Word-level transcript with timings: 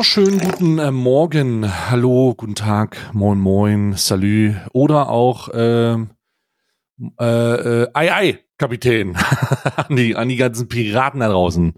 Wunderschönen 0.00 0.38
guten 0.38 0.78
äh, 0.78 0.90
Morgen, 0.90 1.90
hallo, 1.90 2.32
guten 2.34 2.54
Tag, 2.54 2.96
moin 3.12 3.38
moin, 3.38 3.92
salü 3.98 4.54
oder 4.72 5.10
auch 5.10 5.50
äh, 5.50 5.92
äh, 5.92 7.82
äh, 7.82 7.86
ei 7.92 8.14
ei, 8.14 8.38
Kapitän, 8.56 9.14
an, 9.76 9.96
die, 9.96 10.16
an 10.16 10.30
die 10.30 10.36
ganzen 10.36 10.68
Piraten 10.68 11.20
da 11.20 11.28
draußen. 11.28 11.74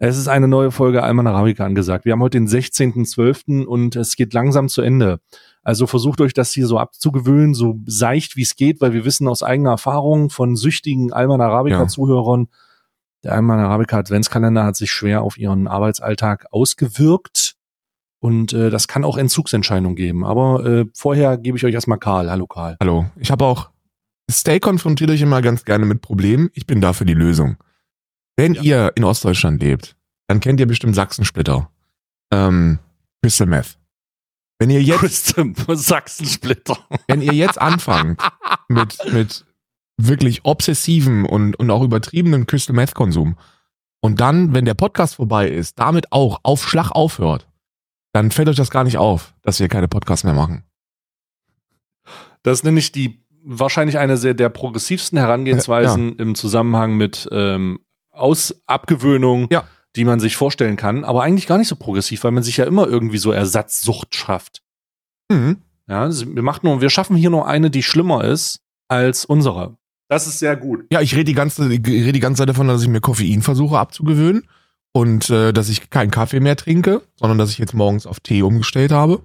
Es 0.00 0.16
ist 0.16 0.28
eine 0.28 0.48
neue 0.48 0.70
Folge 0.70 1.02
Alman 1.02 1.26
Arabica 1.26 1.66
angesagt. 1.66 2.06
Wir 2.06 2.12
haben 2.12 2.22
heute 2.22 2.38
den 2.38 2.48
16.12. 2.48 3.66
und 3.66 3.96
es 3.96 4.16
geht 4.16 4.32
langsam 4.32 4.70
zu 4.70 4.80
Ende. 4.80 5.20
Also 5.62 5.86
versucht 5.86 6.22
euch 6.22 6.32
das 6.32 6.52
hier 6.52 6.66
so 6.66 6.78
abzugewöhnen, 6.78 7.52
so 7.52 7.78
seicht 7.84 8.36
wie 8.36 8.44
es 8.44 8.56
geht, 8.56 8.80
weil 8.80 8.94
wir 8.94 9.04
wissen 9.04 9.28
aus 9.28 9.42
eigener 9.42 9.72
Erfahrung 9.72 10.30
von 10.30 10.56
süchtigen 10.56 11.12
Alman 11.12 11.42
Arabica-Zuhörern, 11.42 12.48
ja 12.50 12.58
der 13.24 13.32
Alman 13.32 13.58
Arabica 13.58 13.98
Adventskalender 13.98 14.64
hat 14.64 14.76
sich 14.76 14.90
schwer 14.90 15.22
auf 15.22 15.38
ihren 15.38 15.66
Arbeitsalltag 15.66 16.46
ausgewirkt. 16.52 17.47
Und 18.20 18.52
äh, 18.52 18.70
das 18.70 18.88
kann 18.88 19.04
auch 19.04 19.16
Entzugsentscheidungen 19.16 19.96
geben. 19.96 20.24
Aber 20.24 20.64
äh, 20.64 20.84
vorher 20.94 21.38
gebe 21.38 21.56
ich 21.56 21.64
euch 21.64 21.74
erstmal 21.74 21.98
Karl. 21.98 22.30
Hallo 22.30 22.46
Karl. 22.46 22.76
Hallo. 22.80 23.06
Ich 23.16 23.30
habe 23.30 23.44
auch, 23.44 23.70
Stay 24.30 24.60
konfrontiert 24.60 25.10
euch 25.10 25.22
immer 25.22 25.40
ganz 25.40 25.64
gerne 25.64 25.86
mit 25.86 26.02
Problemen. 26.02 26.50
Ich 26.52 26.66
bin 26.66 26.80
dafür 26.80 27.06
die 27.06 27.14
Lösung. 27.14 27.56
Wenn 28.36 28.54
ja. 28.54 28.62
ihr 28.62 28.92
in 28.94 29.04
Ostdeutschland 29.04 29.62
lebt, 29.62 29.96
dann 30.26 30.40
kennt 30.40 30.60
ihr 30.60 30.66
bestimmt 30.66 30.94
Sachsensplitter. 30.94 31.70
Ähm, 32.30 32.78
Crystal 33.22 33.46
Meth. 33.46 33.78
Wenn 34.58 34.70
ihr 34.70 34.82
jetzt 34.82 35.00
Crystal 35.00 35.54
Sachsensplitter. 35.76 36.76
Wenn 37.06 37.22
ihr 37.22 37.32
jetzt 37.32 37.60
anfangt 37.60 38.20
mit 38.68 38.98
mit 39.10 39.46
wirklich 39.96 40.44
obsessiven 40.44 41.24
und, 41.24 41.58
und 41.58 41.70
auch 41.70 41.82
übertriebenen 41.82 42.46
Crystal 42.46 42.74
Meth 42.74 42.94
Konsum 42.94 43.36
und 44.00 44.20
dann, 44.20 44.54
wenn 44.54 44.64
der 44.64 44.74
Podcast 44.74 45.16
vorbei 45.16 45.48
ist, 45.48 45.78
damit 45.78 46.12
auch 46.12 46.40
auf 46.44 46.68
Schlag 46.68 46.92
aufhört, 46.92 47.47
dann 48.12 48.30
fällt 48.30 48.48
euch 48.48 48.56
das 48.56 48.70
gar 48.70 48.84
nicht 48.84 48.98
auf, 48.98 49.34
dass 49.42 49.60
wir 49.60 49.68
keine 49.68 49.88
Podcasts 49.88 50.24
mehr 50.24 50.34
machen. 50.34 50.64
Das 52.42 52.62
nenne 52.62 52.78
ich 52.78 52.92
die 52.92 53.24
wahrscheinlich 53.44 53.98
eine 53.98 54.16
sehr 54.16 54.34
der 54.34 54.48
progressivsten 54.48 55.18
Herangehensweisen 55.18 56.10
ja. 56.10 56.14
im 56.18 56.34
Zusammenhang 56.34 56.96
mit 56.96 57.28
ähm, 57.32 57.80
Aus 58.10 58.62
Abgewöhnung, 58.66 59.48
ja. 59.50 59.64
die 59.96 60.04
man 60.04 60.20
sich 60.20 60.36
vorstellen 60.36 60.76
kann, 60.76 61.04
aber 61.04 61.22
eigentlich 61.22 61.46
gar 61.46 61.58
nicht 61.58 61.68
so 61.68 61.76
progressiv, 61.76 62.24
weil 62.24 62.32
man 62.32 62.42
sich 62.42 62.56
ja 62.56 62.64
immer 62.64 62.86
irgendwie 62.86 63.18
so 63.18 63.32
Ersatzsucht 63.32 64.14
schafft. 64.14 64.62
Mhm. 65.30 65.58
Ja, 65.86 66.10
wir 66.10 66.42
machen 66.42 66.60
nur, 66.64 66.80
wir 66.80 66.90
schaffen 66.90 67.16
hier 67.16 67.30
nur 67.30 67.46
eine, 67.46 67.70
die 67.70 67.82
schlimmer 67.82 68.24
ist 68.24 68.60
als 68.88 69.24
unsere. 69.24 69.76
Das 70.08 70.26
ist 70.26 70.38
sehr 70.38 70.56
gut. 70.56 70.84
Ja, 70.90 71.00
ich 71.00 71.14
rede 71.14 71.24
die 71.24 71.34
ganze, 71.34 71.72
ich 71.72 71.86
rede 71.86 72.12
die 72.12 72.20
ganze 72.20 72.40
Zeit 72.40 72.48
davon, 72.48 72.68
dass 72.68 72.82
ich 72.82 72.88
mir 72.88 73.00
Koffein 73.00 73.42
versuche 73.42 73.78
abzugewöhnen 73.78 74.48
und 74.98 75.30
äh, 75.30 75.52
dass 75.52 75.68
ich 75.68 75.90
keinen 75.90 76.10
Kaffee 76.10 76.40
mehr 76.40 76.56
trinke, 76.56 77.02
sondern 77.14 77.38
dass 77.38 77.50
ich 77.50 77.58
jetzt 77.58 77.72
morgens 77.72 78.04
auf 78.04 78.18
Tee 78.18 78.42
umgestellt 78.42 78.90
habe. 78.90 79.22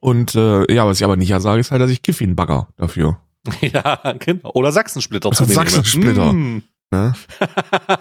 Und 0.00 0.36
äh, 0.36 0.72
ja, 0.72 0.86
was 0.86 0.98
ich 0.98 1.04
aber 1.04 1.16
nicht 1.16 1.28
ja 1.28 1.40
sage, 1.40 1.58
ist 1.58 1.72
halt, 1.72 1.82
dass 1.82 1.90
ich 1.90 2.02
Kiffin 2.02 2.36
bagger 2.36 2.68
dafür. 2.76 3.18
Ja, 3.60 4.14
genau. 4.18 4.50
Oder 4.54 4.70
Sachsensplitter. 4.70 5.32
Sachsensplitter. 5.32 6.32
Mm. 6.32 6.62
Ne? 6.92 7.14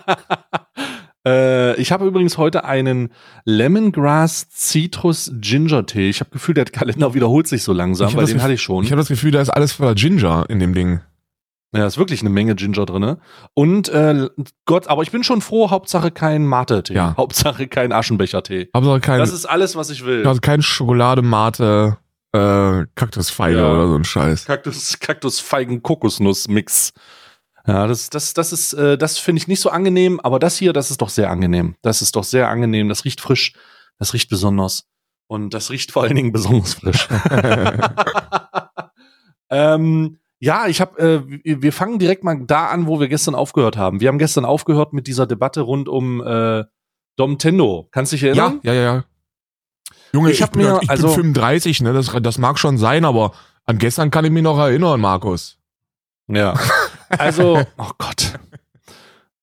äh, 1.27 1.75
ich 1.79 1.91
habe 1.91 2.05
übrigens 2.05 2.37
heute 2.37 2.65
einen 2.65 3.09
Lemongrass 3.45 4.47
Citrus 4.51 5.31
Ginger 5.39 5.87
Tee. 5.87 6.09
Ich 6.09 6.19
habe 6.19 6.29
Gefühl, 6.31 6.53
der 6.53 6.65
Kalender 6.65 7.15
wiederholt 7.15 7.47
sich 7.47 7.63
so 7.63 7.73
langsam, 7.73 8.13
weil 8.15 8.25
den 8.25 8.43
hatte 8.43 8.53
ich 8.53 8.61
schon. 8.61 8.83
Ich 8.83 8.91
habe 8.91 9.01
das 9.01 9.07
Gefühl, 9.07 9.31
da 9.31 9.41
ist 9.41 9.49
alles 9.49 9.73
voller 9.73 9.95
Ginger 9.95 10.45
in 10.49 10.59
dem 10.59 10.75
Ding. 10.75 11.01
Ja, 11.75 11.85
ist 11.85 11.97
wirklich 11.97 12.21
eine 12.21 12.29
Menge 12.29 12.55
Ginger 12.55 12.85
drinne. 12.85 13.19
Und 13.53 13.89
äh, 13.89 14.29
Gott, 14.65 14.87
aber 14.87 15.03
ich 15.03 15.11
bin 15.11 15.23
schon 15.23 15.41
froh, 15.41 15.71
Hauptsache 15.71 16.09
kein 16.09 16.45
Mate-Tee. 16.45 16.93
Ja. 16.93 17.15
Hauptsache 17.17 17.67
kein 17.67 17.91
Aschenbecher-Tee. 17.91 18.69
Hauptsache 18.73 18.99
kein. 19.01 19.19
Das 19.19 19.33
ist 19.33 19.45
alles, 19.45 19.75
was 19.75 19.89
ich 19.89 20.05
will. 20.05 20.25
Also 20.25 20.39
kein 20.39 20.61
Schokolade, 20.61 21.21
Mate, 21.21 21.97
äh, 22.31 22.85
Kaktusfeige 22.95 23.57
ja. 23.57 23.71
oder 23.71 23.87
so 23.87 23.95
ein 23.95 24.05
Scheiß. 24.05 24.45
Kaktus, 24.45 24.99
Kaktusfeigen, 24.99 25.83
Kokosnuss-Mix. 25.83 26.93
Ja, 27.67 27.87
das, 27.87 28.09
das, 28.09 28.33
das 28.33 28.53
ist, 28.53 28.73
äh, 28.73 28.97
das 28.97 29.17
finde 29.17 29.41
ich 29.41 29.47
nicht 29.47 29.59
so 29.59 29.69
angenehm, 29.69 30.19
aber 30.21 30.39
das 30.39 30.57
hier, 30.57 30.71
das 30.71 30.91
ist 30.91 31.01
doch 31.01 31.09
sehr 31.09 31.29
angenehm. 31.29 31.75
Das 31.81 32.01
ist 32.01 32.15
doch 32.15 32.23
sehr 32.23 32.47
angenehm. 32.47 32.89
Das 32.89 33.05
riecht 33.05 33.21
frisch, 33.21 33.53
das 33.97 34.13
riecht 34.13 34.29
besonders. 34.29 34.85
Und 35.27 35.53
das 35.53 35.71
riecht 35.71 35.91
vor 35.91 36.03
allen 36.03 36.15
Dingen 36.15 36.31
besonders 36.31 36.75
frisch. 36.75 37.07
ähm, 39.49 40.19
ja, 40.45 40.67
ich 40.67 40.79
habe, 40.79 41.25
äh, 41.43 41.61
wir 41.61 41.73
fangen 41.73 41.97
direkt 41.97 42.23
mal 42.23 42.39
da 42.45 42.67
an, 42.67 42.85
wo 42.85 42.99
wir 42.99 43.07
gestern 43.07 43.33
aufgehört 43.33 43.77
haben. 43.77 43.99
Wir 43.99 44.09
haben 44.09 44.19
gestern 44.19 44.45
aufgehört 44.45 44.93
mit 44.93 45.07
dieser 45.07 45.25
Debatte 45.25 45.61
rund 45.61 45.89
um 45.89 46.21
äh, 46.21 46.63
Domtendo. 47.15 47.89
Kannst 47.89 48.11
du 48.11 48.15
dich 48.15 48.25
erinnern? 48.25 48.59
Ja, 48.61 48.73
ja, 48.73 48.81
ja. 48.81 48.95
ja. 48.95 49.03
Junge, 50.13 50.31
ich, 50.31 50.41
ich, 50.41 50.47
bin, 50.51 50.61
mir, 50.61 50.79
ich 50.83 50.89
also, 50.91 51.07
bin 51.07 51.33
35, 51.33 51.81
ne? 51.81 51.93
Das, 51.93 52.15
das 52.21 52.37
mag 52.37 52.59
schon 52.59 52.77
sein, 52.77 53.05
aber 53.05 53.31
an 53.65 53.79
gestern 53.79 54.11
kann 54.11 54.23
ich 54.23 54.29
mich 54.29 54.43
noch 54.43 54.59
erinnern, 54.59 55.01
Markus. 55.01 55.57
Ja. 56.27 56.53
Also, 57.07 57.63
oh 57.77 57.91
Gott. 57.99 58.33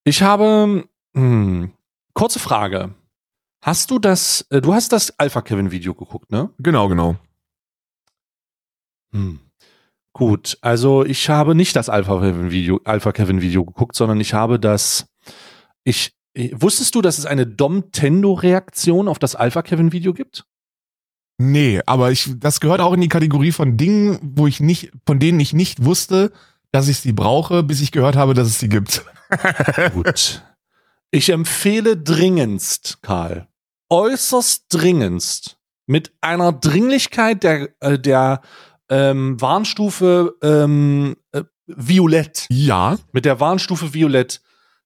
Ich 0.02 0.20
habe 0.22 0.84
hm, 1.14 1.72
kurze 2.12 2.40
Frage. 2.40 2.92
Hast 3.62 3.92
du 3.92 4.00
das, 4.00 4.44
äh, 4.50 4.60
du 4.60 4.74
hast 4.74 4.92
das 4.92 5.16
Alpha 5.16 5.42
Kevin 5.42 5.70
Video 5.70 5.94
geguckt, 5.94 6.32
ne? 6.32 6.50
Genau, 6.58 6.88
genau. 6.88 7.16
Hm. 9.12 9.38
Gut, 10.14 10.58
also 10.60 11.04
ich 11.04 11.30
habe 11.30 11.54
nicht 11.54 11.74
das 11.74 11.88
Alpha 11.88 12.20
Kevin 12.20 12.50
Video, 12.50 12.80
Alpha 12.84 13.12
Kevin 13.12 13.40
Video 13.40 13.64
geguckt, 13.64 13.96
sondern 13.96 14.20
ich 14.20 14.34
habe 14.34 14.60
das. 14.60 15.06
Ich 15.84 16.14
wusstest 16.52 16.94
du, 16.94 17.02
dass 17.02 17.18
es 17.18 17.26
eine 17.26 17.46
Domtendo-Reaktion 17.46 19.08
auf 19.08 19.18
das 19.18 19.34
Alpha 19.34 19.62
Kevin 19.62 19.92
Video 19.92 20.12
gibt? 20.12 20.44
Nee, 21.38 21.80
aber 21.86 22.10
ich, 22.10 22.30
das 22.36 22.60
gehört 22.60 22.80
auch 22.80 22.92
in 22.92 23.00
die 23.00 23.08
Kategorie 23.08 23.52
von 23.52 23.76
Dingen, 23.76 24.18
wo 24.22 24.46
ich 24.46 24.60
nicht, 24.60 24.92
von 25.06 25.18
denen 25.18 25.40
ich 25.40 25.52
nicht 25.52 25.84
wusste, 25.84 26.32
dass 26.70 26.88
ich 26.88 26.98
sie 26.98 27.12
brauche, 27.12 27.62
bis 27.62 27.80
ich 27.80 27.90
gehört 27.90 28.16
habe, 28.16 28.34
dass 28.34 28.48
es 28.48 28.60
sie 28.60 28.68
gibt. 28.68 29.04
Gut. 29.92 30.42
Ich 31.10 31.30
empfehle 31.30 31.96
dringendst, 31.96 33.02
Karl, 33.02 33.48
äußerst 33.90 34.66
dringendst, 34.70 35.58
mit 35.86 36.12
einer 36.20 36.52
Dringlichkeit 36.52 37.42
der, 37.42 37.68
äh, 37.80 37.98
der 37.98 38.40
ähm, 38.90 39.40
Warnstufe 39.40 40.36
ähm, 40.42 41.16
äh, 41.32 41.44
Violett. 41.66 42.46
Ja. 42.50 42.98
Mit 43.12 43.24
der 43.24 43.40
Warnstufe 43.40 43.94
Violett 43.94 44.40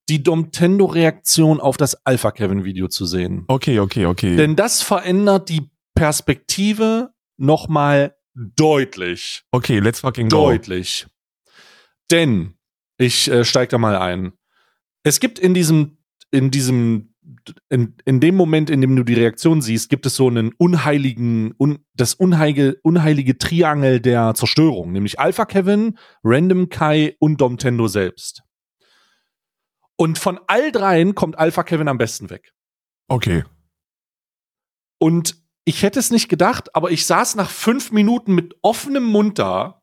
die 0.09 0.23
Domtendo-Reaktion 0.23 1.61
auf 1.61 1.77
das 1.77 2.07
Alpha-Kevin-Video 2.07 2.89
zu 2.89 3.07
sehen. 3.07 3.45
Okay, 3.49 3.81
okay, 3.81 4.07
okay. 4.07 4.37
Denn 4.37 4.55
das 4.55 4.83
verändert 4.83 5.49
die 5.49 5.71
Perspektive 5.95 7.11
nochmal 7.37 8.17
deutlich. 8.35 9.43
Okay, 9.51 9.81
let's 9.81 10.01
fucking 10.01 10.29
go. 10.29 10.47
Deutlich. 10.47 11.07
Denn, 12.11 12.55
ich 12.99 13.29
äh, 13.29 13.45
steig 13.45 13.71
da 13.71 13.79
mal 13.79 13.97
ein. 13.97 14.33
Es 15.03 15.21
gibt 15.21 15.39
in 15.39 15.55
diesem, 15.55 15.99
in 16.31 16.51
diesem 16.51 17.15
in, 17.69 17.95
in 18.05 18.21
dem 18.21 18.37
Moment, 18.37 18.71
in 18.71 18.81
dem 18.81 18.95
du 18.97 19.03
die 19.03 19.15
Reaktion 19.15 19.63
siehst, 19.63 19.89
gibt 19.89 20.07
es 20.07 20.17
so 20.17 20.29
einen 20.29 20.53
unheiligen, 20.59 21.55
un, 21.59 21.79
das 21.95 22.15
unheilige, 22.15 22.79
unheilige 22.83 23.39
Triangel 23.39 24.01
der 24.01 24.35
Zerstörung, 24.35 24.93
nämlich 24.93 25.19
Alpha 25.19 25.45
Kevin, 25.45 25.99
Random 26.23 26.69
Kai 26.69 27.17
und 27.19 27.41
Domtendo 27.41 27.89
selbst. 27.89 28.43
Und 29.97 30.19
von 30.19 30.39
all 30.47 30.73
dreien 30.73 31.15
kommt 31.15 31.39
Alpha 31.39 31.63
Kevin 31.63 31.89
am 31.89 31.99
besten 31.99 32.31
weg. 32.31 32.53
Okay. 33.09 33.45
Und 34.99 35.43
ich 35.65 35.83
hätte 35.83 35.99
es 35.99 36.11
nicht 36.11 36.29
gedacht, 36.29 36.75
aber 36.75 36.91
ich 36.91 37.07
saß 37.07 37.35
nach 37.35 37.51
fünf 37.51 37.93
Minuten 37.93 38.35
mit 38.35 38.57
offenem 38.63 39.05
Mund 39.05 39.39
da, 39.39 39.83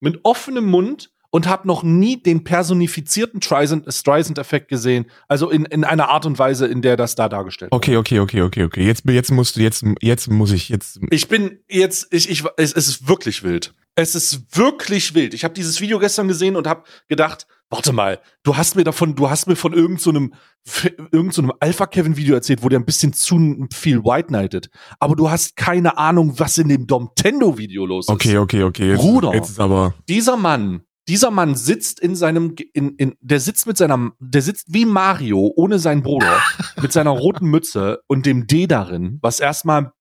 mit 0.00 0.20
offenem 0.24 0.66
Mund 0.66 1.13
und 1.34 1.48
habe 1.48 1.66
noch 1.66 1.82
nie 1.82 2.22
den 2.22 2.44
personifizierten 2.44 3.42
Streisand-Effekt 3.42 4.68
gesehen. 4.68 5.06
Also 5.26 5.50
in, 5.50 5.64
in 5.64 5.82
einer 5.82 6.08
Art 6.08 6.26
und 6.26 6.38
Weise, 6.38 6.68
in 6.68 6.80
der 6.80 6.96
das 6.96 7.16
da 7.16 7.28
dargestellt 7.28 7.72
wird. 7.72 7.76
Okay, 7.76 7.96
okay, 7.96 8.20
okay, 8.20 8.42
okay, 8.42 8.62
okay. 8.62 8.86
Jetzt, 8.86 9.02
jetzt 9.04 9.32
musst 9.32 9.56
du, 9.56 9.60
jetzt, 9.60 9.84
jetzt 10.00 10.30
muss 10.30 10.52
ich, 10.52 10.68
jetzt. 10.68 11.00
Ich 11.10 11.26
bin 11.26 11.58
jetzt, 11.68 12.06
ich, 12.14 12.30
ich, 12.30 12.44
es, 12.56 12.72
es 12.72 12.86
ist 12.86 13.08
wirklich 13.08 13.42
wild. 13.42 13.74
Es 13.96 14.14
ist 14.14 14.56
wirklich 14.56 15.16
wild. 15.16 15.34
Ich 15.34 15.42
habe 15.42 15.54
dieses 15.54 15.80
Video 15.80 15.98
gestern 15.98 16.28
gesehen 16.28 16.54
und 16.54 16.68
habe 16.68 16.84
gedacht, 17.08 17.48
warte 17.68 17.92
mal, 17.92 18.20
du 18.44 18.56
hast 18.56 18.76
mir 18.76 18.84
davon, 18.84 19.16
du 19.16 19.28
hast 19.28 19.48
mir 19.48 19.56
von 19.56 19.72
irgendeinem 19.72 20.34
so 20.62 20.88
irgend 21.10 21.34
so 21.34 21.42
Alpha 21.58 21.86
Kevin 21.86 22.16
Video 22.16 22.36
erzählt, 22.36 22.62
wo 22.62 22.68
der 22.68 22.78
ein 22.78 22.84
bisschen 22.84 23.12
zu 23.12 23.66
viel 23.72 24.04
White 24.04 24.28
Knighted, 24.28 24.70
aber 25.00 25.16
du 25.16 25.28
hast 25.28 25.56
keine 25.56 25.98
Ahnung, 25.98 26.38
was 26.38 26.58
in 26.58 26.68
dem 26.68 26.86
Domtendo 26.86 27.58
Video 27.58 27.86
los 27.86 28.06
ist. 28.06 28.14
Okay, 28.14 28.38
okay, 28.38 28.62
okay. 28.62 28.90
Jetzt, 28.90 29.00
Bruder, 29.00 29.34
jetzt 29.34 29.50
ist 29.50 29.58
aber 29.58 29.94
dieser 30.08 30.36
Mann 30.36 30.84
dieser 31.08 31.30
Mann 31.30 31.54
sitzt 31.54 32.00
in 32.00 32.16
seinem, 32.16 32.54
in, 32.72 32.96
in, 32.96 33.16
der 33.20 33.40
sitzt 33.40 33.66
mit 33.66 33.76
seiner, 33.76 34.12
der 34.18 34.42
sitzt 34.42 34.72
wie 34.72 34.86
Mario 34.86 35.52
ohne 35.54 35.78
seinen 35.78 36.02
Bruder 36.02 36.40
mit 36.80 36.92
seiner 36.92 37.10
roten 37.10 37.46
Mütze 37.46 38.02
und 38.06 38.26
dem 38.26 38.46
D 38.46 38.66
darin, 38.66 39.18
was 39.20 39.40
erstmal 39.40 39.92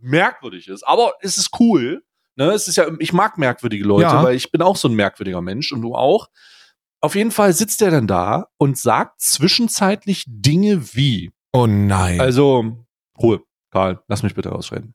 merkwürdig 0.00 0.68
ist. 0.68 0.82
Aber 0.84 1.14
es 1.20 1.38
ist 1.38 1.50
cool. 1.58 2.04
Ne? 2.36 2.50
Es 2.50 2.68
ist 2.68 2.76
ja, 2.76 2.86
ich 2.98 3.12
mag 3.12 3.38
merkwürdige 3.38 3.84
Leute, 3.84 4.08
ja. 4.08 4.22
weil 4.22 4.36
ich 4.36 4.50
bin 4.50 4.62
auch 4.62 4.76
so 4.76 4.88
ein 4.88 4.94
merkwürdiger 4.94 5.40
Mensch 5.40 5.72
und 5.72 5.82
du 5.82 5.94
auch. 5.94 6.28
Auf 7.00 7.16
jeden 7.16 7.32
Fall 7.32 7.52
sitzt 7.52 7.82
er 7.82 7.90
dann 7.90 8.06
da 8.06 8.48
und 8.58 8.78
sagt 8.78 9.20
zwischenzeitlich 9.20 10.24
Dinge 10.28 10.94
wie. 10.94 11.32
Oh 11.52 11.66
nein. 11.66 12.20
Also, 12.20 12.86
Ruhe. 13.20 13.42
Karl, 13.70 14.02
lass 14.06 14.22
mich 14.22 14.34
bitte 14.34 14.52
ausreden. 14.52 14.94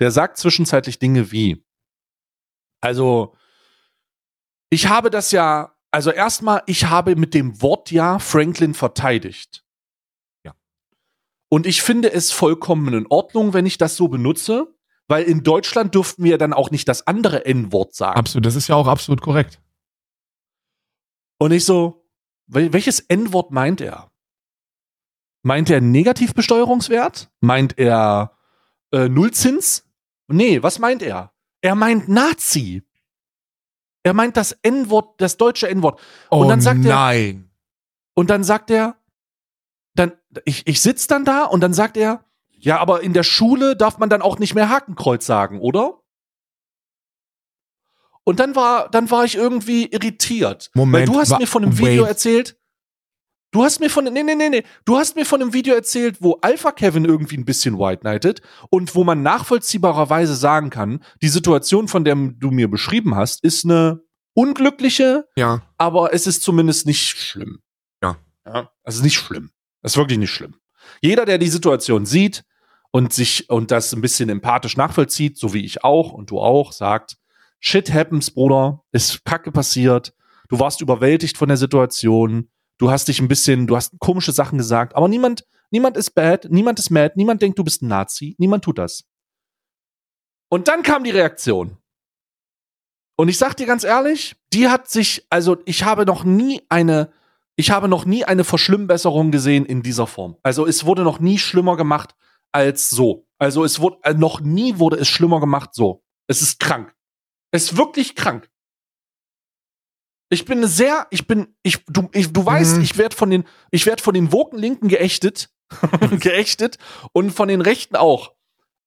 Der 0.00 0.10
sagt 0.10 0.36
zwischenzeitlich 0.36 0.98
Dinge 0.98 1.32
wie, 1.32 1.64
also, 2.80 3.34
ich 4.70 4.88
habe 4.88 5.10
das 5.10 5.32
ja, 5.32 5.74
also 5.90 6.10
erstmal, 6.10 6.62
ich 6.66 6.86
habe 6.86 7.16
mit 7.16 7.34
dem 7.34 7.62
Wort 7.62 7.90
ja 7.90 8.18
Franklin 8.18 8.74
verteidigt. 8.74 9.64
Ja. 10.44 10.54
Und 11.48 11.66
ich 11.66 11.82
finde 11.82 12.12
es 12.12 12.30
vollkommen 12.32 12.92
in 12.94 13.06
Ordnung, 13.08 13.54
wenn 13.54 13.66
ich 13.66 13.78
das 13.78 13.96
so 13.96 14.08
benutze, 14.08 14.74
weil 15.08 15.24
in 15.24 15.42
Deutschland 15.42 15.94
dürften 15.94 16.24
wir 16.24 16.36
dann 16.36 16.52
auch 16.52 16.70
nicht 16.70 16.88
das 16.88 17.06
andere 17.06 17.46
N-Wort 17.46 17.94
sagen. 17.94 18.18
Absolut, 18.18 18.44
das 18.44 18.56
ist 18.56 18.68
ja 18.68 18.74
auch 18.74 18.86
absolut 18.86 19.22
korrekt. 19.22 19.60
Und 21.38 21.52
ich 21.52 21.64
so, 21.64 22.06
wel- 22.46 22.72
welches 22.72 23.00
N-Wort 23.00 23.50
meint 23.50 23.80
er? 23.80 24.10
Meint 25.42 25.70
er 25.70 25.80
Negativbesteuerungswert? 25.80 27.30
Meint 27.40 27.78
er 27.78 28.36
äh, 28.92 29.08
Nullzins? 29.08 29.88
Nee, 30.26 30.62
was 30.62 30.78
meint 30.78 31.00
er? 31.00 31.32
Er 31.62 31.74
meint 31.74 32.08
Nazi. 32.08 32.82
Er 34.08 34.14
meint 34.14 34.36
das 34.36 34.52
N-Wort, 34.62 35.20
das 35.20 35.36
deutsche 35.36 35.68
N-Wort. 35.68 36.00
Oh 36.30 36.38
Und 36.40 36.48
dann 36.48 36.60
sagt 36.60 36.84
er- 36.84 36.94
nein. 36.94 37.50
Und 38.14 38.30
dann 38.30 38.42
sagt 38.42 38.70
er, 38.70 38.96
dann, 39.94 40.12
ich, 40.44 40.66
ich 40.66 40.80
sitz 40.80 41.06
dann 41.06 41.24
da 41.24 41.44
und 41.44 41.60
dann 41.60 41.72
sagt 41.74 41.96
er, 41.96 42.24
ja, 42.50 42.78
aber 42.80 43.02
in 43.02 43.12
der 43.12 43.22
Schule 43.22 43.76
darf 43.76 43.98
man 43.98 44.08
dann 44.10 44.22
auch 44.22 44.38
nicht 44.38 44.54
mehr 44.54 44.68
Hakenkreuz 44.68 45.24
sagen, 45.26 45.60
oder? 45.60 46.00
Und 48.24 48.40
dann 48.40 48.54
war, 48.56 48.90
dann 48.90 49.10
war 49.10 49.24
ich 49.24 49.36
irgendwie 49.36 49.86
irritiert. 49.86 50.70
Moment, 50.74 51.08
Weil 51.08 51.14
du 51.14 51.20
hast 51.20 51.38
mir 51.38 51.46
von 51.46 51.64
einem 51.64 51.78
Video 51.78 52.02
wait. 52.02 52.08
erzählt, 52.10 52.57
du 53.50 53.64
hast 53.64 53.80
mir 53.80 53.90
von, 53.90 54.04
nee, 54.04 54.22
nee, 54.22 54.34
nee, 54.34 54.48
nee, 54.48 54.62
du 54.84 54.96
hast 54.98 55.16
mir 55.16 55.24
von 55.24 55.40
einem 55.40 55.52
Video 55.52 55.74
erzählt, 55.74 56.18
wo 56.20 56.38
Alpha 56.42 56.72
Kevin 56.72 57.04
irgendwie 57.04 57.36
ein 57.36 57.44
bisschen 57.44 57.78
white 57.78 58.00
knighted 58.00 58.42
und 58.70 58.94
wo 58.94 59.04
man 59.04 59.22
nachvollziehbarerweise 59.22 60.34
sagen 60.34 60.70
kann, 60.70 61.02
die 61.22 61.28
Situation, 61.28 61.88
von 61.88 62.04
der 62.04 62.14
du 62.14 62.50
mir 62.50 62.68
beschrieben 62.70 63.14
hast, 63.14 63.42
ist 63.44 63.64
eine 63.64 64.02
unglückliche, 64.34 65.26
Ja. 65.36 65.62
aber 65.78 66.12
es 66.14 66.26
ist 66.26 66.42
zumindest 66.42 66.86
nicht 66.86 67.00
schlimm. 67.02 67.60
Ja. 68.02 68.16
ja. 68.46 68.70
Es 68.84 68.96
ist 68.96 69.02
nicht 69.02 69.16
schlimm. 69.16 69.50
Es 69.82 69.92
ist 69.92 69.98
wirklich 69.98 70.18
nicht 70.18 70.30
schlimm. 70.30 70.54
Jeder, 71.00 71.24
der 71.24 71.38
die 71.38 71.48
Situation 71.48 72.06
sieht 72.06 72.44
und 72.90 73.12
sich 73.12 73.50
und 73.50 73.70
das 73.70 73.92
ein 73.92 74.00
bisschen 74.00 74.28
empathisch 74.28 74.76
nachvollzieht, 74.76 75.38
so 75.38 75.54
wie 75.54 75.64
ich 75.64 75.84
auch 75.84 76.12
und 76.12 76.30
du 76.30 76.38
auch, 76.40 76.72
sagt, 76.72 77.16
shit 77.60 77.92
happens, 77.92 78.30
Bruder, 78.30 78.82
ist 78.92 79.24
Kacke 79.24 79.52
passiert, 79.52 80.14
du 80.48 80.58
warst 80.60 80.80
überwältigt 80.80 81.36
von 81.36 81.48
der 81.48 81.56
Situation, 81.56 82.48
du 82.78 82.90
hast 82.90 83.08
dich 83.08 83.20
ein 83.20 83.28
bisschen, 83.28 83.66
du 83.66 83.76
hast 83.76 83.98
komische 83.98 84.32
Sachen 84.32 84.58
gesagt, 84.58 84.94
aber 84.96 85.08
niemand, 85.08 85.46
niemand 85.70 85.96
ist 85.96 86.12
bad, 86.12 86.46
niemand 86.50 86.78
ist 86.78 86.90
mad, 86.90 87.14
niemand 87.16 87.42
denkt, 87.42 87.58
du 87.58 87.64
bist 87.64 87.82
ein 87.82 87.88
Nazi, 87.88 88.34
niemand 88.38 88.64
tut 88.64 88.78
das. 88.78 89.04
Und 90.50 90.68
dann 90.68 90.82
kam 90.82 91.04
die 91.04 91.10
Reaktion. 91.10 91.76
Und 93.16 93.28
ich 93.28 93.36
sag 93.36 93.54
dir 93.54 93.66
ganz 93.66 93.84
ehrlich, 93.84 94.36
die 94.52 94.68
hat 94.68 94.88
sich, 94.88 95.26
also 95.28 95.58
ich 95.64 95.84
habe 95.84 96.06
noch 96.06 96.24
nie 96.24 96.62
eine, 96.68 97.12
ich 97.56 97.70
habe 97.70 97.88
noch 97.88 98.04
nie 98.04 98.24
eine 98.24 98.44
Verschlimmbesserung 98.44 99.32
gesehen 99.32 99.66
in 99.66 99.82
dieser 99.82 100.06
Form. 100.06 100.36
Also 100.42 100.66
es 100.66 100.86
wurde 100.86 101.02
noch 101.02 101.18
nie 101.18 101.38
schlimmer 101.38 101.76
gemacht 101.76 102.14
als 102.52 102.90
so. 102.90 103.26
Also 103.38 103.64
es 103.64 103.80
wurde, 103.80 103.98
äh, 104.04 104.14
noch 104.14 104.40
nie 104.40 104.78
wurde 104.78 104.96
es 104.96 105.08
schlimmer 105.08 105.40
gemacht 105.40 105.74
so. 105.74 106.04
Es 106.28 106.42
ist 106.42 106.60
krank. 106.60 106.94
Es 107.50 107.64
ist 107.64 107.76
wirklich 107.76 108.14
krank. 108.14 108.48
Ich 110.30 110.44
bin 110.44 110.66
sehr, 110.66 111.06
ich 111.10 111.26
bin, 111.26 111.48
ich, 111.62 111.84
du, 111.86 112.08
ich, 112.12 112.32
du 112.32 112.44
weißt, 112.44 112.76
Mhm. 112.76 112.82
ich 112.82 112.98
werde 112.98 113.16
von 113.16 113.30
den, 113.30 113.44
ich 113.70 113.86
werde 113.86 114.02
von 114.02 114.12
den 114.14 114.30
woken 114.32 114.58
Linken 114.58 114.88
geächtet, 114.88 115.48
geächtet 116.20 116.78
und 117.12 117.30
von 117.30 117.48
den 117.48 117.60
Rechten 117.60 117.96
auch. 117.96 118.32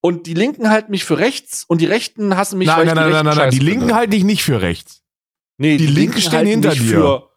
Und 0.03 0.25
die 0.27 0.33
Linken 0.33 0.69
halten 0.69 0.91
mich 0.91 1.03
für 1.03 1.17
rechts 1.19 1.63
und 1.67 1.79
die 1.81 1.85
Rechten 1.85 2.35
hassen 2.35 2.57
mich, 2.57 2.67
weil 2.67 2.85
Nein, 2.85 2.87
ich 2.87 2.93
nein, 2.95 3.07
die 3.07 3.13
nein, 3.13 3.25
nein, 3.25 3.37
nein, 3.37 3.49
die 3.51 3.59
Linken 3.59 3.79
finde. 3.81 3.95
halte 3.95 4.15
ich 4.17 4.23
nicht 4.23 4.43
für 4.43 4.61
rechts. 4.61 5.03
Nee, 5.57 5.77
Die 5.77 5.85
Linken 5.87 6.19
stehen 6.21 6.47
hinter 6.47 6.71
dir. 6.71 6.79
Für 6.81 7.27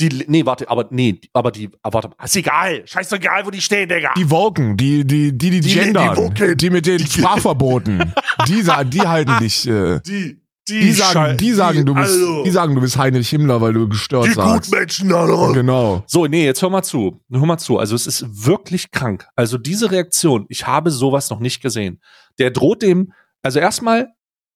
die, 0.00 0.24
nee, 0.26 0.44
warte, 0.46 0.68
aber 0.68 0.88
nee, 0.90 1.20
aber 1.34 1.52
die, 1.52 1.70
aber 1.82 2.02
warte, 2.02 2.10
ist 2.24 2.36
egal, 2.36 2.82
scheißegal, 2.86 3.44
wo 3.46 3.50
die 3.50 3.60
stehen, 3.60 3.88
Digga. 3.88 4.12
Die 4.16 4.28
Woken, 4.30 4.76
die, 4.76 5.06
die, 5.06 5.36
die, 5.36 5.50
die, 5.50 5.60
Die- 5.60 5.74
gendern, 5.74 6.34
die 6.34 6.56
die 6.56 6.70
mit 6.70 6.86
den 6.86 6.98
Sprachverboten, 7.06 8.12
die, 8.48 8.62
die 8.86 9.00
halten 9.02 9.38
dich, 9.40 9.68
äh, 9.68 10.00
die, 10.00 10.40
die 10.68 10.92
sagen, 10.92 11.36
die 11.36 11.52
sagen, 11.52 11.84
du 11.84 11.94
bist, 11.94 12.12
also, 12.12 12.44
die 12.44 12.50
sagen, 12.50 12.74
du 12.74 12.80
bist 12.80 12.96
Heinrich 12.96 13.28
Himmler, 13.28 13.60
weil 13.60 13.72
du 13.74 13.88
gestört 13.88 14.32
sagst. 14.32 14.70
Gutmenschen, 14.70 15.12
Alter. 15.12 15.52
Genau. 15.52 16.02
So, 16.06 16.26
nee, 16.26 16.44
jetzt 16.44 16.62
hör 16.62 16.70
mal 16.70 16.82
zu. 16.82 17.20
Hör 17.30 17.44
mal 17.46 17.58
zu. 17.58 17.78
Also 17.78 17.94
es 17.94 18.06
ist 18.06 18.46
wirklich 18.46 18.90
krank. 18.90 19.26
Also 19.36 19.58
diese 19.58 19.90
Reaktion, 19.90 20.46
ich 20.48 20.66
habe 20.66 20.90
sowas 20.90 21.28
noch 21.30 21.40
nicht 21.40 21.60
gesehen. 21.60 22.00
Der 22.38 22.50
droht 22.50 22.82
dem, 22.82 23.12
also 23.42 23.58
erstmal 23.58 24.08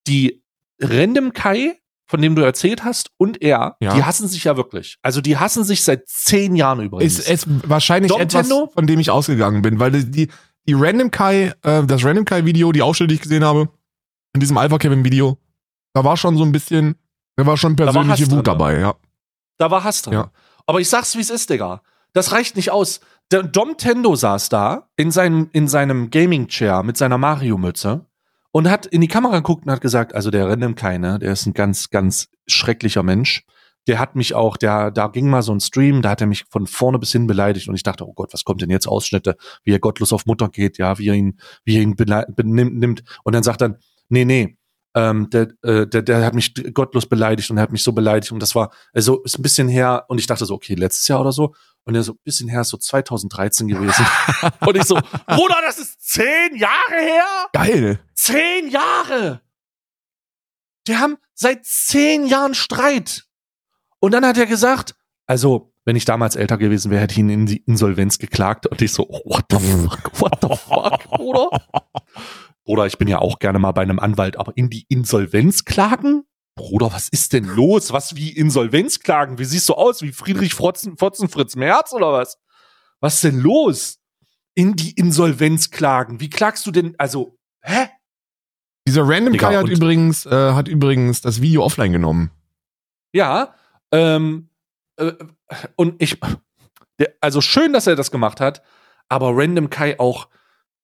die 0.07 0.43
Random 0.81 1.33
Kai, 1.33 1.77
von 2.07 2.23
dem 2.23 2.35
du 2.35 2.43
erzählt 2.43 2.85
hast, 2.85 3.11
und 3.19 3.43
er, 3.43 3.77
Ja. 3.81 3.95
die 3.95 4.03
hassen 4.03 4.29
sich 4.29 4.45
ja 4.45 4.57
wirklich. 4.57 4.97
Also 5.03 5.21
die 5.21 5.37
hassen 5.37 5.63
sich 5.65 5.83
seit 5.85 6.09
zehn 6.09 6.57
Jahren 6.57 6.81
übrigens. 6.81 7.19
Ist, 7.19 7.29
ist 7.29 7.47
wahrscheinlich 7.69 8.11
Dom 8.11 8.21
etwas, 8.23 8.49
Tendo? 8.49 8.71
von 8.73 8.87
dem 8.87 8.99
ich 8.99 9.11
ausgegangen 9.11 9.61
bin, 9.61 9.79
weil 9.79 9.91
die, 9.93 10.11
die, 10.11 10.29
die 10.67 10.73
Random 10.75 11.11
Kai, 11.11 11.53
äh, 11.63 11.85
das 11.85 12.03
Random 12.05 12.25
Kai 12.25 12.47
Video, 12.47 12.73
die 12.73 12.81
Ausschnitte, 12.81 13.09
die 13.09 13.15
ich 13.17 13.21
gesehen 13.21 13.45
habe, 13.45 13.69
in 14.33 14.41
diesem 14.41 14.57
Alpha 14.57 14.79
Kevin 14.79 15.05
Video, 15.05 15.37
da 15.99 16.05
war 16.05 16.17
schon 16.17 16.37
so 16.37 16.45
ein 16.45 16.53
bisschen, 16.53 16.95
da 17.35 17.45
war 17.45 17.57
schon 17.57 17.77
war 17.77 17.87
persönliche 17.87 18.27
drin, 18.27 18.39
Wut 18.39 18.47
dabei, 18.47 18.79
ja. 18.79 18.95
Da 19.59 19.71
war 19.71 19.83
Hass 19.83 20.03
drin. 20.03 20.15
Ja. 20.15 20.31
Aber 20.65 20.81
ich 20.81 20.89
sag's, 20.89 21.17
wie 21.17 21.21
es 21.21 21.31
ist, 21.31 21.51
Digga. 21.51 21.83
Das 22.13 22.31
reicht 22.31 22.55
nicht 22.55 22.71
aus. 22.71 23.01
Der 23.33 23.43
Dom 23.43 23.77
Tendo 23.77 24.15
saß 24.15 24.49
da 24.49 24.89
in 24.97 25.11
seinem, 25.11 25.49
in 25.53 25.67
seinem 25.67 26.11
Gaming-Chair 26.11 26.85
mit 26.85 26.97
seiner 26.97 27.19
Mario-Mütze 27.19 28.07
und 28.53 28.71
hat 28.71 28.87
in 28.87 29.01
die 29.01 29.09
Kamera 29.09 29.39
geguckt 29.39 29.67
und 29.67 29.73
hat 29.73 29.81
gesagt, 29.81 30.15
also 30.15 30.31
der 30.31 30.49
Random 30.49 30.77
keine, 30.77 31.19
der 31.19 31.33
ist 31.33 31.47
ein 31.47 31.53
ganz, 31.53 31.91
ganz 31.91 32.29
schrecklicher 32.47 33.03
Mensch. 33.03 33.45
Der 33.89 33.99
hat 33.99 34.15
mich 34.15 34.35
auch, 34.35 34.57
der, 34.57 34.93
da 34.93 35.09
ging 35.09 35.29
mal 35.29 35.43
so 35.43 35.53
ein 35.53 35.61
Stream, 35.61 36.01
da 36.01 36.11
hat 36.11 36.21
er 36.21 36.29
mich 36.29 36.45
von 36.49 36.69
vorne 36.69 37.01
bis 37.01 37.11
hin 37.11 37.27
beleidigt 37.27 37.69
und 37.69 37.75
ich 37.75 37.83
dachte, 37.83 38.07
oh 38.07 38.13
Gott, 38.13 38.33
was 38.33 38.45
kommt 38.45 38.63
denn 38.63 38.71
jetzt 38.71 38.87
Ausschnitte, 38.87 39.37
wie 39.65 39.73
er 39.73 39.81
gottlos 39.81 40.13
auf 40.13 40.27
Mutter 40.27 40.49
geht, 40.49 40.79
ja, 40.79 40.97
wie 40.99 41.09
er 41.09 41.15
ihn, 41.15 41.41
wie 41.65 41.77
er 41.77 41.83
ihn 41.83 41.97
benimmt, 41.97 42.77
nimmt. 42.77 43.03
Und 43.25 43.35
dann 43.35 43.43
sagt 43.43 43.63
er, 43.63 43.79
nee, 44.09 44.25
nee, 44.25 44.58
ähm, 44.95 45.29
der, 45.31 45.49
äh, 45.63 45.87
der, 45.87 46.03
der 46.03 46.25
hat 46.25 46.35
mich 46.35 46.55
gottlos 46.73 47.07
beleidigt 47.07 47.51
und 47.51 47.59
er 47.59 47.63
hat 47.63 47.73
mich 47.73 47.83
so 47.83 47.93
beleidigt 47.93 48.33
und 48.33 48.41
das 48.41 48.55
war, 48.55 48.73
also 48.93 49.23
ist 49.23 49.39
ein 49.39 49.43
bisschen 49.43 49.69
her 49.69 50.05
und 50.09 50.19
ich 50.19 50.27
dachte 50.27 50.45
so, 50.45 50.55
okay, 50.55 50.75
letztes 50.75 51.09
Jahr 51.09 51.21
oder 51.21 51.33
so 51.33 51.55
und 51.85 51.95
er 51.95 52.03
so, 52.03 52.13
ein 52.13 52.19
bisschen 52.25 52.49
her 52.49 52.63
ist 52.63 52.69
so 52.69 52.77
2013 52.77 53.69
gewesen 53.69 54.07
und 54.61 54.77
ich 54.77 54.85
so, 54.85 54.95
Bruder, 55.27 55.57
das 55.65 55.79
ist 55.79 56.01
zehn 56.01 56.57
Jahre 56.57 57.01
her? 57.01 57.25
Geil. 57.53 58.01
Zehn 58.15 58.69
Jahre! 58.69 59.43
Die 60.87 60.97
haben 60.97 61.19
seit 61.35 61.67
zehn 61.67 62.27
Jahren 62.27 62.55
Streit. 62.55 63.27
Und 64.01 64.13
dann 64.13 64.25
hat 64.25 64.39
er 64.39 64.47
gesagt, 64.47 64.95
also, 65.27 65.75
wenn 65.85 65.97
ich 65.97 66.07
damals 66.07 66.37
älter 66.37 66.57
gewesen 66.57 66.91
wäre, 66.91 67.03
hätte 67.03 67.13
ich 67.13 67.19
ihn 67.19 67.29
in 67.29 67.47
die 67.47 67.63
Insolvenz 67.67 68.19
geklagt. 68.19 68.67
Und 68.67 68.81
ich 68.81 68.93
so, 68.93 69.09
what 69.25 69.45
the 69.51 69.59
fuck, 69.59 70.21
what 70.21 70.39
the 70.41 70.57
fuck, 70.57 71.05
Bruder? 71.11 71.51
Bruder, 72.69 72.85
ich 72.85 72.99
bin 72.99 73.09
ja 73.09 73.19
auch 73.19 73.39
gerne 73.39 73.59
mal 73.59 73.73
bei 73.73 73.81
einem 73.81 73.99
Anwalt, 73.99 74.39
aber 74.39 74.55
in 74.55 74.69
die 74.69 74.85
Insolvenz 74.91 75.65
klagen? 75.65 76.25
Bruder, 76.55 76.93
was 76.93 77.09
ist 77.09 77.33
denn 77.33 77.45
los? 77.45 77.95
Was 77.95 78.15
wie 78.15 78.29
Insolvenz 78.29 79.01
klagen? 79.01 79.39
Wie 79.39 79.47
siehst 79.47 79.71
du 79.71 79.73
aus? 79.73 80.03
Wie 80.03 80.13
Friedrich 80.13 80.53
Frotzen, 80.53 80.99
Fotzen 80.99 81.31
Fritz 81.31 81.57
Merz 81.57 81.95
oder 81.95 82.13
was? 82.13 82.39
Was 83.01 83.15
ist 83.15 83.25
denn 83.25 83.41
los? 83.41 84.01
In 84.55 84.77
die 84.77 84.91
Insolvenz 84.91 85.71
klagen. 85.71 86.21
Wie 86.21 86.29
klagst 86.29 86.67
du 86.67 86.71
denn? 86.71 86.95
Also, 86.99 87.39
hä? 87.63 87.89
Dieser 88.87 89.09
Random 89.09 89.33
Digga, 89.33 89.49
Kai 89.49 89.57
hat 89.57 89.69
übrigens, 89.69 90.27
äh, 90.27 90.53
hat 90.53 90.69
übrigens 90.69 91.23
das 91.23 91.41
Video 91.41 91.65
offline 91.65 91.93
genommen. 91.93 92.33
Ja, 93.15 93.55
ähm, 93.93 94.51
äh, 94.97 95.13
und 95.77 96.03
ich, 96.03 96.19
also 97.23 97.41
schön, 97.41 97.73
dass 97.73 97.87
er 97.87 97.97
das 97.97 98.11
gemacht 98.11 98.43
hat, 98.43 98.63
aber 99.09 99.31
Random 99.35 99.71
Kai 99.71 99.99
auch, 99.99 100.29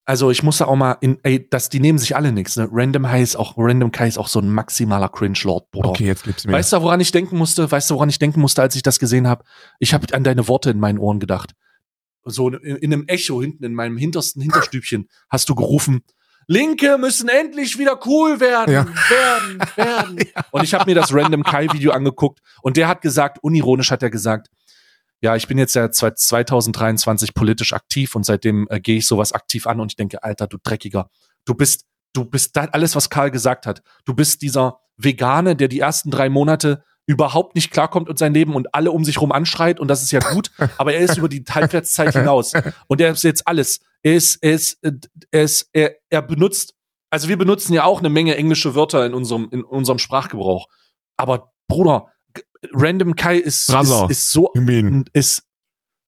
also 0.06 0.30
ich 0.30 0.42
muss 0.42 0.58
da 0.58 0.66
auch 0.66 0.76
mal 0.76 0.96
in, 1.00 1.18
ey, 1.22 1.48
das, 1.48 1.68
die 1.70 1.80
nehmen 1.80 1.98
sich 1.98 2.14
alle 2.14 2.32
nichts, 2.32 2.56
ne? 2.56 2.68
Random 2.70 3.04
Kai 3.04 3.22
ist 3.22 3.36
auch, 3.36 3.54
Random 3.56 3.90
Kai 3.90 4.08
ist 4.08 4.18
auch 4.18 4.28
so 4.28 4.38
ein 4.40 4.50
maximaler 4.50 5.08
Cringe-Lord, 5.08 5.70
Bruder. 5.70 5.88
Okay, 5.90 6.06
jetzt 6.06 6.24
gibt's 6.24 6.44
mir. 6.46 6.52
Weißt 6.52 6.72
du, 6.72 6.82
woran 6.82 7.00
ich 7.00 7.10
denken 7.10 7.38
musste? 7.38 7.70
Weißt 7.70 7.90
du, 7.90 7.94
woran 7.94 8.08
ich 8.08 8.18
denken 8.18 8.40
musste, 8.40 8.62
als 8.62 8.76
ich 8.76 8.82
das 8.82 8.98
gesehen 8.98 9.26
habe? 9.26 9.44
Ich 9.78 9.94
habe 9.94 10.12
an 10.14 10.24
deine 10.24 10.46
Worte 10.48 10.70
in 10.70 10.78
meinen 10.78 10.98
Ohren 10.98 11.20
gedacht. 11.20 11.54
So 12.24 12.48
in, 12.48 12.76
in 12.76 12.92
einem 12.92 13.04
Echo 13.06 13.40
hinten 13.40 13.64
in 13.64 13.74
meinem 13.74 13.96
hintersten 13.96 14.40
Hinterstübchen 14.42 15.08
hast 15.30 15.48
du 15.48 15.54
gerufen, 15.54 16.02
Linke 16.46 16.98
müssen 16.98 17.28
endlich 17.28 17.78
wieder 17.78 17.98
cool 18.06 18.40
werden, 18.40 18.72
Ja. 18.74 18.86
werden, 19.08 19.58
werden. 19.76 20.28
Und 20.50 20.62
ich 20.64 20.74
habe 20.74 20.84
mir 20.86 20.94
das 20.94 21.14
Random 21.14 21.42
Kai 21.42 21.68
Video 21.72 21.92
angeguckt 21.92 22.40
und 22.62 22.76
der 22.76 22.88
hat 22.88 23.00
gesagt, 23.00 23.38
unironisch 23.42 23.90
hat 23.90 24.02
er 24.02 24.10
gesagt, 24.10 24.48
ja, 25.24 25.34
ich 25.36 25.48
bin 25.48 25.56
jetzt 25.56 25.74
ja 25.74 25.90
seit 25.90 26.18
2023 26.18 27.32
politisch 27.32 27.72
aktiv 27.72 28.14
und 28.14 28.26
seitdem 28.26 28.66
äh, 28.68 28.78
gehe 28.78 28.98
ich 28.98 29.06
sowas 29.06 29.32
aktiv 29.32 29.66
an 29.66 29.80
und 29.80 29.92
ich 29.92 29.96
denke, 29.96 30.22
Alter, 30.22 30.46
du 30.46 30.58
Dreckiger, 30.62 31.08
du 31.46 31.54
bist, 31.54 31.86
du 32.12 32.26
bist 32.26 32.54
da, 32.54 32.66
alles, 32.66 32.94
was 32.94 33.08
Karl 33.08 33.30
gesagt 33.30 33.64
hat. 33.66 33.82
Du 34.04 34.12
bist 34.12 34.42
dieser 34.42 34.80
Vegane, 34.98 35.56
der 35.56 35.68
die 35.68 35.80
ersten 35.80 36.10
drei 36.10 36.28
Monate 36.28 36.84
überhaupt 37.06 37.54
nicht 37.54 37.70
klarkommt 37.70 38.10
und 38.10 38.18
sein 38.18 38.34
Leben 38.34 38.54
und 38.54 38.74
alle 38.74 38.90
um 38.90 39.02
sich 39.02 39.18
rum 39.18 39.32
anschreit 39.32 39.80
und 39.80 39.88
das 39.88 40.02
ist 40.02 40.10
ja 40.10 40.20
gut, 40.20 40.50
aber 40.76 40.92
er 40.92 41.00
ist 41.00 41.16
über 41.16 41.30
die 41.30 41.42
Halbwertszeit 41.42 42.12
hinaus 42.12 42.52
und 42.86 43.00
er 43.00 43.12
ist 43.12 43.24
jetzt 43.24 43.48
alles. 43.48 43.80
Er 44.02 44.16
ist, 44.16 44.36
er 44.42 44.52
ist, 44.52 44.84
äh, 44.84 44.92
er 45.30 45.42
ist, 45.44 45.70
er, 45.72 45.94
er 46.10 46.20
benutzt, 46.20 46.74
also 47.08 47.30
wir 47.30 47.38
benutzen 47.38 47.72
ja 47.72 47.84
auch 47.84 48.00
eine 48.00 48.10
Menge 48.10 48.36
englische 48.36 48.74
Wörter 48.74 49.06
in 49.06 49.14
unserem, 49.14 49.48
in 49.50 49.64
unserem 49.64 49.98
Sprachgebrauch. 49.98 50.66
Aber 51.16 51.54
Bruder, 51.66 52.08
Random 52.72 53.14
Kai 53.16 53.36
ist, 53.36 53.68
ist, 53.68 54.10
ist 54.10 54.30
so, 54.30 54.52
ist, 55.12 55.42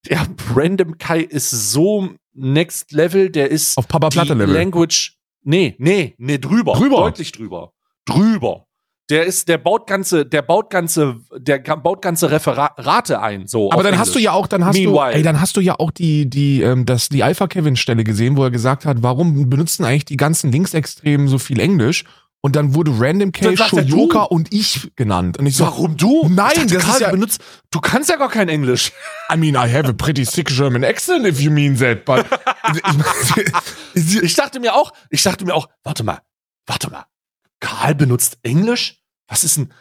ja, 0.09 0.27
Random 0.55 0.99
Kai 0.99 1.21
ist 1.21 1.51
so 1.51 2.11
next 2.35 2.93
level, 2.93 3.31
der 3.31 3.51
ist 3.51 3.77
auf 3.79 3.89
Papa 3.89 4.09
Platte 4.11 4.35
die 4.35 4.39
Level. 4.41 4.55
Language, 4.55 5.17
nee, 5.43 5.75
nee, 5.79 6.15
nee, 6.19 6.39
drüber. 6.39 6.75
Drüber? 6.75 6.97
Deutlich 6.97 7.33
drüber. 7.33 7.73
Drüber. 8.05 8.67
Der 9.09 9.25
ist, 9.25 9.49
der 9.49 9.59
baut 9.59 9.87
ganze, 9.87 10.27
der 10.27 10.43
baut 10.43 10.69
ganze, 10.69 11.21
der 11.37 11.59
baut 11.59 12.03
ganze 12.03 12.29
Referate 12.29 13.21
ein, 13.21 13.47
so. 13.47 13.71
Aber 13.71 13.85
dann 13.85 13.99
hast 13.99 14.09
du 14.09 14.19
Englisch. 14.19 14.25
ja 14.25 14.33
auch, 14.33 14.49
dann 14.49 14.65
hast 14.65 14.77
du, 14.77 14.91
Meanwhile. 14.91 15.15
ey, 15.15 15.23
dann 15.23 15.41
hast 15.41 15.57
du 15.57 15.61
ja 15.61 15.79
auch 15.79 15.93
die, 15.93 16.29
die, 16.29 16.63
ähm, 16.63 16.87
das, 16.87 17.09
die 17.09 17.23
Alpha 17.23 17.47
Kevin 17.47 17.77
Stelle 17.77 18.03
gesehen, 18.03 18.37
wo 18.37 18.43
er 18.43 18.51
gesagt 18.51 18.85
hat, 18.85 19.05
warum 19.05 19.49
benutzen 19.49 19.85
eigentlich 19.85 20.07
die 20.07 20.17
ganzen 20.17 20.51
Linksextremen 20.51 21.29
so 21.29 21.39
viel 21.39 21.61
Englisch? 21.61 22.05
Und 22.43 22.55
dann 22.55 22.75
wurde 22.75 22.93
Random 22.95 23.33
er, 23.41 23.57
Shoyoka 23.57 24.23
und 24.23 24.53
ich 24.53 24.93
genannt. 24.95 25.37
Und 25.39 25.47
ich 25.47 25.57
so, 25.57 25.65
Warum 25.65 25.97
du? 25.97 26.29
Nein, 26.29 26.53
dachte, 26.55 26.67
das 26.75 26.83
Karl, 26.85 26.95
ist 26.95 27.01
ja- 27.01 27.07
du 27.09 27.15
benutzt, 27.15 27.41
du 27.71 27.81
kannst 27.81 28.09
ja 28.09 28.17
gar 28.17 28.29
kein 28.29 28.49
Englisch. 28.49 28.93
I 29.33 29.37
mean, 29.37 29.55
I 29.55 29.73
have 29.73 29.89
a 29.89 29.93
pretty 29.93 30.25
sick 30.25 30.47
German 30.49 30.85
accent 30.85 31.27
if 31.27 31.41
you 31.41 31.51
mean 31.51 31.77
that, 31.79 32.05
but 32.05 32.25
ich, 33.95 34.23
Ich 34.23 34.35
dachte 34.35 34.61
mir 34.61 34.75
auch, 34.75 34.93
ich 35.11 35.23
dachte 35.23 35.45
mir 35.45 35.55
auch, 35.55 35.69
warte 35.83 36.05
mal, 36.05 36.21
warte 36.67 36.91
mal. 36.91 37.05
Karl 37.61 37.95
benutzt 37.95 38.39
Englisch? 38.43 39.01
Was 39.29 39.43
ist 39.43 39.57
denn, 39.57 39.73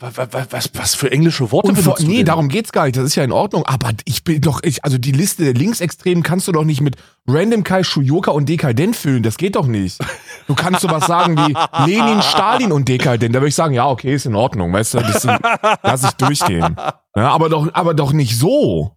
was, 0.00 0.16
was, 0.50 0.70
was, 0.74 0.94
für 0.94 1.10
englische 1.12 1.52
Worte 1.52 1.68
und 1.68 1.76
vor, 1.76 1.94
benutzt 1.94 2.02
du 2.02 2.08
nee, 2.08 2.24
darum 2.24 2.48
geht's 2.48 2.72
gar 2.72 2.84
nicht. 2.84 2.96
Das 2.96 3.04
ist 3.04 3.14
ja 3.14 3.22
in 3.22 3.32
Ordnung. 3.32 3.64
Aber 3.64 3.90
ich 4.04 4.24
bin 4.24 4.40
doch, 4.40 4.60
ich, 4.64 4.84
also 4.84 4.98
die 4.98 5.12
Liste 5.12 5.44
der 5.44 5.54
Linksextremen 5.54 6.22
kannst 6.24 6.48
du 6.48 6.52
doch 6.52 6.64
nicht 6.64 6.80
mit 6.80 6.96
Random 7.28 7.62
Kai, 7.62 7.84
Shuyoka 7.84 8.32
und 8.32 8.48
Dekadent 8.48 8.96
füllen. 8.96 9.22
Das 9.22 9.36
geht 9.36 9.54
doch 9.54 9.66
nicht. 9.66 9.98
Du 10.48 10.54
kannst 10.54 10.80
sowas 10.80 11.06
sagen 11.06 11.36
wie 11.36 11.54
Lenin, 11.90 12.22
Stalin 12.22 12.72
und 12.72 12.88
Dekadent. 12.88 13.34
Da 13.34 13.38
würde 13.40 13.48
ich 13.48 13.54
sagen, 13.54 13.72
ja, 13.72 13.88
okay, 13.88 14.14
ist 14.14 14.26
in 14.26 14.34
Ordnung. 14.34 14.72
Weißt 14.72 14.94
du, 14.94 14.98
das 14.98 15.22
sind, 15.22 15.38
lass 15.82 16.04
ich 16.04 16.12
durchgehen. 16.12 16.76
Ja, 17.16 17.30
aber 17.30 17.48
doch, 17.48 17.72
aber 17.74 17.94
doch 17.94 18.12
nicht 18.12 18.36
so. 18.36 18.96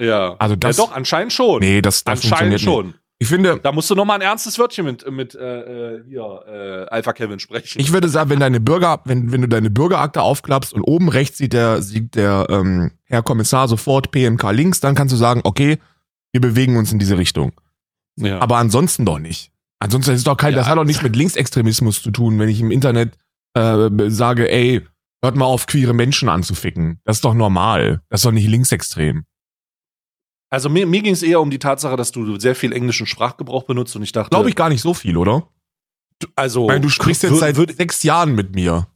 Ja. 0.00 0.36
Also 0.38 0.54
das- 0.54 0.76
ja, 0.76 0.84
doch, 0.84 0.92
anscheinend 0.92 1.32
schon. 1.32 1.58
Nee, 1.58 1.82
das, 1.82 2.04
das 2.04 2.22
anscheinend 2.22 2.60
funktioniert 2.60 2.86
nicht. 2.86 3.00
Ich 3.20 3.26
finde, 3.28 3.58
Da 3.60 3.72
musst 3.72 3.90
du 3.90 3.94
noch 3.96 4.04
mal 4.04 4.14
ein 4.14 4.20
ernstes 4.20 4.58
Wörtchen 4.60 4.84
mit, 4.84 5.10
mit 5.10 5.34
äh, 5.34 5.96
äh, 5.96 6.04
hier, 6.08 6.40
äh, 6.46 6.86
Alpha 6.94 7.12
Kevin 7.12 7.40
sprechen. 7.40 7.80
ich 7.80 7.92
würde 7.92 8.08
sagen, 8.08 8.30
wenn 8.30 8.38
deine 8.40 8.60
Bürger, 8.60 9.00
wenn, 9.06 9.32
wenn 9.32 9.40
du 9.42 9.48
deine 9.48 9.70
Bürgerakte 9.70 10.22
aufklappst 10.22 10.72
und 10.72 10.82
oben 10.82 11.08
rechts 11.08 11.38
sieht 11.38 11.52
der, 11.52 11.82
sieht 11.82 12.14
der 12.14 12.46
ähm, 12.48 12.92
Herr 13.04 13.22
Kommissar 13.24 13.66
sofort 13.66 14.12
PMK 14.12 14.52
links, 14.52 14.78
dann 14.80 14.94
kannst 14.94 15.12
du 15.12 15.16
sagen, 15.16 15.40
okay, 15.42 15.78
wir 16.32 16.40
bewegen 16.40 16.76
uns 16.76 16.92
in 16.92 16.98
diese 17.00 17.18
Richtung. 17.18 17.52
ja. 18.16 18.38
Aber 18.38 18.58
ansonsten 18.58 19.04
doch 19.04 19.18
nicht. 19.18 19.50
Ansonsten 19.80 20.12
ist 20.12 20.26
doch 20.26 20.36
kein, 20.36 20.54
das 20.54 20.66
Ja. 20.66 20.70
hat 20.72 20.78
doch 20.78 20.84
nichts 20.84 21.02
mit 21.02 21.16
Linksextremismus 21.16 22.02
zu 22.02 22.10
tun, 22.12 22.38
wenn 22.38 22.48
ich 22.48 22.60
im 22.60 22.70
Internet 22.70 23.16
äh, 23.54 23.88
sage, 24.08 24.48
ey, 24.50 24.86
hört 25.24 25.34
mal 25.36 25.44
auf, 25.46 25.66
queere 25.66 25.92
Menschen 25.94 26.28
anzuficken. 26.28 27.00
Das 27.04 27.16
ist 27.16 27.24
doch 27.24 27.34
normal. 27.34 28.00
Das 28.10 28.20
ist 28.20 28.24
doch 28.26 28.32
nicht 28.32 28.46
linksextrem. 28.48 29.24
Also 30.50 30.68
mir, 30.68 30.86
mir 30.86 31.02
ging 31.02 31.12
es 31.12 31.22
eher 31.22 31.40
um 31.40 31.50
die 31.50 31.58
Tatsache, 31.58 31.96
dass 31.96 32.12
du 32.12 32.38
sehr 32.38 32.54
viel 32.54 32.72
englischen 32.72 33.06
Sprachgebrauch 33.06 33.64
benutzt 33.64 33.94
und 33.96 34.02
ich 34.02 34.12
dachte, 34.12 34.30
Glaube 34.30 34.48
ich 34.48 34.56
gar 34.56 34.68
nicht 34.68 34.82
so 34.82 34.94
viel, 34.94 35.16
oder? 35.16 35.48
also 36.36 36.62
Ich 36.62 36.68
meine, 36.68 36.80
du 36.80 36.88
sprichst 36.88 37.22
jetzt 37.22 37.38
seit 37.38 37.56
würde, 37.56 37.72
sechs 37.74 38.02
Jahren 38.02 38.34
mit 38.34 38.54
mir. 38.54 38.88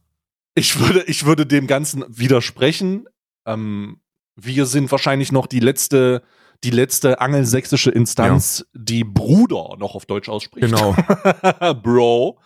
ich 0.55 0.79
würde, 0.79 1.03
ich 1.03 1.25
würde 1.25 1.45
dem 1.45 1.67
Ganzen 1.67 2.03
widersprechen. 2.07 3.07
Ähm, 3.45 4.01
wir 4.35 4.65
sind 4.65 4.91
wahrscheinlich 4.91 5.31
noch 5.31 5.47
die 5.47 5.59
letzte, 5.59 6.23
die 6.63 6.71
letzte 6.71 7.21
angelsächsische 7.21 7.91
Instanz, 7.91 8.65
die 8.73 9.03
Bruder 9.03 9.77
noch 9.77 9.95
auf 9.95 10.05
Deutsch 10.05 10.29
ausspricht. 10.29 10.65
Genau. 10.65 10.95
Bro. 11.83 12.39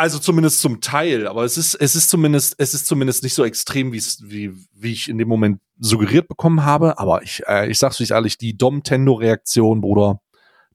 Also 0.00 0.18
zumindest 0.18 0.62
zum 0.62 0.80
Teil, 0.80 1.28
aber 1.28 1.44
es 1.44 1.58
ist, 1.58 1.74
es 1.74 1.94
ist 1.94 2.08
zumindest, 2.08 2.54
es 2.56 2.72
ist 2.72 2.86
zumindest 2.86 3.22
nicht 3.22 3.34
so 3.34 3.44
extrem, 3.44 3.92
wie 3.92 3.98
es, 3.98 4.22
wie, 4.24 4.50
wie 4.72 4.92
ich 4.92 5.10
in 5.10 5.18
dem 5.18 5.28
Moment 5.28 5.60
suggeriert 5.78 6.26
bekommen 6.26 6.64
habe. 6.64 6.98
Aber 6.98 7.22
ich, 7.22 7.42
äh, 7.46 7.70
ich 7.70 7.78
sag's 7.78 8.00
euch 8.00 8.12
ehrlich, 8.12 8.38
die 8.38 8.56
Domtendo-Reaktion, 8.56 9.82
Bruder. 9.82 10.22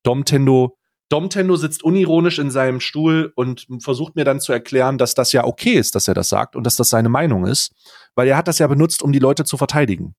Domtendo, 0.03 0.77
Domtendo 1.09 1.55
sitzt 1.55 1.83
unironisch 1.83 2.37
in 2.37 2.51
seinem 2.51 2.79
Stuhl 2.79 3.33
und 3.35 3.65
versucht 3.79 4.15
mir 4.15 4.25
dann 4.25 4.39
zu 4.39 4.53
erklären, 4.53 4.99
dass 4.99 5.15
das 5.15 5.31
ja 5.31 5.43
okay 5.43 5.73
ist, 5.73 5.95
dass 5.95 6.07
er 6.07 6.13
das 6.13 6.29
sagt 6.29 6.55
und 6.55 6.63
dass 6.63 6.75
das 6.75 6.91
seine 6.91 7.09
Meinung 7.09 7.47
ist, 7.47 7.73
weil 8.13 8.27
er 8.27 8.37
hat 8.37 8.47
das 8.47 8.59
ja 8.59 8.67
benutzt, 8.67 9.01
um 9.01 9.11
die 9.11 9.17
Leute 9.17 9.43
zu 9.43 9.57
verteidigen. 9.57 10.13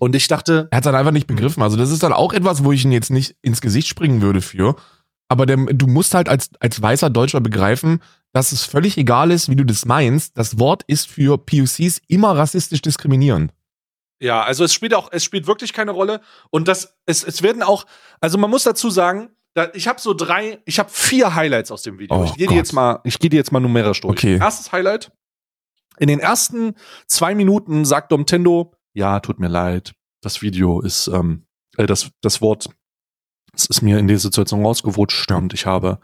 Und 0.00 0.16
ich 0.16 0.26
dachte, 0.26 0.66
Er 0.72 0.78
hat 0.78 0.86
dann 0.86 0.96
einfach 0.96 1.12
nicht 1.12 1.28
begriffen. 1.28 1.62
Also 1.62 1.76
das 1.76 1.92
ist 1.92 2.02
dann 2.02 2.12
auch 2.12 2.32
etwas, 2.32 2.64
wo 2.64 2.72
ich 2.72 2.84
ihn 2.84 2.90
jetzt 2.90 3.10
nicht 3.10 3.36
ins 3.42 3.60
Gesicht 3.60 3.86
springen 3.86 4.22
würde 4.22 4.40
für. 4.40 4.74
Aber 5.28 5.46
der, 5.46 5.56
du 5.56 5.86
musst 5.86 6.14
halt 6.14 6.28
als, 6.28 6.50
als 6.58 6.82
weißer 6.82 7.10
Deutscher 7.10 7.40
begreifen, 7.40 8.00
dass 8.32 8.52
es 8.52 8.64
völlig 8.64 8.96
egal 8.96 9.30
ist, 9.30 9.48
wie 9.48 9.56
du 9.56 9.64
das 9.64 9.84
meinst. 9.84 10.36
Das 10.38 10.58
Wort 10.58 10.82
ist 10.86 11.08
für 11.08 11.38
POCs 11.38 12.00
immer 12.08 12.36
rassistisch 12.36 12.82
diskriminierend. 12.82 13.52
Ja, 14.20 14.42
also 14.42 14.64
es 14.64 14.74
spielt 14.74 14.94
auch, 14.94 15.08
es 15.12 15.24
spielt 15.24 15.46
wirklich 15.46 15.72
keine 15.72 15.92
Rolle. 15.92 16.20
Und 16.50 16.68
das, 16.68 16.98
es, 17.06 17.24
es 17.24 17.42
werden 17.42 17.62
auch, 17.62 17.86
also 18.20 18.38
man 18.38 18.50
muss 18.50 18.64
dazu 18.64 18.90
sagen, 18.90 19.30
da, 19.54 19.68
ich 19.74 19.88
habe 19.88 20.00
so 20.00 20.14
drei, 20.14 20.60
ich 20.64 20.78
habe 20.78 20.90
vier 20.90 21.34
Highlights 21.34 21.70
aus 21.70 21.82
dem 21.82 21.98
Video. 21.98 22.16
Oh 22.16 22.24
ich 22.24 22.34
gehe 22.34 22.46
die 22.46 22.54
jetzt 22.54 22.72
mal, 22.72 23.00
ich 23.04 23.18
gehe 23.18 23.30
die 23.30 23.36
jetzt 23.36 23.50
mal 23.50 23.60
numerisch 23.60 24.02
durch. 24.02 24.12
Okay. 24.12 24.38
Erstes 24.38 24.70
Highlight. 24.72 25.10
In 25.98 26.08
den 26.08 26.20
ersten 26.20 26.74
zwei 27.06 27.34
Minuten 27.34 27.84
sagt 27.84 28.12
Domtendo, 28.12 28.74
ja, 28.94 29.20
tut 29.20 29.38
mir 29.40 29.48
leid, 29.48 29.94
das 30.22 30.40
Video 30.42 30.80
ist, 30.80 31.08
ähm, 31.08 31.46
äh, 31.76 31.86
das, 31.86 32.10
das 32.20 32.40
Wort, 32.40 32.68
es 33.54 33.66
ist 33.66 33.82
mir 33.82 33.98
in 33.98 34.06
der 34.06 34.18
Situation 34.18 34.64
rausgewutscht 34.64 35.32
und 35.32 35.52
ich 35.52 35.66
habe, 35.66 35.98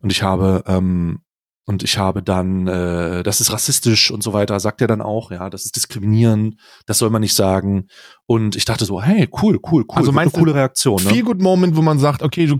und 0.00 0.12
ich 0.12 0.22
habe, 0.22 0.62
ähm, 0.66 1.22
und 1.64 1.82
ich 1.84 1.96
habe 1.98 2.22
dann, 2.22 2.66
äh, 2.66 3.22
das 3.22 3.40
ist 3.40 3.52
rassistisch 3.52 4.10
und 4.10 4.22
so 4.22 4.32
weiter, 4.32 4.58
sagt 4.58 4.80
er 4.80 4.88
dann 4.88 5.00
auch, 5.00 5.30
ja, 5.30 5.48
das 5.48 5.64
ist 5.64 5.76
diskriminierend, 5.76 6.56
das 6.86 6.98
soll 6.98 7.10
man 7.10 7.20
nicht 7.20 7.34
sagen. 7.34 7.86
Und 8.26 8.56
ich 8.56 8.64
dachte 8.64 8.84
so, 8.84 9.00
hey, 9.02 9.28
cool, 9.42 9.60
cool, 9.70 9.84
cool, 9.88 9.96
Also 9.96 10.10
meinst 10.12 10.34
coole 10.34 10.54
Reaktion. 10.54 10.98
Feel 10.98 11.18
Ne? 11.18 11.22
good 11.22 11.40
Moment, 11.40 11.76
wo 11.76 11.82
man 11.82 11.98
sagt, 11.98 12.22
okay, 12.22 12.46
du 12.46 12.56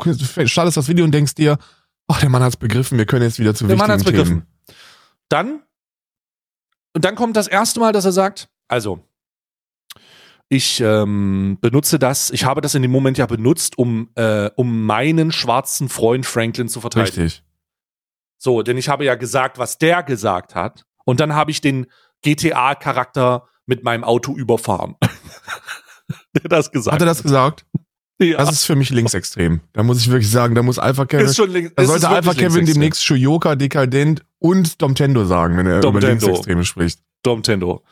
startest 0.47 0.77
das 0.77 0.89
Video 0.89 1.05
und 1.05 1.13
denkst 1.13 1.35
dir, 1.35 1.59
ach, 2.07 2.21
der 2.21 2.29
Mann 2.29 2.43
hat's 2.43 2.57
begriffen, 2.57 2.97
wir 2.99 3.07
können 3.07 3.23
jetzt 3.25 3.39
wieder 3.41 3.55
zu 3.55 3.67
Der 3.67 3.77
Mann 3.77 3.89
wichtigen 3.91 4.19
hat's 4.19 4.25
Themen. 4.27 4.45
begriffen. 4.47 4.77
Dann, 5.29 5.63
und 6.95 7.05
dann 7.05 7.15
kommt 7.17 7.37
das 7.37 7.49
erste 7.49 7.81
Mal, 7.81 7.93
dass 7.93 8.05
er 8.05 8.13
sagt, 8.13 8.49
also, 8.69 9.01
ich 10.49 10.81
ähm, 10.81 11.57
benutze 11.61 11.99
das, 11.99 12.31
ich 12.31 12.45
habe 12.45 12.61
das 12.61 12.75
in 12.75 12.83
dem 12.83 12.91
Moment 12.91 13.17
ja 13.17 13.25
benutzt, 13.27 13.79
um, 13.79 14.11
äh, 14.17 14.51
um 14.57 14.85
meinen 14.85 15.33
schwarzen 15.33 15.89
Freund 15.89 16.27
Franklin 16.27 16.69
zu 16.69 16.81
verteidigen. 16.83 17.23
Richtig. 17.23 17.43
So, 18.43 18.63
denn 18.63 18.77
ich 18.77 18.89
habe 18.89 19.05
ja 19.05 19.15
gesagt, 19.15 19.59
was 19.59 19.79
der 19.79 20.03
gesagt 20.03 20.57
hat. 20.57 20.85
Und 21.05 21.21
dann 21.21 21.33
habe 21.33 21.53
ich 21.53 21.61
den 21.61 21.87
GTA-Charakter 22.23 23.47
mit 23.67 23.85
meinem 23.85 24.03
Auto 24.03 24.35
überfahren. 24.35 24.97
der 26.35 26.49
das 26.49 26.73
gesagt 26.73 26.93
Hat 26.93 27.01
er 27.01 27.07
das 27.07 27.23
gesagt? 27.23 27.65
Ja. 28.21 28.39
Das 28.39 28.51
ist 28.51 28.65
für 28.65 28.75
mich 28.75 28.91
linksextrem. 28.91 29.61
Da 29.73 29.85
muss 29.85 30.01
ich 30.01 30.11
wirklich 30.11 30.29
sagen, 30.29 30.57
da 30.57 30.65
muss 30.65 30.81
Alpha 30.81 31.07
Kevin, 31.07 31.27
ist 31.27 31.37
schon 31.37 31.51
links, 31.51 31.73
da 31.77 31.85
sollte 31.85 32.09
Alpha 32.09 32.35
Kevin 32.35 32.67
demnächst 32.67 33.05
Shoyoka, 33.05 33.55
Dekadent 33.55 34.25
und 34.41 34.83
Domtendo 34.83 35.25
sagen, 35.25 35.57
wenn 35.57 35.67
er 35.69 35.79
über 35.79 35.93
Domtendo. 35.93 36.27
Linksextreme 36.27 36.65
spricht. 36.65 36.99
Domtendo. 37.23 37.85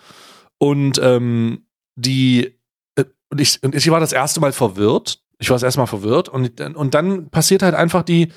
Und 0.59 0.99
ähm, 1.01 1.65
die 1.95 2.59
äh, 2.97 3.05
und 3.29 3.41
ich 3.41 3.63
und 3.63 3.77
ich 3.77 3.89
war 3.89 4.01
das 4.01 4.13
erste 4.13 4.41
Mal 4.41 4.53
verwirrt. 4.53 5.23
Ich 5.39 5.49
war 5.49 5.55
das 5.55 5.63
erste 5.63 5.79
Mal 5.79 5.87
verwirrt 5.87 6.29
und 6.29 6.61
und 6.61 6.95
dann 6.95 7.31
passiert 7.31 7.63
halt 7.63 7.77
einfach 7.77 8.03
die 8.03 8.33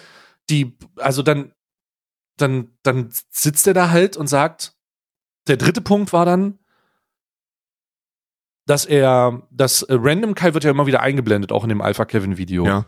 die 0.49 0.77
also 0.97 1.23
dann 1.23 1.53
dann 2.37 2.77
dann 2.83 3.09
sitzt 3.29 3.67
er 3.67 3.73
da 3.73 3.89
halt 3.89 4.17
und 4.17 4.27
sagt 4.27 4.75
der 5.47 5.57
dritte 5.57 5.81
Punkt 5.81 6.13
war 6.13 6.25
dann 6.25 6.59
dass 8.65 8.85
er 8.85 9.43
das 9.51 9.81
äh, 9.83 9.95
Random 9.99 10.35
Kai 10.35 10.53
wird 10.53 10.63
ja 10.63 10.71
immer 10.71 10.87
wieder 10.87 11.01
eingeblendet 11.01 11.51
auch 11.51 11.63
in 11.63 11.69
dem 11.69 11.81
Alpha 11.81 12.05
Kevin 12.05 12.37
Video. 12.37 12.65
Ja. 12.65 12.85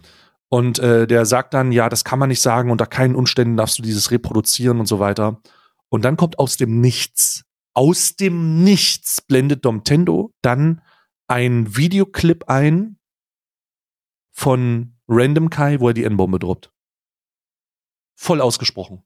Und 0.50 0.80
äh, 0.80 1.08
der 1.08 1.25
sagt 1.25 1.54
dann, 1.54 1.72
ja, 1.72 1.90
das 1.90 2.04
kann 2.04 2.20
man 2.20 2.30
nicht 2.30 2.42
sagen, 2.42 2.72
unter 2.72 2.86
keinen 2.86 3.16
Umständen 3.16 3.58
darfst 3.58 3.78
du 3.78 3.82
dieses 3.82 4.12
reproduzieren 4.12 4.80
und 4.80 4.86
so 4.86 5.00
weiter. 5.00 5.42
Und 5.90 6.06
dann 6.06 6.18
kommt 6.18 6.40
aus 6.40 6.58
dem 6.58 6.80
Nichts, 6.82 7.44
aus 7.74 8.16
dem 8.16 8.64
Nichts 8.64 9.22
blendet 9.22 9.66
Domtendo 9.66 10.34
dann 10.42 10.82
ein 11.28 11.75
Videoclip 11.75 12.46
ein 12.48 13.00
von 14.32 14.98
Random 15.08 15.50
Kai, 15.50 15.80
wo 15.80 15.90
er 15.90 15.94
die 15.94 16.04
N-Bombe 16.04 16.40
droppt. 16.40 16.72
Voll 18.16 18.40
ausgesprochen. 18.40 19.04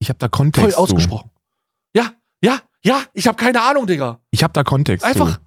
Ich 0.00 0.08
habe 0.08 0.18
da 0.18 0.28
Kontext. 0.28 0.62
Voll 0.62 0.72
zu. 0.72 0.78
ausgesprochen. 0.94 1.30
Ja, 1.94 2.12
ja, 2.42 2.60
ja, 2.84 3.02
ich 3.12 3.26
habe 3.26 3.36
keine 3.36 3.62
Ahnung, 3.62 3.86
Digga. 3.86 4.20
Ich 4.30 4.42
habe 4.42 4.52
da 4.52 4.64
Kontext. 4.64 5.04
Einfach. 5.04 5.36
Zu. 5.36 5.40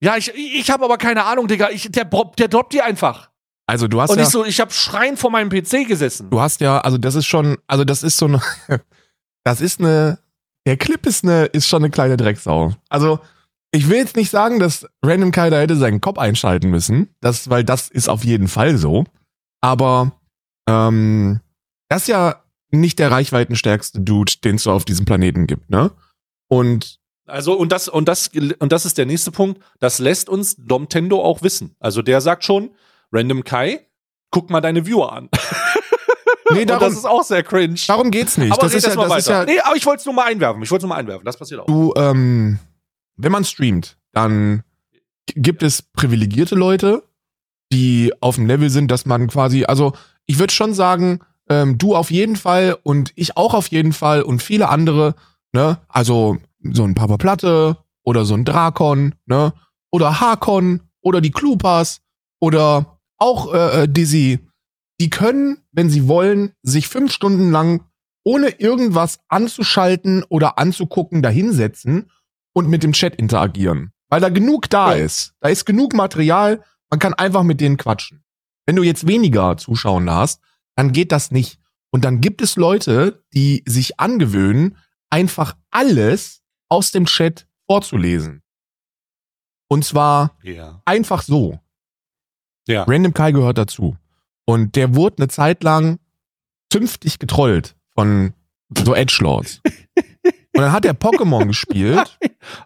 Ja, 0.00 0.16
ich, 0.16 0.32
ich 0.34 0.70
habe 0.70 0.84
aber 0.84 0.96
keine 0.98 1.24
Ahnung, 1.24 1.48
Digga. 1.48 1.70
Ich, 1.70 1.90
der, 1.90 2.04
der 2.04 2.48
droppt 2.48 2.72
die 2.72 2.82
einfach. 2.82 3.30
Also 3.66 3.86
du 3.86 4.00
hast 4.00 4.10
Und 4.10 4.18
ja, 4.18 4.22
ich 4.22 4.30
so, 4.30 4.44
ich 4.44 4.60
habe 4.60 4.72
schreiend 4.72 5.18
vor 5.18 5.30
meinem 5.30 5.50
PC 5.50 5.86
gesessen. 5.86 6.30
du 6.30 6.40
hast 6.40 6.60
ja, 6.60 6.78
also 6.80 6.96
das 6.96 7.14
ist 7.14 7.26
schon, 7.26 7.58
also 7.66 7.84
das 7.84 8.02
ist 8.02 8.16
so 8.16 8.26
eine, 8.26 8.40
das 9.44 9.60
ist 9.60 9.80
eine, 9.80 10.18
der 10.66 10.76
Clip 10.78 11.04
ist 11.04 11.24
eine, 11.24 11.46
ist 11.46 11.68
schon 11.68 11.82
eine 11.82 11.90
kleine 11.90 12.16
Drecksau. 12.16 12.74
Also 12.88 13.20
ich 13.70 13.88
will 13.90 13.98
jetzt 13.98 14.16
nicht 14.16 14.30
sagen, 14.30 14.58
dass 14.58 14.86
Random 15.04 15.32
Kai 15.32 15.50
da 15.50 15.58
hätte 15.58 15.76
seinen 15.76 16.00
Kopf 16.00 16.18
einschalten 16.18 16.70
müssen, 16.70 17.14
das, 17.20 17.50
weil 17.50 17.62
das 17.62 17.88
ist 17.88 18.08
auf 18.08 18.24
jeden 18.24 18.48
Fall 18.48 18.78
so. 18.78 19.04
Aber 19.60 20.12
ähm, 20.66 21.40
das 21.90 22.02
ist 22.02 22.08
ja 22.08 22.42
nicht 22.70 22.98
der 22.98 23.10
reichweitenstärkste 23.10 24.00
Dude, 24.00 24.32
den 24.44 24.56
es 24.56 24.64
so 24.64 24.72
auf 24.72 24.84
diesem 24.84 25.06
Planeten 25.06 25.46
gibt, 25.46 25.70
ne? 25.70 25.90
Und 26.48 26.98
Also, 27.26 27.54
und 27.54 27.72
das, 27.72 27.88
und 27.88 28.08
das, 28.08 28.30
und 28.58 28.72
das 28.72 28.86
ist 28.86 28.98
der 28.98 29.06
nächste 29.06 29.30
Punkt. 29.30 29.62
Das 29.80 29.98
lässt 29.98 30.28
uns 30.28 30.56
Domtendo 30.56 31.22
auch 31.22 31.42
wissen. 31.42 31.76
Also, 31.78 32.02
der 32.02 32.20
sagt 32.20 32.44
schon, 32.44 32.70
Random 33.12 33.44
Kai, 33.44 33.86
guck 34.30 34.50
mal 34.50 34.60
deine 34.60 34.86
Viewer 34.86 35.12
an. 35.12 35.28
nee, 36.52 36.62
und 36.62 36.70
darum, 36.70 36.88
das 36.88 36.98
ist 36.98 37.06
auch 37.06 37.22
sehr 37.22 37.42
cringe. 37.42 37.78
darum 37.86 38.10
geht's 38.10 38.38
nicht. 38.38 38.52
aber 38.52 38.62
das 38.62 38.74
ist 38.74 38.84
ja, 38.84 38.90
erst 38.90 38.98
mal 38.98 39.08
das 39.08 39.18
ist 39.18 39.28
ja, 39.28 39.44
nee, 39.44 39.60
aber 39.60 39.76
ich 39.76 39.86
wollte 39.86 40.00
es 40.00 40.06
nur 40.06 40.14
mal 40.14 40.26
einwerfen. 40.26 40.62
Ich 40.62 40.70
wollte 40.70 40.84
es 40.84 40.88
nur 40.88 40.94
mal 40.94 41.00
einwerfen. 41.00 41.24
Das 41.24 41.36
passiert 41.36 41.60
auch. 41.60 41.66
du, 41.66 41.92
ähm, 41.96 42.58
wenn 43.16 43.32
man 43.32 43.44
streamt, 43.44 43.96
dann 44.12 44.62
gibt 45.26 45.62
es 45.62 45.82
privilegierte 45.82 46.54
Leute, 46.54 47.02
die 47.72 48.12
auf 48.20 48.36
dem 48.36 48.46
Level 48.46 48.70
sind, 48.70 48.90
dass 48.90 49.04
man 49.04 49.28
quasi, 49.28 49.64
also 49.64 49.92
ich 50.26 50.38
würde 50.38 50.52
schon 50.52 50.72
sagen, 50.72 51.20
ähm, 51.48 51.78
du 51.78 51.94
auf 51.96 52.10
jeden 52.10 52.36
Fall 52.36 52.76
und 52.82 53.12
ich 53.16 53.36
auch 53.36 53.54
auf 53.54 53.68
jeden 53.68 53.92
Fall 53.92 54.22
und 54.22 54.42
viele 54.42 54.68
andere, 54.68 55.14
ne, 55.52 55.78
also 55.88 56.38
so 56.72 56.84
ein 56.84 56.94
Papa 56.94 57.16
Platte 57.16 57.78
oder 58.04 58.24
so 58.24 58.34
ein 58.34 58.44
Drakon, 58.44 59.14
ne, 59.26 59.52
oder 59.90 60.20
Hakon 60.20 60.82
oder 61.00 61.20
die 61.20 61.30
Klupas 61.30 62.00
oder 62.40 62.98
auch 63.18 63.52
äh, 63.54 63.82
äh, 63.84 63.88
Dizzy, 63.88 64.40
die 65.00 65.10
können, 65.10 65.58
wenn 65.72 65.90
sie 65.90 66.08
wollen, 66.08 66.52
sich 66.62 66.88
fünf 66.88 67.12
Stunden 67.12 67.50
lang 67.50 67.82
ohne 68.24 68.48
irgendwas 68.60 69.20
anzuschalten 69.28 70.24
oder 70.28 70.58
anzugucken 70.58 71.22
dahinsetzen 71.22 72.10
und 72.52 72.68
mit 72.68 72.82
dem 72.82 72.92
Chat 72.92 73.14
interagieren. 73.14 73.92
Weil 74.10 74.20
da 74.20 74.28
genug 74.28 74.68
da 74.70 74.94
Ja. 74.94 75.04
ist. 75.04 75.34
Da 75.40 75.48
ist 75.48 75.64
genug 75.64 75.94
Material, 75.94 76.62
man 76.90 76.98
kann 76.98 77.14
einfach 77.14 77.42
mit 77.42 77.60
denen 77.60 77.76
quatschen. 77.76 78.22
Wenn 78.66 78.76
du 78.76 78.82
jetzt 78.82 79.06
weniger 79.06 79.56
Zuschauer 79.56 80.04
hast, 80.06 80.40
dann 80.78 80.92
geht 80.92 81.10
das 81.10 81.32
nicht. 81.32 81.58
Und 81.90 82.04
dann 82.04 82.20
gibt 82.20 82.40
es 82.40 82.54
Leute, 82.54 83.24
die 83.34 83.64
sich 83.66 83.98
angewöhnen, 83.98 84.76
einfach 85.10 85.56
alles 85.72 86.40
aus 86.68 86.92
dem 86.92 87.06
Chat 87.06 87.48
vorzulesen. 87.66 88.42
Und 89.68 89.84
zwar 89.84 90.36
Ja. 90.42 90.80
einfach 90.84 91.22
so. 91.22 91.58
Ja. 92.68 92.84
Random 92.84 93.12
Kai 93.12 93.32
gehört 93.32 93.58
dazu. 93.58 93.96
Und 94.44 94.76
der 94.76 94.94
wurde 94.94 95.18
eine 95.18 95.28
Zeit 95.28 95.64
lang 95.64 95.98
zünftig 96.72 97.18
getrollt 97.18 97.74
von 97.94 98.34
so 98.76 98.94
Edgelords. 98.94 99.60
Und 99.64 100.62
dann 100.62 100.72
hat 100.72 100.84
er 100.84 100.92
Pokémon 100.94 101.46
gespielt 101.48 102.18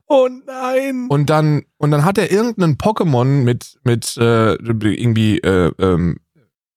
Oh 0.07 0.29
nein. 0.47 1.07
und 1.09 1.31
dann 1.31 1.63
und 1.79 1.91
dann 1.93 2.05
hat 2.05 2.19
er 2.19 2.31
irgendeinen 2.31 2.77
Pokémon 2.77 3.25
mit 3.43 3.79
mit 3.85 4.17
äh, 4.19 4.55
irgendwie 4.55 5.39
äh, 5.39 5.73
ähm, 5.79 6.19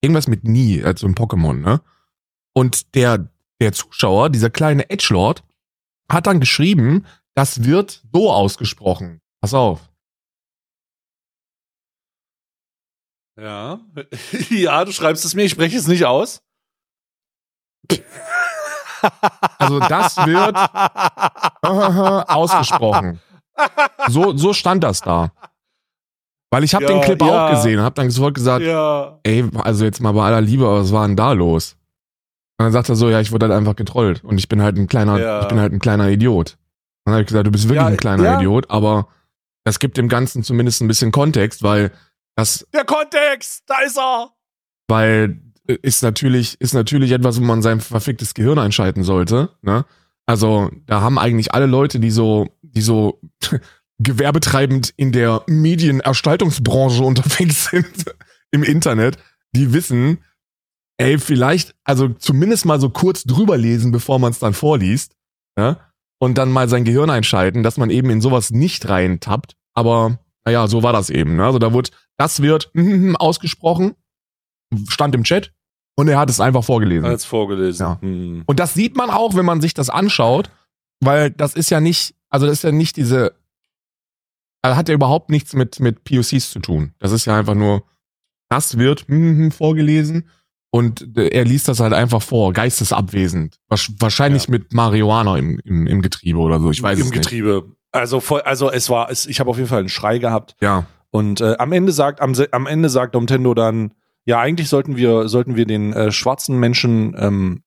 irgendwas 0.00 0.28
mit 0.28 0.44
Nie, 0.44 0.82
also 0.82 1.06
ein 1.06 1.14
Pokémon, 1.14 1.54
ne? 1.54 1.80
Und 2.52 2.94
der 2.94 3.30
der 3.60 3.72
Zuschauer, 3.72 4.30
dieser 4.30 4.50
kleine 4.50 4.90
Edgelord, 4.90 5.42
hat 6.10 6.26
dann 6.26 6.40
geschrieben, 6.40 7.06
das 7.34 7.64
wird 7.64 8.02
so 8.12 8.32
ausgesprochen. 8.32 9.20
Pass 9.40 9.54
auf. 9.54 9.90
Ja. 13.38 13.80
ja, 14.50 14.84
du 14.84 14.92
schreibst 14.92 15.24
es 15.24 15.34
mir, 15.34 15.44
ich 15.44 15.52
spreche 15.52 15.76
es 15.76 15.86
nicht 15.86 16.04
aus. 16.04 16.42
Also 19.58 19.78
das 19.80 20.16
wird 20.16 20.56
ausgesprochen. 22.28 23.20
So, 24.08 24.36
so 24.36 24.52
stand 24.52 24.84
das 24.84 25.00
da. 25.00 25.32
Weil 26.50 26.64
ich 26.64 26.74
habe 26.74 26.84
Ja, 26.84 26.90
den 26.92 27.00
Clip 27.02 27.20
ja. 27.20 27.46
auch 27.46 27.50
gesehen 27.50 27.78
und 27.78 27.84
habe 27.84 27.94
dann 27.94 28.10
sofort 28.10 28.34
gesagt, 28.34 28.64
Ja. 28.64 29.18
ey, 29.24 29.44
also 29.56 29.84
jetzt 29.84 30.00
mal 30.00 30.12
bei 30.12 30.24
aller 30.24 30.40
Liebe, 30.40 30.64
aber 30.64 30.80
was 30.80 30.92
war 30.92 31.06
denn 31.06 31.16
da 31.16 31.32
los? 31.32 31.76
Und 32.58 32.64
dann 32.64 32.72
sagt 32.72 32.88
er 32.88 32.96
so, 32.96 33.10
ja, 33.10 33.20
ich 33.20 33.32
wurde 33.32 33.46
halt 33.46 33.54
einfach 33.58 33.76
getrollt 33.76 34.24
und 34.24 34.38
ich 34.38 34.48
bin 34.48 34.62
halt 34.62 34.76
ein 34.78 34.86
kleiner, 34.86 35.42
ich 35.42 35.48
bin 35.48 35.60
halt 35.60 35.72
ein 35.72 35.78
kleiner 35.80 36.08
Idiot. 36.08 36.52
Und 36.52 36.58
dann 37.10 37.14
habe 37.14 37.22
ich 37.22 37.28
gesagt, 37.28 37.46
du 37.46 37.50
bist 37.50 37.68
wirklich 37.68 37.84
ein 37.86 37.96
kleiner. 37.96 38.38
Idiot, 38.38 38.70
aber 38.70 39.08
das 39.64 39.78
gibt 39.78 39.96
dem 39.98 40.08
Ganzen 40.08 40.42
zumindest 40.42 40.80
ein 40.80 40.88
bisschen 40.88 41.12
Kontext, 41.12 41.62
weil 41.62 41.90
das, 42.36 42.66
Der 42.72 42.84
Kontext, 42.84 43.64
da 43.66 43.80
ist 43.84 43.98
er. 43.98 44.30
weil 44.88 45.40
äh, 45.68 45.76
ist 45.82 46.02
natürlich, 46.02 46.60
ist 46.60 46.74
natürlich 46.74 47.10
etwas, 47.10 47.40
wo 47.40 47.44
man 47.44 47.60
sein 47.62 47.80
verficktes 47.80 48.34
Gehirn 48.34 48.58
einschalten 48.58 49.02
sollte, 49.02 49.50
ne? 49.62 49.84
Also, 50.28 50.70
da 50.86 51.02
haben 51.02 51.18
eigentlich 51.20 51.54
alle 51.54 51.66
Leute, 51.66 52.00
die 52.00 52.10
so, 52.10 52.48
die 52.62 52.80
so 52.82 53.20
gewerbetreibend 53.98 54.92
in 54.96 55.12
der 55.12 55.42
Medienergestaltungsbranche 55.46 57.02
unterwegs 57.04 57.70
sind 57.70 58.04
im 58.50 58.62
Internet, 58.62 59.18
die 59.52 59.72
wissen, 59.72 60.18
ey, 60.98 61.18
vielleicht, 61.18 61.74
also 61.84 62.08
zumindest 62.08 62.64
mal 62.64 62.80
so 62.80 62.90
kurz 62.90 63.24
drüber 63.24 63.56
lesen, 63.56 63.92
bevor 63.92 64.18
man 64.18 64.32
es 64.32 64.38
dann 64.38 64.54
vorliest, 64.54 65.14
ja? 65.58 65.80
Und 66.18 66.38
dann 66.38 66.50
mal 66.50 66.68
sein 66.68 66.84
Gehirn 66.84 67.10
einschalten, 67.10 67.62
dass 67.62 67.76
man 67.76 67.90
eben 67.90 68.08
in 68.08 68.22
sowas 68.22 68.50
nicht 68.50 68.88
reintappt. 68.88 69.54
Aber, 69.74 70.18
naja, 70.46 70.66
so 70.66 70.82
war 70.82 70.94
das 70.94 71.10
eben. 71.10 71.36
Ne? 71.36 71.44
Also 71.44 71.58
da 71.58 71.74
wird, 71.74 71.90
das 72.16 72.40
wird 72.40 72.70
ausgesprochen, 73.18 73.94
stand 74.88 75.14
im 75.14 75.24
Chat 75.24 75.52
und 75.94 76.08
er 76.08 76.18
hat 76.18 76.30
es 76.30 76.40
einfach 76.40 76.64
vorgelesen. 76.64 77.04
Als 77.04 77.26
vorgelesen. 77.26 77.86
Ja. 77.86 78.00
Hm. 78.00 78.44
Und 78.46 78.60
das 78.60 78.72
sieht 78.72 78.96
man 78.96 79.10
auch, 79.10 79.34
wenn 79.34 79.44
man 79.44 79.60
sich 79.60 79.74
das 79.74 79.90
anschaut, 79.90 80.50
weil 81.00 81.30
das 81.30 81.54
ist 81.54 81.70
ja 81.70 81.80
nicht, 81.80 82.14
also 82.30 82.46
das 82.46 82.58
ist 82.58 82.64
ja 82.64 82.72
nicht 82.72 82.96
diese, 82.96 83.34
hat 84.74 84.88
ja 84.88 84.94
überhaupt 84.94 85.30
nichts 85.30 85.52
mit, 85.52 85.78
mit 85.78 86.02
POCs 86.04 86.50
zu 86.50 86.58
tun. 86.60 86.92
Das 86.98 87.12
ist 87.12 87.26
ja 87.26 87.36
einfach 87.38 87.54
nur, 87.54 87.84
das 88.48 88.78
wird 88.78 89.06
hm, 89.06 89.52
vorgelesen 89.52 90.28
und 90.70 91.16
äh, 91.16 91.28
er 91.28 91.44
liest 91.44 91.68
das 91.68 91.80
halt 91.80 91.92
einfach 91.92 92.22
vor, 92.22 92.52
geistesabwesend. 92.52 93.58
Wahrscheinlich 93.68 94.44
Ja. 94.46 94.50
mit 94.50 94.72
Marihuana 94.72 95.36
im, 95.36 95.60
im, 95.64 95.86
im 95.86 96.02
Getriebe 96.02 96.38
oder 96.38 96.58
so, 96.60 96.70
ich 96.70 96.82
weiß 96.82 96.98
Im 96.98 97.04
es 97.06 97.10
nicht. 97.12 97.22
Getriebe. 97.22 97.76
Also, 97.92 98.20
voll, 98.20 98.40
also 98.42 98.70
es 98.70 98.90
war, 98.90 99.10
es, 99.10 99.26
ich 99.26 99.40
habe 99.40 99.48
auf 99.50 99.56
jeden 99.56 99.68
Fall 99.68 99.78
einen 99.80 99.88
Schrei 99.88 100.18
gehabt. 100.18 100.56
Ja, 100.60 100.86
Und 101.10 101.40
äh, 101.40 101.54
am 101.58 101.72
Ende 101.72 101.92
sagt, 101.92 102.20
am, 102.20 102.34
am 102.50 102.66
Ende 102.66 102.88
sagt 102.88 103.14
Nintendo 103.14 103.54
dann, 103.54 103.92
ja, 104.26 104.40
eigentlich 104.40 104.68
sollten 104.68 104.96
wir, 104.96 105.28
sollten 105.28 105.56
wir 105.56 105.66
den 105.66 105.92
äh, 105.92 106.10
schwarzen 106.12 106.58
Menschen, 106.58 107.14
ähm, 107.18 107.62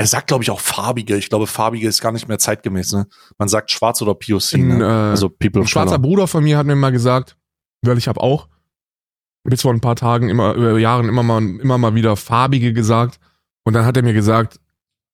er 0.00 0.06
sagt, 0.06 0.28
glaube 0.28 0.42
ich, 0.42 0.50
auch 0.50 0.60
farbige. 0.60 1.14
Ich 1.18 1.28
glaube, 1.28 1.46
farbige 1.46 1.86
ist 1.86 2.00
gar 2.00 2.10
nicht 2.10 2.26
mehr 2.26 2.38
zeitgemäß, 2.38 2.92
ne? 2.92 3.06
Man 3.36 3.48
sagt 3.48 3.70
schwarz 3.70 4.00
oder 4.00 4.14
POC, 4.14 4.54
Ein, 4.54 4.78
ne? 4.78 4.84
äh, 4.84 5.10
Also 5.10 5.28
People 5.28 5.60
Ein 5.60 5.66
schwarzer 5.66 5.96
Color. 5.96 6.02
Bruder 6.02 6.26
von 6.26 6.42
mir 6.42 6.56
hat 6.56 6.64
mir 6.64 6.74
mal 6.74 6.90
gesagt, 6.90 7.36
weil 7.82 7.98
ich 7.98 8.08
habe 8.08 8.18
auch 8.20 8.48
bis 9.44 9.60
vor 9.60 9.74
ein 9.74 9.80
paar 9.82 9.96
Tagen 9.96 10.30
immer 10.30 10.54
über 10.54 10.78
Jahren 10.78 11.06
immer 11.08 11.22
mal 11.22 11.42
immer 11.42 11.76
mal 11.76 11.94
wieder 11.94 12.16
farbige 12.16 12.72
gesagt 12.72 13.20
und 13.64 13.74
dann 13.74 13.84
hat 13.84 13.94
er 13.96 14.02
mir 14.02 14.14
gesagt, 14.14 14.58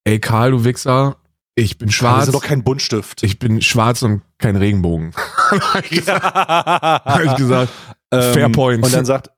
ey 0.04 0.20
Karl, 0.20 0.52
du 0.52 0.64
Wichser, 0.64 1.16
ich 1.56 1.78
bin 1.78 1.88
Das 1.88 1.94
schwarz, 1.96 2.26
ist 2.28 2.34
doch 2.34 2.42
kein 2.44 2.62
Buntstift. 2.62 3.24
ich 3.24 3.40
bin 3.40 3.60
schwarz 3.62 4.02
und 4.02 4.22
kein 4.38 4.54
Regenbogen. 4.54 5.12
Hab 5.50 5.82
ich 5.84 5.90
gesagt. 5.98 6.22
Hab 6.24 7.04
Habe 7.06 7.24
ich 7.24 7.34
gesagt. 7.36 7.72
Fair 8.12 8.48
point. 8.50 8.78
Ähm, 8.78 8.84
Und 8.84 8.94
dann 8.94 9.04
sagt, 9.04 9.30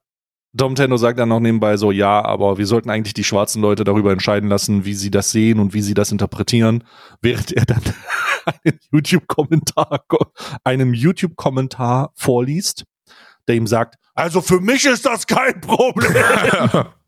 Domtendo 0.53 0.97
sagt 0.97 1.19
dann 1.19 1.29
noch 1.29 1.39
nebenbei 1.39 1.77
so, 1.77 1.91
ja, 1.91 2.23
aber 2.23 2.57
wir 2.57 2.65
sollten 2.65 2.89
eigentlich 2.89 3.13
die 3.13 3.23
schwarzen 3.23 3.61
Leute 3.61 3.83
darüber 3.83 4.11
entscheiden 4.11 4.49
lassen, 4.49 4.83
wie 4.83 4.95
sie 4.95 5.11
das 5.11 5.31
sehen 5.31 5.59
und 5.59 5.73
wie 5.73 5.81
sie 5.81 5.93
das 5.93 6.11
interpretieren, 6.11 6.83
während 7.21 7.51
er 7.51 7.65
dann 7.65 7.81
einen 8.45 8.79
YouTube-Kommentar, 8.91 10.05
einem 10.63 10.93
YouTube-Kommentar 10.93 12.11
vorliest, 12.15 12.85
der 13.47 13.55
ihm 13.55 13.67
sagt, 13.67 13.95
also 14.15 14.41
für 14.41 14.59
mich 14.59 14.85
ist 14.85 15.05
das 15.05 15.27
kein 15.27 15.61
Problem. 15.61 16.85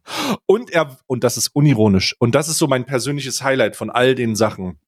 Und 0.46 0.72
er, 0.72 0.98
und 1.06 1.24
das 1.24 1.38
ist 1.38 1.50
unironisch, 1.50 2.16
und 2.20 2.34
das 2.34 2.50
ist 2.50 2.58
so 2.58 2.68
mein 2.68 2.86
persönliches 2.86 3.44
Highlight 3.44 3.76
von 3.76 3.92
all 3.92 4.16
den 4.16 4.36
Sachen. 4.36 4.80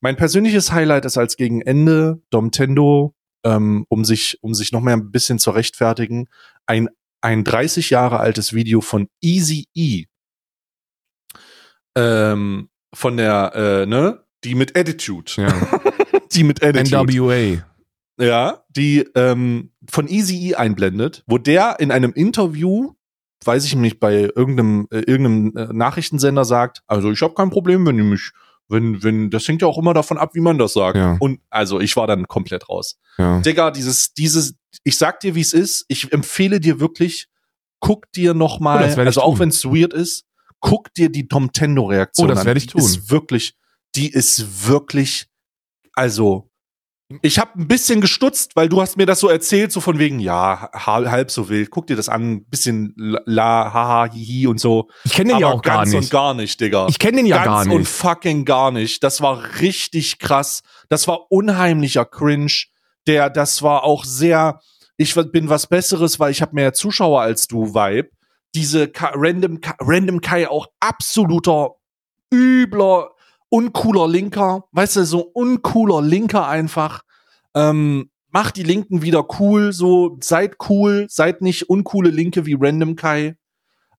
Mein 0.00 0.16
persönliches 0.16 0.70
Highlight 0.70 1.06
ist 1.06 1.16
als 1.16 1.36
gegen 1.36 1.62
Ende 1.62 2.20
Domtendo, 2.30 3.14
ähm, 3.42 3.86
um 3.88 4.04
sich, 4.04 4.38
um 4.42 4.54
sich 4.54 4.70
noch 4.70 4.82
mehr 4.82 4.94
ein 4.94 5.10
bisschen 5.10 5.38
zu 5.38 5.50
rechtfertigen, 5.50 6.28
ein, 6.66 6.88
ein 7.20 7.44
30 7.44 7.90
Jahre 7.90 8.20
altes 8.20 8.52
Video 8.52 8.80
von 8.80 9.08
Easy 9.20 9.66
E. 9.74 10.04
Ähm, 11.96 12.68
von 12.94 13.16
der, 13.16 13.52
äh, 13.54 13.86
ne, 13.86 14.24
die 14.44 14.54
mit 14.54 14.76
Attitude. 14.76 15.32
ja. 15.36 15.48
Die 16.32 16.44
mit 16.44 16.62
Attitude. 16.62 17.12
NWA. 17.12 17.64
Ja, 18.20 18.64
die 18.68 19.00
ähm, 19.16 19.72
von 19.88 20.06
Easy 20.06 20.50
E 20.50 20.54
einblendet, 20.54 21.24
wo 21.26 21.38
der 21.38 21.80
in 21.80 21.90
einem 21.90 22.12
Interview, 22.12 22.92
weiß 23.44 23.64
ich 23.64 23.74
nicht, 23.74 23.98
bei 23.98 24.30
irgendeinem, 24.36 24.86
äh, 24.92 24.98
irgendeinem 24.98 25.56
äh, 25.56 25.72
Nachrichtensender 25.72 26.44
sagt, 26.44 26.82
also 26.86 27.10
ich 27.10 27.20
habe 27.22 27.34
kein 27.34 27.50
Problem, 27.50 27.84
wenn 27.84 27.98
ihr 27.98 28.04
mich, 28.04 28.30
wenn, 28.70 29.02
wenn, 29.02 29.30
das 29.30 29.46
hängt 29.46 29.62
ja 29.62 29.68
auch 29.68 29.78
immer 29.78 29.94
davon 29.94 30.18
ab, 30.18 30.34
wie 30.34 30.40
man 30.40 30.58
das 30.58 30.72
sagt. 30.74 30.96
Ja. 30.96 31.16
Und 31.20 31.40
also 31.50 31.80
ich 31.80 31.96
war 31.96 32.06
dann 32.06 32.26
komplett 32.28 32.68
raus. 32.68 32.98
Ja. 33.18 33.40
Digga, 33.40 33.70
dieses, 33.70 34.14
dieses, 34.14 34.54
ich 34.84 34.96
sag 34.96 35.20
dir, 35.20 35.34
wie 35.34 35.40
es 35.40 35.52
ist, 35.52 35.84
ich 35.88 36.12
empfehle 36.12 36.60
dir 36.60 36.80
wirklich, 36.80 37.26
guck 37.80 38.10
dir 38.12 38.34
noch 38.34 38.60
Oh, 38.60 38.98
also 39.06 39.22
auch 39.22 39.38
wenn 39.38 39.48
es 39.48 39.64
weird 39.64 39.92
ist, 39.92 40.24
guck 40.60 40.92
dir 40.94 41.10
die 41.10 41.26
Domtendo-Reaktion 41.26 42.26
Oh, 42.26 42.28
das 42.28 42.40
an. 42.40 42.46
werd 42.46 42.58
ich 42.58 42.66
Die 42.66 42.72
tun. 42.72 42.80
Ist 42.80 43.10
wirklich, 43.10 43.54
die 43.94 44.10
ist 44.10 44.66
wirklich, 44.68 45.26
also 45.94 46.49
Ich 47.22 47.40
habe 47.40 47.58
ein 47.58 47.66
bisschen 47.66 48.00
gestutzt, 48.00 48.54
weil 48.54 48.68
du 48.68 48.80
hast 48.80 48.96
mir 48.96 49.06
das 49.06 49.18
so 49.18 49.28
erzählt, 49.28 49.72
so 49.72 49.80
von 49.80 49.98
wegen, 49.98 50.20
ja, 50.20 50.70
halb 50.72 51.30
so 51.30 51.48
wild. 51.48 51.70
Guck 51.70 51.88
dir 51.88 51.96
das 51.96 52.08
an, 52.08 52.44
bisschen 52.44 52.94
la, 52.96 53.72
haha, 53.72 54.12
hihi 54.12 54.46
und 54.46 54.60
so. 54.60 54.88
Ich 55.04 55.12
kenne 55.12 55.32
den 55.32 55.40
ja 55.40 55.48
auch 55.48 55.62
gar 55.62 55.78
ganz 55.78 55.92
nicht. 55.92 56.02
und 56.04 56.10
gar 56.10 56.34
nicht, 56.34 56.60
Digga. 56.60 56.86
Ich 56.88 57.00
kenne 57.00 57.16
den 57.18 57.26
ja 57.26 57.44
ganz 57.44 57.66
gar 57.66 57.74
und 57.74 57.80
nicht. 57.80 57.90
fucking 57.90 58.44
gar 58.44 58.70
nicht. 58.70 59.02
Das 59.02 59.20
war 59.20 59.42
richtig 59.60 60.20
krass. 60.20 60.62
Das 60.88 61.08
war 61.08 61.30
unheimlicher 61.30 62.04
Cringe. 62.04 62.52
Der, 63.08 63.28
das 63.28 63.62
war 63.62 63.82
auch 63.82 64.04
sehr, 64.04 64.60
ich 64.96 65.14
bin 65.14 65.48
was 65.48 65.66
Besseres, 65.66 66.20
weil 66.20 66.30
ich 66.30 66.42
habe 66.42 66.54
mehr 66.54 66.74
Zuschauer 66.74 67.22
als 67.22 67.48
du, 67.48 67.74
Vibe. 67.74 68.10
Diese 68.54 68.86
Ka 68.88 69.12
Random, 69.14 69.60
Ka 69.60 69.74
Random 69.80 70.20
Kai 70.20 70.48
auch 70.48 70.68
absoluter 70.78 71.74
übler, 72.32 73.10
uncooler 73.50 74.08
Linker. 74.08 74.64
Weißt 74.72 74.96
du, 74.96 75.04
so 75.04 75.20
uncooler 75.20 76.00
Linker 76.00 76.48
einfach. 76.48 77.02
Ähm, 77.54 78.10
macht 78.30 78.56
die 78.56 78.62
Linken 78.62 79.02
wieder 79.02 79.26
cool, 79.38 79.72
so 79.72 80.16
seid 80.20 80.56
cool, 80.68 81.06
seid 81.08 81.42
nicht 81.42 81.68
uncoole 81.68 82.10
Linke 82.10 82.46
wie 82.46 82.56
Random 82.58 82.96
Kai. 82.96 83.34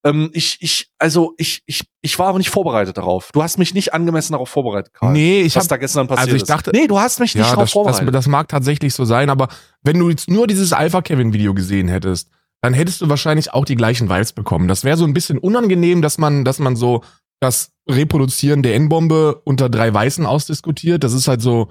Ähm, 0.04 0.32
ich, 0.34 0.58
ich, 0.62 0.90
also 0.98 1.34
ich, 1.38 1.62
ich, 1.66 1.84
ich 2.02 2.18
war 2.18 2.28
aber 2.28 2.40
nicht 2.40 2.50
vorbereitet 2.50 2.98
darauf. 2.98 3.30
Du 3.34 3.44
hast 3.44 3.60
mich 3.60 3.74
nicht 3.74 3.94
angemessen 3.94 4.32
darauf 4.32 4.50
vorbereitet, 4.50 4.94
Karl. 4.94 5.12
Nee, 5.12 5.42
ich 5.42 5.56
was 5.56 5.66
hab, 5.66 5.70
da 5.70 5.78
gestern 5.78 6.08
passiert 6.08 6.28
also 6.28 6.36
ich 6.38 6.42
ist. 6.44 6.50
dachte- 6.50 6.72
nee, 6.74 6.88
du 6.88 6.98
hast 6.98 7.20
mich 7.20 7.36
nicht 7.36 7.44
ja, 7.44 7.52
darauf 7.52 7.66
das, 7.66 7.70
das, 7.70 7.74
vorbereitet. 7.74 8.16
das 8.16 8.28
mag 8.28 8.48
tatsächlich 8.48 8.94
so 8.96 9.06
sein, 9.06 9.30
aber 9.30 9.50
wenn 9.84 10.00
du 10.00 10.10
jetzt 10.10 10.30
nur 10.30 10.48
dieses 10.48 10.74
Alpha-Kevin-Video 10.74 11.54
gesehen 11.54 11.88
hättest, 11.88 12.30
dann 12.62 12.74
hättest 12.74 13.02
du 13.02 13.10
wahrscheinlich 13.10 13.54
auch 13.54 13.66
die 13.66 13.76
gleichen 13.76 14.10
Vibes 14.10 14.34
bekommen. 14.34 14.68
Das 14.68 14.84
wäre 14.84 14.98
so 14.98 15.04
ein 15.06 15.14
bisschen 15.14 15.38
unangenehm, 15.38 16.02
dass 16.02 16.18
man, 16.18 16.46
dass 16.46 16.60
man 16.60 16.76
so 16.76 17.04
das 17.42 17.72
Reproduzieren 17.90 18.64
der 18.64 18.76
N-Bombe 18.76 19.42
unter 19.44 19.68
drei 19.68 19.94
Weißen 19.94 20.26
ausdiskutiert. 20.26 21.04
Das 21.04 21.12
ist 21.12 21.28
halt 21.28 21.42
so, 21.42 21.70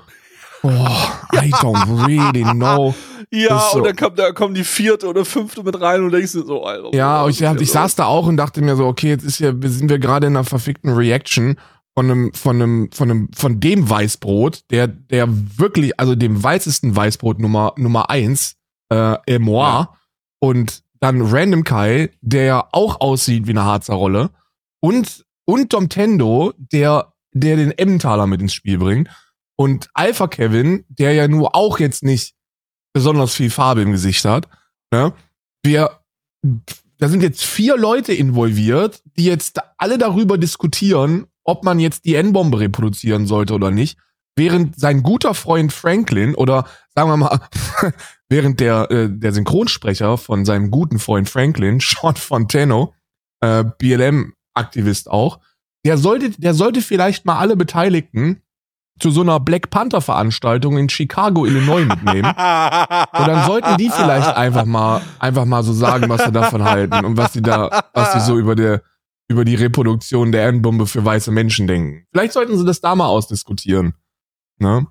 oh, 0.63 0.69
I 0.69 1.53
don't 1.55 2.07
really 2.07 2.43
know. 2.43 2.95
ja, 3.31 3.59
so- 3.73 3.79
und 3.79 3.87
dann 3.87 3.97
kommt, 3.97 4.19
da 4.19 4.33
kommt 4.33 4.57
die 4.57 4.65
vierte 4.65 5.07
oder 5.07 5.25
fünfte 5.25 5.63
mit 5.63 5.81
rein 5.81 6.03
und 6.03 6.13
denkst 6.13 6.33
du 6.33 6.45
so, 6.45 6.65
Alter. 6.65 6.95
Ja, 6.95 7.27
ich, 7.29 7.39
hier 7.39 7.53
ich 7.53 7.61
los? 7.61 7.73
saß 7.73 7.95
da 7.95 8.07
auch 8.07 8.27
und 8.27 8.37
dachte 8.37 8.61
mir 8.61 8.77
so, 8.77 8.87
okay, 8.87 9.09
jetzt 9.09 9.25
ist 9.25 9.39
ja, 9.39 9.53
sind 9.63 9.89
wir 9.89 9.99
gerade 9.99 10.27
in 10.27 10.37
einer 10.37 10.45
verfickten 10.45 10.93
Reaction 10.93 11.57
von 11.97 12.11
einem, 12.11 12.33
von 12.35 12.57
einem, 12.57 12.93
von 12.93 13.11
einem, 13.11 13.29
von 13.33 13.61
dem 13.61 13.89
Weißbrot, 13.89 14.71
der, 14.71 14.89
der 14.89 15.29
wirklich, 15.31 15.99
also 15.99 16.15
dem 16.17 16.43
weißesten 16.43 16.95
Weißbrot 16.95 17.39
Nummer, 17.39 17.75
Nummer 17.77 18.11
eins, 18.11 18.57
äh, 18.91 19.17
Emoir. 19.27 19.63
Ja. 19.63 19.95
Und 20.41 20.83
dann 21.01 21.23
Random 21.23 21.65
Kai, 21.65 22.11
der 22.21 22.45
ja 22.45 22.69
auch 22.73 23.01
aussieht 23.01 23.47
wie 23.47 23.51
eine 23.51 23.65
Harzer 23.65 23.95
Rolle. 23.95 24.31
Und, 24.81 25.25
und 25.51 25.73
Domtendo, 25.73 26.53
der, 26.57 27.13
der 27.33 27.57
den 27.57 27.73
Emmentaler 27.73 28.27
mit 28.27 28.41
ins 28.41 28.55
Spiel 28.55 28.79
bringt. 28.79 29.09
Und 29.57 29.89
Alpha 29.95 30.27
Kevin, 30.27 30.85
der 30.89 31.13
ja 31.13 31.29
nur 31.29 31.55
auch 31.55 31.79
jetzt 31.79 32.03
nicht 32.03 32.35
besonders 32.93 33.35
viel 33.35 33.51
Farbe 33.51 33.83
im 33.83 33.93
Gesicht 33.93 34.25
hat. 34.25 34.49
Ne? 34.91 35.13
Wir, 35.63 36.01
da 36.99 37.09
sind 37.09 37.23
jetzt 37.23 37.45
vier 37.45 37.77
Leute 37.77 38.13
involviert, 38.13 39.03
die 39.17 39.25
jetzt 39.25 39.61
alle 39.79 39.99
darüber 39.99 40.39
diskutieren, 40.39 41.27
ob 41.45 41.65
man 41.65 41.79
jetzt 41.79 42.05
die 42.05 42.15
N-Bombe 42.15 42.61
reproduzieren 42.61 43.27
sollte 43.27 43.55
oder 43.55 43.71
nicht, 43.71 43.99
während 44.37 44.79
sein 44.79 45.03
guter 45.03 45.35
Freund 45.35 45.73
Franklin 45.73 46.35
oder 46.35 46.67
sagen 46.95 47.11
wir 47.11 47.17
mal, 47.17 47.41
während 48.29 48.61
der, 48.61 48.91
äh, 48.91 49.09
der 49.11 49.33
Synchronsprecher 49.33 50.17
von 50.19 50.45
seinem 50.45 50.71
guten 50.71 50.99
Freund 50.99 51.29
Franklin, 51.29 51.81
Sean 51.83 52.17
Fontano, 52.17 52.95
äh, 53.41 53.65
BLM-Aktivist 54.55 55.11
auch, 55.11 55.41
der 55.85 55.99
sollte, 55.99 56.31
der 56.31 56.55
sollte 56.55 56.83
vielleicht 56.83 57.25
mal 57.25 57.39
alle 57.39 57.57
Beteiligten 57.57 58.43
zu 58.99 59.11
so 59.11 59.23
einer 59.23 59.41
Black 59.41 59.71
Panther 59.71 60.03
Veranstaltung 60.03 60.77
in 60.77 60.91
Chicago, 60.91 61.47
Illinois 61.47 61.87
mitnehmen. 61.87 62.27
Und 62.29 62.35
dann 62.35 63.47
sollten 63.47 63.79
die 63.79 63.89
vielleicht 63.89 64.37
einfach 64.37 64.67
mal, 64.67 65.01
einfach 65.19 65.47
mal 65.47 65.63
so 65.63 65.73
sagen, 65.73 66.09
was 66.11 66.25
sie 66.25 66.33
davon 66.33 66.65
halten 66.65 67.05
und 67.07 67.17
was 67.17 67.33
sie 67.33 67.41
da, 67.41 67.85
was 67.95 68.13
sie 68.13 68.21
so 68.21 68.39
über 68.39 68.55
der, 68.55 68.83
über 69.29 69.47
die 69.47 69.55
Reproduktion 69.55 70.33
der 70.33 70.49
N-Bombe 70.49 70.87
für 70.87 71.03
weiße 71.03 71.31
Menschen 71.31 71.67
denken. 71.67 72.07
Vielleicht 72.13 72.35
sollten 72.35 72.59
sie 72.59 72.65
das 72.67 72.83
da 72.83 72.95
mal 72.95 73.07
ausdiskutieren. 73.07 73.95
Ne? 74.59 74.87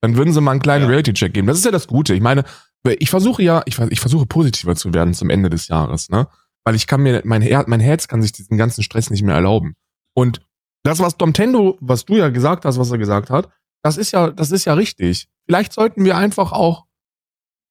Dann 0.00 0.16
würden 0.16 0.32
sie 0.32 0.40
mal 0.40 0.52
einen 0.52 0.62
kleinen 0.62 0.84
Ja. 0.84 0.88
Reality-Check 0.88 1.34
geben. 1.34 1.46
Das 1.46 1.58
ist 1.58 1.64
ja 1.66 1.70
das 1.70 1.86
Gute. 1.86 2.14
Ich 2.14 2.22
meine, 2.22 2.44
ich 2.84 3.10
versuche 3.10 3.42
ja, 3.42 3.62
ich, 3.66 3.78
ich 3.78 4.00
versuche 4.00 4.24
positiver 4.24 4.74
zu 4.74 4.94
werden 4.94 5.12
zum 5.12 5.28
Ende 5.28 5.50
des 5.50 5.68
Jahres, 5.68 6.08
ne? 6.08 6.28
Weil 6.64 6.74
ich 6.74 6.86
kann 6.86 7.02
mir, 7.02 7.22
mein, 7.24 7.42
Her 7.42 7.64
mein 7.66 7.80
Herz 7.80 8.08
kann 8.08 8.22
sich 8.22 8.32
diesen 8.32 8.56
ganzen 8.56 8.82
Stress 8.82 9.10
nicht 9.10 9.22
mehr 9.22 9.34
erlauben. 9.34 9.74
Und 10.14 10.40
das, 10.82 10.98
was 10.98 11.16
Domtendo, 11.16 11.76
was 11.80 12.04
du 12.04 12.16
ja 12.16 12.28
gesagt 12.28 12.64
hast, 12.64 12.78
was 12.78 12.90
er 12.90 12.98
gesagt 12.98 13.30
hat, 13.30 13.48
das 13.82 13.96
ist 13.96 14.12
ja, 14.12 14.30
das 14.30 14.50
ist 14.50 14.64
ja 14.64 14.74
richtig. 14.74 15.28
Vielleicht 15.46 15.72
sollten 15.72 16.04
wir 16.04 16.16
einfach 16.16 16.52
auch 16.52 16.86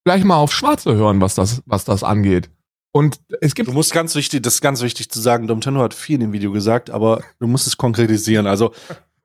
gleich 0.05 0.23
mal 0.23 0.37
auf 0.37 0.51
Schwarze 0.51 0.95
hören, 0.95 1.21
was 1.21 1.35
das, 1.35 1.61
was 1.65 1.85
das 1.85 2.03
angeht. 2.03 2.49
Und 2.91 3.19
es 3.41 3.53
gibt 3.53 3.69
Du 3.69 3.73
musst 3.73 3.93
ganz 3.93 4.15
wichtig, 4.15 4.41
das 4.41 4.55
ist 4.55 4.61
ganz 4.61 4.81
wichtig 4.81 5.09
zu 5.09 5.19
sagen, 5.19 5.47
Domtendo 5.47 5.81
hat 5.81 5.93
viel 5.93 6.15
in 6.15 6.21
dem 6.21 6.33
Video 6.33 6.51
gesagt, 6.51 6.89
aber 6.89 7.23
du 7.39 7.47
musst 7.47 7.67
es 7.67 7.77
konkretisieren. 7.77 8.47
Also, 8.47 8.73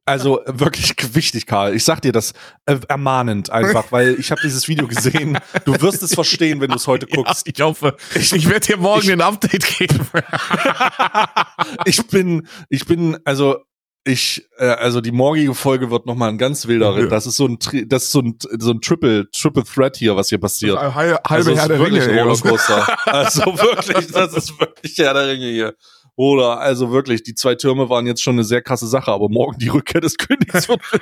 also 0.07 0.41
wirklich 0.47 0.95
wichtig, 1.15 1.47
Karl. 1.47 1.75
Ich 1.75 1.85
sag 1.85 2.01
dir 2.03 2.13
das 2.13 2.33
äh, 2.67 2.77
ermahnend 2.89 3.51
einfach, 3.51 3.91
weil 3.91 4.15
ich 4.19 4.31
habe 4.31 4.41
dieses 4.43 4.69
Video 4.69 4.87
gesehen. 4.87 5.39
Du 5.65 5.81
wirst 5.81 6.03
es 6.03 6.15
verstehen, 6.15 6.61
wenn 6.61 6.71
du 6.71 6.77
es 6.77 6.87
heute 6.87 7.07
guckst. 7.13 7.47
Ja, 7.47 7.53
ich 7.55 7.61
hoffe, 7.63 7.97
Ich- 8.15 8.33
ich, 8.33 8.49
werde 8.49 8.67
dir 8.67 8.77
morgen 8.77 9.03
ich- 9.05 9.13
ein 9.13 9.21
Update 9.21 9.67
geben. 9.79 10.01
ich 11.85 12.07
bin, 12.09 12.47
ich 12.69 12.87
bin, 12.87 13.19
also 13.25 13.59
ich, 14.07 14.47
äh, 14.59 14.67
also 14.67 15.01
die 15.01 15.13
morgige 15.13 15.55
Folge 15.55 15.91
wird 15.91 16.05
noch 16.05 16.15
mal 16.15 16.29
ein 16.29 16.37
ganz 16.37 16.67
wilder 16.67 16.95
Ritt. 16.95 17.11
Das 17.11 17.27
ist 17.27 17.37
so 17.37 17.47
ein, 17.47 17.59
Tri- 17.59 17.87
das 17.89 18.05
ist 18.05 18.13
so 18.13 18.21
ein, 18.21 18.37
so 18.59 18.73
ein 18.73 18.81
Triple, 18.83 19.31
Triple 19.31 19.65
Threat 19.65 19.97
hier, 19.97 20.15
was 20.15 20.29
hier 20.29 20.39
passiert. 20.39 20.79
Halbe 20.79 21.25
Also 21.25 21.53
es 21.53 21.57
Herr 21.57 21.63
ist 21.65 21.69
der 21.71 21.79
wirklich 21.79 22.05
Ringe. 22.07 22.23
Rollercoaster. 22.23 22.99
also 23.07 23.41
wirklich, 23.47 24.09
das 24.13 24.35
ist 24.35 24.61
wirklich 24.61 24.99
Herr 24.99 25.15
der 25.15 25.29
Ringe 25.29 25.47
hier. 25.47 25.75
Oder 26.17 26.61
also 26.61 26.93
wirklich, 26.93 27.23
die 27.25 27.35
zwei 27.35 27.55
Türme 27.57 27.89
waren 27.89 28.07
jetzt 28.07 28.23
schon 28.23 28.35
eine 28.37 28.45
sehr 28.45 28.63
krasse 28.63 28.87
Sache, 28.87 29.11
aber 29.11 29.29
morgen 29.29 29.59
die 29.59 29.69
Rückkehr 29.69 30.01
des 30.01 30.17
Königs 30.19 30.69
wird. 30.69 30.81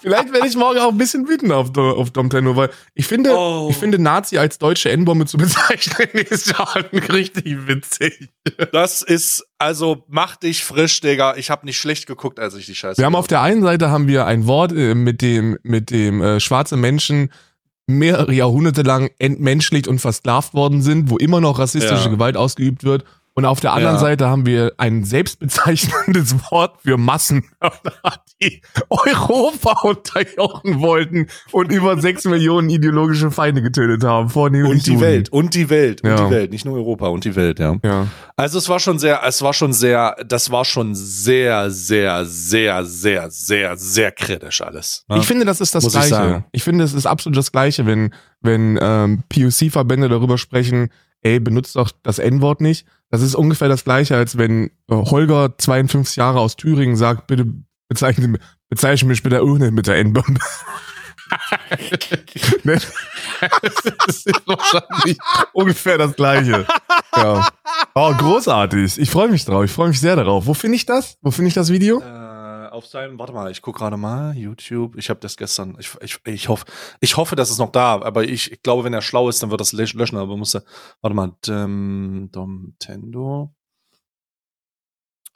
Vielleicht 0.00 0.32
werde 0.32 0.46
ich 0.46 0.56
morgen 0.56 0.78
auch 0.78 0.90
ein 0.90 0.98
bisschen 0.98 1.26
wütend 1.26 1.52
auf, 1.52 1.76
auf 1.76 2.10
Domtendo, 2.10 2.54
weil 2.54 2.70
ich 2.94 3.06
finde, 3.06 3.30
Oh. 3.34 3.68
ich 3.70 3.76
finde 3.76 3.98
Nazi 3.98 4.36
als 4.38 4.58
deutsche 4.58 4.90
N-Bombe 4.90 5.26
zu 5.26 5.36
bezeichnen, 5.38 6.08
ist 6.30 6.54
schon 6.54 6.98
richtig 7.10 7.66
witzig. 7.66 8.28
Das 8.72 9.02
ist, 9.02 9.46
also 9.58 10.04
mach 10.08 10.36
dich 10.36 10.64
frisch, 10.64 11.00
Digga. 11.00 11.36
Ich 11.36 11.50
habe 11.50 11.64
nicht 11.66 11.78
schlecht 11.78 12.06
geguckt, 12.06 12.38
als 12.38 12.54
ich 12.54 12.66
die 12.66 12.74
Scheiße. 12.74 12.98
Wir 12.98 13.06
haben 13.06 13.14
auf 13.16 13.26
der 13.26 13.40
einen 13.40 13.62
Seite 13.62 13.90
haben 13.90 14.06
wir 14.06 14.26
ein 14.26 14.46
Wort, 14.46 14.72
äh, 14.72 14.94
mit 14.94 15.22
dem, 15.22 15.58
mit 15.62 15.90
dem 15.90 16.22
äh, 16.22 16.40
schwarze 16.40 16.76
Menschen 16.76 17.32
mehrere 17.86 18.32
Jahrhunderte 18.32 18.82
lang 18.82 19.10
entmenschlicht 19.18 19.88
und 19.88 20.00
versklavt 20.00 20.54
worden 20.54 20.82
sind, 20.82 21.10
wo 21.10 21.16
immer 21.16 21.40
noch 21.40 21.58
rassistische 21.58 22.04
Ja. 22.04 22.10
Gewalt 22.10 22.36
ausgeübt 22.36 22.84
wird. 22.84 23.04
Und 23.38 23.44
auf 23.44 23.60
der 23.60 23.74
anderen 23.74 23.96
Ja. 23.96 24.00
Seite 24.00 24.28
haben 24.28 24.46
wir 24.46 24.72
ein 24.78 25.04
selbstbezeichnendes 25.04 26.34
Wort 26.50 26.80
für 26.82 26.96
Massenmörder, 26.96 28.22
die 28.42 28.62
Europa 28.88 29.80
unterjochen 29.86 30.80
wollten 30.80 31.26
und 31.52 31.70
über 31.70 32.00
sechs 32.00 32.24
Millionen 32.24 32.70
ideologische 32.70 33.30
Feinde 33.30 33.60
getötet 33.60 34.04
haben. 34.04 34.30
Vor 34.30 34.46
allem 34.46 34.66
und 34.66 34.86
die 34.86 34.92
Juden. 34.92 35.02
Welt, 35.02 35.28
und 35.28 35.54
die 35.54 35.68
Welt, 35.68 36.02
und 36.02 36.08
Ja. 36.10 36.24
die 36.24 36.30
Welt, 36.30 36.50
nicht 36.50 36.64
nur 36.64 36.76
Europa 36.76 37.08
und 37.08 37.24
die 37.24 37.36
Welt, 37.36 37.58
ja. 37.58 37.76
Ja. 37.84 38.06
Also 38.36 38.56
es 38.56 38.70
war 38.70 38.80
schon 38.80 38.98
sehr, 38.98 39.20
es 39.24 39.42
war 39.42 39.52
schon 39.52 39.74
sehr, 39.74 40.16
das 40.26 40.50
war 40.50 40.64
schon 40.64 40.94
sehr, 40.94 41.70
sehr, 41.70 42.24
sehr, 42.24 42.84
sehr, 42.86 43.30
sehr, 43.30 43.76
sehr 43.76 44.12
kritisch 44.12 44.62
alles. 44.62 45.04
ne? 45.08 45.18
Ich 45.18 45.26
finde, 45.26 45.44
das 45.44 45.60
ist 45.60 45.74
das 45.74 45.84
Muss 45.84 45.92
ich 45.94 46.00
Gleiche. 46.00 46.14
sagen. 46.14 46.44
Ich, 46.52 46.62
finde, 46.62 46.84
es 46.84 46.94
ist 46.94 47.04
absolut 47.06 47.36
das 47.36 47.52
Gleiche, 47.52 47.84
wenn, 47.84 48.14
wenn 48.40 48.78
ähm, 48.80 49.24
POC-Verbände 49.28 50.08
darüber 50.08 50.38
sprechen, 50.38 50.88
ey, 51.22 51.40
benutzt 51.40 51.76
doch 51.76 51.90
das 52.02 52.18
N-Wort 52.18 52.60
nicht. 52.60 52.86
Das 53.10 53.22
ist 53.22 53.34
ungefähr 53.34 53.68
das 53.68 53.84
Gleiche, 53.84 54.16
als 54.16 54.36
wenn 54.38 54.66
äh, 54.90 54.94
Holger, 54.94 55.56
52 55.58 56.16
Jahre 56.16 56.40
aus 56.40 56.56
Thüringen, 56.56 56.96
sagt, 56.96 57.26
bitte 57.26 57.46
bezeichne, 57.88 58.28
mich- 58.28 58.40
bezeichne 58.68 59.08
mich 59.08 59.22
bitte 59.22 59.42
auch 59.42 59.58
nicht 59.58 59.72
mit 59.72 59.86
der 59.86 59.96
N-Bombe. 59.98 60.40
Ne? 62.64 62.78
das 63.62 64.24
ist 64.26 64.42
wahrscheinlich 64.46 65.18
ungefähr 65.52 65.98
das 65.98 66.14
Gleiche. 66.14 66.66
Ja. 67.16 67.48
Oh, 67.94 68.12
großartig. 68.14 68.98
Ich 68.98 69.10
freue 69.10 69.28
mich 69.28 69.44
drauf. 69.44 69.64
Ich 69.64 69.72
freue 69.72 69.88
mich 69.88 70.00
sehr 70.00 70.14
darauf. 70.16 70.46
Wo 70.46 70.54
finde 70.54 70.76
ich 70.76 70.86
das? 70.86 71.16
Wo 71.22 71.30
finde 71.32 71.48
ich 71.48 71.54
das 71.54 71.70
Video? 71.70 72.00
Äh, 72.00 72.04
auf 72.76 72.86
seinem, 72.86 73.18
warte 73.18 73.32
mal, 73.32 73.50
ich 73.50 73.62
gucke 73.62 73.78
gerade 73.80 73.96
mal, 73.96 74.36
YouTube. 74.36 74.94
Ich 74.96 75.10
habe 75.10 75.18
das 75.20 75.36
gestern, 75.36 75.76
ich, 75.80 75.90
ich, 76.02 76.18
ich 76.24 76.48
hoffe, 76.48 76.66
ich 77.00 77.16
hoffe, 77.16 77.34
das 77.34 77.50
ist 77.50 77.58
noch 77.58 77.72
da, 77.72 78.00
aber 78.02 78.22
ich, 78.24 78.52
ich 78.52 78.62
glaube, 78.62 78.84
wenn 78.84 78.94
er 78.94 79.02
schlau 79.02 79.28
ist, 79.28 79.42
dann 79.42 79.50
wird 79.50 79.60
das 79.60 79.72
lösch- 79.72 79.96
löschen, 79.96 80.18
aber 80.18 80.36
muss 80.36 80.54
er, 80.54 80.62
warte 81.00 81.16
mal, 81.16 81.32
Dom, 81.46 82.28
Domtendo. 82.30 83.52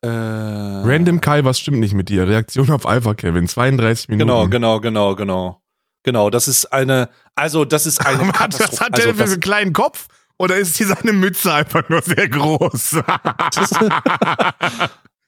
Äh, 0.03 0.09
Random 0.09 1.21
Kai, 1.21 1.45
was 1.45 1.59
stimmt 1.61 1.81
nicht 1.81 1.93
mit 1.95 2.09
dir? 2.09 2.27
Reaktion 2.27 2.71
auf 2.71 2.87
Alpha 2.87 3.15
Kevin, 3.15 3.49
32 3.49 4.09
Minuten. 4.09 4.29
Genau, 4.29 4.49
genau, 4.49 4.81
genau, 4.81 5.15
genau. 5.17 5.63
Genau, 6.03 6.31
das 6.31 6.49
ist 6.49 6.67
eine, 6.73 7.11
also 7.35 7.65
das 7.67 7.87
ist 7.87 8.05
eine 8.07 8.21
Was 8.29 8.33
Katastrophe. 8.33 8.85
hat 8.85 8.95
Also, 8.95 9.07
der 9.09 9.15
für 9.15 9.23
das, 9.25 9.33
einen 9.33 9.41
kleinen 9.41 9.73
Kopf? 9.73 10.07
Oder 10.39 10.57
ist 10.57 10.79
die 10.79 10.85
seine 10.85 11.13
Mütze 11.13 11.53
einfach 11.53 11.87
nur 11.91 12.01
sehr 12.01 12.29
groß? 12.29 12.97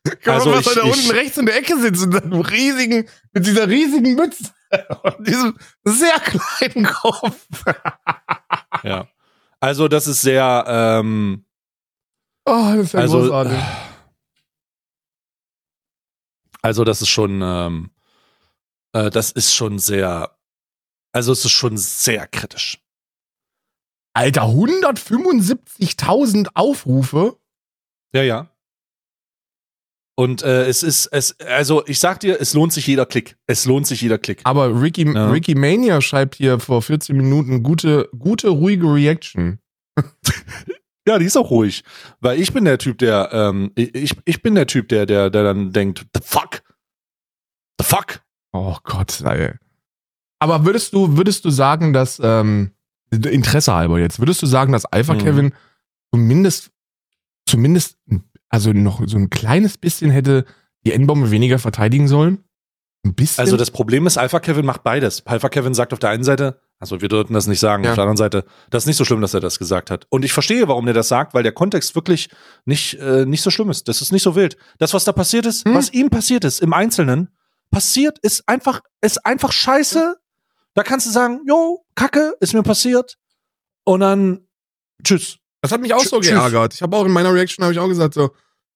Guck 0.05 0.29
Also 0.29 0.51
mal, 0.51 0.59
was 0.59 0.67
ich- 0.67 0.75
da 0.75 0.83
ich- 0.85 0.93
unten 0.93 1.11
rechts 1.12 1.38
in 1.38 1.47
der 1.47 1.57
Ecke 1.57 1.81
sitzt 1.81 2.07
mit, 2.07 2.23
seinem 2.23 2.41
riesigen, 2.41 3.09
mit 3.33 3.47
dieser 3.47 3.69
riesigen 3.69 4.15
Mütze. 4.15 4.53
Und 5.03 5.27
diesem 5.27 5.59
sehr 5.85 6.19
kleinen 6.21 6.85
Kopf. 6.87 7.47
ja. 8.85 9.09
Also, 9.61 9.87
das 9.88 10.07
ist 10.09 10.23
sehr, 10.23 10.65
ähm, 10.67 11.45
Oh, 12.45 12.73
das 12.75 12.87
ist 12.87 12.93
ja 12.95 13.01
also, 13.01 13.21
großartig. 13.21 13.59
also, 16.62 16.83
das 16.85 17.03
ist 17.03 17.09
schon, 17.09 17.41
ähm, 17.43 17.91
äh, 18.93 19.11
das 19.11 19.31
ist 19.31 19.55
schon 19.55 19.79
sehr, 19.79 20.37
also, 21.12 21.31
es 21.33 21.45
ist 21.45 21.53
schon 21.53 21.77
sehr 21.77 22.27
kritisch. 22.27 22.79
Alter, 24.15 24.43
175.000 24.49 26.49
Aufrufe? 26.55 27.38
Ja, 28.15 28.23
ja. 28.23 28.49
Und 30.23 30.43
äh, 30.43 30.67
es 30.67 30.83
ist, 30.83 31.07
es, 31.07 31.39
also 31.41 31.83
ich 31.87 31.99
sag 31.99 32.21
dir, 32.21 32.41
es 32.41 32.55
lohnt 32.55 32.73
sich 32.73 32.87
jeder 32.87 33.07
Klick. 33.07 33.37
Es 33.47 33.65
lohnt 33.67 33.87
sich 33.87 34.01
jeder 34.01 34.19
Klick. 34.19 34.41
Aber 34.45 34.81
Ricky, 34.81 35.13
Ja. 35.13 35.31
Ricky 35.31 35.55
Mania 35.55 36.01
schreibt 36.01 36.37
hier 36.37 36.61
vor 36.61 36.81
14 36.83 37.17
Minuten 37.17 37.63
gute, 37.63 38.09
gute, 38.19 38.49
ruhige 38.49 38.87
Reaction. 38.93 39.59
Ja, 41.05 41.19
die 41.19 41.25
ist 41.25 41.37
auch 41.37 41.51
ruhig. 41.51 41.83
Weil 42.21 42.39
ich 42.41 42.53
bin 42.53 42.65
der 42.65 42.79
Typ, 42.79 42.99
der, 42.99 43.31
ähm, 43.33 43.73
ich, 43.75 44.17
ich 44.25 44.41
bin 44.41 44.55
der 44.55 44.69
Typ, 44.69 44.89
der, 44.89 45.05
der, 45.05 45.31
der 45.31 45.43
dann 45.43 45.73
denkt, 45.73 46.07
the 46.15 46.21
fuck? 46.25 46.63
The 47.81 47.85
fuck? 47.85 48.21
Oh 48.53 48.77
Gott, 48.85 49.21
ey. 49.23 49.51
Aber 50.39 50.65
würdest 50.65 50.93
du, 50.93 51.17
würdest 51.17 51.45
du 51.45 51.51
sagen, 51.51 51.93
dass, 51.93 52.21
ähm, 52.23 52.71
Interesse 53.11 53.75
halber 53.75 53.99
jetzt, 53.99 54.21
würdest 54.21 54.43
du 54.43 54.47
sagen, 54.47 54.71
dass 54.73 54.85
Alpha 54.85 55.15
Mhm. 55.15 55.19
Kevin 55.19 55.55
zumindest, 56.15 56.71
zumindest, 57.49 57.97
also 58.53 58.73
noch 58.73 59.03
so 59.09 59.17
ein 59.19 59.31
kleines 59.31 59.77
bisschen 59.79 60.11
hätte 60.12 60.45
die 60.87 60.93
Endbombe 60.93 61.31
weniger 61.33 61.59
verteidigen 61.59 62.07
sollen? 62.07 62.45
Ein 63.05 63.15
bisschen? 63.15 63.41
Also 63.41 63.57
das 63.57 63.73
Problem 63.73 64.07
ist, 64.07 64.17
Alpha 64.17 64.38
Kevin 64.38 64.65
macht 64.65 64.85
beides. 64.85 65.27
Alpha 65.27 65.49
Kevin 65.49 65.75
sagt 65.75 65.93
auf 65.93 65.99
der 65.99 66.11
einen 66.11 66.23
Seite, 66.23 66.61
also 66.79 67.01
wir 67.01 67.09
dürfen 67.09 67.35
das 67.35 67.49
nicht 67.49 67.59
sagen, 67.59 67.83
Ja. 67.83 67.91
auf 67.91 67.95
der 67.97 68.03
anderen 68.05 68.17
Seite, 68.17 68.45
das 68.71 68.85
ist 68.85 68.87
nicht 68.87 68.97
so 68.97 69.05
schlimm, 69.05 69.21
dass 69.21 69.35
er 69.35 69.41
das 69.41 69.59
gesagt 69.59 69.91
hat. 69.91 70.07
Und 70.11 70.25
ich 70.25 70.33
verstehe, 70.33 70.69
warum 70.69 70.85
der 70.85 70.95
das 70.95 71.09
sagt, 71.09 71.35
weil 71.35 71.43
der 71.43 71.51
Kontext 71.53 71.97
wirklich 71.97 72.29
nicht, 72.65 72.95
äh, 73.01 73.25
nicht 73.27 73.43
so 73.43 73.51
schlimm 73.51 73.71
ist. 73.71 73.88
Das 73.88 74.03
ist 74.03 74.12
nicht 74.12 74.23
so 74.23 74.37
wild. 74.37 74.57
Das, 74.79 74.95
was 74.95 75.05
da 75.05 75.11
passiert 75.12 75.47
ist, 75.47 75.65
Hm. 75.67 75.75
was 75.75 75.93
ihm 75.93 76.11
passiert 76.11 76.45
ist, 76.45 76.61
im 76.61 76.73
Einzelnen, 76.73 77.29
passiert, 77.73 78.19
ist 78.21 78.49
einfach, 78.49 78.83
ist 79.01 79.25
einfach 79.27 79.51
scheiße. 79.51 80.17
Da 80.75 80.83
kannst 80.85 81.07
du 81.07 81.11
sagen, 81.11 81.41
jo, 81.47 81.85
Kacke, 81.97 82.35
ist 82.41 82.55
mir 82.55 82.62
passiert. 82.62 83.17
Und 83.85 84.01
dann, 84.01 84.47
tschüss. 85.03 85.38
Das 85.62 85.72
hat 85.72 85.81
mich 85.81 85.94
auch 85.94 86.05
so 86.05 86.20
Tschüss. 86.20 86.31
geärgert. 86.31 86.75
Ich 86.75 86.83
habe 86.83 86.96
auch 86.96 87.07
in 87.07 87.12
meiner 87.12 87.33
Reaction 87.33 87.64
habe 87.64 87.72
ich 87.72 87.79
auch 87.79 87.88
gesagt 87.88 88.14
so, 88.14 88.33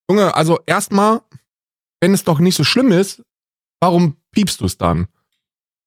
Junge, 0.09 0.35
also 0.35 0.61
erstmal, 0.66 1.20
wenn 2.01 2.14
es 2.14 2.25
doch 2.25 2.38
nicht 2.38 2.55
so 2.55 2.64
schlimm 2.64 2.92
ist, 2.92 3.22
warum 3.81 4.16
piepst 4.31 4.61
du 4.61 4.64
es 4.64 4.79
dann? 4.79 5.09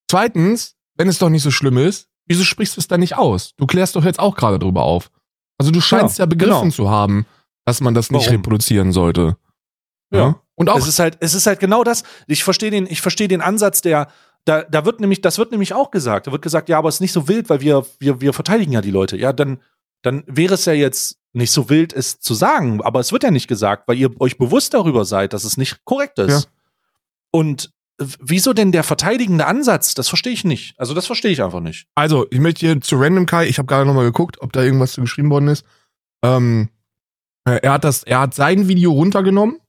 Zweitens, 0.10 0.76
wenn 0.96 1.08
es 1.08 1.18
doch 1.18 1.30
nicht 1.30 1.44
so 1.44 1.52
schlimm 1.52 1.78
ist, 1.78 2.10
wieso 2.26 2.44
sprichst 2.44 2.76
du 2.76 2.82
es 2.82 2.88
dann 2.88 3.00
nicht 3.00 3.18
aus? 3.18 3.56
Du 3.56 3.66
klärst 3.66 3.96
doch 3.96 4.04
jetzt 4.04 4.20
auch 4.20 4.36
gerade 4.36 4.60
drüber 4.60 4.84
auf. 4.84 5.10
Also 5.58 5.72
du 5.72 5.82
scheinst 5.82 6.20
ja, 6.20 6.26
begriffen 6.26 6.62
genau. 6.62 6.72
zu 6.72 6.90
haben, 6.90 7.26
dass 7.66 7.82
man 7.82 7.94
das 7.94 8.12
nicht 8.12 8.26
Warum? 8.26 8.38
reproduzieren 8.38 8.92
sollte. 8.92 9.38
Ja. 10.12 10.42
Und 10.56 10.70
auch 10.70 10.78
Es 10.78 10.88
ist 10.88 11.00
halt, 11.00 11.18
es 11.22 11.34
ist 11.34 11.48
halt 11.48 11.60
genau 11.60 11.84
das. 11.84 12.04
Ich 12.28 12.44
verstehe 12.44 12.72
den, 12.72 12.88
ich 12.88 13.02
verstehe 13.02 13.28
den 13.30 13.42
Ansatz, 13.42 13.82
der, 13.82 14.10
da, 14.46 14.64
da 14.64 14.84
wird 14.84 15.00
nämlich, 15.00 15.22
das 15.22 15.38
wird 15.38 15.52
nämlich 15.52 15.74
auch 15.74 15.92
gesagt. 15.92 16.28
Da 16.28 16.32
wird 16.32 16.42
gesagt, 16.42 16.68
ja, 16.68 16.78
aber 16.78 16.90
es 16.90 16.96
ist 16.96 17.02
nicht 17.02 17.14
so 17.14 17.28
wild, 17.28 17.50
weil 17.50 17.62
wir, 17.62 17.86
wir, 18.00 18.20
wir 18.20 18.34
verteidigen 18.34 18.74
ja 18.74 18.82
die 18.82 18.92
Leute. 18.92 19.16
Ja, 19.16 19.32
dann, 19.32 19.60
dann 20.02 20.24
wäre 20.28 20.54
es 20.54 20.66
ja 20.66 20.74
jetzt 20.74 21.18
nicht 21.34 21.52
so 21.52 21.70
wild, 21.70 21.94
es 21.94 22.20
zu 22.20 22.34
sagen. 22.34 22.82
Aber 22.82 23.00
es 23.00 23.12
wird 23.12 23.24
ja 23.24 23.32
nicht 23.32 23.48
gesagt, 23.48 23.88
weil 23.88 23.98
ihr 23.98 24.20
euch 24.20 24.38
bewusst 24.38 24.74
darüber 24.74 25.06
seid, 25.06 25.34
dass 25.34 25.44
es 25.44 25.58
nicht 25.58 25.86
korrekt 25.86 26.20
ist. 26.20 26.46
Ja. 26.46 26.52
Und 27.32 27.72
wieso 27.98 28.54
denn 28.54 28.72
der 28.72 28.84
verteidigende 28.84 29.46
Ansatz? 29.46 29.94
Das 29.94 30.08
verstehe 30.08 30.34
ich 30.34 30.44
nicht. 30.44 30.74
Also 30.80 30.94
das 30.94 31.06
verstehe 31.06 31.32
ich 31.32 31.44
einfach 31.44 31.60
nicht. 31.60 31.88
Also, 31.96 32.26
ich 32.32 32.40
möchte 32.40 32.62
hier 32.62 32.82
zu 32.82 32.96
Random 32.98 33.26
Kai, 33.26 33.48
ich 33.48 33.58
habe 33.58 33.68
gerade 33.68 33.86
noch 33.86 33.94
mal 33.94 34.04
geguckt, 34.04 34.42
ob 34.42 34.54
da 34.54 34.64
irgendwas 34.64 34.94
zu 34.94 35.02
geschrieben 35.02 35.30
worden 35.30 35.50
ist. 35.50 35.66
Ähm, 36.24 36.70
äh, 37.46 37.60
er 37.62 37.74
hat 37.74 37.84
das, 37.84 38.04
er 38.04 38.22
hat 38.22 38.34
sein 38.34 38.68
Video 38.68 38.92
runtergenommen 38.92 39.60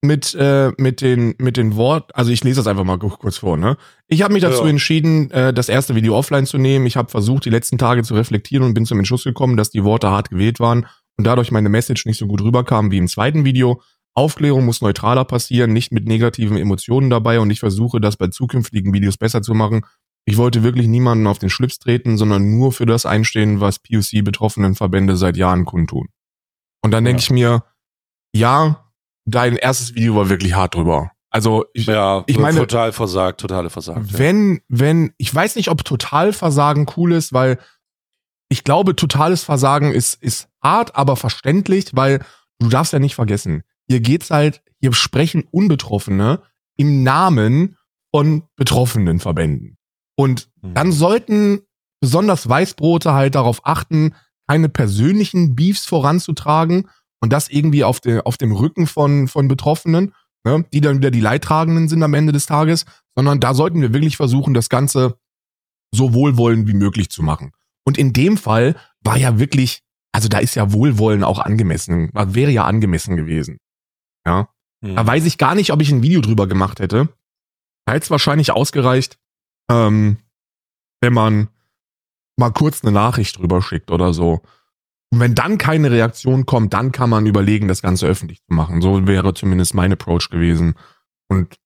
mit 0.00 0.34
äh, 0.34 0.70
mit 0.78 1.00
den 1.00 1.34
mit 1.38 1.56
den 1.56 1.74
Wort, 1.76 2.14
also 2.14 2.30
ich 2.30 2.44
lese 2.44 2.60
das 2.60 2.66
einfach 2.68 2.84
mal 2.84 2.98
kurz 2.98 3.38
vor. 3.38 3.56
Ne, 3.56 3.76
ich 4.06 4.22
habe 4.22 4.32
mich 4.32 4.42
dazu 4.42 4.62
Ja. 4.64 4.70
entschieden, 4.70 5.30
äh, 5.32 5.52
das 5.52 5.68
erste 5.68 5.94
Video 5.94 6.16
offline 6.16 6.46
zu 6.46 6.56
nehmen. 6.58 6.86
Ich 6.86 6.96
habe 6.96 7.10
versucht, 7.10 7.44
die 7.44 7.50
letzten 7.50 7.78
Tage 7.78 8.02
zu 8.04 8.14
reflektieren 8.14 8.64
und 8.64 8.74
bin 8.74 8.86
zum 8.86 8.98
Entschluss 8.98 9.24
gekommen, 9.24 9.56
dass 9.56 9.70
die 9.70 9.82
Worte 9.84 10.10
hart 10.10 10.30
gewählt 10.30 10.60
waren 10.60 10.86
und 11.16 11.26
dadurch 11.26 11.50
meine 11.50 11.68
Message 11.68 12.06
nicht 12.06 12.18
so 12.18 12.26
gut 12.28 12.42
rüberkam 12.42 12.90
wie 12.90 12.98
im 12.98 13.08
zweiten 13.08 13.44
Video. 13.44 13.82
Aufklärung 14.14 14.64
muss 14.64 14.80
neutraler 14.82 15.24
passieren, 15.24 15.72
nicht 15.72 15.92
mit 15.92 16.06
negativen 16.06 16.56
Emotionen 16.56 17.10
dabei 17.10 17.40
und 17.40 17.50
ich 17.50 17.60
versuche, 17.60 18.00
das 18.00 18.16
bei 18.16 18.28
zukünftigen 18.28 18.92
Videos 18.92 19.16
besser 19.16 19.42
zu 19.42 19.54
machen. 19.54 19.82
Ich 20.24 20.36
wollte 20.36 20.62
wirklich 20.62 20.86
niemanden 20.88 21.26
auf 21.26 21.38
den 21.38 21.50
Schlips 21.50 21.78
treten, 21.78 22.18
sondern 22.18 22.50
nur 22.56 22.72
für 22.72 22.84
das 22.86 23.06
einstehen, 23.06 23.60
was 23.60 23.78
POC-betroffenen 23.78 24.74
Verbände 24.74 25.16
seit 25.16 25.36
Jahren 25.36 25.64
kundtun. 25.64 26.08
Und 26.82 26.90
dann 26.92 27.04
denke 27.04 27.20
Ja. 27.20 27.24
ich 27.24 27.30
mir, 27.30 27.64
ja, 28.34 28.87
dein 29.30 29.56
erstes 29.56 29.94
Video 29.94 30.16
war 30.16 30.28
wirklich 30.28 30.54
hart 30.54 30.74
drüber. 30.74 31.12
Also 31.30 31.66
ich, 31.74 31.86
Ja, 31.86 32.24
Ich 32.26 32.38
meine- 32.38 32.58
total 32.58 32.92
versagt, 32.92 33.40
totale 33.40 33.68
versagt. 33.70 34.10
ja. 34.12 34.18
wenn, 34.18 34.60
wenn, 34.68 35.12
ich 35.18 35.34
weiß 35.34 35.56
nicht, 35.56 35.68
ob 35.70 35.84
Totalversagen 35.84 36.86
cool 36.96 37.12
ist, 37.12 37.32
weil 37.32 37.58
ich 38.48 38.64
glaube, 38.64 38.96
totales 38.96 39.44
Versagen 39.44 39.92
ist, 39.92 40.14
ist 40.22 40.48
hart, 40.62 40.96
aber 40.96 41.16
verständlich, 41.16 41.90
weil 41.92 42.24
du 42.58 42.68
darfst 42.70 42.94
ja 42.94 42.98
nicht 42.98 43.14
vergessen, 43.14 43.62
hier 43.88 44.00
geht's 44.00 44.30
halt, 44.30 44.62
hier 44.80 44.92
sprechen 44.94 45.44
Unbetroffene 45.50 46.40
im 46.76 47.02
Namen 47.02 47.76
von 48.10 48.44
betroffenen 48.56 49.20
Verbänden. 49.20 49.76
Und 50.16 50.48
Mhm. 50.62 50.74
dann 50.74 50.92
sollten 50.92 51.60
besonders 52.00 52.48
Weißbrote 52.48 53.12
halt 53.12 53.34
darauf 53.34 53.66
achten, 53.66 54.14
keine 54.48 54.70
persönlichen 54.70 55.54
Beefs 55.54 55.84
voranzutragen 55.84 56.88
und 57.20 57.32
das 57.32 57.48
irgendwie 57.48 57.84
auf, 57.84 58.00
der 58.00 58.26
auf 58.26 58.36
dem 58.36 58.52
Rücken 58.52 58.86
von, 58.86 59.28
von 59.28 59.48
Betroffenen, 59.48 60.14
ne, 60.44 60.64
die 60.72 60.80
dann 60.80 60.98
wieder 60.98 61.10
die 61.10 61.20
Leidtragenden 61.20 61.88
sind 61.88 62.02
am 62.02 62.14
Ende 62.14 62.32
des 62.32 62.46
Tages, 62.46 62.84
sondern 63.16 63.40
da 63.40 63.54
sollten 63.54 63.80
wir 63.80 63.92
wirklich 63.92 64.16
versuchen, 64.16 64.54
das 64.54 64.68
Ganze 64.68 65.18
so 65.94 66.14
wohlwollend 66.14 66.68
wie 66.68 66.74
möglich 66.74 67.10
zu 67.10 67.22
machen. 67.22 67.52
Und 67.84 67.98
in 67.98 68.12
dem 68.12 68.36
Fall 68.36 68.76
war 69.00 69.16
ja 69.16 69.38
wirklich, 69.38 69.82
also 70.12 70.28
da 70.28 70.38
ist 70.38 70.54
ja 70.54 70.72
Wohlwollen 70.72 71.24
auch 71.24 71.38
angemessen, 71.38 72.10
wäre 72.12 72.50
ja 72.50 72.64
angemessen 72.64 73.16
gewesen. 73.16 73.58
Ja. 74.26 74.48
Mhm. 74.80 74.96
Da 74.96 75.06
weiß 75.06 75.24
ich 75.24 75.38
gar 75.38 75.54
nicht, 75.54 75.72
ob 75.72 75.80
ich 75.80 75.90
ein 75.90 76.02
Video 76.02 76.20
drüber 76.20 76.46
gemacht 76.46 76.80
hätte. 76.80 77.08
Da 77.86 77.94
hätte 77.94 78.04
es 78.04 78.10
wahrscheinlich 78.10 78.52
ausgereicht, 78.52 79.18
ähm, 79.70 80.18
wenn 81.00 81.14
man 81.14 81.48
mal 82.36 82.50
kurz 82.50 82.84
eine 82.84 82.92
Nachricht 82.92 83.38
drüber 83.38 83.62
schickt 83.62 83.90
oder 83.90 84.12
so. 84.12 84.42
Und 85.10 85.20
wenn 85.20 85.34
dann 85.34 85.56
keine 85.56 85.90
Reaktion 85.90 86.44
kommt, 86.44 86.74
dann 86.74 86.92
kann 86.92 87.08
man 87.10 87.26
überlegen, 87.26 87.66
das 87.68 87.80
Ganze 87.82 88.06
öffentlich 88.06 88.40
zu 88.44 88.52
machen. 88.54 88.82
So 88.82 89.06
wäre 89.06 89.32
zumindest 89.32 89.74
mein 89.74 89.92
Approach 89.92 90.28
gewesen. 90.30 90.74
Und 91.28 91.56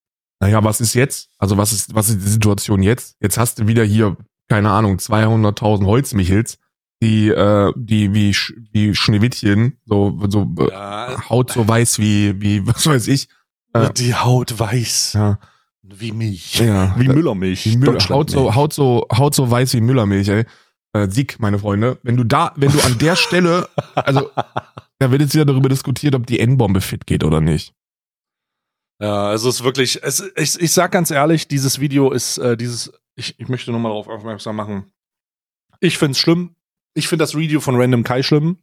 naja, 0.41 0.63
was 0.63 0.81
ist 0.81 0.95
jetzt? 0.95 1.31
Also 1.39 1.57
was 1.57 1.73
ist, 1.73 1.95
was 1.95 2.09
ist 2.09 2.21
die 2.25 2.29
Situation 2.29 2.83
jetzt? 2.83 3.17
Jetzt 3.21 3.39
hast 3.39 3.59
du 3.59 3.67
wieder 3.67 3.85
hier, 3.85 4.17
keine 4.49 4.71
Ahnung, 4.71 4.97
200.000 4.97 5.87
Holzmichels, 5.87 6.59
die, 7.03 7.29
äh, 7.29 7.73
die 7.77 8.15
wie, 8.15 8.35
wie 8.73 8.95
Schneewittchen, 8.95 9.79
so, 9.87 10.21
so 10.29 10.49
äh, 10.61 10.71
ja, 10.71 11.29
Haut 11.29 11.51
so 11.53 11.67
weiß 11.67 11.99
wie, 11.99 12.41
wie, 12.41 12.65
was 12.67 12.87
weiß 12.87 13.09
ich. 13.09 13.29
Äh, 13.73 13.91
die 13.93 14.15
Haut 14.15 14.59
weiß. 14.59 15.15
Ja, 15.15 15.39
Wie 15.83 16.13
Milch. 16.13 16.61
ja. 16.61 16.95
Wie 16.99 17.09
Müllermilch. 17.09 17.67
Wie 17.67 17.77
Müller, 17.77 17.99
Haut 18.09 18.31
so. 18.31 18.55
Haut 18.55 18.73
so, 18.73 19.07
Haut 19.13 19.35
so 19.35 19.51
weiß 19.51 19.75
wie 19.75 19.81
Müllermilch, 19.81 20.29
ey. 20.29 20.45
Äh, 20.93 21.09
Sieg, 21.09 21.41
meine 21.41 21.59
Freunde. 21.59 21.99
Wenn 22.03 22.17
du 22.17 22.25
da, 22.25 22.53
wenn 22.57 22.71
du 22.71 22.81
an 22.81 22.99
der 22.99 23.17
Stelle, 23.17 23.69
also, 23.95 24.31
da 24.99 25.11
wird 25.11 25.23
jetzt 25.23 25.35
wieder 25.35 25.47
darüber 25.47 25.69
diskutiert, 25.69 26.15
ob 26.15 26.27
die 26.27 26.39
N-Bombe 26.39 26.81
fit 26.81 27.07
geht 27.07 27.25
oder 27.25 27.41
nicht. 27.41 27.75
Ja, 29.01 29.29
also 29.29 29.49
es 29.49 29.57
ist 29.57 29.65
wirklich, 29.65 30.03
es, 30.03 30.23
ich, 30.37 30.61
ich 30.61 30.73
sag 30.73 30.93
ganz 30.93 31.11
ehrlich, 31.11 31.49
dieses 31.49 31.81
Video 31.81 32.13
ist, 32.13 32.39
äh, 32.39 32.57
dieses, 32.57 32.93
ich, 33.17 33.39
ich 33.39 33.49
möchte 33.49 33.73
mal 33.73 33.89
darauf 33.89 34.07
aufmerksam 34.07 34.57
machen. 34.57 34.93
Ich 35.81 35.99
find's 35.99 36.19
schlimm. 36.19 36.55
Ich 36.95 37.09
finde 37.09 37.23
das 37.23 37.35
Video 37.35 37.61
von 37.61 37.75
Random 37.75 38.05
Kai 38.05 38.23
schlimm. 38.23 38.59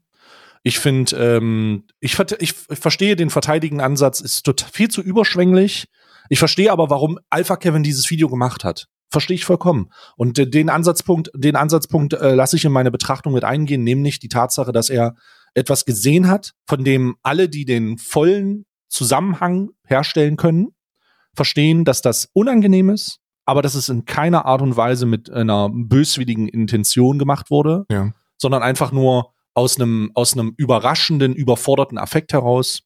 Ich 0.64 0.80
finde, 0.80 1.16
ähm, 1.16 1.86
ich, 2.00 2.18
ich, 2.20 2.54
ich 2.70 2.80
verstehe 2.80 3.16
den 3.16 3.30
verteidigenden 3.30 3.86
Ansatz, 3.86 4.22
ist 4.22 4.44
total, 4.44 4.70
viel 4.72 4.90
zu 4.90 5.02
überschwänglich. 5.02 5.88
Ich 6.30 6.40
verstehe 6.40 6.72
aber, 6.72 6.90
warum 6.90 7.20
Alpha 7.30 7.58
Kevin 7.58 7.84
dieses 7.84 8.10
Video 8.10 8.30
gemacht 8.30 8.64
hat. 8.64 8.88
Verstehe 9.12 9.36
ich 9.36 9.46
vollkommen. 9.46 9.92
Und 10.18 10.38
äh, 10.40 10.48
den 10.50 10.70
Ansatzpunkt, 10.70 11.32
den 11.36 11.56
Ansatzpunkt 11.56 12.14
äh, 12.14 12.36
lasse 12.36 12.56
ich 12.56 12.66
in 12.66 12.72
meine 12.72 12.92
Betrachtung 12.92 13.34
mit 13.34 13.44
eingehen, 13.44 13.84
nämlich 13.84 14.20
die 14.20 14.30
Tatsache, 14.30 14.72
dass 14.72 14.90
er 14.90 15.16
etwas 15.56 15.86
gesehen 15.86 16.28
hat, 16.28 16.54
von 16.68 16.84
dem 16.84 17.16
alle, 17.24 17.50
die 17.50 17.66
den 17.66 17.98
vollen 17.98 18.66
Zusammenhang 18.88 19.70
herstellen 19.86 20.38
können, 20.38 20.70
verstehen, 21.36 21.86
dass 21.86 22.02
das 22.02 22.30
unangenehm 22.34 22.90
ist, 22.90 23.20
aber 23.46 23.62
dass 23.62 23.74
es 23.76 23.90
in 23.90 24.06
keiner 24.06 24.46
Art 24.46 24.62
und 24.62 24.78
Weise 24.78 25.06
mit 25.06 25.30
einer 25.30 25.70
böswilligen 25.72 26.48
Intention 26.48 27.18
gemacht 27.18 27.50
wurde, 27.50 27.86
Ja. 27.92 28.14
sondern 28.38 28.62
einfach 28.62 28.92
nur 28.92 29.34
aus 29.56 29.80
einem, 29.80 30.12
aus 30.14 30.34
einem 30.34 30.54
überraschenden, 30.56 31.34
überforderten 31.34 31.98
Affekt 31.98 32.34
heraus. 32.34 32.82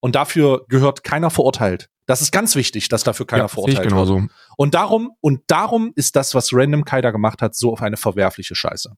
Und 0.00 0.14
dafür 0.14 0.64
gehört 0.68 1.04
keiner 1.04 1.30
verurteilt. 1.30 1.88
Das 2.06 2.22
ist 2.22 2.30
ganz 2.30 2.54
wichtig, 2.54 2.88
dass 2.88 3.02
dafür 3.02 3.26
keiner 3.26 3.42
ja, 3.42 3.46
ich 3.46 3.52
verurteilt 3.52 3.78
wird. 3.78 3.88
genauso. 3.88 4.22
Und 4.56 4.74
darum, 4.74 5.12
und 5.20 5.42
darum 5.48 5.92
ist 5.96 6.16
das, 6.16 6.34
was 6.34 6.52
Random 6.52 6.84
Kai 6.84 7.00
da 7.00 7.10
gemacht 7.10 7.42
hat, 7.42 7.54
so 7.54 7.72
auf 7.72 7.82
eine 7.82 7.96
verwerfliche 7.96 8.54
Scheiße. 8.54 8.92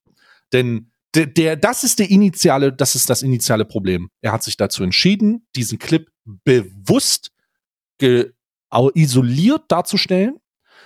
Denn 0.52 0.90
der, 1.14 1.26
der, 1.26 1.56
das 1.56 1.84
ist 1.84 1.98
der 1.98 2.10
initiale, 2.10 2.72
das 2.72 2.94
ist 2.94 3.08
das 3.08 3.22
initiale 3.22 3.64
Problem. 3.64 4.10
Er 4.20 4.32
hat 4.32 4.42
sich 4.42 4.56
dazu 4.56 4.84
entschieden, 4.84 5.46
diesen 5.56 5.78
Clip 5.78 6.10
bewusst 6.24 7.30
isoliert 8.94 9.62
darzustellen, 9.68 10.36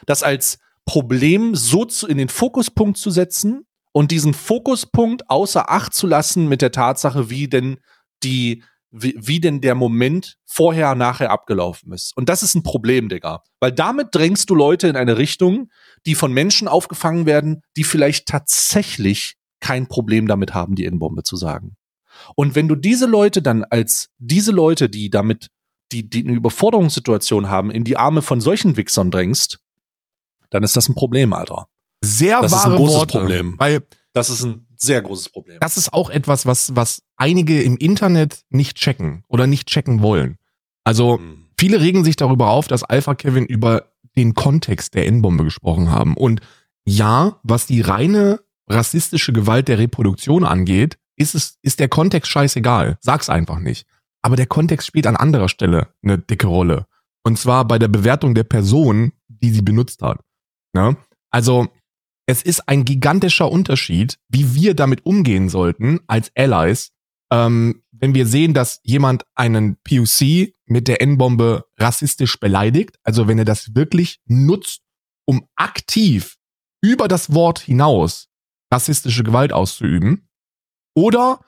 das 0.06 0.22
als 0.22 0.58
Problem 0.84 1.54
so 1.54 1.84
zu, 1.84 2.06
in 2.06 2.18
den 2.18 2.28
Fokuspunkt 2.28 2.98
zu 2.98 3.10
setzen 3.10 3.66
und 3.92 4.10
diesen 4.10 4.34
Fokuspunkt 4.34 5.28
außer 5.28 5.70
Acht 5.70 5.92
zu 5.92 6.06
lassen 6.06 6.48
mit 6.48 6.62
der 6.62 6.72
Tatsache, 6.72 7.28
wie 7.28 7.48
denn 7.48 7.78
die, 8.22 8.62
wie, 8.92 9.14
wie 9.18 9.40
denn 9.40 9.60
der 9.60 9.74
Moment 9.74 10.36
vorher, 10.44 10.94
nachher 10.94 11.30
abgelaufen 11.30 11.92
ist. 11.92 12.16
Und 12.16 12.28
das 12.28 12.42
ist 12.42 12.54
ein 12.54 12.62
Problem, 12.62 13.08
Digga. 13.08 13.42
Weil 13.58 13.72
damit 13.72 14.08
drängst 14.12 14.50
du 14.50 14.54
Leute 14.54 14.86
in 14.86 14.96
eine 14.96 15.16
Richtung, 15.16 15.70
die 16.06 16.14
von 16.14 16.32
Menschen 16.32 16.68
aufgefangen 16.68 17.26
werden, 17.26 17.62
die 17.76 17.84
vielleicht 17.84 18.26
tatsächlich 18.28 19.36
kein 19.60 19.88
Problem 19.88 20.26
damit 20.26 20.54
haben, 20.54 20.74
die 20.74 20.84
N-Bombe 20.84 21.22
zu 21.22 21.36
sagen. 21.36 21.76
Und 22.36 22.54
wenn 22.54 22.68
du 22.68 22.74
diese 22.76 23.06
Leute 23.06 23.40
dann 23.40 23.64
als 23.64 24.10
diese 24.18 24.52
Leute, 24.52 24.90
die 24.90 25.08
damit, 25.08 25.48
die, 25.90 26.08
die 26.08 26.24
eine 26.24 26.36
Überforderungssituation 26.36 27.48
haben, 27.48 27.70
in 27.70 27.84
die 27.84 27.96
Arme 27.96 28.20
von 28.22 28.40
solchen 28.40 28.76
Wichsern 28.76 29.10
drängst, 29.10 29.60
dann 30.50 30.62
ist 30.62 30.76
das 30.76 30.88
ein 30.88 30.94
Problem, 30.94 31.32
Alter. 31.32 31.66
Sehr 32.04 32.40
Das 32.42 32.52
ist 32.52 32.58
ein 32.58 32.72
wahre 32.72 32.76
großes 32.76 32.96
Worte. 32.96 33.18
Problem. 33.20 33.54
Weil 33.58 33.86
Das 34.12 34.28
ist 34.28 34.44
ein 34.44 34.66
sehr 34.82 35.00
großes 35.02 35.28
Problem. 35.30 35.58
das 35.60 35.76
ist 35.76 35.92
auch 35.92 36.10
etwas, 36.10 36.44
was, 36.46 36.74
was 36.76 37.02
einige 37.16 37.62
im 37.62 37.76
Internet 37.76 38.42
nicht 38.50 38.76
checken 38.76 39.24
oder 39.28 39.46
nicht 39.46 39.68
checken 39.68 40.02
wollen. 40.02 40.38
Also 40.84 41.18
Mhm. 41.18 41.46
viele 41.58 41.80
regen 41.80 42.04
sich 42.04 42.16
darüber 42.16 42.50
auf, 42.50 42.66
dass 42.68 42.82
Alpha 42.84 43.14
Kevin 43.14 43.46
über 43.46 43.92
den 44.16 44.34
Kontext 44.34 44.94
der 44.94 45.06
N-Bombe 45.06 45.44
gesprochen 45.44 45.90
haben. 45.90 46.14
Und 46.16 46.40
ja, 46.84 47.38
was 47.42 47.66
die 47.66 47.80
reine 47.80 48.40
rassistische 48.68 49.32
Gewalt 49.32 49.68
der 49.68 49.78
Reproduktion 49.78 50.44
angeht, 50.44 50.98
ist 51.16 51.34
es, 51.34 51.58
ist 51.62 51.78
der 51.80 51.88
Kontext 51.88 52.30
scheißegal. 52.30 52.98
Sag's 53.00 53.28
einfach 53.28 53.58
nicht. 53.58 53.86
Aber 54.22 54.36
der 54.36 54.46
Kontext 54.46 54.86
spielt 54.86 55.06
an 55.06 55.16
anderer 55.16 55.48
Stelle 55.48 55.88
eine 56.02 56.18
dicke 56.18 56.46
Rolle. 56.46 56.86
Und 57.24 57.38
zwar 57.38 57.66
bei 57.66 57.78
der 57.78 57.88
Bewertung 57.88 58.34
der 58.34 58.44
Person, 58.44 59.12
die 59.28 59.50
sie 59.50 59.62
benutzt 59.62 60.02
hat. 60.02 60.20
Ne? 60.74 60.96
Also, 61.30 61.68
es 62.32 62.42
ist 62.42 62.66
ein 62.66 62.86
gigantischer 62.86 63.52
Unterschied, 63.52 64.18
wie 64.28 64.54
wir 64.54 64.74
damit 64.74 65.04
umgehen 65.04 65.50
sollten 65.50 66.00
als 66.06 66.32
Allies, 66.34 66.90
ähm, 67.30 67.82
wenn 67.92 68.14
wir 68.14 68.26
sehen, 68.26 68.54
dass 68.54 68.80
jemand 68.82 69.24
einen 69.34 69.76
POC 69.84 70.54
mit 70.64 70.88
der 70.88 71.02
N-Bombe 71.02 71.66
rassistisch 71.78 72.40
beleidigt, 72.40 72.96
also 73.04 73.28
wenn 73.28 73.38
er 73.38 73.44
das 73.44 73.74
wirklich 73.74 74.20
nutzt, 74.24 74.80
um 75.26 75.46
aktiv 75.56 76.36
über 76.80 77.06
das 77.06 77.34
Wort 77.34 77.58
hinaus 77.58 78.28
rassistische 78.72 79.24
Gewalt 79.24 79.52
auszuüben, 79.52 80.30
oder 80.94 81.40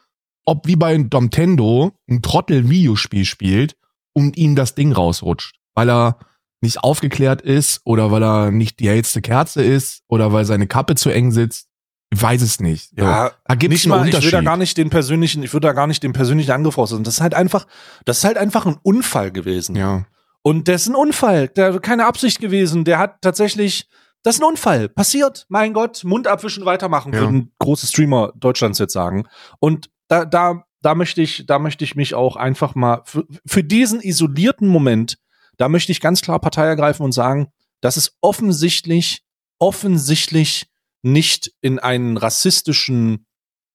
ob 0.45 0.67
wie 0.67 0.77
bei 0.77 0.97
Domtendo 0.99 1.93
ein 2.09 2.21
Trottel 2.21 2.69
Videospiel 2.69 3.25
spielt 3.25 3.79
und 4.13 4.37
ihm 4.37 4.55
das 4.55 4.75
Ding 4.75 4.93
rausrutscht, 4.93 5.59
weil 5.75 5.89
er 5.89 6.19
nicht 6.65 6.79
aufgeklärt 6.83 7.43
ist 7.43 7.81
oder 7.85 8.11
weil 8.11 8.23
er 8.25 8.51
nicht 8.51 8.81
die 8.81 8.89
hellste 8.89 9.21
Kerze 9.23 9.63
ist 9.63 10.03
oder 10.09 10.33
weil 10.33 10.45
seine 10.45 10.67
Kappe 10.67 10.95
zu 10.97 11.11
eng 11.11 11.31
sitzt. 11.31 11.69
Ich 12.11 12.21
weiß 12.23 12.43
es 12.43 12.61
nicht. 12.61 12.91
So. 12.97 13.05
Ja, 13.05 13.33
da 13.45 13.55
gibt's 13.55 13.73
nicht 13.73 13.85
einen 13.87 13.91
mal, 13.91 13.97
ich 14.09 14.13
will 14.13 14.19
Unterschied. 14.19 14.33
da 14.35 14.41
gar 14.43 14.57
nicht 14.57 14.77
den 14.77 14.91
persönlichen, 14.91 15.43
ich 15.43 15.53
würde 15.53 15.67
da 15.69 15.73
gar 15.73 15.87
nicht 15.87 16.03
den 16.03 16.13
persönlichen 16.13 16.53
Angriff 16.53 16.79
raus. 16.79 16.91
Das 17.03 17.15
ist 17.15 17.21
halt 17.21 17.35
einfach, 17.35 17.67
das 18.05 18.19
ist 18.19 18.25
halt 18.25 18.37
einfach 18.39 18.67
ein 18.67 18.77
Unfall 18.83 19.31
gewesen. 19.33 19.77
ja. 19.77 20.05
Und 20.47 20.69
der 20.69 20.75
ist 20.75 20.87
ein 20.89 20.95
Unfall, 20.95 21.49
der 21.49 21.81
keine 21.81 22.05
Absicht 22.05 22.39
gewesen. 22.39 22.85
Der 22.85 22.99
hat 22.99 23.23
tatsächlich, 23.23 23.89
das 24.23 24.35
ist 24.37 24.43
ein 24.43 24.47
Unfall, 24.49 24.91
passiert. 24.91 25.47
Mein 25.49 25.73
Gott, 25.73 26.05
Mund 26.05 26.27
abwischen, 26.29 26.67
weitermachen, 26.67 27.15
Ja. 27.15 27.21
würden 27.21 27.53
große 27.61 27.87
Streamer 27.87 28.31
Deutschlands 28.37 28.79
jetzt 28.79 28.93
sagen. 28.93 29.25
Und 29.59 29.89
da, 30.09 30.27
da, 30.27 30.65
da 30.83 30.95
möchte 30.95 31.23
ich, 31.23 31.47
da 31.47 31.59
möchte 31.59 31.83
ich 31.85 31.97
mich 31.97 32.15
auch 32.15 32.37
einfach 32.37 32.75
mal 32.75 33.01
für, 33.07 33.25
für 33.47 33.65
diesen 33.65 34.03
isolierten 34.03 34.69
Moment, 34.69 35.17
da 35.57 35.69
möchte 35.69 35.93
ich 35.93 36.01
ganz 36.01 36.21
klar 36.21 36.41
Partei 36.41 36.65
ergreifen 36.67 37.05
und 37.05 37.13
sagen, 37.13 37.49
das 37.81 37.97
ist 37.97 38.17
offensichtlich, 38.21 39.23
offensichtlich 39.59 40.67
nicht 41.03 41.53
in 41.61 41.79
einen 41.79 42.17
rassistischen 42.17 43.27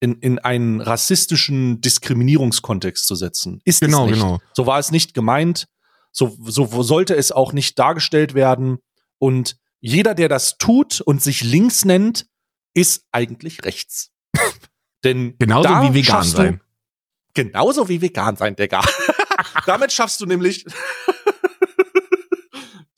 in, 0.01 0.13
in 0.19 0.39
einen 0.39 0.79
rassistischen 0.79 1.81
Diskriminierungskontext 1.81 3.05
zu 3.05 3.15
setzen. 3.15 3.59
Ist 3.65 3.81
Genau, 3.81 4.05
es 4.05 4.11
nicht. 4.11 4.21
genau. 4.21 4.39
So 4.53 4.65
war 4.65 4.79
es 4.79 4.91
nicht 4.91 5.13
gemeint. 5.13 5.67
So, 6.11 6.37
so 6.45 6.83
sollte 6.83 7.15
es 7.15 7.31
auch 7.33 7.51
nicht 7.51 7.77
dargestellt 7.77 8.33
werden. 8.33 8.77
Und 9.17 9.57
jeder, 9.81 10.15
der 10.15 10.29
das 10.29 10.57
tut 10.57 11.01
und 11.01 11.21
sich 11.21 11.43
links 11.43 11.83
nennt, 11.83 12.27
ist 12.73 13.03
eigentlich 13.11 13.65
rechts. 13.65 14.11
Denn 15.03 15.35
Genauso 15.37 15.69
wie 15.69 15.93
vegan 15.93 16.23
sein. 16.23 16.61
Genauso 17.33 17.89
wie 17.89 18.01
vegan 18.01 18.37
sein, 18.37 18.55
Digga. 18.55 18.81
Damit 19.65 19.91
schaffst 19.91 20.19
du 20.21 20.25
nämlich. 20.25 20.65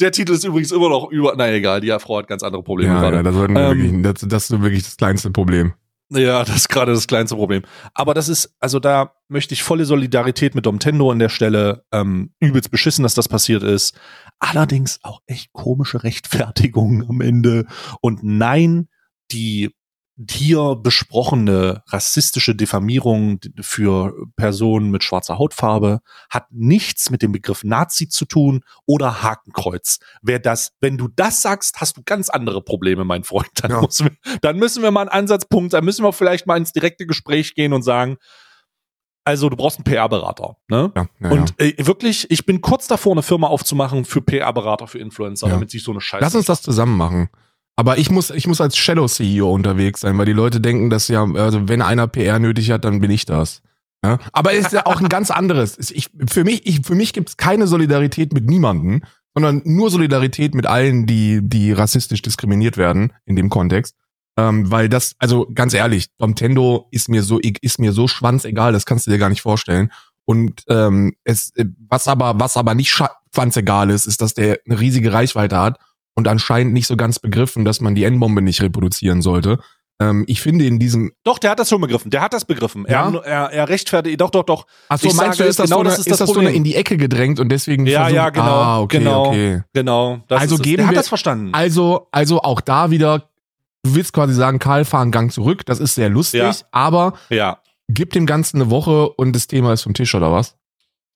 Der 0.02 0.12
Titel 0.12 0.34
ist 0.34 0.44
übrigens 0.44 0.72
immer 0.72 0.90
noch 0.90 1.10
über. 1.12 1.34
Na 1.38 1.52
egal, 1.52 1.82
die 1.82 1.96
Frau 2.00 2.18
hat 2.18 2.28
ganz 2.28 2.44
andere 2.44 2.64
Probleme 2.64 2.94
Ja, 2.94 3.00
gerade. 3.02 3.18
ja, 3.18 3.24
das, 3.24 3.36
Ähm, 3.36 3.56
wirklich, 3.56 4.02
das, 4.02 4.28
das 4.28 4.50
ist 4.50 4.62
wirklich 4.62 4.84
das 4.84 4.98
kleinste 4.98 5.32
Problem. 5.32 5.74
Ja, 6.10 6.44
das 6.44 6.56
ist 6.58 6.70
gerade 6.70 6.92
das 6.92 7.08
kleinste 7.08 7.36
Problem. 7.38 7.62
Aber 7.94 8.14
das 8.14 8.28
ist, 8.28 8.54
also 8.60 8.80
da 8.80 9.14
möchte 9.30 9.54
ich 9.54 9.64
volle 9.64 9.86
Solidarität 9.86 10.56
mit 10.56 10.66
Domtendo 10.66 11.10
an 11.10 11.20
der 11.20 11.30
Stelle. 11.30 11.86
Ähm, 11.94 12.32
übelst 12.40 12.70
beschissen, 12.70 13.04
dass 13.04 13.14
das 13.14 13.30
passiert 13.30 13.64
ist. 13.64 13.98
Allerdings 14.40 15.00
auch 15.04 15.22
echt 15.26 15.54
komische 15.54 16.04
Rechtfertigung 16.04 17.08
am 17.08 17.22
Ende. 17.22 17.66
Und 18.02 18.24
nein, 18.24 18.90
die 19.32 19.74
hier 20.30 20.76
besprochene 20.76 21.84
rassistische 21.88 22.54
Diffamierung 22.56 23.40
für 23.60 24.14
Personen 24.36 24.92
mit 24.92 25.04
schwarzer 25.04 25.38
Hautfarbe 25.38 26.02
hat 26.30 26.46
nichts 26.52 27.10
mit 27.10 27.22
dem 27.22 27.32
Begriff 27.32 27.64
Nazi 27.64 28.08
zu 28.08 28.26
tun 28.26 28.64
oder 28.86 29.24
Hakenkreuz. 29.24 30.00
Wer 30.22 30.40
das, 30.40 30.74
wenn 30.82 30.98
du 30.98 31.08
das 31.08 31.42
sagst, 31.42 31.82
hast 31.82 31.98
du 31.98 32.02
ganz 32.06 32.30
andere 32.30 32.62
Probleme, 32.62 33.04
mein 33.06 33.24
Freund. 33.24 33.50
Dann, 33.56 33.72
Ja. 33.72 33.82
müssen 33.82 34.08
wir, 34.08 34.38
dann 34.42 34.58
müssen 34.58 34.84
wir 34.84 34.92
mal 34.92 35.02
einen 35.02 35.10
Ansatzpunkt, 35.10 35.74
dann 35.74 35.86
müssen 35.86 36.04
wir 36.04 36.14
vielleicht 36.14 36.46
mal 36.46 36.58
ins 36.58 36.74
direkte 36.74 37.06
Gespräch 37.06 37.56
gehen 37.56 37.74
und 37.74 37.82
sagen, 37.84 38.18
also 39.24 39.50
du 39.50 39.56
brauchst 39.56 39.78
einen 39.78 39.84
PR-Berater. 39.84 40.58
Ne? 40.68 40.92
Ja, 40.96 41.06
ja, 41.20 41.30
Und 41.30 41.60
äh, 41.60 41.74
wirklich, 41.86 42.30
ich 42.32 42.46
bin 42.46 42.62
kurz 42.62 42.88
davor, 42.88 43.12
eine 43.12 43.22
Firma 43.22 43.48
aufzumachen 43.48 44.04
für 44.04 44.22
PR-Berater, 44.22 44.88
für 44.88 44.98
Influencer, 45.00 45.48
damit 45.48 45.70
sich 45.70 45.84
so 45.84 45.92
eine 45.92 46.02
Scheiße. 46.02 46.24
Lass 46.24 46.36
uns 46.36 46.48
das 46.48 46.62
zusammen 46.62 46.98
machen. 46.98 47.30
Aber 47.82 47.98
ich 47.98 48.12
muss, 48.12 48.30
ich 48.30 48.46
muss 48.46 48.62
als 48.62 48.78
Shadow 48.78 49.08
CEO 49.08 49.52
unterwegs 49.52 50.02
sein, 50.02 50.16
weil 50.20 50.28
die 50.28 50.34
Leute 50.34 50.62
denken, 50.62 50.92
dass 50.92 51.08
ja, 51.08 51.24
also 51.24 51.68
wenn 51.68 51.82
einer 51.82 52.06
PR 52.08 52.38
nötig 52.38 52.70
hat, 52.70 52.86
dann 52.86 53.02
bin 53.02 53.10
ich 53.10 53.26
das. 53.26 53.64
Ja? 54.06 54.20
Aber 54.34 54.54
es 54.54 54.68
ist 54.68 54.74
ja 54.74 54.86
auch 54.86 55.02
ein 55.02 55.10
ganz 55.10 55.32
anderes. 55.32 55.80
Es- 55.80 55.90
Ich, 55.90 56.10
für 56.30 56.44
mich, 56.44 56.68
ich, 56.68 56.82
für 56.86 56.94
mich 56.94 57.12
gibt's 57.12 57.38
keine 57.38 57.66
Solidarität 57.66 58.34
mit 58.34 58.46
niemanden, 58.48 59.02
sondern 59.34 59.64
nur 59.66 59.90
Solidarität 59.90 60.54
mit 60.54 60.68
allen, 60.68 61.08
die, 61.08 61.40
die 61.42 61.72
rassistisch 61.72 62.22
diskriminiert 62.22 62.78
werden 62.78 63.14
in 63.26 63.36
dem 63.36 63.50
Kontext. 63.50 63.96
Ähm, 64.38 64.70
weil 64.70 64.88
das, 64.88 65.16
also 65.18 65.48
ganz 65.52 65.74
ehrlich, 65.74 66.06
Domtendo 66.20 66.88
ist 66.92 67.10
mir 67.10 67.24
so, 67.24 67.40
ist 67.40 67.80
mir 67.80 67.94
so 67.94 68.08
schwanzegal, 68.08 68.74
das 68.74 68.86
kannst 68.86 69.08
du 69.08 69.12
dir 69.12 69.18
gar 69.18 69.30
nicht 69.30 69.42
vorstellen. 69.42 69.92
Und 70.26 70.62
ähm, 70.70 71.14
es, 71.24 71.50
äh, 71.56 71.66
was 71.90 72.08
aber, 72.08 72.40
was 72.40 72.58
aber 72.58 72.76
nicht 72.76 72.92
schwanzegal 72.92 73.90
ist, 73.90 74.06
ist, 74.06 74.22
dass 74.22 74.36
der 74.36 74.60
eine 74.68 74.80
riesige 74.80 75.12
Reichweite 75.14 75.58
hat 75.58 75.80
und 76.16 76.28
anscheinend 76.28 76.74
nicht 76.74 76.88
so 76.88 76.96
ganz 76.98 77.20
begriffen, 77.20 77.66
dass 77.66 77.82
man 77.82 77.96
die 77.96 78.04
N-Bombe 78.04 78.42
nicht 78.42 78.62
reproduzieren 78.62 79.22
sollte. 79.22 79.60
Ähm, 80.00 80.24
ich 80.28 80.42
finde 80.42 80.66
in 80.66 80.80
diesem, 80.80 81.12
Doch, 81.24 81.38
der 81.38 81.52
hat 81.52 81.60
das 81.60 81.70
schon 81.70 81.80
begriffen. 81.80 82.10
Der 82.10 82.22
hat 82.22 82.34
das 82.34 82.46
begriffen. 82.46 82.86
Ja? 82.90 83.10
Er, 83.12 83.24
er, 83.24 83.52
er 83.52 83.70
rechtfertigt, 83.70 84.20
doch, 84.20 84.32
doch, 84.32 84.44
doch. 84.44 84.66
achso, 84.90 85.08
Ich 85.08 85.14
meinst 85.14 85.38
sage, 85.38 85.46
du, 85.46 85.50
ist 85.50 85.60
das, 85.60 85.66
genau 85.70 85.76
so, 85.78 85.80
eine, 85.82 85.90
das 85.90 86.00
ist 86.00 86.20
das 86.22 86.30
so 86.30 86.40
eine 86.40 86.52
in 86.52 86.64
die 86.64 86.76
Ecke 86.76 86.98
gedrängt 86.98 87.40
und 87.40 87.50
deswegen 87.50 87.86
Ja, 87.86 88.02
versucht- 88.06 88.16
ja, 88.16 88.30
genau, 88.32 88.46
Ah, 88.46 88.80
okay, 88.80 88.98
genau. 89.00 89.28
okay. 89.28 89.62
Genau. 89.74 90.20
Das 90.28 90.42
Also 90.42 90.58
geben 90.58 90.78
der 90.78 90.88
hat 90.88 90.94
wir- 90.94 91.00
das 91.00 91.08
verstanden. 91.08 91.50
Also, 91.54 92.08
also 92.12 92.42
auch 92.42 92.62
da 92.62 92.90
wieder, 92.90 93.30
du 93.84 93.94
willst 93.96 94.12
quasi 94.14 94.34
sagen, 94.34 94.58
Karl, 94.60 94.86
fahr 94.86 95.02
einen 95.04 95.12
Gang 95.12 95.32
zurück, 95.32 95.66
das 95.68 95.80
ist 95.80 95.94
sehr 95.96 96.10
lustig, 96.10 96.42
Ja. 96.42 96.52
aber 96.72 97.14
ja. 97.30 97.60
gib 97.88 98.12
dem 98.14 98.26
Ganzen 98.26 98.60
eine 98.62 98.72
Woche 98.72 99.10
und 99.10 99.34
das 99.36 99.46
Thema 99.48 99.72
ist 99.74 99.84
vom 99.84 99.94
Tisch, 99.94 100.16
oder 100.16 100.32
was? 100.32 100.56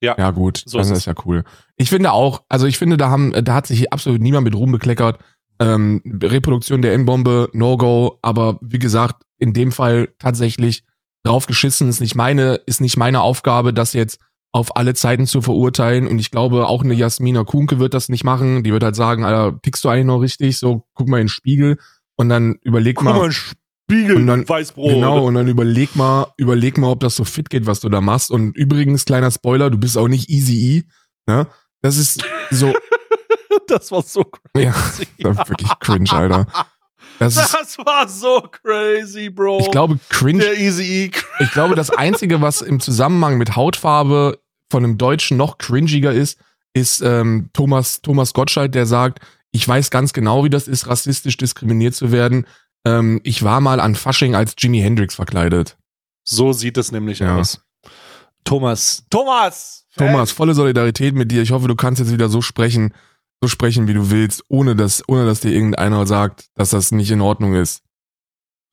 Ja. 0.01 0.15
Ja, 0.17 0.31
gut, 0.31 0.63
So 0.65 0.77
dann 0.77 0.87
ist 0.91 0.97
ist, 0.99 1.05
ja 1.05 1.13
cool. 1.25 1.43
Ich 1.77 1.89
finde 1.89 2.11
auch, 2.11 2.43
also 2.49 2.67
ich 2.67 2.77
finde, 2.77 2.97
da 2.97 3.09
haben, 3.09 3.31
da 3.43 3.53
hat 3.53 3.67
sich 3.67 3.91
absolut 3.91 4.21
niemand 4.21 4.45
mit 4.45 4.55
Ruhm 4.55 4.71
bekleckert. 4.71 5.19
Ähm, 5.59 6.01
Reproduktion 6.21 6.81
der 6.81 6.93
N-Bombe, 6.93 7.49
No-Go, 7.53 8.19
aber 8.21 8.59
wie 8.61 8.79
gesagt, 8.79 9.23
in 9.37 9.53
dem 9.53 9.71
Fall 9.71 10.09
tatsächlich 10.19 10.83
drauf 11.23 11.47
geschissen, 11.47 11.87
ist 11.89 12.01
nicht 12.01 12.15
meine, 12.15 12.55
ist 12.65 12.81
nicht 12.81 12.97
meine 12.97 13.21
Aufgabe, 13.21 13.73
das 13.73 13.93
jetzt 13.93 14.19
auf 14.51 14.75
alle 14.77 14.93
Zeiten 14.93 15.27
zu 15.27 15.41
verurteilen. 15.41 16.07
Und 16.07 16.19
ich 16.19 16.31
glaube, 16.31 16.67
auch 16.67 16.83
eine 16.83 16.93
Jasmina 16.93 17.43
Kuhnke 17.43 17.79
wird 17.79 17.93
das 17.93 18.09
nicht 18.09 18.23
machen. 18.23 18.63
Die 18.63 18.71
wird 18.71 18.83
halt 18.83 18.95
sagen, 18.95 19.25
Alter, 19.25 19.59
tickst 19.61 19.83
du 19.83 19.89
eigentlich 19.89 20.05
noch 20.05 20.19
richtig? 20.19 20.57
So, 20.57 20.85
guck 20.93 21.07
mal 21.09 21.17
in 21.17 21.25
den 21.25 21.29
Spiegel 21.29 21.77
und 22.15 22.29
dann 22.29 22.55
überleg 22.61 22.97
Guck 22.97 23.05
mal. 23.05 23.17
mal, 23.17 23.31
Spiegel, 23.89 24.15
Und 24.17 24.27
dann- 24.27 24.47
Weißbrot. 24.49 24.93
Genau, 24.93 25.25
und 25.25 25.35
dann 25.35 25.47
überleg 25.47 25.95
mal, 25.95 26.27
überleg 26.37 26.77
mal, 26.77 26.89
ob 26.89 26.99
das 27.01 27.15
so 27.15 27.23
fit 27.23 27.49
geht, 27.49 27.65
was 27.67 27.79
du 27.81 27.89
da 27.89 28.01
machst. 28.01 28.31
Und 28.31 28.55
übrigens, 28.57 29.05
kleiner 29.05 29.29
Spoiler, 29.31 29.69
du 29.69 29.77
bist 29.77 29.97
auch 29.97 30.07
nicht 30.07 30.29
Easy 30.29 30.77
E. 30.77 30.83
Ne? 31.31 31.47
Das 31.81 31.97
ist, 31.97 32.23
so, 32.51 32.73
Das 33.67 33.91
war 33.91 34.01
so 34.03 34.23
ja, 34.55 34.71
crazy. 34.71 35.07
das 35.19 35.37
war 35.37 35.49
wirklich 35.49 35.69
cringe, 35.79 36.11
Alter. 36.11 36.47
Das 37.19 37.35
ist, 37.37 37.53
Das 37.53 37.77
war 37.79 38.07
so 38.07 38.41
crazy, 38.41 39.29
Bro. 39.29 39.59
ich 39.61 39.71
glaube, 39.71 39.97
cringe 40.09 40.39
der 40.43 40.59
Easy 40.59 40.83
E. 41.05 41.11
Ich 41.39 41.51
glaube, 41.51 41.75
das 41.75 41.89
Einzige, 41.97 42.41
was 42.41 42.61
im 42.61 42.79
Zusammenhang 42.79 43.37
mit 43.37 43.55
Hautfarbe 43.55 44.39
von 44.71 44.83
einem 44.83 44.97
Deutschen 44.97 45.37
noch 45.37 45.57
cringiger 45.57 46.11
ist, 46.11 46.39
ist 46.73 47.01
ähm, 47.01 47.49
Thomas, 47.53 48.01
Thomas 48.01 48.33
Gottschalk, 48.33 48.71
der 48.71 48.85
sagt, 48.85 49.19
ich 49.51 49.65
weiß 49.67 49.89
ganz 49.91 50.11
genau, 50.11 50.43
wie 50.43 50.49
das 50.49 50.67
ist, 50.67 50.87
rassistisch 50.87 51.37
diskriminiert 51.37 51.95
zu 51.95 52.11
werden. 52.11 52.45
Ähm, 52.85 53.19
ich 53.23 53.43
war 53.43 53.61
mal 53.61 53.79
an 53.79 53.95
Fasching 53.95 54.35
als 54.35 54.53
Jimi 54.57 54.79
Hendrix 54.79 55.15
verkleidet. 55.15 55.77
So 56.23 56.53
sieht 56.53 56.77
es 56.77 56.91
nämlich 56.91 57.19
Ja. 57.19 57.37
aus. 57.37 57.61
Thomas. 58.43 59.05
Thomas! 59.09 59.85
Thomas, 59.97 60.31
volle 60.31 60.53
Solidarität 60.53 61.15
mit 61.15 61.31
dir. 61.31 61.41
Ich 61.41 61.51
hoffe, 61.51 61.67
du 61.67 61.75
kannst 61.75 61.99
jetzt 61.99 62.11
wieder 62.11 62.27
so 62.29 62.41
sprechen, 62.41 62.93
so 63.41 63.47
sprechen, 63.47 63.87
wie 63.87 63.93
du 63.93 64.11
willst, 64.11 64.43
ohne 64.49 64.75
dass, 64.75 65.03
ohne 65.07 65.25
dass 65.25 65.39
dir 65.39 65.51
irgendeiner 65.51 66.05
sagt, 66.05 66.47
dass 66.55 66.71
das 66.71 66.91
nicht 66.91 67.09
in 67.11 67.21
Ordnung 67.21 67.55
ist. 67.55 67.81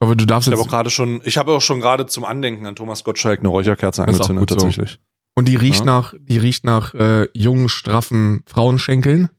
Ich 0.00 0.06
hoffe, 0.06 0.16
du 0.16 0.26
darfst 0.26 0.48
Ich 0.48 0.50
jetzt. 0.50 0.58
habe 0.58 0.68
auch 0.68 0.70
gerade 0.70 0.90
schon, 0.90 1.20
ich 1.24 1.36
habe 1.38 1.52
auch 1.52 1.60
schon 1.62 1.80
gerade 1.80 2.06
zum 2.06 2.24
Andenken 2.24 2.66
an 2.66 2.74
Thomas 2.74 3.04
Gottschalk 3.04 3.38
eine 3.38 3.48
Räucherkerze 3.48 4.02
angezündet, 4.02 4.40
gut 4.40 4.50
so. 4.50 4.56
tatsächlich. 4.56 4.98
Und 5.36 5.46
die 5.46 5.56
riecht 5.56 5.80
Ja. 5.80 5.84
nach, 5.86 6.14
die 6.20 6.38
riecht 6.38 6.64
nach 6.64 6.92
äh, 6.94 7.28
jungen, 7.32 7.68
straffen 7.68 8.42
Frauenschenkeln. 8.46 9.30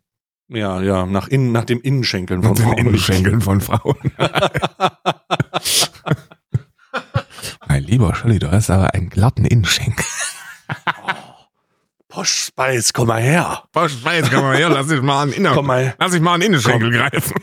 Ja, 0.53 0.81
ja, 0.81 1.05
nach 1.07 1.27
innen, 1.27 1.51
nach 1.51 1.65
dem 1.65 1.81
Innenschenkeln 1.81 2.43
von 2.43 2.51
Und 2.51 2.59
den 2.59 2.65
Frauen. 2.65 2.77
Innenschenkeln 2.77 3.41
von 3.41 3.59
Frauen. 3.59 3.97
mein 7.67 7.83
lieber 7.83 8.13
Scholli, 8.13 8.37
du 8.37 8.51
hast 8.51 8.69
aber 8.69 8.93
einen 8.93 9.09
glatten 9.09 9.45
Innenschenkel. 9.45 10.05
Posch 12.07 12.45
Spice, 12.47 12.93
komm 12.93 13.07
mal 13.07 13.21
her. 13.21 13.63
Was 13.73 14.03
weiß, 14.03 14.29
komm 14.29 14.43
mal 14.43 14.55
her, 14.55 14.69
lass 14.69 14.87
dich 14.87 15.01
mal 15.01 15.23
an 15.23 15.31
Inner 15.31 15.55
Komm 15.55 15.65
mal. 15.65 15.95
lass 15.97 16.11
dich 16.11 16.21
mal 16.21 16.35
an 16.35 16.41
den 16.41 16.51
Innenschenkel 16.51 16.91
greifen. 16.91 17.33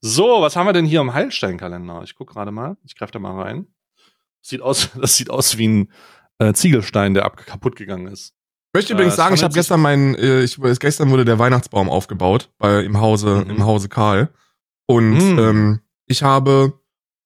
So, 0.00 0.40
was 0.40 0.54
haben 0.54 0.66
wir 0.66 0.72
denn 0.72 0.84
hier 0.84 1.00
im 1.00 1.12
Heilsteinkalender? 1.12 2.02
Ich 2.04 2.14
guck 2.14 2.30
gerade 2.30 2.52
mal. 2.52 2.76
Ich 2.84 2.96
greife 2.96 3.12
da 3.12 3.18
mal 3.18 3.40
rein. 3.40 3.66
Sieht 4.40 4.60
aus, 4.60 4.90
das 5.00 5.16
sieht 5.16 5.30
aus 5.30 5.58
wie 5.58 5.66
ein 5.66 5.92
äh, 6.38 6.52
Ziegelstein, 6.52 7.14
der 7.14 7.24
ab 7.24 7.44
kaputt 7.44 7.74
gegangen 7.74 8.06
ist. 8.06 8.34
Ich 8.74 8.78
möchte 8.78 8.92
Äh, 8.94 8.96
übrigens 8.96 9.16
sagen, 9.16 9.34
ich 9.34 9.42
habe 9.42 9.52
gestern 9.52 9.82
meinen, 9.82 10.14
äh, 10.14 10.42
ich, 10.42 10.56
gestern 10.80 11.10
wurde 11.10 11.26
der 11.26 11.38
Weihnachtsbaum 11.38 11.90
aufgebaut 11.90 12.50
bei 12.56 12.80
im 12.82 12.98
Hause, 13.00 13.42
Mhm. 13.44 13.50
im 13.50 13.64
Hause 13.66 13.90
Karl. 13.90 14.32
Und 14.86 15.12
Mhm. 15.12 15.38
ähm, 15.38 15.80
ich 16.06 16.22
habe 16.22 16.80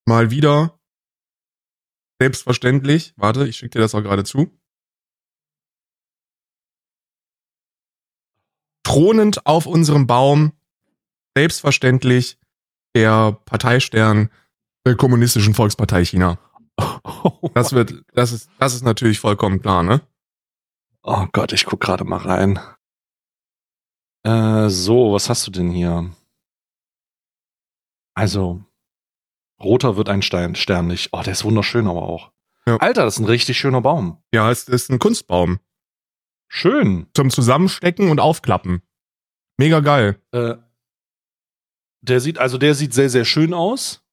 mal 0.07 0.31
wieder 0.33 0.81
selbstverständlich, 2.21 3.15
warte, 3.17 3.47
ich 3.47 3.59
schicke 3.59 3.79
dir 3.79 3.81
das 3.81 3.95
auch 3.95 4.03
gerade 4.03 4.25
zu. 4.25 4.51
Thronend 8.85 9.47
auf 9.47 9.67
unserem 9.67 10.07
Baum, 10.07 10.53
selbstverständlich 11.37 12.39
der 12.97 13.33
Parteistern 13.45 14.31
der 14.87 14.97
Kommunistischen 14.97 15.55
Volkspartei 15.55 16.05
China. 16.05 16.39
Das 17.55 17.73
wird, 17.73 18.03
das 18.13 18.33
ist, 18.33 18.51
das 18.59 18.75
ist 18.75 18.83
natürlich 18.83 19.19
vollkommen 19.21 19.63
klar, 19.63 19.83
ne? 19.83 20.01
Oh 21.09 21.27
Gott, 21.31 21.53
ich 21.53 21.67
guck 21.67 21.81
gerade 21.81 22.03
mal 22.05 22.17
rein. 22.17 22.59
Äh, 24.25 24.69
so, 24.69 25.13
was 25.13 25.31
hast 25.31 25.47
du 25.47 25.53
denn 25.53 25.71
hier? 25.71 26.11
Also, 28.15 28.65
roter 29.63 29.97
wird 29.97 30.09
ein 30.09 30.23
Stein, 30.23 30.57
sternlich. 30.57 31.11
Oh, 31.13 31.23
der 31.23 31.35
ist 31.35 31.45
wunderschön 31.45 31.87
aber 31.87 32.03
auch. 32.03 32.33
Ja. 32.67 32.79
Alter, 32.79 33.05
das 33.05 33.15
ist 33.15 33.21
ein 33.21 33.27
richtig 33.27 33.57
schöner 33.57 33.83
Baum. 33.83 34.21
Ja, 34.35 34.51
es 34.51 34.67
ist 34.67 34.91
ein 34.91 34.99
Kunstbaum. 34.99 35.61
Schön. 36.49 37.07
Zum 37.15 37.31
Zusammenstecken 37.31 38.11
und 38.11 38.19
Aufklappen. 38.19 38.83
Mega 39.59 39.79
geil. 39.79 40.21
Äh, 40.33 40.57
der 42.01 42.19
sieht, 42.19 42.39
also 42.39 42.59
der 42.59 42.75
sieht 42.75 42.93
sehr, 42.93 43.11
sehr 43.11 43.25
schön 43.25 43.55
aus. 43.55 44.05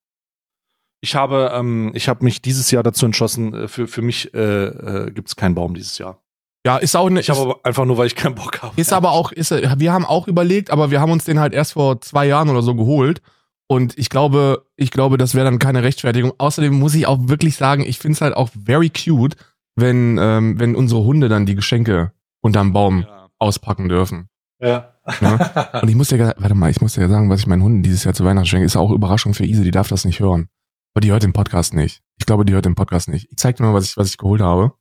Ich 1.02 1.16
habe, 1.16 1.52
ähm, 1.56 1.91
ich 1.96 2.08
habe 2.08 2.24
mich 2.24 2.44
dieses 2.44 2.70
Jahr 2.70 2.84
dazu 2.84 3.08
entschlossen, 3.08 3.52
äh, 3.56 3.68
für, 3.68 3.88
für 3.88 4.04
mich 4.04 4.32
äh, 4.36 4.66
äh, 4.66 5.12
gibt 5.12 5.30
es 5.30 5.36
keinen 5.36 5.56
Baum 5.56 5.74
dieses 5.74 5.98
Jahr. 5.98 6.22
Ja, 6.66 6.78
ist 6.78 6.95
auch 6.95 7.07
eine, 7.07 7.20
Ich 7.20 7.30
habe 7.30 7.41
aber 7.41 7.59
einfach 7.64 7.84
nur, 7.86 7.97
weil 7.97 8.07
ich 8.07 8.16
keinen 8.16 8.36
Bock 8.36 8.61
habe. 8.61 8.74
ist 8.80 8.93
aber 8.93 9.11
auch, 9.11 9.32
ist, 9.34 9.51
wir 9.51 9.91
haben 9.93 10.05
auch 10.05 10.28
überlegt, 10.28 10.72
aber 10.72 10.91
wir 10.91 11.01
haben 11.01 11.11
uns 11.11 11.26
den 11.26 11.39
halt 11.39 11.53
erst 11.53 11.74
vor 11.74 11.99
zwei 12.01 12.26
Jahren 12.26 12.49
oder 12.49 12.61
so 12.61 12.74
geholt. 12.76 13.22
Und 13.68 13.97
ich 13.97 14.09
glaube, 14.09 14.66
ich 14.76 14.91
glaube, 14.91 15.18
das 15.18 15.36
wäre 15.36 15.45
dann 15.45 15.59
keine 15.59 15.84
Rechtfertigung. 15.84 16.34
Außerdem 16.38 16.74
muss 16.74 16.95
ich 16.95 17.07
auch 17.07 17.18
wirklich 17.28 17.55
sagen, 17.57 17.84
ich 17.86 17.97
finde 17.99 18.16
es 18.16 18.22
halt 18.22 18.36
auch 18.36 18.49
very 18.66 18.89
cute, 18.89 19.36
wenn, 19.76 20.18
ähm, 20.22 20.59
wenn 20.59 20.76
unsere 20.76 21.03
Hunde 21.03 21.28
dann 21.30 21.45
die 21.45 21.55
Geschenke 21.55 22.11
unterm 22.41 22.72
Baum 22.74 23.01
Ja. 23.07 23.30
auspacken 23.39 23.89
dürfen. 23.89 24.30
ja. 24.61 24.89
Und 25.82 25.89
ich 25.89 25.95
muss 25.95 26.09
gar- 26.09 26.36
warte 26.38 26.55
mal, 26.55 26.70
ich 26.72 26.80
muss 26.80 26.93
dir 26.93 27.09
sagen, 27.09 27.30
was 27.30 27.41
ich 27.41 27.47
meinen 27.47 27.64
Hunden 27.64 27.84
dieses 27.84 28.05
Jahr 28.05 28.14
zu 28.14 28.24
Weihnachten 28.24 28.45
schenke, 28.47 28.66
ist 28.66 28.78
auch 28.78 28.89
Überraschung 28.91 29.34
für 29.34 29.43
Ise, 29.45 29.64
die 29.64 29.72
darf 29.72 29.89
das 29.89 30.05
nicht 30.05 30.22
hören. 30.22 30.47
Aber 30.93 31.01
die 31.01 31.11
hört 31.11 31.24
den 31.24 31.34
Podcast 31.34 31.74
nicht. 31.74 32.01
Ich 32.20 32.26
glaube, 32.26 32.45
die 32.45 32.53
hört 32.53 32.64
den 32.66 32.76
Podcast 32.76 33.09
nicht. 33.09 33.28
Ich 33.30 33.38
zeig 33.38 33.57
dir 33.57 33.64
mal, 33.64 33.74
was 33.74 33.86
ich, 33.86 33.97
was 33.97 34.07
ich 34.09 34.18
geholt 34.18 34.41
habe. 34.41 34.74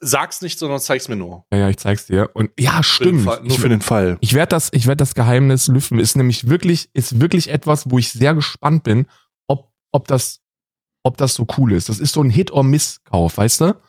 Sag's 0.00 0.42
nicht, 0.42 0.58
sondern 0.58 0.80
zeig's 0.80 1.08
mir 1.08 1.16
nur. 1.16 1.46
Ja, 1.50 1.58
ja, 1.60 1.68
ich 1.70 1.78
zeig's 1.78 2.06
dir. 2.06 2.30
Und 2.34 2.50
ja, 2.58 2.76
Für 2.78 2.82
stimmt. 2.84 3.24
Fall, 3.24 3.40
nur 3.40 3.52
ich, 3.52 3.58
für 3.60 3.68
den 3.70 3.80
Fall. 3.80 4.18
ich 4.20 4.34
werde 4.34 4.50
das, 4.50 4.68
ich 4.72 4.86
werde 4.86 4.98
das 4.98 5.14
Geheimnis 5.14 5.66
lüften. 5.68 5.98
Ist 5.98 6.16
nämlich 6.16 6.48
wirklich, 6.48 6.90
ist 6.92 7.20
wirklich 7.20 7.48
etwas, 7.48 7.90
wo 7.90 7.98
ich 7.98 8.10
sehr 8.10 8.34
gespannt 8.34 8.82
bin, 8.84 9.06
ob, 9.46 9.72
ob 9.92 10.06
das, 10.06 10.40
ob 11.04 11.16
das 11.16 11.34
so 11.34 11.46
cool 11.56 11.72
ist. 11.72 11.88
Das 11.88 12.00
ist 12.00 12.12
so 12.12 12.22
ein 12.22 12.28
Hit-or-Miss-Kauf, 12.30 13.38
weißt 13.38 13.62
du? 13.62 13.80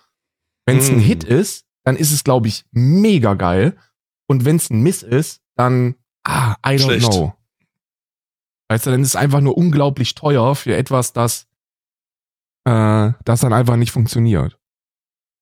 Wenn 0.65 0.77
es 0.77 0.89
ein 0.89 0.97
Mm. 0.97 1.01
Hit 1.01 1.23
ist, 1.25 1.65
dann 1.83 1.97
ist 1.97 2.11
es, 2.11 2.23
glaube 2.23 2.47
ich, 2.47 2.63
mega 2.71 3.33
geil. 3.33 3.75
Und 4.27 4.45
wenn 4.45 4.55
es 4.57 4.69
ein 4.69 4.81
Miss 4.81 5.03
ist, 5.03 5.41
dann, 5.55 5.95
ah, 6.23 6.53
I 6.65 6.75
don't 6.75 6.83
Schlecht. 6.83 7.09
know. 7.11 7.33
Weißt 8.69 8.85
du, 8.85 8.91
dann 8.91 9.01
ist 9.01 9.09
es 9.09 9.15
einfach 9.15 9.41
nur 9.41 9.57
unglaublich 9.57 10.13
teuer 10.15 10.55
für 10.55 10.75
etwas, 10.77 11.11
das, 11.11 11.47
äh, 12.65 13.11
das 13.25 13.41
dann 13.41 13.51
einfach 13.53 13.75
nicht 13.75 13.91
funktioniert. 13.91 14.58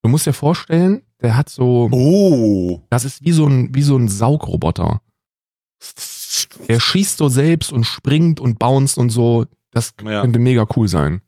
Du 0.03 0.09
musst 0.09 0.25
dir 0.25 0.33
vorstellen, 0.33 1.01
der 1.21 1.35
hat 1.35 1.49
so, 1.49 1.89
Oh. 1.91 2.81
das 2.89 3.05
ist 3.05 3.23
wie 3.25 3.31
so 3.31 3.45
ein, 3.47 3.73
wie 3.73 3.81
so 3.81 3.97
ein 3.97 4.07
Saugroboter. 4.07 5.01
Der 6.67 6.79
schießt 6.79 7.17
so 7.17 7.29
selbst 7.29 7.71
und 7.71 7.83
springt 7.85 8.39
und 8.39 8.59
bounced 8.59 8.97
und 8.97 9.09
so. 9.09 9.45
Das 9.71 9.93
Ja. 10.03 10.21
könnte 10.21 10.39
mega 10.39 10.65
cool 10.75 10.87
sein. 10.87 11.21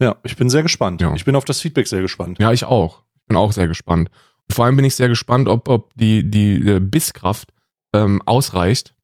ja, 0.00 0.16
ich 0.24 0.36
bin 0.36 0.50
sehr 0.50 0.62
gespannt. 0.62 1.00
Ja. 1.00 1.14
Ich 1.14 1.24
bin 1.24 1.36
auf 1.36 1.44
das 1.44 1.60
Feedback 1.60 1.86
sehr 1.88 2.02
gespannt. 2.02 2.38
Ja, 2.38 2.52
ich 2.52 2.64
auch. 2.64 3.04
Ich 3.16 3.26
bin 3.28 3.36
auch 3.36 3.52
sehr 3.52 3.68
gespannt. 3.68 4.10
Und 4.48 4.54
vor 4.54 4.64
allem 4.66 4.76
bin 4.76 4.84
ich 4.84 4.94
sehr 4.96 5.08
gespannt, 5.08 5.48
ob, 5.48 5.68
ob 5.68 5.94
die, 5.94 6.28
die 6.30 6.78
Bisskraft 6.80 7.52
ähm, 7.94 8.20
ausreicht, 8.26 8.94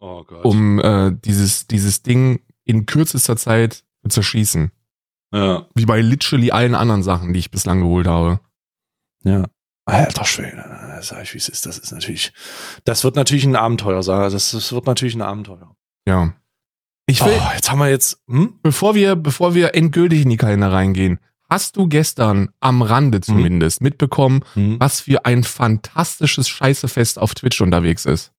Oh 0.00 0.22
Gott. 0.24 0.44
um 0.44 0.80
äh, 0.80 1.12
dieses, 1.24 1.66
dieses 1.66 2.02
Ding 2.02 2.40
in 2.64 2.84
kürzester 2.84 3.36
Zeit 3.36 3.84
zu 4.02 4.08
zerschießen. 4.10 4.70
Ja. 5.34 5.66
Wie 5.74 5.84
bei 5.86 6.00
literally 6.00 6.50
allen 6.50 6.74
anderen 6.74 7.02
Sachen, 7.02 7.32
die 7.32 7.40
ich 7.40 7.50
bislang 7.50 7.80
geholt 7.80 8.06
habe. 8.06 8.40
Ja. 9.24 9.44
Alter 9.86 10.24
Schwede, 10.24 10.64
sag 11.02 11.22
ich, 11.24 11.34
wie 11.34 11.38
es 11.38 11.48
ist. 11.48 11.66
Das 11.66 11.76
ist 11.78 11.92
natürlich, 11.92 12.32
das 12.84 13.04
wird 13.04 13.16
natürlich 13.16 13.44
ein 13.44 13.56
Abenteuer, 13.56 14.02
Sarah. 14.02 14.30
Das, 14.30 14.52
das 14.52 14.72
wird 14.72 14.86
natürlich 14.86 15.14
ein 15.14 15.20
Abenteuer. 15.22 15.76
Ja. 16.08 16.32
Ich 17.06 17.20
Oh, 17.20 17.26
will, 17.26 17.38
jetzt 17.54 17.70
haben 17.70 17.80
wir 17.80 17.90
jetzt, 17.90 18.22
hm? 18.26 18.58
bevor 18.62 18.94
wir, 18.94 19.14
bevor 19.14 19.54
wir 19.54 19.74
endgültig 19.74 20.22
in 20.22 20.30
die 20.30 20.38
Kalender 20.38 20.72
reingehen, 20.72 21.18
hast 21.50 21.76
du 21.76 21.86
gestern 21.86 22.48
am 22.60 22.80
Rande 22.80 23.20
zumindest 23.20 23.82
mitbekommen, 23.82 24.42
hm? 24.54 24.80
was 24.80 25.02
für 25.02 25.26
ein 25.26 25.44
fantastisches 25.44 26.48
Scheißefest 26.48 27.18
auf 27.18 27.34
Twitch 27.34 27.60
unterwegs 27.60 28.06
ist? 28.06 28.32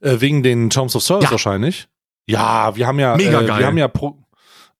Äh, 0.00 0.20
wegen 0.20 0.42
den 0.44 0.70
Terms 0.70 0.94
of 0.96 1.02
Service 1.02 1.24
Ja. 1.24 1.30
wahrscheinlich. 1.32 1.88
Ja, 2.26 2.76
wir 2.76 2.86
haben 2.86 3.00
ja, 3.00 3.16
Mega 3.16 3.40
äh, 3.40 3.46
geil. 3.46 3.58
wir 3.58 3.66
haben 3.66 3.78
ja, 3.78 3.88
pro, 3.88 4.21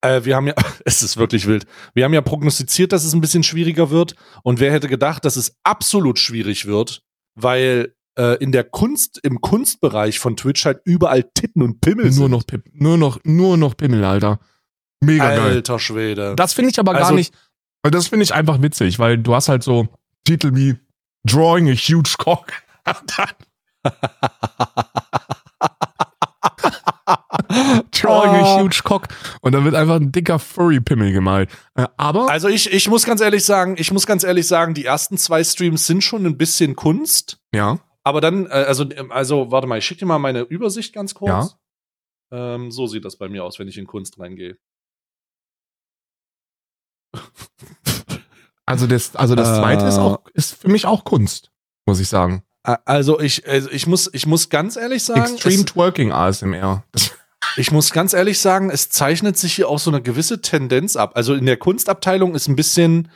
äh, 0.03 0.25
wir 0.25 0.37
haben 0.37 0.47
ja, 0.49 0.55
es 0.85 1.03
ist 1.03 1.17
wirklich 1.17 1.47
wild. 1.47 1.65
Wir 1.95 2.05
haben 2.05 2.13
ja 2.15 2.21
prognostiziert, 2.21 2.93
dass 2.93 3.05
es 3.05 3.15
ein 3.15 3.21
bisschen 3.21 3.43
schwieriger 3.43 3.91
wird. 3.91 4.15
Und 4.43 4.61
wer 4.61 4.73
hätte 4.73 4.89
gedacht, 4.89 5.25
dass 5.25 5.37
es 5.37 5.57
absolut 5.65 6.19
schwierig 6.19 6.67
wird, 6.67 7.03
weil 7.35 7.95
äh, 8.19 8.37
in 8.43 8.53
der 8.53 8.65
Kunst, 8.65 9.19
im 9.23 9.41
Kunstbereich 9.41 10.19
von 10.19 10.37
Twitch 10.37 10.65
halt 10.67 10.81
überall 10.85 11.23
Titten 11.35 11.63
und 11.63 11.81
Pimmel 11.81 12.05
Nur 12.07 12.13
sind. 12.13 12.31
noch, 12.31 12.47
Pip, 12.47 12.65
nur 12.73 12.99
noch, 12.99 13.19
nur 13.25 13.57
noch 13.57 13.77
Pimmel, 13.77 14.05
Alter. 14.05 14.39
Mega 15.03 15.29
geil. 15.35 15.41
Alter 15.41 15.79
Schwede. 15.79 16.35
Das 16.37 16.53
finde 16.53 16.71
ich 16.71 16.79
aber 16.79 16.93
gar 16.93 17.03
Also- 17.05 17.15
nicht, 17.15 17.35
weil 17.83 17.91
das 17.91 18.09
finde 18.09 18.25
ich 18.25 18.35
einfach 18.35 18.61
witzig, 18.63 18.99
weil 18.99 19.19
du 19.19 19.35
hast 19.35 19.49
halt 19.49 19.63
so 19.63 19.89
Titel 20.25 20.55
wie 20.55 20.77
Drawing 21.25 21.69
a 21.71 21.73
Huge 21.75 22.15
Cock. 22.19 22.53
Drawing 27.93 28.31
a 28.35 28.57
Oh. 28.57 28.61
Huge 28.63 28.81
Cock. 28.85 29.09
Und 29.41 29.53
da 29.53 29.65
wird 29.65 29.75
einfach 29.75 29.97
ein 29.97 30.11
dicker 30.13 30.39
Furry-Pimmel 30.39 31.13
gemalt. 31.13 31.51
Äh, 31.75 31.87
aber, 31.97 32.29
Also 32.31 32.49
ich, 32.49 32.73
ich 32.73 32.89
muss 32.89 33.05
ganz 33.05 33.21
ehrlich 33.21 33.45
sagen, 33.45 33.77
ich 33.79 33.93
muss 33.93 34.07
ganz 34.07 34.25
ehrlich 34.25 34.47
sagen, 34.47 34.75
die 34.75 34.85
ersten 34.85 35.17
zwei 35.19 35.43
Streams 35.45 35.87
sind 35.87 36.03
schon 36.03 36.25
ein 36.27 36.37
bisschen 36.39 36.77
Kunst. 36.77 37.39
ja, 37.55 37.79
Aber 38.05 38.21
dann, 38.21 38.47
äh, 38.47 38.51
also, 38.51 38.91
ähm, 38.91 39.13
also, 39.13 39.51
warte 39.51 39.67
mal, 39.67 39.79
ich 39.79 39.87
schicke 39.87 40.01
dir 40.01 40.07
mal 40.07 40.19
meine 40.19 40.41
Übersicht 40.41 40.93
ganz 40.95 41.15
kurz. 41.15 41.57
Ja. 42.33 42.55
Ähm, 42.55 42.71
so 42.71 42.87
sieht 42.87 43.05
das 43.05 43.17
bei 43.17 43.29
mir 43.29 43.45
aus, 43.45 43.59
wenn 43.59 43.69
ich 43.69 43.77
in 43.79 43.87
Kunst 43.87 44.19
reingehe. 44.19 44.57
also 48.67 48.87
das, 48.87 49.15
also 49.17 49.35
das 49.35 49.49
Äh. 49.49 49.61
zweite 49.61 49.85
ist 49.87 49.99
auch, 49.99 50.21
ist 50.35 50.55
für 50.55 50.69
mich 50.69 50.87
auch 50.87 51.05
Kunst, 51.05 51.51
muss 51.87 52.01
ich 52.01 52.09
sagen. 52.09 52.43
Also 52.63 53.19
ich, 53.19 53.47
also 53.49 53.69
ich 53.71 53.87
muss, 53.89 54.09
ich 54.15 54.25
muss 54.27 54.49
ganz 54.49 54.77
ehrlich 54.77 55.03
sagen, 55.03 55.33
Extreme 55.35 55.65
Twerking 55.65 56.13
ASMR. 56.13 56.85
Ich 57.57 57.71
muss 57.71 57.93
ganz 57.93 58.13
ehrlich 58.13 58.39
sagen, 58.39 58.71
es 58.71 58.89
zeichnet 58.89 59.37
sich 59.37 59.55
hier 59.55 59.69
auch 59.69 59.79
so 59.79 59.91
eine 59.91 60.03
gewisse 60.03 60.41
Tendenz 60.41 60.97
ab. 60.97 61.13
Also 61.17 61.35
in 61.35 61.47
der 61.47 61.57
Kunstabteilung 61.57 62.35
ist 62.35 62.49
ein 62.49 62.57
bisschen, 62.57 63.11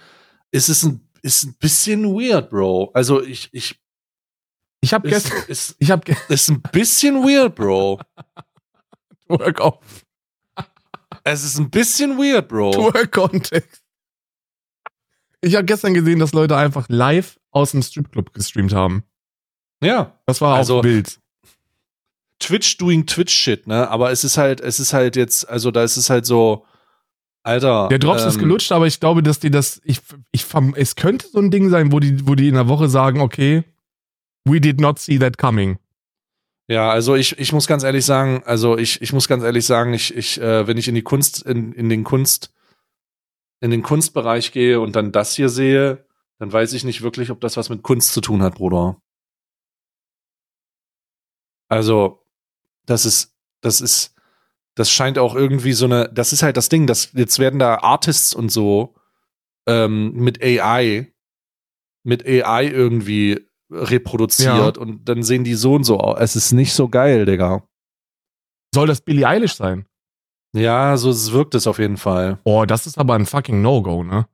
ist 0.50 0.68
es 0.68 0.82
ein, 0.84 1.00
ist 1.22 1.44
ein 1.44 1.54
bisschen 1.54 2.04
weird, 2.04 2.50
Bro. 2.50 2.90
Also 2.94 3.22
ich, 3.22 3.48
ich, 3.52 3.80
ich 4.80 4.92
habe 4.94 5.08
gestern, 5.08 5.42
ist, 5.48 5.76
ich 5.78 5.90
habe 5.90 6.14
ist 6.28 6.48
ein 6.48 6.60
bisschen 6.62 7.16
weird, 7.24 7.54
Bro. 7.54 8.00
Twerk 9.26 9.60
auf 9.60 10.04
Es 11.24 11.42
ist 11.44 11.58
ein 11.58 11.70
bisschen 11.70 12.16
weird, 12.18 12.48
Bro. 12.48 12.90
Twerk-Kontext. 12.90 13.82
Ich 15.40 15.54
habe 15.54 15.64
gestern 15.64 15.94
gesehen, 15.94 16.18
dass 16.18 16.32
Leute 16.32 16.56
einfach 16.56 16.86
live 16.88 17.38
aus 17.50 17.70
dem 17.72 17.82
Stripclub 17.82 18.32
gestreamt 18.32 18.72
haben. 18.72 19.04
Ja. 19.82 20.18
Das 20.26 20.40
war 20.40 20.56
Also- 20.56 20.78
auch 20.80 20.84
wild. 20.84 21.20
Twitch 22.38 22.76
doing 22.76 23.06
Twitch 23.06 23.34
Shit, 23.34 23.66
ne? 23.66 23.88
Aber 23.88 24.10
es 24.10 24.24
ist 24.24 24.36
halt, 24.36 24.60
es 24.60 24.80
ist 24.80 24.92
halt 24.92 25.16
jetzt, 25.16 25.48
also 25.48 25.70
da 25.70 25.82
ist 25.82 25.96
es 25.96 26.10
halt 26.10 26.26
so, 26.26 26.66
Alter. 27.42 27.88
Der 27.88 28.00
Drops 28.00 28.24
ist 28.24 28.34
ähm, 28.34 28.40
gelutscht, 28.40 28.72
aber 28.72 28.86
ich 28.86 28.98
glaube, 28.98 29.22
dass 29.22 29.38
die 29.38 29.50
das, 29.50 29.80
ich, 29.84 30.00
ich, 30.32 30.44
es 30.74 30.96
könnte 30.96 31.28
so 31.28 31.38
ein 31.38 31.50
Ding 31.50 31.70
sein, 31.70 31.92
wo 31.92 32.00
die, 32.00 32.26
wo 32.26 32.34
die 32.34 32.48
in 32.48 32.54
der 32.54 32.68
Woche 32.68 32.88
sagen, 32.88 33.20
okay, 33.20 33.62
we 34.44 34.60
did 34.60 34.80
not 34.80 34.98
see 34.98 35.18
that 35.18 35.38
coming. 35.38 35.78
Ja, 36.68 36.90
also 36.90 37.14
ich, 37.14 37.38
ich 37.38 37.52
muss 37.52 37.68
ganz 37.68 37.84
ehrlich 37.84 38.04
sagen, 38.04 38.42
also 38.44 38.76
ich, 38.76 39.00
ich 39.00 39.12
muss 39.12 39.28
ganz 39.28 39.44
ehrlich 39.44 39.64
sagen, 39.64 39.94
ich, 39.94 40.14
ich, 40.16 40.40
äh, 40.40 40.66
wenn 40.66 40.76
ich 40.76 40.88
in 40.88 40.96
die 40.96 41.02
Kunst, 41.02 41.42
in, 41.42 41.72
in 41.72 41.88
den 41.88 42.02
Kunst, 42.02 42.52
in 43.60 43.70
den 43.70 43.82
Kunstbereich 43.82 44.50
gehe 44.50 44.80
und 44.80 44.96
dann 44.96 45.12
das 45.12 45.36
hier 45.36 45.48
sehe, 45.48 46.04
dann 46.38 46.52
weiß 46.52 46.72
ich 46.72 46.82
nicht 46.82 47.02
wirklich, 47.02 47.30
ob 47.30 47.40
das 47.40 47.56
was 47.56 47.68
mit 47.68 47.82
Kunst 47.82 48.12
zu 48.12 48.20
tun 48.20 48.42
hat, 48.42 48.56
Bruder. 48.56 49.00
Also, 51.68 52.25
das 52.86 53.04
ist, 53.04 53.34
das 53.60 53.80
ist, 53.80 54.14
das 54.74 54.90
scheint 54.90 55.18
auch 55.18 55.34
irgendwie 55.34 55.72
so 55.72 55.86
eine, 55.86 56.08
das 56.12 56.32
ist 56.32 56.42
halt 56.42 56.56
das 56.56 56.68
Ding, 56.68 56.86
dass 56.86 57.12
jetzt 57.12 57.38
werden 57.38 57.58
da 57.58 57.76
Artists 57.76 58.34
und 58.34 58.50
so 58.50 58.94
ähm, 59.66 60.12
mit 60.14 60.42
AI, 60.42 61.12
mit 62.04 62.26
AI 62.26 62.66
irgendwie 62.66 63.46
reproduziert 63.70 64.78
und 64.78 65.08
dann 65.08 65.22
sehen 65.22 65.44
die 65.44 65.54
so 65.54 65.74
und 65.74 65.84
so 65.84 65.98
aus. 65.98 66.18
Es 66.20 66.36
ist 66.36 66.52
nicht 66.52 66.72
so 66.72 66.88
geil, 66.88 67.26
Digga. 67.26 67.66
Soll 68.74 68.86
das 68.86 69.00
Billie 69.00 69.26
Eilish 69.26 69.54
sein? 69.54 69.86
Ja, 70.54 70.96
so 70.96 71.10
wirkt 71.32 71.54
es 71.54 71.66
auf 71.66 71.78
jeden 71.78 71.96
Fall. 71.96 72.38
Oh, 72.44 72.64
das 72.64 72.86
ist 72.86 72.98
aber 72.98 73.14
ein 73.14 73.26
fucking 73.26 73.60
No-Go, 73.60 74.04
ne? 74.04 74.26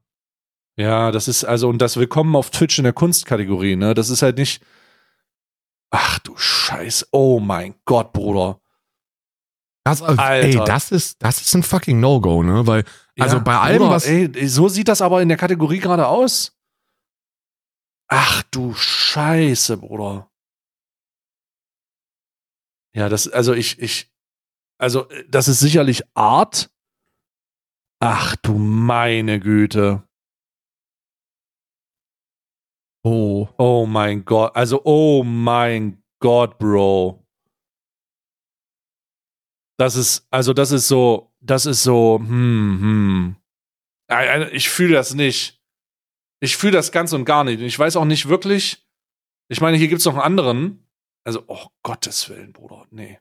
Ja, 0.77 1.11
das 1.11 1.29
ist 1.29 1.45
also, 1.45 1.69
und 1.69 1.79
das 1.79 1.97
Willkommen 1.97 2.35
auf 2.37 2.51
Twitch 2.51 2.79
in 2.79 2.85
der 2.85 2.93
Kunstkategorie, 2.93 3.77
ne? 3.77 3.95
Das 3.95 4.11
ist 4.11 4.23
halt 4.23 4.39
nicht. 4.39 4.63
Ach 5.93 6.19
du 6.21 6.37
Scheiß. 6.37 7.09
Oh 7.13 7.39
mein 7.39 7.75
Gott, 7.85 8.13
Bruder. 8.13 8.61
Das, 9.85 10.01
ey, 10.01 10.17
Alter. 10.19 10.65
das 10.65 10.91
ist, 10.91 11.23
das 11.23 11.41
ist 11.41 11.55
ein 11.55 11.63
fucking 11.63 12.01
No-Go, 12.01 12.43
ne? 12.43 12.67
Weil, 12.67 12.85
also 13.19 13.37
Ja, 13.37 13.43
bei 13.43 13.59
allem, 13.59 13.79
Bruder, 13.79 13.91
was, 13.91 14.07
Ey, 14.07 14.49
so 14.49 14.69
sieht 14.69 14.89
das 14.89 15.03
aber 15.03 15.23
in 15.23 15.29
der 15.29 15.37
Kategorie 15.37 15.81
gerade 15.81 16.07
aus. 16.07 16.57
Ach 18.09 18.43
du 18.45 18.75
Scheiße, 18.75 19.77
Bruder. 19.79 20.31
Ja, 22.95 23.09
das, 23.09 23.29
also 23.29 23.55
ich, 23.55 23.79
ich, 23.79 24.13
also 24.79 25.09
äh, 25.09 25.25
das 25.29 25.49
ist 25.49 25.61
sicherlich 25.61 26.05
Art. 26.15 26.71
Ach 28.01 28.37
du 28.37 28.59
meine 28.59 29.41
Güte. 29.41 30.07
Oh, 33.05 33.49
Oh 33.59 33.87
mein 33.87 34.25
Gott. 34.25 34.55
Also, 34.55 34.81
oh 34.85 35.25
mein 35.25 36.03
Gott, 36.21 36.59
Bro. 36.59 37.27
Das 39.79 39.97
ist, 39.97 40.27
also 40.31 40.53
das 40.53 40.71
ist 40.71 40.87
so, 40.89 41.35
das 41.41 41.67
ist 41.67 41.83
so, 41.83 42.19
hm, 42.19 42.79
hm. 42.81 43.37
Ich 44.53 44.69
fühle 44.69 44.95
das 44.95 45.15
nicht. 45.15 45.61
Ich 46.41 46.57
fühle 46.57 46.73
das 46.73 46.93
ganz 46.93 47.13
und 47.13 47.25
gar 47.25 47.45
nicht. 47.45 47.61
Ich 47.61 47.79
weiß 47.79 47.97
auch 47.97 48.05
nicht 48.05 48.29
wirklich. 48.29 48.87
Ich 49.49 49.61
meine, 49.61 49.77
hier 49.77 49.89
gibt 49.89 50.01
es 50.01 50.05
noch 50.05 50.15
einen 50.15 50.23
anderen. 50.23 50.89
Also, 51.25 51.45
oh 51.47 51.67
Gottes 51.83 52.29
Willen, 52.29 52.53
Bruder. 52.53 52.87
Nee. 52.91 53.19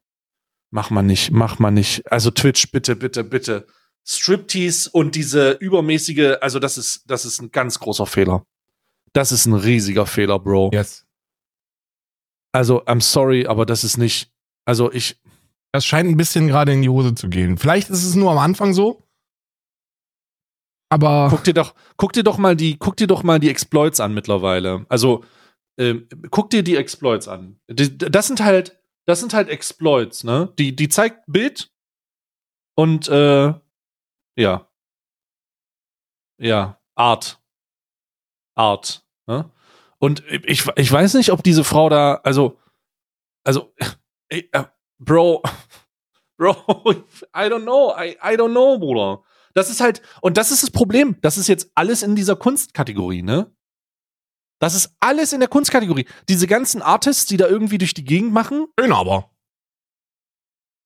Mach 0.71 0.89
mal 0.89 1.03
nicht, 1.03 1.31
mach 1.31 1.59
mal 1.59 1.71
nicht. 1.71 2.09
Also 2.11 2.31
Twitch, 2.31 2.71
bitte, 2.71 2.95
bitte, 2.95 3.23
bitte. 3.23 3.67
Striptease 4.07 4.89
und 4.91 5.15
diese 5.15 5.51
übermäßige, 5.51 6.37
also 6.41 6.59
das 6.59 6.77
ist, 6.77 7.09
das 7.09 7.25
ist 7.25 7.41
ein 7.41 7.51
ganz 7.51 7.79
großer 7.79 8.05
Fehler. 8.05 8.45
Das 9.13 9.31
ist 9.31 9.45
ein 9.45 9.53
riesiger 9.53 10.05
Fehler, 10.05 10.39
Bro. 10.39 10.71
yes. 10.73 11.05
Also, 12.53 12.83
I'm 12.85 13.01
sorry, 13.01 13.47
aber 13.47 13.65
das 13.65 13.83
ist 13.83 13.97
nicht. 13.97 14.31
Also, 14.65 14.91
ich. 14.91 15.19
Das 15.73 15.85
scheint 15.85 16.09
ein 16.09 16.17
bisschen 16.17 16.47
gerade 16.47 16.73
in 16.73 16.81
die 16.81 16.89
Hose 16.89 17.15
zu 17.15 17.29
gehen. 17.29 17.57
Vielleicht 17.57 17.89
ist 17.89 18.03
es 18.03 18.15
nur 18.15 18.29
am 18.29 18.37
Anfang 18.37 18.73
so. 18.73 19.07
Aber 20.89 21.27
Guck 21.29 21.45
dir 21.45 21.53
doch, 21.53 21.73
guck 21.95 22.11
dir 22.11 22.23
doch 22.23 22.37
mal 22.37 22.57
die, 22.57 22.77
guck 22.77 22.97
dir 22.97 23.07
doch 23.07 23.23
mal 23.23 23.39
die 23.39 23.49
Exploits 23.49 24.01
an 24.01 24.13
mittlerweile. 24.13 24.85
Also, 24.89 25.23
ähm, 25.79 26.09
guck 26.29 26.49
dir 26.49 26.63
die 26.63 26.75
Exploits 26.75 27.29
an. 27.29 27.57
Die, 27.69 27.97
das 27.97 28.27
sind 28.27 28.43
halt, 28.43 28.81
das 29.07 29.21
sind 29.21 29.33
halt 29.33 29.47
Exploits, 29.47 30.25
ne? 30.25 30.53
Die, 30.59 30.75
die 30.75 30.89
zeigt 30.89 31.23
Bild 31.27 31.71
und 32.75 33.07
äh, 33.07 33.53
ja. 34.37 34.69
Ja, 36.37 36.81
Art. 36.95 37.40
Art. 38.61 39.05
Ne? 39.27 39.49
Und 39.99 40.23
ich, 40.29 40.67
ich 40.75 40.91
weiß 40.91 41.15
nicht, 41.15 41.31
ob 41.31 41.43
diese 41.43 41.63
Frau 41.63 41.89
da, 41.89 42.15
also, 42.23 42.59
also, 43.43 43.73
äh, 44.29 44.43
äh, 44.51 44.65
Bro, 44.99 45.43
Bro, 46.37 46.53
I 47.35 47.47
don't 47.49 47.63
know, 47.63 47.93
I, 47.97 48.17
I 48.23 48.35
don't 48.35 48.51
know, 48.51 48.77
Bruder. 48.77 49.23
Das 49.53 49.69
ist 49.69 49.81
halt, 49.81 50.01
und 50.21 50.37
das 50.37 50.51
ist 50.51 50.63
das 50.63 50.71
Problem. 50.71 51.17
Das 51.21 51.37
ist 51.37 51.47
jetzt 51.47 51.71
alles 51.75 52.03
in 52.03 52.15
dieser 52.15 52.35
Kunstkategorie, 52.35 53.21
ne? 53.21 53.53
Das 54.59 54.75
ist 54.75 54.95
alles 54.99 55.33
in 55.33 55.39
der 55.39 55.49
Kunstkategorie. 55.49 56.07
Diese 56.29 56.45
ganzen 56.45 56.81
Artists, 56.83 57.25
die 57.25 57.37
da 57.37 57.47
irgendwie 57.47 57.79
durch 57.79 57.95
die 57.95 58.03
Gegend 58.03 58.31
machen, 58.31 58.67
schön 58.79 58.93
aber. 58.93 59.31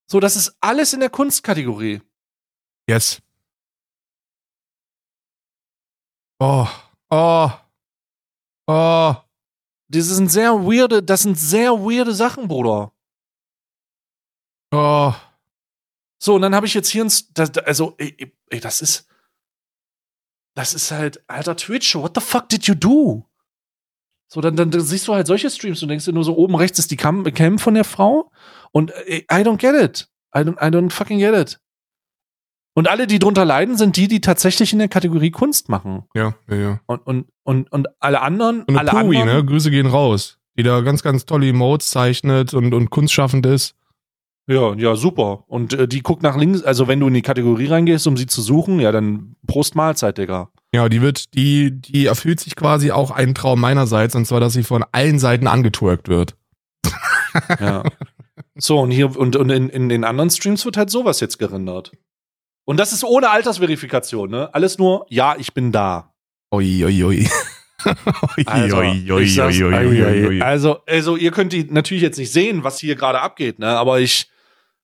so, 0.09 0.19
das 0.19 0.36
ist 0.38 0.55
alles 0.61 0.93
in 0.93 1.01
der 1.01 1.09
Kunstkategorie. 1.09 2.01
Yes. 2.89 3.21
Oh, 6.39 6.67
oh, 7.09 7.49
oh. 8.68 9.16
Das 9.88 10.05
sind 10.07 10.30
sehr 10.32 10.51
weirde, 10.53 11.03
das 11.03 11.22
sind 11.24 11.38
sehr 11.38 11.72
weirde 11.74 12.13
Sachen, 12.13 12.47
Bruder. 12.47 12.91
Oh, 14.72 15.13
So, 16.20 16.36
und 16.36 16.41
dann 16.41 16.55
habe 16.55 16.66
ich 16.66 16.74
jetzt 16.74 16.89
hier 16.89 17.05
ein, 17.05 17.11
das, 17.34 17.57
also, 17.59 17.93
ey, 17.97 18.34
ey, 18.49 18.59
das 18.59 18.82
ist, 18.82 19.07
das 20.55 20.74
ist 20.74 20.91
halt, 20.91 21.24
alter 21.30 21.55
Twitch, 21.55 21.95
what 21.95 22.13
the 22.16 22.22
fuck 22.22 22.49
did 22.49 22.66
you 22.66 22.74
do? 22.76 23.26
So, 24.28 24.41
dann, 24.41 24.55
dann, 24.55 24.72
dann 24.72 24.82
siehst 24.82 25.07
du 25.07 25.13
halt 25.13 25.28
solche 25.28 25.49
Streams 25.49 25.84
und 25.84 25.89
denkst 25.89 26.05
dir 26.05 26.13
nur 26.13 26.24
so, 26.24 26.36
oben 26.36 26.55
rechts 26.55 26.80
ist 26.80 26.89
die 26.91 26.97
Cam, 26.97 27.24
Cam 27.34 27.59
von 27.59 27.76
der 27.76 27.84
Frau 27.84 28.32
und 28.72 28.91
ey, 29.05 29.20
I 29.32 29.43
don't 29.43 29.57
get 29.57 29.76
it. 29.76 30.09
I 30.36 30.39
don't, 30.39 30.57
I 30.59 30.72
don't 30.72 30.91
fucking 30.91 31.20
get 31.20 31.36
it. 31.36 31.59
Und 32.78 32.89
alle, 32.89 33.07
die 33.07 33.19
drunter 33.19 33.45
leiden, 33.45 33.78
sind 33.78 33.95
die, 33.95 34.09
die 34.09 34.19
tatsächlich 34.19 34.73
in 34.73 34.80
der 34.80 34.89
Kategorie 34.89 35.32
Kunst 35.32 35.69
machen. 35.69 36.03
ja, 36.13 36.36
ja, 36.49 36.55
ja. 36.55 36.80
Und, 36.86 37.07
und, 37.07 37.28
und, 37.43 37.71
und 37.71 37.88
alle 38.01 38.21
anderen, 38.21 38.63
Und 38.63 38.78
alle 38.78 38.91
Pui, 38.91 39.17
anderen, 39.17 39.39
ne? 39.39 39.45
Grüße 39.45 39.71
gehen 39.71 39.88
raus. 39.88 40.38
Die 40.57 40.63
da 40.63 40.82
ganz, 40.82 41.01
ganz 41.01 41.26
tolle 41.26 41.47
Emotes 41.47 41.89
zeichnet 41.89 42.53
und, 42.53 42.73
und 42.73 42.89
kunstschaffend 42.89 43.45
ist. 43.45 43.76
Ja, 44.47 44.76
ja, 44.76 44.95
super. 44.95 45.45
Und 45.47 45.73
äh, 45.73 45.88
die 45.88 46.03
guckt 46.03 46.21
nach 46.21 46.38
links, 46.38 46.63
also 46.63 46.88
wenn 46.88 46.99
du 46.99 47.07
in 47.07 47.13
die 47.13 47.21
Kategorie 47.21 47.67
reingehst, 47.67 48.05
um 48.07 48.15
sie 48.15 48.28
zu 48.28 48.41
suchen, 48.41 48.80
ja, 48.80 48.91
dann 48.91 49.36
Prost 49.47 49.76
Mahlzeit, 49.76 50.17
Digga. 50.17 50.49
Ja, 50.73 50.89
die 50.89 51.01
wird, 51.01 51.34
die, 51.34 51.71
die 51.71 52.05
erfüllt 52.05 52.41
sich 52.41 52.55
quasi 52.55 52.91
auch 52.91 53.11
einen 53.11 53.34
Traum 53.34 53.59
meinerseits, 53.61 54.15
und 54.15 54.26
zwar, 54.26 54.41
dass 54.41 54.53
sie 54.53 54.63
von 54.63 54.84
allen 54.91 55.17
Seiten 55.17 55.47
angetwerkt 55.47 56.09
wird. 56.09 56.36
Ja. 57.59 57.84
so, 58.55 58.80
und 58.82 58.91
hier, 58.91 59.17
und, 59.17 59.36
und 59.36 59.49
in, 59.49 59.69
in 59.69 59.89
den 59.89 60.03
anderen 60.03 60.30
Streams 60.30 60.65
wird 60.65 60.78
halt 60.78 60.89
sowas 60.89 61.21
jetzt 61.21 61.39
gerendert. 61.39 61.93
Und 62.66 62.78
das 62.78 62.91
ist 62.93 63.03
ohne 63.03 63.30
Altersverifikation, 63.30 64.30
ne? 64.30 64.49
Alles 64.53 64.78
nur, 64.78 65.05
ja, 65.09 65.36
ich 65.38 65.53
bin 65.53 65.72
da. 65.72 66.13
Ui, 66.53 66.84
ui. 66.86 67.03
ui, 67.03 67.28
Also, 68.45 68.82
sag's-. 69.26 70.41
Also, 70.41 70.80
also, 70.88 71.16
ihr 71.16 71.32
könnt 71.32 71.53
die 71.53 71.66
natürlich 71.66 72.01
jetzt 72.03 72.18
nicht 72.18 72.32
sehen, 72.32 72.63
was 72.63 72.80
hier 72.80 72.95
gerade 72.95 73.22
abgeht, 73.22 73.59
ne? 73.59 73.68
Aber 73.78 73.99
ich, 73.99 74.30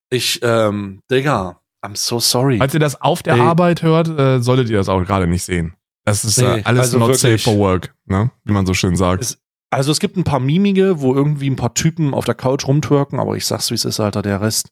ich, 0.10 0.40
ähm, 0.44 1.02
Digga, 1.10 1.60
I'm 1.84 1.96
so 1.96 2.20
sorry. 2.20 2.58
Falls 2.60 2.74
ihr 2.74 2.80
das 2.80 3.02
auf 3.02 3.24
der 3.24 3.36
Ey. 3.36 3.40
Arbeit 3.42 3.82
hört, 3.82 4.08
äh, 4.08 4.40
solltet 4.42 4.70
ihr 4.70 4.78
das 4.78 4.90
auch 4.90 5.04
gerade 5.04 5.28
nicht 5.28 5.44
sehen. 5.44 5.74
Das 6.06 6.24
ist 6.26 6.38
äh, 6.40 6.62
alles 6.64 6.82
also 6.82 7.00
not 7.00 7.10
wirklich. 7.10 7.22
safe 7.22 7.38
for 7.40 7.58
work, 7.58 7.94
ne? 8.06 8.32
Wie 8.44 8.54
man 8.54 8.66
so 8.66 8.74
schön 8.74 8.96
sagt. 8.96 9.24
Es- 9.24 9.38
Also 9.72 9.92
es 9.92 10.00
gibt 10.00 10.18
ein 10.18 10.24
paar 10.24 10.40
Mimige, 10.40 11.00
wo 11.02 11.16
irgendwie 11.16 11.50
ein 11.50 11.56
paar 11.56 11.74
Typen 11.74 12.14
auf 12.14 12.26
der 12.26 12.36
Couch 12.36 12.68
rumtwerken, 12.68 13.20
aber 13.20 13.36
ich 13.38 13.46
sag's 13.46 13.70
wie 13.72 13.76
es 13.76 13.86
ist, 13.86 14.00
Alter, 14.00 14.22
der 14.22 14.42
Rest, 14.42 14.70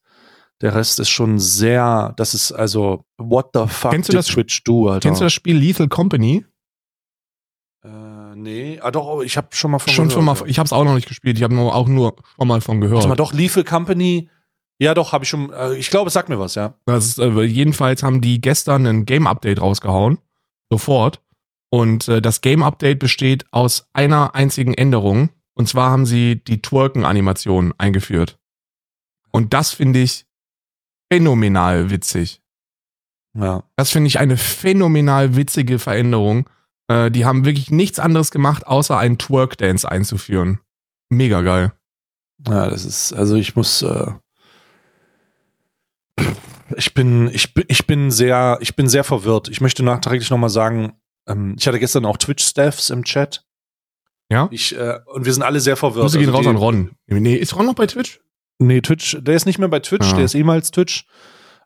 der 0.62 0.76
Rest 0.76 0.99
ist 0.99 1.10
schon 1.10 1.39
sehr, 1.39 2.14
das 2.18 2.34
ist 2.34 2.51
also, 2.51 3.05
what 3.18 3.51
the 3.53 3.66
fuck 3.68 3.91
Kennst 3.91 4.10
du 4.10 4.14
das- 4.14 4.28
Twitch 4.28 4.64
do, 4.64 4.89
Alter? 4.89 5.07
Kennst 5.07 5.22
du 5.22 5.26
das 5.26 5.34
Spiel 5.34 5.57
Lethal 5.57 5.88
Company? 5.88 6.45
Äh, 7.84 8.36
nee, 8.36 8.80
ah 8.82 8.91
doch, 8.91 9.22
ich 9.22 9.38
habe 9.38 9.47
schon 9.51 9.72
mal 9.72 9.80
von 9.80 9.93
Schon 9.93 10.10
schon 10.10 10.26
mal, 10.26 10.36
ja. 10.36 10.45
ich 10.45 10.60
habe 10.60 10.66
es 10.66 10.74
auch 10.74 10.84
noch 10.84 10.95
nicht 10.95 11.07
gespielt, 11.07 11.38
ich 11.38 11.43
habe 11.43 11.55
nur 11.55 11.74
auch 11.74 11.88
nur 11.88 12.16
schon 12.38 12.47
mal 12.47 12.60
von 12.62 12.82
gehört. 12.82 13.07
Mal, 13.07 13.16
doch, 13.16 13.34
Lethal 13.34 13.64
Company. 13.64 14.30
Ja, 14.82 14.93
doch, 14.93 15.12
habe 15.12 15.24
ich 15.26 15.30
schon. 15.30 15.51
Äh, 15.51 15.76
ich 15.76 15.89
glaube, 15.89 16.07
es 16.07 16.14
sagt 16.14 16.30
mir 16.30 16.39
was, 16.39 16.55
ja. 16.55 16.74
Ist, 16.86 17.20
äh, 17.20 17.41
jedenfalls 17.43 18.01
haben 18.01 18.22
die 18.22 18.39
gestern 18.39 18.86
ein 18.86 19.05
Game-Update 19.05 19.62
rausgehauen. 19.62 20.20
Sofort. 20.70 21.22
Und 21.70 22.07
äh, 22.07 22.22
das 22.22 22.41
Game-Update 22.41 22.99
besteht 22.99 23.45
aus 23.51 23.88
einer 23.93 24.36
einzigen 24.36 24.74
Änderung. 24.74 25.30
Und 25.53 25.68
zwar 25.68 25.91
haben 25.91 26.05
sie 26.05 26.41
die 26.41 26.62
Twerken-Animation 26.62 27.74
eingeführt. 27.78 28.39
Und 29.32 29.53
das 29.53 29.72
finde 29.72 29.99
ich 29.99 30.26
phänomenal 31.12 31.89
witzig. 31.89 32.41
Ja. 33.34 33.64
Das 33.76 33.91
finde 33.91 34.07
ich 34.07 34.20
eine 34.20 34.38
phänomenal 34.38 35.36
witzige 35.36 35.80
Veränderung. 35.80 36.49
Äh, 36.88 37.12
die 37.12 37.26
haben 37.26 37.45
wirklich 37.45 37.70
nichts 37.72 37.99
anderes 37.99 38.32
gemacht, 38.32 38.66
außer 38.68 38.97
einen 38.97 39.18
Twerk-Dance 39.18 39.89
einzuführen. 39.89 40.60
Mega 41.10 41.41
geil. 41.41 41.74
Ja, 42.47 42.70
das 42.70 42.86
ist, 42.86 43.14
also 43.14 43.36
ich 43.36 43.55
muss, 43.55 43.82
äh, 43.82 44.12
ich 46.78 46.93
bin, 46.93 47.30
ich 47.34 47.53
bin, 47.53 47.66
ich 47.68 47.88
bin 47.88 48.12
sehr, 48.12 48.57
ich 48.62 48.76
bin 48.76 48.88
sehr 48.88 49.03
verwirrt. 49.03 49.49
Ich 49.49 49.62
möchte 49.62 49.84
nachträglich 49.84 50.30
nochmal 50.30 50.49
sagen, 50.49 50.93
ähm, 51.28 51.55
ich 51.57 51.68
hatte 51.68 51.80
gestern 51.80 52.05
auch 52.05 52.18
Twitch-Staffs 52.18 52.89
im 52.89 53.03
Chat. 53.03 53.43
Ja? 54.32 54.47
Ich, 54.51 54.76
äh, 54.78 54.99
und 55.14 55.26
wir 55.26 55.34
sind 55.34 55.43
alle 55.43 55.60
sehr 55.60 55.76
verwirrt. 55.76 56.03
Grüße 56.05 56.20
gehen 56.20 56.28
Also 56.30 56.38
raus 56.38 56.43
die- 56.43 56.49
an 56.49 56.55
Ron. 56.55 56.91
Nee, 57.07 57.36
ist 57.36 57.55
Ron 57.55 57.66
noch 57.66 57.74
bei 57.76 57.88
Twitch? 57.88 58.20
Nee, 58.60 58.82
Twitch, 58.82 59.18
der 59.22 59.36
ist 59.36 59.45
nicht 59.45 59.57
mehr 59.57 59.70
bei 59.70 59.80
Twitch, 59.80 60.07
Ah. 60.12 60.16
der 60.16 60.26
ist 60.26 60.36
ehemals 60.36 60.72
Twitch. 60.72 61.05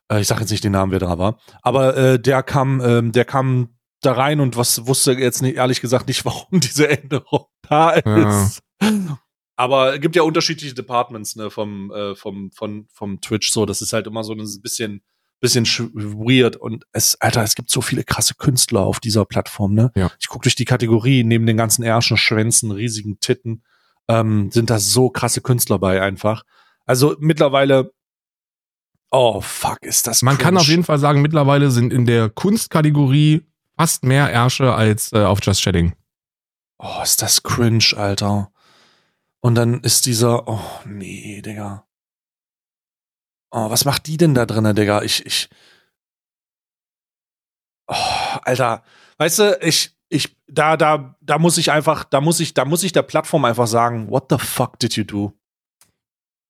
Äh, 0.08 0.20
ich 0.20 0.26
sage 0.28 0.40
jetzt 0.42 0.50
nicht 0.50 0.64
den 0.64 0.72
Namen, 0.72 0.92
wer 0.92 1.00
da 1.00 1.18
war. 1.18 1.38
Aber 1.62 1.96
äh, 1.96 2.18
der 2.20 2.42
kam, 2.42 2.80
ähm, 2.80 3.12
der 3.12 3.24
kam 3.24 3.70
da 4.00 4.12
rein 4.12 4.38
und 4.40 4.56
was 4.56 4.86
wusste 4.86 5.12
jetzt 5.12 5.42
nicht, 5.42 5.56
ehrlich 5.56 5.80
gesagt 5.80 6.06
nicht, 6.08 6.24
warum 6.24 6.60
diese 6.60 6.88
Änderung 6.88 7.46
da 7.68 7.96
Ja. 7.98 8.44
ist. 8.46 8.62
Aber 9.56 9.94
es 9.94 10.00
gibt 10.00 10.16
ja 10.16 10.22
unterschiedliche 10.22 10.74
Departments 10.74 11.36
ne, 11.36 11.50
vom, 11.50 11.90
äh, 11.92 12.14
vom, 12.16 12.50
von, 12.52 12.86
vom 12.92 13.20
Twitch 13.20 13.50
so. 13.52 13.66
Das 13.66 13.82
ist 13.82 13.92
halt 13.92 14.06
immer 14.06 14.24
so 14.24 14.32
ein 14.32 14.38
bisschen, 14.62 15.02
bisschen 15.40 15.64
sch- 15.64 15.90
weird. 15.94 16.56
Und 16.56 16.84
es, 16.92 17.20
Alter, 17.20 17.42
es 17.42 17.54
gibt 17.54 17.70
so 17.70 17.80
viele 17.80 18.02
krasse 18.04 18.34
Künstler 18.34 18.80
auf 18.80 18.98
dieser 19.00 19.24
Plattform, 19.24 19.74
ne? 19.74 19.92
Ja. 19.94 20.10
Ich 20.20 20.26
gucke 20.28 20.42
durch 20.42 20.56
die 20.56 20.64
Kategorie, 20.64 21.22
neben 21.24 21.46
den 21.46 21.56
ganzen 21.56 21.84
Ärschen, 21.84 22.16
Schwänzen, 22.16 22.72
riesigen 22.72 23.20
Titten, 23.20 23.62
ähm, 24.08 24.50
sind 24.50 24.70
da 24.70 24.78
so 24.80 25.08
krasse 25.08 25.40
Künstler 25.40 25.78
bei 25.78 26.02
einfach. 26.02 26.42
Also 26.86 27.16
mittlerweile, 27.18 27.92
oh 29.10 29.40
fuck, 29.40 29.78
ist 29.82 30.06
das 30.06 30.22
Man 30.22 30.36
kann 30.36 30.48
cringe. 30.54 30.60
auf 30.60 30.66
jeden 30.68 30.84
Fall 30.84 30.98
sagen, 30.98 31.22
mittlerweile 31.22 31.70
sind 31.70 31.92
in 31.92 32.04
der 32.06 32.28
Kunstkategorie 32.30 33.46
fast 33.76 34.04
mehr 34.04 34.30
Ärsche 34.30 34.74
als 34.74 35.12
äh, 35.12 35.24
auf 35.24 35.38
Just 35.42 35.62
Chatting. 35.62 35.94
Oh, 36.78 37.00
ist 37.02 37.22
das 37.22 37.42
cringe, 37.42 37.84
Alter. 37.96 38.50
Und 39.40 39.54
dann 39.54 39.80
ist 39.80 40.06
dieser, 40.06 40.46
oh 40.48 40.60
nee, 40.84 41.40
Digga. 41.42 41.86
Oh, 43.50 43.70
was 43.70 43.84
macht 43.84 44.06
die 44.06 44.16
denn 44.16 44.34
da 44.34 44.46
drinne, 44.46 44.74
Digga? 44.74 45.02
Ich, 45.02 45.24
ich. 45.24 45.48
Oh, 47.86 47.94
Alter, 48.42 48.82
weißt 49.18 49.38
du, 49.38 49.58
ich, 49.62 49.96
ich, 50.08 50.36
da, 50.46 50.76
da, 50.76 51.16
da 51.20 51.38
muss 51.38 51.58
ich 51.58 51.70
einfach, 51.70 52.04
da 52.04 52.20
muss 52.20 52.40
ich, 52.40 52.54
da 52.54 52.64
muss 52.64 52.82
ich 52.82 52.92
der 52.92 53.02
Plattform 53.02 53.44
einfach 53.44 53.66
sagen, 53.66 54.10
what 54.10 54.26
the 54.30 54.38
fuck 54.38 54.78
did 54.78 54.94
you 54.96 55.04
do? 55.04 55.32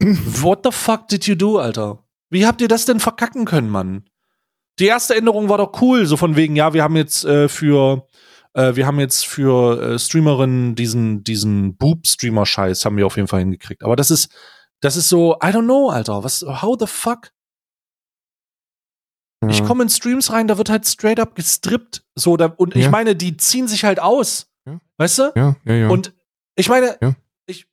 What 0.02 0.60
the 0.64 0.70
fuck 0.72 1.08
did 1.08 1.26
you 1.26 1.34
do, 1.34 1.58
Alter? 1.58 2.04
Wie 2.30 2.46
habt 2.46 2.60
ihr 2.60 2.68
das 2.68 2.84
denn 2.84 3.00
verkacken 3.00 3.44
können, 3.44 3.70
Mann? 3.70 4.04
Die 4.80 4.86
erste 4.86 5.14
Änderung 5.14 5.48
war 5.48 5.58
doch 5.58 5.80
cool, 5.80 6.04
so 6.06 6.16
von 6.16 6.34
wegen, 6.36 6.56
ja, 6.56 6.72
wir 6.74 6.82
haben 6.82 6.96
jetzt 6.96 7.24
äh, 7.24 7.48
für, 7.48 8.08
äh, 8.54 8.74
wir 8.74 8.86
haben 8.86 8.98
jetzt 8.98 9.24
für 9.24 9.80
äh, 9.94 9.98
Streamerinnen 9.98 10.74
diesen, 10.74 11.22
diesen 11.22 11.76
Boob-Streamer-Scheiß 11.76 12.84
haben 12.84 12.96
wir 12.96 13.06
auf 13.06 13.16
jeden 13.16 13.28
Fall 13.28 13.40
hingekriegt. 13.40 13.84
Aber 13.84 13.94
das 13.94 14.10
ist, 14.10 14.32
das 14.80 14.96
ist 14.96 15.08
so, 15.08 15.34
I 15.34 15.46
don't 15.48 15.62
know, 15.64 15.90
Alter. 15.90 16.24
Was, 16.24 16.42
how 16.42 16.76
the 16.78 16.86
fuck? 16.88 17.30
Ich 19.48 19.58
Ja. 19.60 19.66
komme 19.66 19.82
in 19.84 19.90
Streams 19.90 20.32
rein, 20.32 20.48
da 20.48 20.58
wird 20.58 20.70
halt 20.70 20.86
straight 20.86 21.20
up 21.20 21.34
gestrippt. 21.36 22.02
So, 22.16 22.36
da, 22.36 22.46
und 22.46 22.74
ich 22.74 22.84
Ja. 22.84 22.90
meine, 22.90 23.14
die 23.14 23.36
ziehen 23.36 23.68
sich 23.68 23.84
halt 23.84 24.00
aus. 24.00 24.50
Ja. 24.66 24.80
Weißt 24.96 25.18
du? 25.18 25.32
Ja, 25.36 25.56
ja, 25.64 25.74
ja. 25.74 25.88
Und 25.90 26.14
ich 26.56 26.68
meine, 26.68 26.98
ich, 27.46 27.66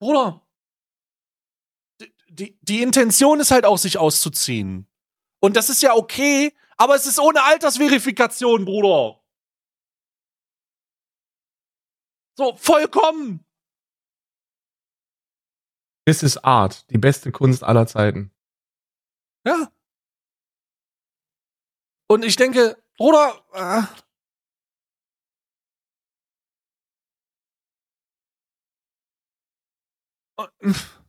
Bruder, 0.00 0.45
die, 2.36 2.58
die, 2.62 2.82
Intention 2.82 3.40
ist 3.40 3.50
halt 3.50 3.64
auch, 3.64 3.78
sich 3.78 3.98
auszuziehen. 3.98 4.86
Und 5.40 5.56
das 5.56 5.70
ist 5.70 5.82
ja 5.82 5.94
okay, 5.94 6.54
aber 6.76 6.94
es 6.94 7.06
ist 7.06 7.18
ohne 7.18 7.42
Altersverifikation, 7.42 8.64
Bruder. 8.64 9.20
So, 12.38 12.56
vollkommen. 12.56 13.44
This 16.06 16.22
is 16.22 16.36
Art, 16.38 16.88
die 16.90 16.98
beste 16.98 17.32
Kunst 17.32 17.64
aller 17.64 17.86
Zeiten. 17.86 18.30
Ja. 19.44 19.72
Und 22.08 22.24
ich 22.24 22.36
denke, 22.36 22.80
Bruder, 22.96 23.42
äh, 23.52 23.82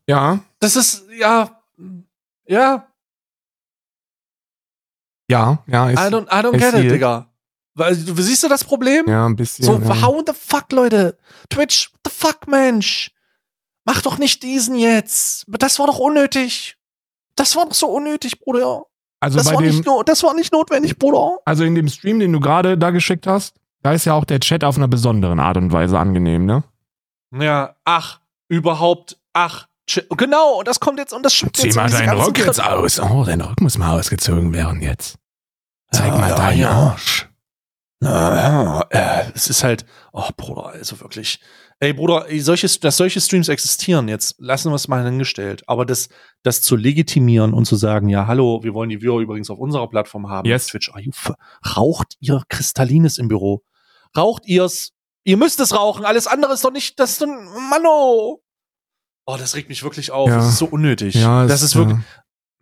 Ja, 0.07 0.39
das 0.59 0.75
ist, 0.75 1.05
ja, 1.17 1.61
ja, 2.47 2.87
ja, 5.29 5.63
ja, 5.67 5.89
ist, 5.89 5.99
I 5.99 6.03
don't, 6.03 6.27
I 6.27 6.45
don't 6.45 6.57
get 6.57 6.73
it, 6.73 6.85
it. 6.85 6.91
Digga. 6.91 7.27
Weil, 7.75 7.95
du 7.95 8.21
siehst 8.21 8.43
du 8.43 8.47
das 8.47 8.63
Problem? 8.63 9.05
ja, 9.07 9.25
ein 9.25 9.35
bisschen. 9.35 9.65
So, 9.65 9.77
ja. 9.77 10.01
how 10.01 10.23
the 10.25 10.33
fuck, 10.33 10.71
Leute? 10.71 11.17
Twitch, 11.49 11.91
what 11.91 11.99
the 12.05 12.11
fuck, 12.11 12.47
Mensch? 12.47 13.11
Mach 13.85 14.01
doch 14.01 14.17
nicht 14.17 14.41
diesen 14.43 14.75
jetzt. 14.75 15.45
Das 15.47 15.77
war 15.79 15.87
doch 15.87 15.99
unnötig. 15.99 16.77
Das 17.35 17.55
war 17.55 17.65
doch 17.65 17.73
so 17.73 17.87
unnötig, 17.87 18.39
Bruder. 18.39 18.85
Also 19.19 19.37
Das 19.37 19.47
bei 19.47 19.55
war, 19.55 19.61
dem, 19.61 19.75
nicht, 19.75 19.87
das 20.05 20.23
war 20.23 20.33
nicht 20.33 20.51
notwendig, 20.53 20.97
Bruder. 20.97 21.37
also 21.45 21.63
in 21.63 21.75
dem 21.75 21.87
Stream, 21.87 22.19
den 22.19 22.31
du 22.33 22.39
gerade 22.39 22.77
da 22.77 22.91
geschickt 22.91 23.27
hast, 23.27 23.55
da 23.81 23.91
ist 23.93 24.05
ja 24.05 24.13
auch 24.13 24.25
der 24.25 24.39
Chat 24.39 24.63
auf 24.63 24.77
einer 24.77 24.87
besonderen 24.87 25.39
Art 25.39 25.57
und 25.57 25.71
Weise 25.71 25.97
angenehm, 25.99 26.45
ne? 26.45 26.63
Ja, 27.33 27.75
ach, 27.83 28.19
überhaupt, 28.47 29.19
ach. 29.33 29.67
Genau, 30.17 30.59
und 30.59 30.67
das 30.67 30.79
kommt 30.79 30.99
jetzt 30.99 31.13
und 31.13 31.23
das 31.23 31.33
Zieh 31.33 31.45
jetzt 31.45 31.75
mal 31.75 31.83
in 31.85 31.91
diese 31.91 32.03
deinen 32.05 32.19
Rock 32.19 32.37
jetzt 32.37 32.61
aus. 32.61 32.99
Oh, 32.99 33.23
dein 33.25 33.41
Rock 33.41 33.61
muss 33.61 33.77
mal 33.77 33.97
ausgezogen 33.97 34.53
werden 34.53 34.81
jetzt. 34.81 35.15
Zeig 35.91 36.07
Ja, 36.07 36.17
mal 36.17 36.29
ja, 36.29 36.35
deinen 36.35 36.59
ja. 36.59 36.69
Arsch. 36.71 37.29
Na, 37.99 38.35
ja, 38.35 38.81
äh, 38.91 39.31
es 39.33 39.49
ist 39.49 39.63
halt, 39.63 39.85
oh 40.13 40.29
Bruder, 40.37 40.67
also 40.67 40.99
wirklich. 40.99 41.39
Ey 41.79 41.93
Bruder, 41.93 42.25
solche, 42.39 42.67
dass 42.79 42.97
solche 42.97 43.21
Streams 43.21 43.47
existieren, 43.49 44.07
jetzt 44.07 44.35
lassen 44.39 44.69
wir 44.71 44.75
es 44.75 44.87
mal 44.87 45.03
hingestellt. 45.05 45.63
Aber 45.67 45.85
das, 45.85 46.09
das 46.43 46.61
zu 46.61 46.75
legitimieren 46.75 47.53
und 47.53 47.65
zu 47.65 47.75
sagen, 47.75 48.09
ja, 48.09 48.27
hallo, 48.27 48.61
wir 48.63 48.73
wollen 48.73 48.89
die 48.89 49.01
Viewer 49.01 49.19
übrigens 49.19 49.49
auf 49.49 49.57
unserer 49.57 49.87
Plattform 49.89 50.27
haben. 50.29 50.47
Yes. 50.47 50.67
Twitch, 50.67 50.91
you 50.97 51.11
f- 51.11 51.33
raucht 51.75 52.15
ihr 52.19 52.43
Kristallines 52.49 53.17
im 53.17 53.29
Büro? 53.29 53.63
Raucht 54.15 54.45
ihr's? 54.45 54.91
Ihr 55.23 55.37
müsst 55.37 55.59
es 55.59 55.73
rauchen, 55.75 56.05
alles 56.05 56.27
andere 56.27 56.53
ist 56.53 56.63
doch 56.65 56.71
nicht, 56.71 56.99
das 56.99 57.11
ist 57.13 57.21
doch, 57.21 57.27
Manno! 57.27 58.41
Oh, 59.29 59.35
das 59.37 59.55
regt 59.55 59.67
mich 59.69 59.83
wirklich 59.83 60.09
auf. 60.11 60.29
Ja. 60.29 60.37
Das 60.37 60.47
ist 60.49 60.57
so 60.57 60.65
unnötig. 60.67 61.15
Ja, 61.15 61.43
das 61.45 61.61
es- 61.61 61.69
ist 61.69 61.75
wirklich, 61.75 61.97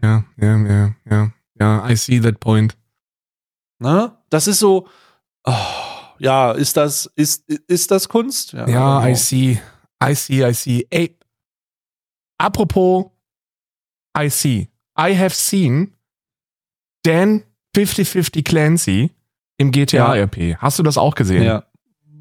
Ja, 0.02 0.26
ja, 0.38 0.58
ja, 0.58 0.96
ja. 1.10 1.32
Ja, 1.60 1.90
I 1.90 1.96
see 1.96 2.20
that 2.20 2.40
point. 2.40 2.76
ne? 3.80 4.18
Das 4.30 4.48
ist 4.48 4.60
so, 4.60 4.88
oh, 5.46 5.54
ja, 6.20 6.52
ist 6.52 6.76
das, 6.76 7.06
ist, 7.16 7.50
ist 7.50 7.92
das 7.92 8.10
Kunst? 8.10 8.54
Ja, 8.54 8.66
genau. 8.66 9.06
I 9.06 9.16
see. 9.16 9.62
I 10.04 10.14
see, 10.16 10.44
I 10.46 10.54
see. 10.54 10.86
Ey, 10.90 11.18
apropos 12.38 13.12
I 14.18 14.30
see. 14.30 14.70
I 14.98 15.14
have 15.18 15.36
seen 15.36 15.94
Dan 17.04 17.44
5050 17.76 18.44
Clancy 18.44 19.12
im 19.58 19.72
GTA 19.72 20.16
Ja. 20.16 20.24
RP. 20.24 20.56
Hast 20.58 20.80
du 20.80 20.84
das 20.84 20.98
auch 20.98 21.16
gesehen? 21.16 21.44
Ja. 21.44 21.66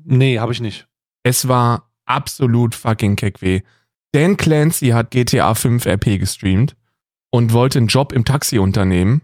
Nee, 0.05 0.39
habe 0.39 0.53
ich 0.53 0.61
nicht. 0.61 0.87
Es 1.23 1.49
war 1.49 1.91
absolut 2.05 2.75
fucking 2.75 3.17
keckweh. 3.17 3.63
Dan 4.15 4.37
Clancy 4.37 4.91
hat 4.91 5.11
GTA 5.11 5.55
5 5.55 5.87
RP 5.87 6.21
gestreamt 6.21 6.77
und 7.31 7.53
wollte 7.53 7.79
einen 7.79 7.89
Job 7.89 8.13
im 8.13 8.25
Taxiunternehmen. 8.25 9.23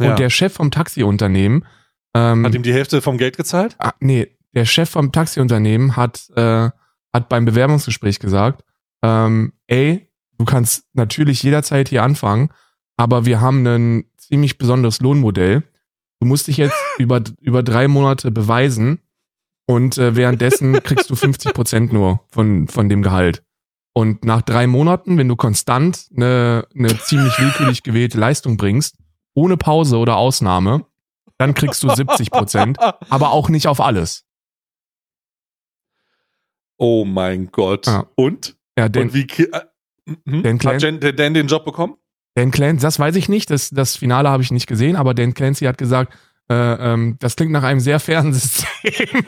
Ja. 0.00 0.10
Und 0.10 0.18
der 0.18 0.30
Chef 0.30 0.54
vom 0.54 0.70
Taxiunternehmen 0.70 1.66
ähm, 2.14 2.46
Hat 2.46 2.54
ihm 2.54 2.62
die 2.62 2.72
Hälfte 2.72 3.02
vom 3.02 3.18
Geld 3.18 3.36
gezahlt? 3.36 3.76
Ah, 3.78 3.92
nee, 4.00 4.28
der 4.54 4.64
Chef 4.64 4.88
vom 4.88 5.12
Taxiunternehmen 5.12 5.96
hat, 5.96 6.30
äh, 6.36 6.70
hat 7.12 7.28
beim 7.28 7.44
Bewerbungsgespräch 7.44 8.18
gesagt, 8.18 8.64
ähm, 9.02 9.52
ey, 9.66 10.08
du 10.38 10.46
kannst 10.46 10.86
natürlich 10.94 11.42
jederzeit 11.42 11.90
hier 11.90 12.02
anfangen, 12.02 12.48
aber 12.96 13.26
wir 13.26 13.42
haben 13.42 13.66
ein 13.66 14.04
ziemlich 14.16 14.56
besonderes 14.56 15.00
Lohnmodell. 15.00 15.64
Du 16.20 16.26
musst 16.26 16.46
dich 16.46 16.56
jetzt 16.56 16.76
über, 16.98 17.22
über 17.42 17.62
drei 17.62 17.88
Monate 17.88 18.30
beweisen 18.30 19.00
und 19.66 19.98
äh, 19.98 20.16
währenddessen 20.16 20.82
kriegst 20.82 21.10
du 21.10 21.14
50 21.16 21.52
Prozent 21.52 21.92
nur 21.92 22.20
von, 22.30 22.68
von 22.68 22.88
dem 22.88 23.02
Gehalt. 23.02 23.42
Und 23.98 24.24
nach 24.24 24.42
drei 24.42 24.68
Monaten, 24.68 25.18
wenn 25.18 25.26
du 25.26 25.34
konstant 25.34 26.06
eine, 26.16 26.68
eine 26.72 26.96
ziemlich 27.00 27.36
willkürlich 27.40 27.82
gewählte 27.82 28.16
Leistung 28.16 28.56
bringst, 28.56 28.96
ohne 29.34 29.56
Pause 29.56 29.96
oder 29.98 30.16
Ausnahme, 30.16 30.84
dann 31.36 31.52
kriegst 31.52 31.82
du 31.82 31.90
70 31.92 32.30
Prozent 32.30 32.78
aber 32.78 33.30
auch 33.32 33.48
nicht 33.48 33.66
auf 33.66 33.80
alles. 33.80 34.24
Oh 36.76 37.04
mein 37.04 37.50
Gott. 37.50 37.86
Ja. 37.86 38.06
Und? 38.14 38.56
Ja, 38.78 38.88
Dan, 38.88 39.04
Und 39.04 39.14
wie 39.14 39.22
äh. 39.22 39.50
Dan 40.24 40.44
hat 40.54 40.60
Clan- 40.60 40.78
Jen, 40.78 41.00
Dan- 41.00 41.16
Dan 41.16 41.34
den 41.34 41.48
Job 41.48 41.64
bekommen? 41.64 41.94
Dan 42.34 42.52
Clancy, 42.52 42.82
das 42.82 43.00
weiß 43.00 43.16
ich 43.16 43.28
nicht, 43.28 43.50
das, 43.50 43.70
das 43.70 43.96
Finale 43.96 44.28
habe 44.30 44.44
ich 44.44 44.52
nicht 44.52 44.68
gesehen, 44.68 44.94
aber 44.94 45.12
Dan 45.12 45.34
Clancy 45.34 45.64
hat 45.64 45.76
gesagt, 45.76 46.14
äh, 46.48 46.54
ähm, 46.54 47.16
das 47.18 47.34
klingt 47.34 47.50
nach 47.50 47.64
einem 47.64 47.80
sehr 47.80 47.98
fairen 47.98 48.32
System. 48.32 49.24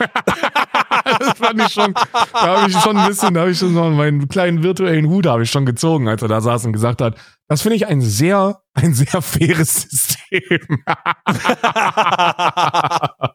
Das 1.18 1.38
fand 1.38 1.60
ich 1.60 1.72
schon, 1.72 1.92
da 1.94 2.58
habe 2.60 2.70
ich 2.70 2.76
schon 2.78 2.96
ein 2.96 3.08
bisschen, 3.08 3.34
da 3.34 3.40
habe 3.40 3.50
ich 3.50 3.58
schon 3.58 3.74
so 3.74 3.84
meinen 3.90 4.28
kleinen 4.28 4.62
virtuellen 4.62 5.08
Hut 5.08 5.26
habe 5.26 5.42
ich 5.42 5.50
schon 5.50 5.66
gezogen, 5.66 6.08
als 6.08 6.22
er 6.22 6.28
da 6.28 6.40
saß 6.40 6.66
und 6.66 6.72
gesagt 6.72 7.00
hat, 7.02 7.16
das 7.48 7.62
finde 7.62 7.76
ich 7.76 7.86
ein 7.86 8.00
sehr, 8.00 8.60
ein 8.74 8.94
sehr 8.94 9.20
faires 9.22 9.82
System. 9.82 10.82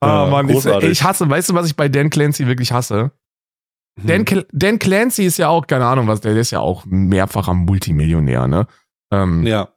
Ah, 0.00 0.24
Ja, 0.26 0.30
Mann, 0.30 0.48
ich, 0.48 0.64
ich 0.64 1.02
hasse, 1.02 1.28
weißt 1.28 1.50
du, 1.50 1.54
was 1.54 1.66
ich 1.66 1.76
bei 1.76 1.88
Dan 1.88 2.10
Clancy 2.10 2.46
wirklich 2.46 2.72
hasse? 2.72 3.12
Dan, 4.00 4.18
Hm. 4.20 4.24
Cl- 4.26 4.46
Dan 4.52 4.78
Clancy 4.78 5.24
ist 5.24 5.38
ja 5.38 5.48
auch, 5.48 5.66
keine 5.66 5.86
Ahnung 5.86 6.06
was, 6.06 6.20
der 6.20 6.36
ist 6.36 6.52
ja 6.52 6.60
auch 6.60 6.84
mehrfacher 6.86 7.52
Multimillionär, 7.54 8.46
ne? 8.46 8.66
Ähm, 9.12 9.44
Ja, 9.44 9.70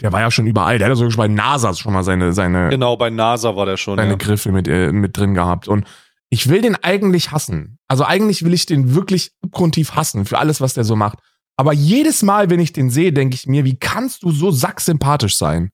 Der 0.00 0.12
war 0.12 0.20
ja 0.20 0.30
schon 0.30 0.46
überall, 0.46 0.78
der 0.78 0.86
hat 0.86 0.92
ja 0.92 0.96
sogar 0.96 1.10
schon 1.10 1.18
bei 1.18 1.28
NASA 1.28 1.74
schon 1.74 1.92
mal 1.92 2.02
seine, 2.04 2.32
seine, 2.32 2.68
genau, 2.68 2.96
bei 2.96 3.10
NASA 3.10 3.56
war 3.56 3.66
der 3.66 3.76
schon. 3.76 3.96
seine 3.96 4.10
Ja. 4.12 4.16
Griffe 4.16 4.52
mit, 4.52 4.68
äh, 4.68 4.92
mit 4.92 5.16
drin 5.16 5.34
gehabt. 5.34 5.68
Und 5.68 5.86
ich 6.30 6.48
will 6.48 6.60
den 6.60 6.76
eigentlich 6.76 7.30
hassen. 7.30 7.78
Also 7.88 8.04
eigentlich 8.04 8.44
will 8.44 8.52
ich 8.52 8.66
den 8.66 8.94
wirklich 8.94 9.32
abgrundtief 9.42 9.94
hassen 9.94 10.24
für 10.24 10.38
alles, 10.38 10.60
was 10.60 10.74
der 10.74 10.84
so 10.84 10.94
macht. 10.96 11.18
Aber 11.56 11.72
jedes 11.72 12.22
Mal, 12.22 12.50
wenn 12.50 12.60
ich 12.60 12.72
den 12.72 12.90
sehe, 12.90 13.12
denke 13.12 13.34
ich 13.34 13.46
mir, 13.46 13.64
wie 13.64 13.76
kannst 13.76 14.22
du 14.22 14.30
so 14.30 14.50
sacksympathisch 14.50 15.36
sein? 15.36 15.70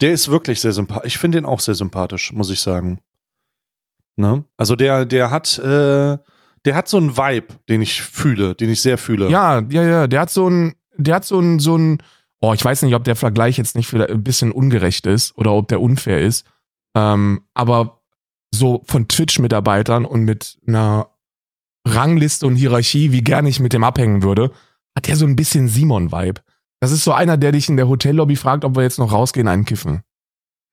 Der 0.00 0.12
ist 0.12 0.30
wirklich 0.30 0.60
sehr 0.60 0.72
sympathisch. 0.72 1.14
Ich 1.14 1.18
finde 1.18 1.38
den 1.38 1.44
auch 1.44 1.60
sehr 1.60 1.74
sympathisch, 1.74 2.32
muss 2.32 2.50
ich 2.50 2.60
sagen. 2.60 3.00
Ne? 4.16 4.44
Also 4.56 4.76
der, 4.76 5.04
der 5.04 5.30
hat, 5.30 5.58
äh, 5.58 6.18
der 6.64 6.74
hat 6.74 6.88
so 6.88 6.96
einen 6.96 7.16
Vibe, 7.16 7.48
den 7.68 7.82
ich 7.82 8.00
fühle, 8.02 8.54
den 8.54 8.70
ich 8.70 8.80
sehr 8.80 8.98
fühle. 8.98 9.28
Ja, 9.28 9.60
ja, 9.68 9.82
ja, 9.82 10.06
der 10.06 10.20
hat 10.20 10.30
so 10.30 10.48
ein, 10.48 10.74
der 10.96 11.16
hat 11.16 11.24
so 11.24 11.38
ein, 11.38 11.58
so 11.58 11.76
ein, 11.76 11.98
oh, 12.44 12.52
ich 12.54 12.64
weiß 12.64 12.82
nicht, 12.82 12.94
ob 12.94 13.04
der 13.04 13.16
Vergleich 13.16 13.56
jetzt 13.58 13.74
nicht 13.76 13.86
vielleicht 13.88 14.10
ein 14.10 14.22
bisschen 14.24 14.52
ungerecht 14.52 15.06
ist 15.06 15.36
oder 15.38 15.52
ob 15.52 15.68
der 15.68 15.80
unfair 15.80 16.20
ist. 16.20 16.46
Ähm, 16.94 17.46
aber 17.54 18.02
so 18.52 18.82
von 18.86 19.08
Twitch-Mitarbeitern 19.08 20.04
und 20.04 20.22
mit 20.24 20.58
einer 20.66 21.10
Rangliste 21.86 22.46
und 22.46 22.56
Hierarchie, 22.56 23.12
wie 23.12 23.22
gerne 23.22 23.48
ich 23.48 23.60
mit 23.60 23.72
dem 23.72 23.84
abhängen 23.84 24.22
würde, 24.22 24.50
hat 24.96 25.06
der 25.08 25.16
so 25.16 25.26
ein 25.26 25.36
bisschen 25.36 25.68
Simon-Vibe. 25.68 26.40
Das 26.80 26.92
ist 26.92 27.04
so 27.04 27.12
einer, 27.12 27.36
der 27.36 27.52
dich 27.52 27.68
in 27.68 27.76
der 27.76 27.88
Hotellobby 27.88 28.36
fragt, 28.36 28.64
ob 28.64 28.76
wir 28.76 28.82
jetzt 28.82 28.98
noch 28.98 29.12
rausgehen, 29.12 29.48
einen 29.48 29.64
kiffen. 29.64 30.02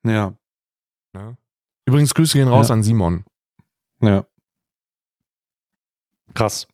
Ja, 0.05 0.34
Übrigens, 1.88 2.13
Grüße 2.13 2.38
gehen 2.38 2.47
raus 2.47 2.69
Ja. 2.69 2.76
an 2.76 2.84
Simon. 2.84 3.26
ja. 4.01 4.26
Krass. 6.34 6.67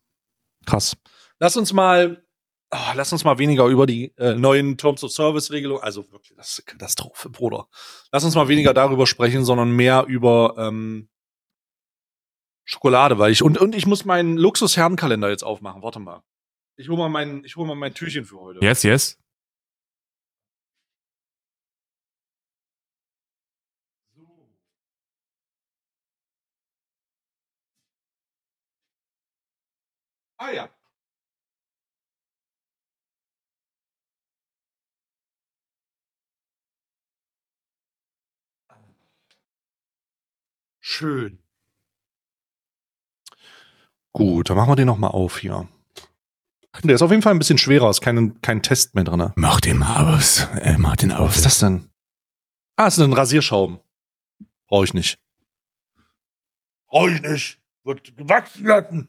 Krass. 0.66 0.95
Lass 1.39 1.56
uns 1.58 1.74
mal, 1.74 2.24
oh, 2.72 2.91
lass 2.95 3.11
uns 3.11 3.24
mal 3.24 3.38
weniger 3.38 3.65
über 3.68 3.86
die 3.86 4.13
äh, 4.18 4.36
neuen 4.36 4.78
Terms 4.78 5.03
of 5.03 5.11
Service 5.11 5.51
Regelungen, 5.51 5.84
also 5.84 6.11
wirklich, 6.11 6.36
das 6.38 6.51
ist 6.51 6.59
eine 6.59 6.74
Katastrophe, 6.74 7.30
Bruder. 7.30 7.68
Lass 8.11 8.24
uns 8.24 8.36
mal 8.36 8.47
weniger 8.47 8.74
darüber 8.74 9.07
sprechen, 9.07 9.45
sondern 9.45 9.72
mehr 9.72 10.05
über 10.07 10.55
ähm, 10.57 11.09
Schokolade, 12.65 13.18
weil 13.18 13.32
ich 13.32 13.41
und 13.41 13.57
und 13.57 13.76
ich 13.76 13.86
muss 13.86 14.03
meinen 14.03 14.38
Luxus-Herrenkalender 14.38 15.30
jetzt 15.30 15.43
aufmachen. 15.43 15.82
Warte 15.82 15.99
mal. 15.99 16.22
Ich 16.76 16.89
hole 16.89 16.97
mal 16.97 17.09
mein, 17.09 17.43
ich 17.45 17.55
hol 17.55 17.65
mal 17.65 17.76
mein 17.76 17.93
Türchen 17.93 18.26
für 18.26 18.39
heute. 18.39 18.59
Yes, 18.63 18.84
yes. 18.84 19.18
Ah 30.39 30.51
ja. 30.51 30.77
Schön. 40.98 41.38
Gut, 44.14 44.50
dann 44.50 44.58
machen 44.58 44.72
wir 44.72 44.76
den 44.76 44.88
noch 44.88 44.98
mal 44.98 45.10
auf 45.10 45.38
hier. 45.38 45.68
Der 46.84 46.95
ist 46.95 47.04
auf 47.04 47.12
jeden 47.12 47.22
Fall 47.22 47.34
ein 47.36 47.38
bisschen 47.39 47.60
schwerer, 47.60 47.88
ist 47.91 48.02
kein, 48.02 48.41
kein 48.41 48.64
Test 48.64 48.95
mehr 48.95 49.04
drin. 49.04 49.32
Mach 49.36 49.62
den 49.62 49.78
mal 49.78 50.16
aus. 50.16 50.48
Äh, 50.60 50.76
mach 50.80 50.95
den 50.95 51.12
aus. 51.12 51.30
Was 51.30 51.36
ist 51.38 51.45
das 51.45 51.60
denn? 51.60 51.89
Ah, 52.78 52.88
ist 52.88 52.98
ein 52.98 53.14
Rasierschaum. 53.14 53.80
Brauche 54.68 54.86
ich 54.86 54.95
nicht. 54.95 55.20
Brauche 56.88 57.12
ich 57.12 57.22
nicht. 57.22 57.60
Wird 57.84 58.18
gewachsen 58.18 58.66
lassen. 58.66 59.08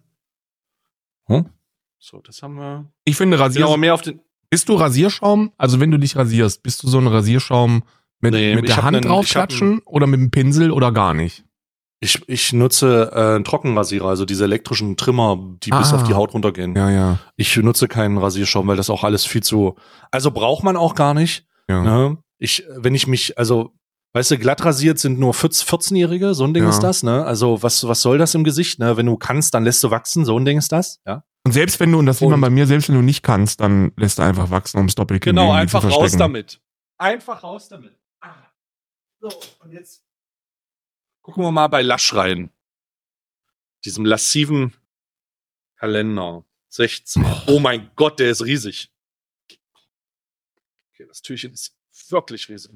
Hm? 1.24 1.49
So, 1.99 2.20
das 2.20 2.43
haben 2.43 2.57
wir. 2.57 2.93
Ich 3.05 3.16
finde, 3.16 3.39
Rasier 3.39 3.62
Genau, 3.64 3.78
mehr 3.78 3.95
auf 3.95 4.03
den. 4.03 4.20
Bist 4.51 4.68
du 4.68 4.74
Rasierschaum? 4.74 5.53
Also 5.57 5.80
wenn 5.80 5.91
du 5.91 5.99
dich 5.99 6.16
rasierst, 6.16 6.62
bist 6.62 6.82
du 6.82 6.89
so 6.89 6.99
ein 6.99 7.07
Rasierschaum 7.07 7.82
mit, 8.20 8.34
Nee, 8.34 8.55
mit 8.55 8.68
der 8.68 8.82
Hand 8.82 8.93
nen- 8.93 9.05
ich 9.05 9.09
draufklatschen 9.09 9.78
oder 9.86 10.07
mit 10.07 10.20
dem 10.20 10.30
Pinsel 10.30 10.70
oder 10.70 10.93
gar 10.93 11.14
nicht? 11.14 11.45
Ich, 12.01 12.22
ich 12.28 12.53
nutze 12.53 13.11
äh, 13.12 13.34
einen 13.36 13.44
Trockenrasierer, 13.44 14.09
also 14.09 14.24
diese 14.24 14.44
elektrischen 14.44 14.96
Trimmer, 14.96 15.36
die 15.64 15.70
bis 15.70 15.92
Ah. 15.92 15.96
auf 15.96 16.05
die 16.05 16.14
Haut 16.14 16.32
runtergehen. 16.32 16.76
Ja, 16.76 16.90
ja. 16.90 17.18
Ich 17.36 17.57
nutze 17.57 17.88
keinen 17.88 18.18
Rasierschaum, 18.18 18.68
weil 18.68 18.76
das 18.76 18.88
auch 18.88 19.03
alles 19.03 19.24
viel 19.26 19.42
zu. 19.42 19.74
Also 20.12 20.30
braucht 20.30 20.62
man 20.62 20.76
auch 20.76 20.94
gar 20.94 21.14
nicht. 21.14 21.46
ja. 21.68 21.82
Ne? 21.82 22.18
Ich, 22.40 22.62
wenn 22.76 22.94
ich 22.94 23.09
mich, 23.09 23.36
also, 23.36 23.72
weißt 24.12 24.30
du, 24.30 24.38
glatt 24.38 24.64
rasiert 24.64 25.01
sind 25.01 25.18
nur 25.18 25.34
14-Jährige, 25.34 26.34
so 26.34 26.44
ein 26.44 26.55
Ding 26.55 26.62
Ja. 26.62 26.70
ist 26.70 26.80
das, 26.84 27.03
ne? 27.03 27.24
Also, 27.24 27.64
was, 27.64 27.86
was 27.88 28.01
soll 28.01 28.16
das 28.16 28.32
im 28.36 28.44
Gesicht, 28.44 28.78
ne? 28.78 28.96
Wenn 28.96 29.07
du 29.07 29.16
kannst, 29.16 29.55
dann 29.55 29.64
lässt 29.64 29.82
du 29.82 29.90
wachsen, 29.90 30.24
so 30.24 30.38
ein 30.38 30.44
Ding 30.44 30.57
ist 30.59 30.70
das, 30.70 31.01
ja? 31.05 31.24
Und 31.44 31.51
selbst 31.53 31.80
wenn 31.80 31.90
du, 31.90 31.99
und 31.99 32.07
das 32.07 32.18
sieht 32.20 32.28
man 32.28 32.40
bei 32.40 32.51
mir, 32.51 32.66
selbst 32.68 32.88
wenn 32.88 32.94
du 32.96 33.03
nicht 33.03 33.22
kannst, 33.24 33.61
dann 33.61 33.90
lässt 33.96 34.18
du 34.20 34.22
einfach 34.22 34.51
wachsen, 34.51 34.76
ums 34.76 34.94
Doppelkinn 34.94 35.30
Genau, 35.34 35.46
irgendwie 35.46 35.61
einfach 35.62 35.84
raus 35.90 36.12
damit. 36.16 36.61
Einfach 36.99 37.42
raus 37.42 37.68
damit. 37.68 37.99
Ah. 38.20 38.34
So, 39.20 39.28
und 39.64 39.72
jetzt 39.72 40.03
gucken 41.29 41.43
wir 41.45 41.53
mal 41.53 41.68
bei 41.68 41.83
Lasch 41.83 42.14
rein. 42.14 42.51
Diesem 43.85 44.07
lassiven 44.07 44.74
Kalender. 45.76 46.43
16. 46.70 47.22
Oh 47.49 47.61
mein 47.61 47.91
Gott, 47.97 48.18
der 48.18 48.31
ist 48.31 48.43
riesig. 48.45 48.91
Okay, 50.91 51.07
das 51.07 51.20
Türchen 51.20 51.53
ist 51.53 51.76
wirklich 52.09 52.49
riesig. 52.49 52.70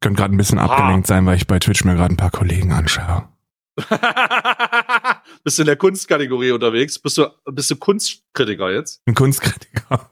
Könnte 0.00 0.18
gerade 0.20 0.34
ein 0.34 0.36
bisschen 0.36 0.58
Ah. 0.58 0.66
abgelenkt 0.66 1.06
sein, 1.06 1.24
weil 1.24 1.36
ich 1.38 1.46
bei 1.46 1.58
Twitch 1.58 1.84
mir 1.84 1.94
gerade 1.94 2.12
ein 2.12 2.18
paar 2.18 2.30
Kollegen 2.30 2.70
anschaue. 2.72 3.32
bist 5.42 5.56
du 5.58 5.62
in 5.62 5.66
der 5.66 5.76
Kunstkategorie 5.76 6.50
unterwegs? 6.52 6.98
Bist 6.98 7.16
du, 7.16 7.28
bist 7.46 7.70
du 7.70 7.76
Kunstkritiker 7.76 8.70
jetzt? 8.72 9.00
Ein 9.06 9.14
Kunstkritiker. 9.14 10.10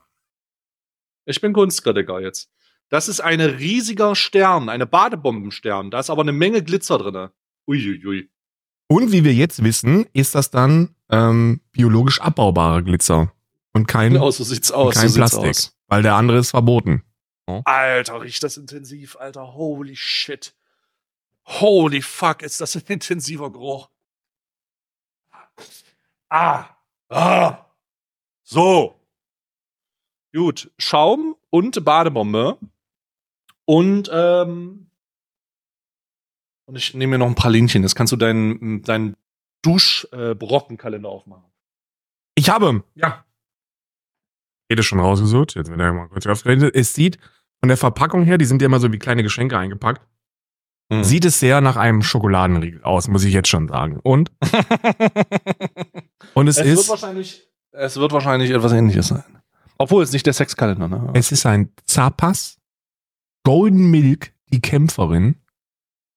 Ich 1.27 1.41
bin 1.43 1.53
Kunstkritiker 1.53 2.20
jetzt. 2.20 2.51
Das 2.95 3.09
ist 3.09 3.18
ein 3.18 3.40
riesiger 3.40 4.14
Stern, 4.14 4.68
eine 4.68 4.86
Badebombenstern. 4.86 5.90
Da 5.90 5.99
ist 5.99 6.11
aber 6.11 6.22
eine 6.22 6.30
Menge 6.30 6.62
Glitzer 6.62 6.97
drin. 6.97 7.28
Uiuiui. 7.66 8.30
Und 8.86 9.11
wie 9.11 9.24
wir 9.24 9.34
jetzt 9.34 9.64
wissen, 9.64 10.07
ist 10.12 10.36
das 10.36 10.53
dann 10.53 10.95
ähm, 11.11 11.61
biologisch 11.72 12.20
abbaubarer 12.20 12.82
Glitzer. 12.82 13.32
Und 13.72 13.88
kein, 13.88 14.12
Genau, 14.12 14.30
so 14.30 14.45
sieht's 14.45 14.70
aus. 14.70 14.95
kein 14.95 15.09
so 15.09 15.16
Plastik. 15.16 15.51
aus. 15.51 15.76
Weil 15.88 16.03
der 16.05 16.14
andere 16.14 16.38
ist 16.38 16.51
verboten. 16.51 17.03
Alter, 17.64 18.22
riecht 18.22 18.45
das 18.45 18.57
intensiv, 18.59 19.16
Alter. 19.16 19.55
Holy 19.55 19.97
shit. 19.97 20.55
Holy 21.47 22.01
fuck, 22.01 22.42
ist 22.42 22.61
das 22.61 22.76
ein 22.76 22.84
intensiver 22.86 23.51
Geruch. 23.51 23.90
Ah. 26.28 26.66
Ah. 27.09 27.59
So. 28.45 29.01
Gut. 30.32 30.70
Schaum 30.78 31.34
und 31.51 31.84
Badebombe. 31.84 32.57
Und, 33.67 34.11
ähm, 34.12 34.91
und 36.67 36.77
ich 36.77 36.95
nehme 36.95 37.12
mir 37.12 37.19
noch 37.19 37.27
ein 37.27 37.35
paar 37.35 37.51
Linchen. 37.51 37.83
Jetzt 37.83 37.95
kannst 37.95 38.12
du 38.12 38.17
deinen, 38.17 38.83
deinen 38.83 39.17
Duschbrockenkalender 39.62 41.09
aufmachen. 41.09 41.45
Ich 42.35 42.51
habe, 42.51 42.85
ja. 42.95 43.25
Rede 44.71 44.83
schon 44.83 45.01
rausgesucht. 45.01 45.55
Jetzt 45.55 45.71
wird 45.71 45.81
er 45.81 45.93
mal 45.93 46.09
kurz 46.09 46.27
aufgeredet. 46.27 46.75
Es 46.75 46.95
sieht 46.95 47.19
von 47.61 47.69
der 47.69 47.77
Verpackung 47.77 48.25
her, 48.25 48.39
die 48.39 48.45
sind 48.45 48.61
ja 48.61 48.67
immer 48.67 48.81
so 48.81 48.93
wie 48.93 48.99
kleine 48.99 49.23
Geschenke 49.23 49.59
eingepackt, 49.59 50.07
Hm. 50.93 51.03
sieht 51.03 51.25
es 51.25 51.41
sehr 51.41 51.61
nach 51.62 51.77
einem 51.77 52.03
Schokoladenriegel 52.03 52.83
aus, 52.85 53.09
muss 53.09 53.25
ich 53.25 53.33
jetzt 53.33 53.49
schon 53.49 53.69
sagen. 53.69 54.01
Und, 54.03 54.31
und 56.35 56.49
es, 56.49 56.59
Es 56.59 56.67
wird 56.67 56.79
ist, 56.79 56.89
wahrscheinlich, 56.91 57.49
es 57.73 57.97
wird 57.97 58.12
wahrscheinlich 58.12 58.51
etwas 58.51 58.73
ähnliches 58.73 59.09
sein. 59.09 59.25
Obwohl 59.79 60.03
es 60.03 60.12
nicht 60.12 60.27
der 60.27 60.35
Sexkalender, 60.35 60.89
ne? 60.89 61.11
es 61.15 61.33
ist 61.33 61.47
ein 61.47 61.73
Zapas 61.87 62.59
Golden 63.45 63.90
Milk, 63.90 64.34
die 64.53 64.61
Kämpferin, 64.61 65.40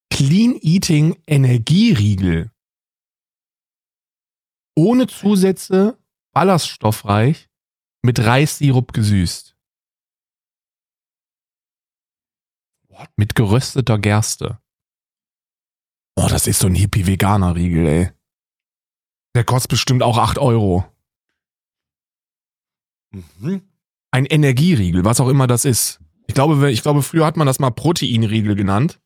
Clean 0.09 0.57
Eating 0.61 1.21
Energieriegel. 1.27 2.51
Ohne 4.75 5.07
Zusätze, 5.07 5.99
ballaststoffreich, 6.33 7.49
mit 8.01 8.19
Reissirup 8.19 8.93
gesüßt. 8.93 9.57
Mit 13.15 13.35
gerösteter 13.35 13.99
Gerste. 13.99 14.61
Oh, 16.15 16.27
das 16.29 16.47
ist 16.47 16.59
so 16.59 16.67
ein 16.67 16.75
Hippie-Veganer-Riegel, 16.75 17.85
ey. 17.85 18.11
Der 19.35 19.43
kostet 19.43 19.69
bestimmt 19.69 20.01
auch 20.01 20.17
8 20.17 20.39
Euro. 20.39 20.85
Mhm. 23.11 23.61
Ein 24.11 24.25
Energieriegel, 24.25 25.05
was 25.05 25.19
auch 25.19 25.27
immer 25.27 25.45
das 25.45 25.65
ist. 25.65 25.99
Ich 26.27 26.33
glaube, 26.33 26.71
ich 26.71 26.81
glaube, 26.81 27.01
früher 27.01 27.25
hat 27.25 27.37
man 27.37 27.47
das 27.47 27.59
mal 27.59 27.71
Proteinriegel 27.71 28.55
genannt. 28.55 28.99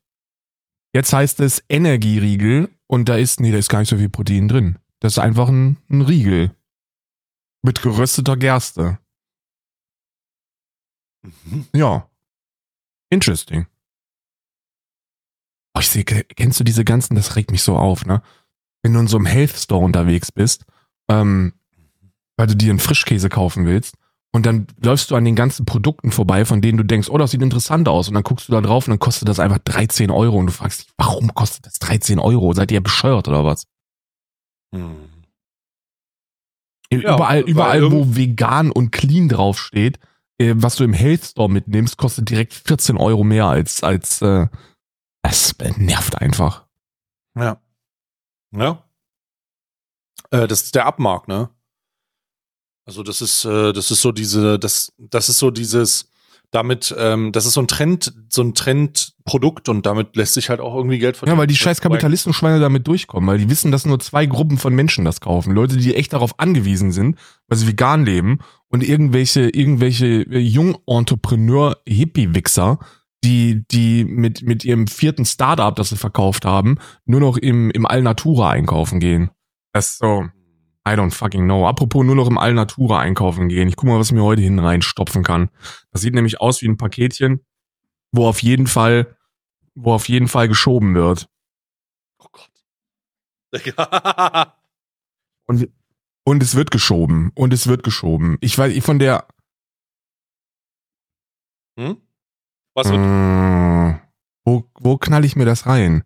Jetzt 0.94 1.12
heißt 1.12 1.40
es 1.40 1.64
Energieriegel 1.68 2.68
und 2.86 3.08
da 3.08 3.16
ist, 3.16 3.40
nee, 3.40 3.52
da 3.52 3.58
ist 3.58 3.70
gar 3.70 3.78
nicht 3.78 3.88
so 3.88 3.96
viel 3.96 4.10
Protein 4.10 4.48
drin. 4.48 4.78
Das 5.00 5.14
ist 5.14 5.18
einfach 5.18 5.48
ein, 5.48 5.78
ein 5.88 6.02
Riegel. 6.02 6.54
Mit 7.62 7.80
gerösteter 7.80 8.36
Gerste. 8.36 8.98
Mhm. 11.22 11.66
Ja. 11.74 12.10
Interesting. 13.08 13.66
Oh, 15.74 15.80
ich 15.80 15.88
sehe, 15.88 16.04
kennst 16.04 16.60
du 16.60 16.64
diese 16.64 16.84
ganzen, 16.84 17.14
das 17.14 17.36
regt 17.36 17.50
mich 17.50 17.62
so 17.62 17.76
auf, 17.76 18.04
ne? 18.04 18.22
Wenn 18.82 18.92
du 18.92 19.00
in 19.00 19.06
so 19.06 19.16
einem 19.16 19.26
Health 19.26 19.56
Store 19.56 19.84
unterwegs 19.84 20.32
bist, 20.32 20.66
ähm, 21.08 21.54
weil 22.36 22.48
du 22.48 22.56
dir 22.56 22.70
einen 22.70 22.80
Frischkäse 22.80 23.28
kaufen 23.28 23.64
willst 23.64 23.96
und 24.34 24.46
dann 24.46 24.66
läufst 24.82 25.10
du 25.10 25.16
an 25.16 25.24
den 25.24 25.36
ganzen 25.36 25.66
Produkten 25.66 26.10
vorbei, 26.10 26.44
von 26.44 26.60
denen 26.62 26.78
du 26.78 26.84
denkst, 26.84 27.08
oh, 27.10 27.18
das 27.18 27.30
sieht 27.32 27.42
interessant 27.42 27.86
aus 27.88 28.08
und 28.08 28.14
dann 28.14 28.22
guckst 28.22 28.48
du 28.48 28.52
da 28.52 28.60
drauf 28.60 28.86
und 28.86 28.92
dann 28.92 28.98
kostet 28.98 29.28
das 29.28 29.38
einfach 29.40 29.58
13 29.58 30.10
Euro 30.10 30.38
und 30.38 30.46
du 30.46 30.52
fragst 30.52 30.80
dich, 30.82 30.92
warum 30.96 31.34
kostet 31.34 31.66
das 31.66 31.78
13 31.78 32.18
Euro? 32.18 32.52
Seid 32.54 32.72
ihr 32.72 32.80
bescheuert 32.82 33.28
oder 33.28 33.44
was? 33.44 33.66
Überall, 36.90 37.42
weil 37.42 37.48
überall, 37.50 37.78
irgend- 37.80 37.92
wo 38.08 38.16
vegan 38.16 38.70
und 38.70 38.90
clean 38.90 39.28
draufsteht, 39.28 39.98
äh, 40.38 40.54
was 40.56 40.76
du 40.76 40.84
im 40.84 40.92
Health 40.92 41.24
Store 41.24 41.50
mitnimmst, 41.50 41.96
kostet 41.96 42.28
direkt 42.28 42.52
14 42.52 42.96
Euro 42.98 43.24
mehr 43.24 43.46
als, 43.46 43.82
als, 43.82 44.20
äh, 44.22 44.48
das 45.22 45.54
nervt 45.78 46.18
einfach. 46.18 46.66
Ja. 47.38 47.60
Ja. 48.54 48.84
Äh, 50.30 50.46
das 50.46 50.62
ist 50.64 50.74
der 50.74 50.86
Abmarkt, 50.86 51.28
ne? 51.28 51.48
Also 52.84 53.02
das 53.02 53.22
ist, 53.22 53.44
äh, 53.44 53.72
das 53.72 53.90
ist 53.90 54.02
so 54.02 54.12
diese, 54.12 54.58
das, 54.58 54.92
das 54.98 55.28
ist 55.28 55.38
so 55.38 55.50
dieses, 55.50 56.12
damit, 56.52 56.94
ähm, 56.98 57.32
das 57.32 57.46
ist 57.46 57.54
so 57.54 57.62
ein 57.62 57.66
Trend, 57.66 58.12
so 58.28 58.42
ein 58.42 58.54
Trendprodukt 58.54 59.70
und 59.70 59.86
damit 59.86 60.14
lässt 60.16 60.34
sich 60.34 60.50
halt 60.50 60.60
auch 60.60 60.76
irgendwie 60.76 60.98
Geld 60.98 61.16
verdienen. 61.16 61.36
Ja, 61.36 61.40
weil 61.40 61.46
die 61.46 61.56
scheiß 61.56 61.80
Kapitalistenschweine 61.80 62.60
damit 62.60 62.86
durchkommen, 62.86 63.26
weil 63.28 63.38
die 63.38 63.48
wissen, 63.48 63.72
dass 63.72 63.86
nur 63.86 63.98
zwei 64.00 64.26
Gruppen 64.26 64.58
von 64.58 64.74
Menschen 64.74 65.06
das 65.06 65.22
kaufen. 65.22 65.54
Leute, 65.54 65.78
die 65.78 65.94
echt 65.94 66.12
darauf 66.12 66.38
angewiesen 66.38 66.92
sind, 66.92 67.16
weil 67.48 67.56
sie 67.56 67.66
vegan 67.66 68.04
leben 68.04 68.40
und 68.68 68.86
irgendwelche, 68.86 69.48
irgendwelche 69.48 70.06
äh, 70.06 70.38
Jung-Entrepreneur-Hippie-Wichser, 70.38 72.78
die, 73.24 73.64
die 73.70 74.04
mit, 74.04 74.42
mit 74.42 74.62
ihrem 74.64 74.88
vierten 74.88 75.24
Startup, 75.24 75.74
das 75.74 75.88
sie 75.88 75.96
verkauft 75.96 76.44
haben, 76.44 76.76
nur 77.06 77.20
noch 77.20 77.38
im, 77.38 77.70
im 77.70 77.86
Alnatura 77.86 78.50
einkaufen 78.50 79.00
gehen. 79.00 79.30
Das 79.72 79.92
ist 79.92 80.00
so, 80.00 80.26
I 80.84 80.94
don't 80.94 81.12
fucking 81.12 81.44
know. 81.44 81.66
Apropos 81.66 82.04
nur 82.04 82.16
noch 82.16 82.28
im 82.28 82.38
Alnatura 82.38 82.98
einkaufen 82.98 83.48
gehen. 83.48 83.68
Ich 83.68 83.76
guck 83.76 83.88
mal, 83.88 83.98
was 83.98 84.08
ich 84.08 84.12
mir 84.12 84.24
heute 84.24 84.42
hin 84.42 84.58
reinstopfen 84.58 85.22
kann. 85.22 85.50
Das 85.92 86.00
sieht 86.00 86.14
nämlich 86.14 86.40
aus 86.40 86.60
wie 86.60 86.68
ein 86.68 86.76
Paketchen, 86.76 87.44
wo 88.10 88.26
auf 88.26 88.42
jeden 88.42 88.66
Fall, 88.66 89.16
wo 89.74 89.92
auf 89.92 90.08
jeden 90.08 90.28
Fall 90.28 90.48
geschoben 90.48 90.94
wird. 90.94 91.28
Oh 92.18 92.26
Gott. 92.32 92.50
Und, 95.46 95.68
und 96.24 96.42
es 96.42 96.54
wird 96.54 96.70
geschoben. 96.70 97.32
Und 97.34 97.52
es 97.52 97.66
wird 97.66 97.82
geschoben. 97.82 98.38
Ich 98.40 98.56
weiß, 98.56 98.72
ich 98.72 98.84
von 98.84 98.98
der. 98.98 99.26
hm? 101.78 101.96
Was 102.74 102.88
wird? 102.88 102.98
Äh, 102.98 104.00
wo, 104.44 104.70
wo 104.80 104.96
knall 104.98 105.24
ich 105.24 105.36
mir 105.36 105.44
das 105.44 105.66
rein? 105.66 106.04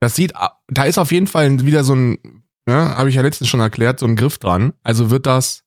Das 0.00 0.16
sieht, 0.16 0.32
da 0.68 0.84
ist 0.84 0.98
auf 0.98 1.12
jeden 1.12 1.28
Fall 1.28 1.64
wieder 1.64 1.84
so 1.84 1.94
ein, 1.94 2.41
ja, 2.72 2.96
habe 2.96 3.08
ich 3.08 3.14
ja 3.14 3.22
letztens 3.22 3.48
schon 3.48 3.60
erklärt, 3.60 3.98
so 3.98 4.06
ein 4.06 4.16
Griff 4.16 4.38
dran. 4.38 4.72
Also 4.82 5.10
wird 5.10 5.26
das, 5.26 5.64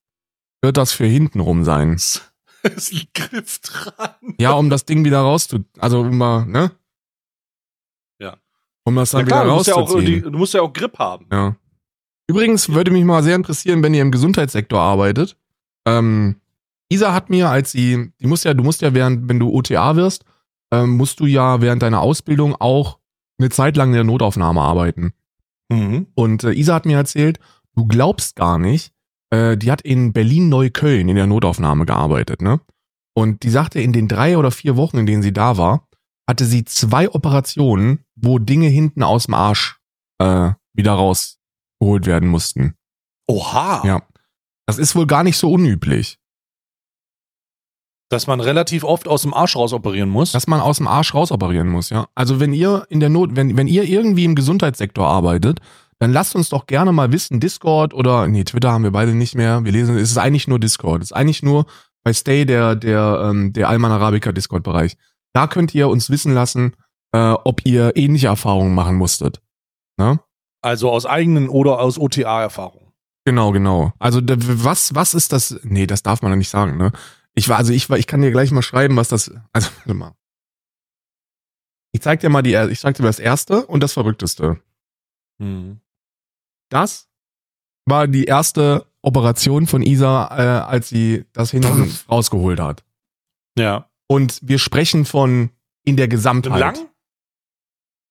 wird 0.62 0.76
das 0.76 0.92
für 0.92 1.06
hinten 1.06 1.40
rum 1.40 1.64
sein. 1.64 1.92
ist 1.94 2.92
ein 2.92 3.06
Griff 3.14 3.60
dran. 3.60 4.34
Ja, 4.38 4.52
um 4.52 4.70
das 4.70 4.84
Ding 4.84 5.04
wieder 5.04 5.20
rauszu, 5.20 5.64
also 5.78 6.00
um 6.00 6.16
mal, 6.18 6.46
ne? 6.46 6.72
Ja. 8.18 8.36
Um 8.84 8.96
das 8.96 9.10
dann 9.10 9.20
Ja, 9.20 9.26
klar, 9.26 9.40
wieder 9.44 9.50
du 9.50 9.56
musst 9.56 9.68
ja, 9.68 9.74
rauszuziehen. 9.74 10.22
du 10.32 10.38
musst 10.38 10.54
ja 10.54 10.62
auch 10.62 10.72
Grip 10.72 10.98
haben. 10.98 11.26
Ja. 11.30 11.56
Übrigens 12.28 12.70
würde 12.70 12.90
mich 12.90 13.04
mal 13.04 13.22
sehr 13.22 13.36
interessieren, 13.36 13.82
wenn 13.82 13.94
ihr 13.94 14.02
im 14.02 14.10
Gesundheitssektor 14.10 14.80
arbeitet. 14.80 15.36
Ähm, 15.86 16.40
Isa 16.88 17.12
hat 17.12 17.30
mir, 17.30 17.48
als 17.50 17.70
sie, 17.72 18.12
die 18.20 18.26
muss 18.26 18.44
ja, 18.44 18.54
du 18.54 18.64
musst 18.64 18.82
ja 18.82 18.94
während, 18.94 19.28
wenn 19.28 19.38
du 19.38 19.50
OTA 19.52 19.96
wirst, 19.96 20.24
ähm, 20.72 20.96
musst 20.96 21.20
du 21.20 21.26
ja 21.26 21.60
während 21.60 21.82
deiner 21.82 22.00
Ausbildung 22.00 22.56
auch 22.56 22.98
eine 23.38 23.50
Zeit 23.50 23.76
lang 23.76 23.88
in 23.90 23.94
der 23.94 24.04
Notaufnahme 24.04 24.60
arbeiten. 24.60 25.12
Mhm. 25.68 26.06
Und 26.14 26.44
äh, 26.44 26.52
Isa 26.52 26.74
hat 26.74 26.86
mir 26.86 26.96
erzählt, 26.96 27.38
du 27.74 27.86
glaubst 27.86 28.36
gar 28.36 28.58
nicht, 28.58 28.92
äh, 29.30 29.56
die 29.56 29.70
hat 29.70 29.82
in 29.82 30.12
Berlin-Neukölln 30.12 31.08
in 31.08 31.16
der 31.16 31.26
Notaufnahme 31.26 31.86
gearbeitet, 31.86 32.42
ne? 32.42 32.60
Und 33.14 33.42
die 33.44 33.50
sagte, 33.50 33.80
in 33.80 33.92
den 33.92 34.08
drei 34.08 34.36
oder 34.36 34.50
vier 34.50 34.76
Wochen, 34.76 34.98
in 34.98 35.06
denen 35.06 35.22
sie 35.22 35.32
da 35.32 35.56
war, 35.56 35.88
hatte 36.28 36.44
sie 36.44 36.64
zwei 36.64 37.10
Operationen, 37.10 38.00
wo 38.14 38.38
Dinge 38.38 38.68
hinten 38.68 39.02
aus 39.02 39.24
dem 39.24 39.34
Arsch 39.34 39.80
äh, 40.18 40.52
wieder 40.74 40.92
rausgeholt 40.92 42.06
werden 42.06 42.28
mussten. 42.28 42.74
Oha. 43.26 43.82
Ja. 43.86 44.02
Das 44.66 44.78
ist 44.78 44.94
wohl 44.94 45.06
gar 45.06 45.22
nicht 45.22 45.38
so 45.38 45.50
unüblich, 45.52 46.18
Dass 48.08 48.26
man 48.26 48.40
relativ 48.40 48.84
oft 48.84 49.08
aus 49.08 49.22
dem 49.22 49.34
Arsch 49.34 49.56
raus 49.56 49.72
operieren 49.72 50.08
muss. 50.08 50.32
dass 50.32 50.46
man 50.46 50.60
aus 50.60 50.76
dem 50.76 50.86
Arsch 50.86 51.14
rausoperieren 51.14 51.68
muss, 51.68 51.90
ja. 51.90 52.06
Also 52.14 52.38
wenn 52.38 52.52
ihr 52.52 52.86
in 52.88 53.00
der 53.00 53.08
Not, 53.08 53.34
wenn, 53.34 53.56
wenn 53.56 53.66
ihr 53.66 53.84
irgendwie 53.84 54.24
im 54.24 54.34
Gesundheitssektor 54.34 55.06
arbeitet, 55.06 55.60
dann 55.98 56.12
lasst 56.12 56.36
uns 56.36 56.50
doch 56.50 56.66
gerne 56.66 56.92
mal 56.92 57.10
wissen, 57.10 57.40
Discord 57.40 57.94
oder, 57.94 58.28
nee, 58.28 58.44
Twitter 58.44 58.70
haben 58.70 58.84
wir 58.84 58.92
beide 58.92 59.14
nicht 59.14 59.34
mehr. 59.34 59.64
Wir 59.64 59.72
lesen, 59.72 59.96
es 59.96 60.10
ist 60.10 60.18
eigentlich 60.18 60.46
nur 60.46 60.60
Discord. 60.60 61.02
Es 61.02 61.10
ist 61.10 61.16
eigentlich 61.16 61.42
nur 61.42 61.66
bei 62.04 62.12
Stay 62.12 62.44
der, 62.44 62.76
der, 62.76 63.28
ähm, 63.30 63.52
der 63.52 63.68
Alman 63.68 63.90
Arabica 63.90 64.30
Discord-Bereich. 64.30 64.96
Da 65.32 65.46
könnt 65.46 65.74
ihr 65.74 65.88
uns 65.88 66.10
wissen 66.10 66.32
lassen, 66.32 66.76
äh, 67.12 67.32
ob 67.32 67.62
ihr 67.64 67.96
ähnliche 67.96 68.28
Erfahrungen 68.28 68.74
machen 68.74 68.96
musstet. 68.96 69.40
Ne? 69.98 70.20
also 70.66 70.90
aus 70.90 71.06
eigenen 71.06 71.48
oder 71.48 71.78
aus 71.78 71.98
OTA-Erfahrung. 71.98 72.92
Genau, 73.24 73.52
genau. 73.52 73.92
Also 73.98 74.20
was, 74.22 74.94
was 74.94 75.14
ist 75.14 75.32
das? 75.32 75.58
Nee, 75.62 75.86
das 75.86 76.02
darf 76.02 76.22
man 76.22 76.32
ja 76.32 76.36
nicht 76.36 76.48
sagen, 76.48 76.76
ne? 76.76 76.92
Ich 77.38 77.48
war, 77.48 77.58
also 77.58 77.72
ich 77.72 77.88
war, 77.90 77.98
ich 77.98 78.06
kann 78.06 78.22
dir 78.22 78.30
gleich 78.32 78.50
mal 78.50 78.62
schreiben, 78.62 78.96
was 78.96 79.08
das. 79.08 79.30
Also, 79.52 79.68
warte 79.78 79.94
mal. 79.94 80.14
Ich 81.92 82.00
zeig 82.02 82.20
dir 82.20 82.28
mal 82.30 82.42
die, 82.42 82.54
ich 82.70 82.80
zeig 82.80 82.96
dir 82.96 83.02
das 83.04 83.18
erste 83.18 83.66
und 83.66 83.82
das 83.82 83.92
Verrückteste. 83.92 84.60
Mhm. 85.38 85.80
Das 86.70 87.08
war 87.86 88.08
die 88.08 88.24
erste 88.24 88.86
Operation 89.02 89.66
von 89.66 89.82
Isa, 89.82 90.26
äh, 90.36 90.66
als 90.66 90.88
sie 90.88 91.24
das 91.32 91.50
hinten 91.52 91.94
rausgeholt 92.10 92.58
hat. 92.60 92.84
Ja. 93.56 93.88
Und 94.08 94.40
wir 94.42 94.58
sprechen 94.58 95.04
von 95.04 95.50
in 95.84 95.96
der 95.96 96.08
Gesamtheit. 96.08 96.58
Lang? 96.58 96.88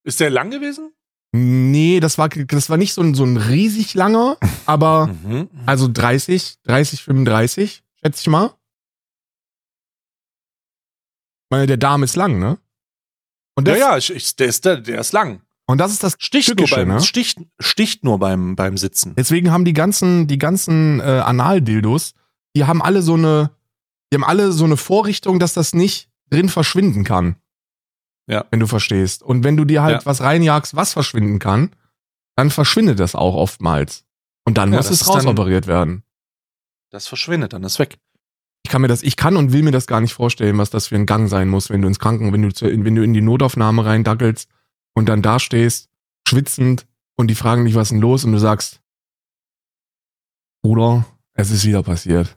Ist 0.03 0.19
der 0.19 0.29
lang 0.29 0.51
gewesen? 0.51 0.91
Nee, 1.33 1.99
das 1.99 2.17
war, 2.17 2.29
das 2.29 2.69
war 2.69 2.77
nicht 2.77 2.93
so 2.93 3.01
ein, 3.01 3.13
so 3.13 3.25
ein 3.25 3.35
riesig 3.37 3.93
langer, 3.93 4.37
aber 4.65 5.07
Mhm. 5.07 5.49
also 5.65 5.89
30, 5.91 6.61
30, 6.63 7.03
35, 7.03 7.83
schätze 8.01 8.21
ich 8.21 8.27
mal. 8.27 8.53
Meine, 11.55 11.67
der 11.67 11.77
Darm 11.77 12.03
ist 12.03 12.15
lang, 12.17 12.37
ne? 12.39 12.57
Und 13.55 13.67
Ja, 13.67 13.73
das, 13.73 13.79
ja, 13.79 13.97
ich, 13.97 14.09
ich, 14.13 14.35
der, 14.35 14.47
ist, 14.47 14.65
der, 14.65 14.77
der 14.77 14.99
ist 14.99 15.13
lang. 15.13 15.41
Und 15.67 15.79
das 15.79 15.91
ist 15.93 16.03
das 16.03 16.15
Sticht 16.19 16.59
nur, 16.59 16.67
beim, 16.67 16.89
ne? 16.89 17.01
sticht, 17.01 17.39
sticht 17.59 18.03
nur 18.03 18.19
beim, 18.19 18.55
beim 18.55 18.77
Sitzen. 18.77 19.15
Deswegen 19.15 19.51
haben 19.51 19.63
die 19.65 19.73
ganzen, 19.73 20.27
die 20.27 20.37
ganzen 20.37 20.99
äh, 20.99 21.03
Analdildos, 21.03 22.13
die 22.55 22.65
haben 22.65 22.81
alle 22.81 23.01
so 23.01 23.13
eine, 23.13 23.51
die 24.11 24.17
haben 24.17 24.25
alle 24.25 24.51
so 24.51 24.65
eine 24.65 24.75
Vorrichtung, 24.77 25.39
dass 25.39 25.53
das 25.53 25.73
nicht 25.73 26.09
drin 26.29 26.49
verschwinden 26.49 27.03
kann. 27.05 27.37
Ja. 28.27 28.45
Wenn 28.51 28.59
du 28.59 28.67
verstehst. 28.67 29.23
Und 29.23 29.43
wenn 29.43 29.55
du 29.55 29.63
dir 29.65 29.81
halt 29.81 30.01
Ja. 30.01 30.05
was 30.05 30.21
reinjagst, 30.21 30.75
was 30.75 30.91
verschwinden 30.93 31.39
kann, 31.39 31.71
dann 32.35 32.51
verschwindet 32.51 32.99
das 32.99 33.15
auch 33.15 33.35
oftmals. 33.35 34.03
Und 34.43 34.57
dann 34.57 34.71
Ja, 34.71 34.77
muss 34.77 34.89
es 34.89 35.07
rausoperiert 35.07 35.67
werden. 35.67 36.03
Das 36.91 37.07
verschwindet, 37.07 37.53
dann 37.53 37.63
ist 37.63 37.79
weg. 37.79 37.97
Ich 38.65 38.71
kann 38.71 38.81
mir 38.81 38.87
das, 38.87 39.03
ich 39.03 39.15
kann 39.15 39.37
und 39.37 39.53
will 39.53 39.61
mir 39.61 39.69
das 39.69 39.85
gar 39.85 40.01
nicht 40.01 40.15
vorstellen, 40.15 40.57
was 40.57 40.71
das 40.71 40.87
für 40.87 40.95
ein 40.95 41.05
Gang 41.05 41.29
sein 41.29 41.49
muss, 41.49 41.69
wenn 41.69 41.83
du 41.83 41.87
ins 41.87 41.99
Kranken, 41.99 42.33
wenn 42.33 42.41
du, 42.41 42.51
zu, 42.51 42.65
wenn 42.65 42.95
du 42.95 43.03
in 43.03 43.13
die 43.13 43.21
Notaufnahme 43.21 43.85
reindackelst 43.85 44.49
und 44.95 45.07
dann 45.07 45.21
da 45.21 45.39
stehst, 45.39 45.87
schwitzend 46.27 46.87
und 47.15 47.27
die 47.27 47.35
fragen 47.35 47.65
dich, 47.65 47.75
was 47.75 47.89
ist 47.89 47.91
denn 47.91 48.01
los 48.01 48.23
und 48.23 48.31
du 48.31 48.39
sagst, 48.39 48.81
Bruder, 50.63 51.05
es 51.33 51.51
ist 51.51 51.63
wieder 51.63 51.83
passiert. 51.83 52.35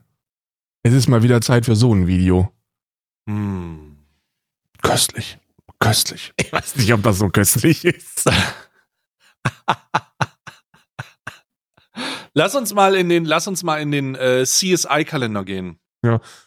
Es 0.83 0.93
ist 0.93 1.09
mal 1.09 1.23
wieder 1.23 1.41
Zeit 1.41 1.65
für 1.65 1.77
so 1.77 1.95
ein 1.95 2.07
Video. 2.07 2.53
Hm. 3.27 3.97
Köstlich. 4.83 5.39
Köstlich. 5.79 6.35
Ich 6.39 6.53
weiß 6.53 6.77
nicht, 6.77 6.93
ob 6.93 7.03
das 7.05 7.17
so 7.17 7.31
köstlich 7.31 7.87
ist. 7.87 8.31
Lass 12.35 12.55
uns 12.55 12.75
mal 12.75 12.97
in 12.97 13.09
den, 13.09 13.25
lass 13.25 13.49
uns 13.49 13.63
mal 13.63 13.81
in 13.81 13.91
den 13.91 14.15
äh, 14.15 14.45
CSI-Kalender 14.45 15.45
gehen. 15.47 15.81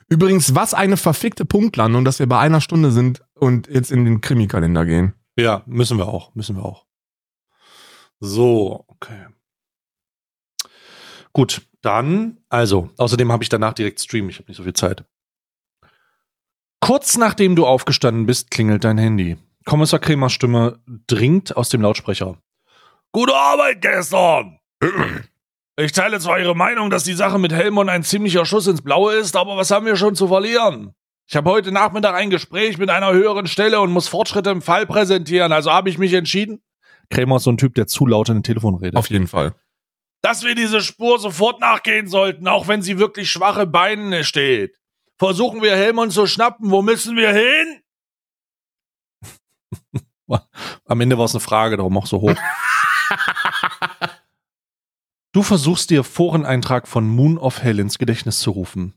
Übrigens, 0.08 0.56
was 0.56 0.74
eine 0.74 0.98
verfickte 0.98 1.46
Punktlandung, 1.46 2.06
dass 2.06 2.20
wir 2.20 2.28
bei 2.28 2.40
einer 2.40 2.62
Stunde 2.62 2.92
sind 2.92 3.22
und 3.36 3.68
jetzt 3.68 3.92
in 3.92 4.06
den 4.06 4.22
Krimikalender 4.22 4.86
gehen. 4.86 5.14
Ja, 5.38 5.64
müssen 5.66 5.98
wir 5.98 6.08
auch, 6.08 6.34
müssen 6.36 6.56
wir 6.56 6.66
auch. 6.66 6.86
So, 8.20 8.86
okay. 8.88 9.28
Gut, 11.34 11.62
dann, 11.82 12.38
also, 12.50 12.92
außerdem 12.98 13.32
habe 13.32 13.44
ich 13.44 13.50
danach 13.50 13.74
direkt 13.74 14.00
Stream, 14.00 14.30
ich 14.30 14.38
habe 14.38 14.48
nicht 14.48 14.58
so 14.58 14.64
viel 14.64 14.74
Zeit. 14.74 15.06
Kurz 16.80 17.18
nachdem 17.18 17.56
du 17.56 17.66
aufgestanden 17.66 18.26
bist, 18.26 18.52
klingelt 18.52 18.84
dein 18.84 18.98
Handy. 18.98 19.38
Kommissar 19.66 20.00
Kremers 20.00 20.34
Stimme 20.34 20.80
dringt 21.08 21.56
aus 21.56 21.70
dem 21.70 21.82
Lautsprecher. 21.82 22.38
Gute 23.12 23.36
Arbeit 23.36 23.82
gestern! 23.82 24.60
Ich 25.82 25.94
teile 25.94 26.20
zwar 26.20 26.40
Ihre 26.40 26.56
Meinung, 26.56 26.92
dass 26.92 27.04
die 27.04 27.14
Sache 27.14 27.40
mit 27.40 27.52
Helmond 27.52 27.90
ein 27.90 28.04
ziemlicher 28.04 28.46
Schuss 28.46 28.68
ins 28.68 28.84
Blaue 28.84 29.16
ist, 29.16 29.36
aber 29.36 29.58
was 29.58 29.72
haben 29.72 29.88
wir 29.88 29.96
schon 29.96 30.14
zu 30.14 30.28
verlieren? 30.28 30.94
Ich 31.28 31.36
habe 31.36 31.50
heute 31.50 31.72
Nachmittag 31.72 32.14
ein 32.14 32.30
Gespräch 32.30 32.78
mit 32.78 32.92
einer 32.92 33.12
höheren 33.14 33.48
Stelle 33.48 33.82
und 33.82 33.92
muss 33.92 34.08
Fortschritte 34.08 34.52
im 34.52 34.62
Fall 34.62 34.86
präsentieren, 34.86 35.52
also 35.52 35.72
habe 35.72 35.90
ich 35.90 35.98
mich 35.98 36.14
entschieden. 36.14 36.62
Krämer 37.10 37.38
ist 37.38 37.44
so 37.44 37.52
ein 37.52 37.58
Typ, 37.58 37.74
der 37.74 37.88
zu 37.88 38.06
laut 38.06 38.30
in 38.30 38.36
den 38.38 38.44
Telefon 38.44 38.76
redet. 38.76 38.96
Auf 38.96 39.10
jeden 39.10 39.26
Fall. 39.28 39.56
Dass 40.22 40.44
wir 40.44 40.54
diese 40.54 40.82
Spur 40.82 41.18
sofort 41.18 41.60
nachgehen 41.60 42.08
sollten, 42.08 42.48
auch 42.48 42.68
wenn 42.68 42.84
sie 42.84 43.00
wirklich 43.00 43.32
schwache 43.32 43.66
Beine 43.66 44.24
steht. 44.24 44.78
Versuchen 45.18 45.64
wir 45.64 45.76
Helmond 45.76 46.14
zu 46.14 46.28
schnappen. 46.28 46.70
Wo 46.70 46.84
müssen 46.84 47.16
wir 47.16 47.34
hin? 47.34 47.82
Am 50.86 51.02
Ende 51.02 51.18
war 51.18 51.26
es 51.26 51.34
eine 51.34 51.42
Frage, 51.42 51.78
darum 51.78 51.98
auch 51.98 52.06
so 52.06 52.22
hoch. 52.22 52.36
du 55.32 55.44
versuchst 55.44 55.90
dir 55.90 56.04
Foreneintrag 56.04 56.88
von 56.88 57.08
Moon 57.08 57.38
of 57.38 57.62
Hell 57.62 57.80
ins 57.80 57.98
Gedächtnis 57.98 58.40
zu 58.40 58.52
rufen. 58.52 58.94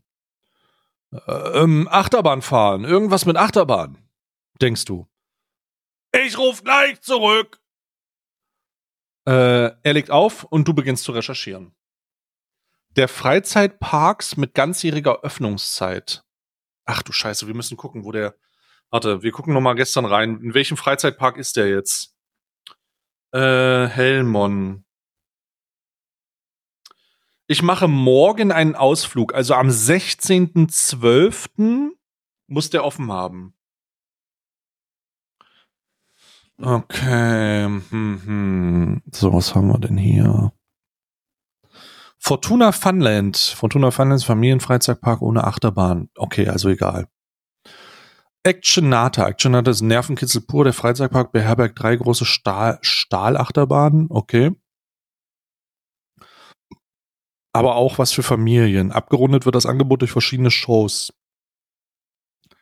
Ähm, 1.27 1.89
Achterbahn 1.91 2.43
fahren. 2.43 2.85
Irgendwas 2.85 3.25
mit 3.25 3.37
Achterbahn. 3.37 3.99
Denkst 4.61 4.85
du. 4.85 5.07
Ich 6.13 6.39
ruf 6.39 6.63
gleich 6.63 7.01
zurück. 7.01 7.61
Äh, 9.27 9.71
er 9.83 9.93
legt 9.93 10.11
auf 10.11 10.45
und 10.45 10.69
du 10.69 10.75
beginnst 10.75 11.05
zu 11.05 11.13
recherchieren. 11.13 11.75
Der 12.91 13.09
Freizeitparks 13.09 14.37
mit 14.37 14.55
ganzjähriger 14.55 15.23
Öffnungszeit. 15.23 16.23
Ach 16.85 17.03
du 17.03 17.13
Scheiße, 17.13 17.47
wir 17.47 17.55
müssen 17.55 17.77
gucken, 17.77 18.05
wo 18.05 18.13
der. 18.13 18.37
Warte, 18.91 19.23
wir 19.23 19.33
gucken 19.33 19.55
noch 19.55 19.61
mal 19.61 19.75
gestern 19.75 20.05
rein. 20.05 20.41
In 20.41 20.55
welchem 20.55 20.77
Freizeitpark 20.77 21.37
ist 21.37 21.57
der 21.57 21.69
jetzt? 21.69 22.15
Äh, 23.33 23.87
Helmon. 23.89 24.84
Ich 27.47 27.63
mache 27.63 27.89
morgen 27.89 28.53
einen 28.53 28.75
Ausflug, 28.75 29.35
also 29.35 29.53
am 29.55 29.69
16.12. 29.69 31.91
muss 32.47 32.71
der 32.71 32.85
offen 32.85 33.13
haben. 33.13 33.55
Okay. 36.59 37.65
Hm, 37.65 38.23
hm. 38.25 39.03
So, 39.11 39.35
was 39.35 39.55
haben 39.55 39.69
wir 39.69 39.79
denn 39.79 39.99
hier? 39.99 40.53
Fortuna 42.19 42.73
Funland. 42.73 43.37
Fortuna 43.37 43.91
Funland 43.91 44.21
ist 44.21 44.25
Familienfreizeitpark 44.25 45.21
ohne 45.21 45.45
Achterbahn. 45.45 46.09
Okay, 46.17 46.49
also 46.49 46.71
egal. 46.71 47.09
Actionata. 48.45 49.29
Actionata 49.29 49.71
ist 49.71 49.83
Nervenkitzel 49.83 50.41
pur. 50.43 50.65
Der 50.65 50.73
Freizeitpark 50.73 51.33
beherbergt 51.33 51.83
drei 51.83 51.97
große 51.97 52.25
Stahl 52.25 52.79
Stahlachterbahnen. 52.81 54.07
Okay. 54.09 54.53
Aber 57.55 57.77
auch 57.77 57.99
was 57.99 58.13
für 58.13 58.25
Familien. 58.25 58.91
Abgerundet 58.91 59.47
wird 59.47 59.55
das 59.55 59.65
Angebot 59.65 60.03
durch 60.03 60.11
verschiedene 60.11 60.51
Shows. 60.51 61.13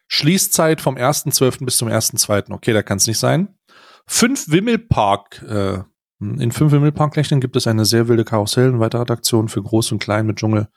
Schließzeit 0.06 0.82
vom 0.82 0.96
1.12. 0.96 1.64
bis 1.64 1.78
zum 1.78 1.88
1.2. 1.88 2.52
Okay, 2.52 2.74
da 2.74 2.82
kann 2.82 2.98
es 2.98 3.06
nicht 3.06 3.18
sein. 3.18 3.56
Fünf 4.06 4.50
Wimmelpark, 4.50 5.42
äh, 5.48 5.78
in 6.20 6.52
fünf 6.52 6.70
Wimmelparklächeln 6.72 7.40
gibt 7.40 7.56
es 7.56 7.66
eine 7.66 7.86
sehr 7.86 8.06
wilde 8.08 8.24
Karussell 8.24 8.68
und 8.68 8.80
weitere 8.80 9.00
Attraktionen 9.00 9.48
für 9.48 9.62
Groß 9.62 9.92
und 9.92 9.98
Klein 9.98 10.26
mit 10.26 10.36
Dschungel. 10.36 10.68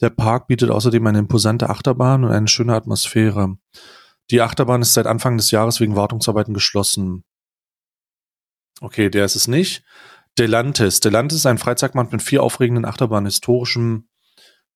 Der 0.00 0.10
Park 0.10 0.46
bietet 0.46 0.70
außerdem 0.70 1.04
eine 1.08 1.18
imposante 1.18 1.68
Achterbahn 1.68 2.24
und 2.24 2.30
eine 2.30 2.46
schöne 2.46 2.74
Atmosphäre. 2.74 3.56
Die 4.30 4.40
Achterbahn 4.40 4.82
ist 4.82 4.94
seit 4.94 5.06
Anfang 5.06 5.36
des 5.36 5.50
Jahres 5.50 5.80
wegen 5.80 5.96
Wartungsarbeiten 5.96 6.54
geschlossen. 6.54 7.24
Okay, 8.80 9.10
der 9.10 9.24
ist 9.24 9.34
es 9.34 9.48
nicht. 9.48 9.82
Delantis. 10.38 11.00
Delantis 11.00 11.38
ist 11.38 11.46
ein 11.46 11.58
Freizeitmarkt 11.58 12.12
mit 12.12 12.22
vier 12.22 12.42
aufregenden 12.42 12.84
Achterbahnen, 12.84 13.26
historischem 13.26 14.08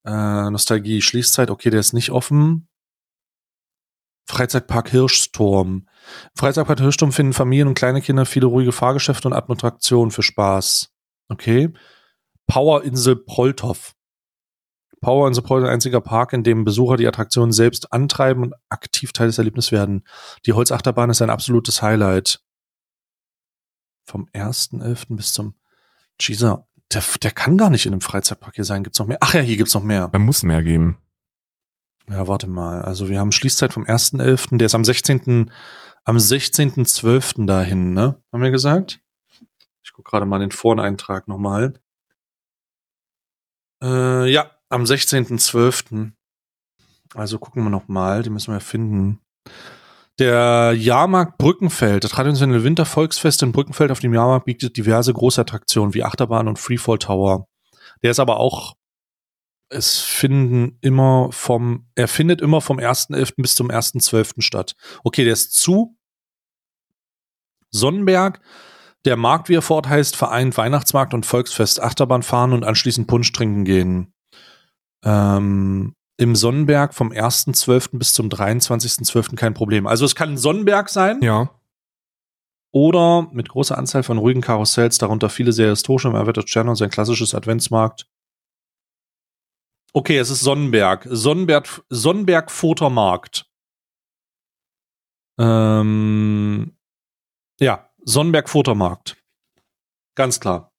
äh, 0.05 0.51
Nostalgie. 0.51 1.03
Schließzeit, 1.03 1.51
okay, 1.51 1.71
der 1.71 1.81
ist 1.81 1.93
nicht 1.93 2.11
offen. 2.11 2.69
Freizeitpark 4.27 4.91
Hirschturm. 4.91 5.89
Freizeitpark 6.35 6.81
Hirschturm 6.81 7.13
finden 7.13 7.33
Familien 7.33 7.69
und 7.69 7.75
kleine 7.75 8.01
Kinder 8.01 8.25
viele 8.27 8.47
ruhige 8.47 8.73
Fahrgeschäfte 8.73 9.29
und 9.29 9.35
Attraktionen 9.35 10.11
für 10.11 10.23
Spaß. 10.23 10.93
Okay. 11.29 11.71
Powerinsel 12.47 13.17
Polthoff. 13.17 13.95
Powerinsel 15.01 15.43
Polthoff 15.43 15.67
ist 15.67 15.71
ein 15.71 15.75
einziger 15.75 16.01
Park, 16.01 16.33
in 16.33 16.45
dem 16.45 16.65
Besucher 16.65 16.97
die 16.97 17.07
Attraktionen 17.07 17.53
selbst 17.53 17.93
antreiben 17.93 18.43
und 18.43 18.55
aktiv 18.69 19.13
Teil 19.13 19.27
des 19.27 19.39
Erlebnisses 19.39 19.73
werden. 19.73 20.05
Die 20.47 20.53
Holzachterbahn 20.53 21.11
ist 21.11 21.23
ein 21.23 21.31
absolutes 21.31 21.83
Highlight. 21.83 22.41
Vom 24.05 24.29
1.11. 24.35 25.17
bis 25.17 25.33
zum 25.33 25.55
Jesus, 26.21 26.59
der, 26.93 27.03
der 27.23 27.31
kann 27.31 27.57
gar 27.57 27.71
nicht 27.71 27.87
in 27.87 27.93
einem 27.93 28.01
Freizeitpark 28.01 28.55
hier 28.55 28.65
sein. 28.65 28.85
Gibt's 28.85 28.99
noch 28.99 29.07
mehr? 29.07 29.19
Ach 29.21 29.35
ja, 29.35 29.41
hier 29.41 29.57
gibt's 29.57 29.75
noch 29.75 29.83
mehr. 29.83 30.09
Da 30.09 30.19
muss 30.19 30.43
mehr 30.43 30.63
geben. 30.63 30.99
Ja, 32.09 32.27
warte 32.29 32.49
mal. 32.49 32.83
Also 32.83 33.09
wir 33.09 33.19
haben 33.19 33.33
Schließzeit 33.33 33.73
vom 33.73 33.85
1.11., 33.85 34.59
der 34.59 34.67
ist 34.67 34.75
am 34.75 34.85
16. 34.85 35.51
am 36.05 36.17
16.12. 36.17 37.47
dahin, 37.47 37.95
ne? 37.95 38.21
Haben 38.33 38.43
wir 38.43 38.51
gesagt? 38.51 39.01
Ich 39.83 39.93
gucke 39.93 40.11
gerade 40.11 40.27
mal 40.27 40.39
den 40.39 40.51
Voreintrag 40.51 41.29
nochmal. 41.29 41.75
Äh, 43.83 44.31
ja, 44.31 44.51
am 44.69 44.85
16.12. 44.85 46.13
Also 47.15 47.39
gucken 47.39 47.63
wir 47.63 47.71
nochmal, 47.71 48.23
die 48.23 48.31
müssen 48.31 48.53
wir 48.53 48.61
finden. 48.61 49.21
Der 50.19 50.75
Jahrmarkt 50.77 51.39
Brückenfeld, 51.39 52.05
das 52.05 52.11
traditionelle 52.11 52.65
Wintervolksfest 52.65 53.43
in 53.43 53.53
Brückenfeld 53.53 53.91
auf 53.91 54.01
dem 54.01 54.13
Jahrmarkt 54.13 54.45
bietet 54.45 54.77
diverse 54.77 55.13
große 55.13 55.41
Attraktionen 55.41 55.95
wie 55.95 56.05
Achterbahn 56.05 56.49
und 56.49 56.59
Freefall 56.59 56.99
Tower. 56.99 57.49
Der 58.03 58.11
ist 58.11 58.21
aber 58.21 58.39
auch 58.39 58.75
es 59.73 60.01
finden 60.01 60.79
immer 60.83 61.31
vom, 61.33 61.87
er 61.95 62.09
findet 62.09 62.41
immer 62.41 62.61
vom 62.61 62.79
1.11. 62.79 63.35
bis 63.39 63.55
zum 63.55 63.71
1.12. 63.71 64.43
statt. 64.43 64.75
Okay, 65.03 65.25
der 65.25 65.33
ist 65.33 65.55
zu. 65.55 65.97
Sonnenberg, 67.71 68.41
der 69.07 69.17
Markt, 69.17 69.49
wie 69.49 69.55
er 69.55 69.63
fort 69.63 69.89
heißt, 69.89 70.15
vereint 70.15 70.57
Weihnachtsmarkt 70.59 71.15
und 71.15 71.25
Volksfest, 71.25 71.81
Achterbahn 71.81 72.23
fahren 72.23 72.53
und 72.53 72.65
anschließend 72.65 73.09
Punsch 73.09 73.33
trinken 73.33 73.65
gehen. 73.65 74.13
Ähm, 75.05 75.95
Im 76.19 76.37
Sonnenberg 76.37 76.95
vom 76.95 77.11
1.12. 77.11 77.99
bis 77.99 78.15
zum 78.15 78.29
23.12. 78.29 79.35
kein 79.37 79.55
Problem. 79.55 79.87
Also 79.87 80.05
es 80.05 80.15
kann 80.15 80.31
ein 80.33 80.39
Sonnenberg 80.39 80.89
sein. 80.89 81.21
Ja. 81.23 81.51
Oder 82.71 83.29
mit 83.33 83.49
großer 83.49 83.77
Anzahl 83.77 84.03
von 84.03 84.19
ruhigen 84.19 84.41
Karussells, 84.41 84.99
darunter 84.99 85.29
viele 85.29 85.53
sehr 85.53 85.71
historische 85.71 86.09
im 86.09 86.15
Erweitert 86.15 86.49
Stern 86.49 86.69
und 86.69 86.77
sein 86.77 86.91
klassisches 86.91 87.35
Adventsmarkt. 87.35 88.09
Okay, 89.95 90.17
es 90.17 90.31
ist 90.31 90.41
Sonnenberg. 90.41 91.07
Sonnenberg, 91.11 91.85
Sonnenberg 91.91 92.51
Fotomarkt. 92.51 93.47
Ähm, 95.39 96.77
ja, 97.61 97.91
Sonnenberg 98.05 98.49
Fotomarkt. 98.49 99.23
Ganz 100.15 100.41
klar. 100.41 100.73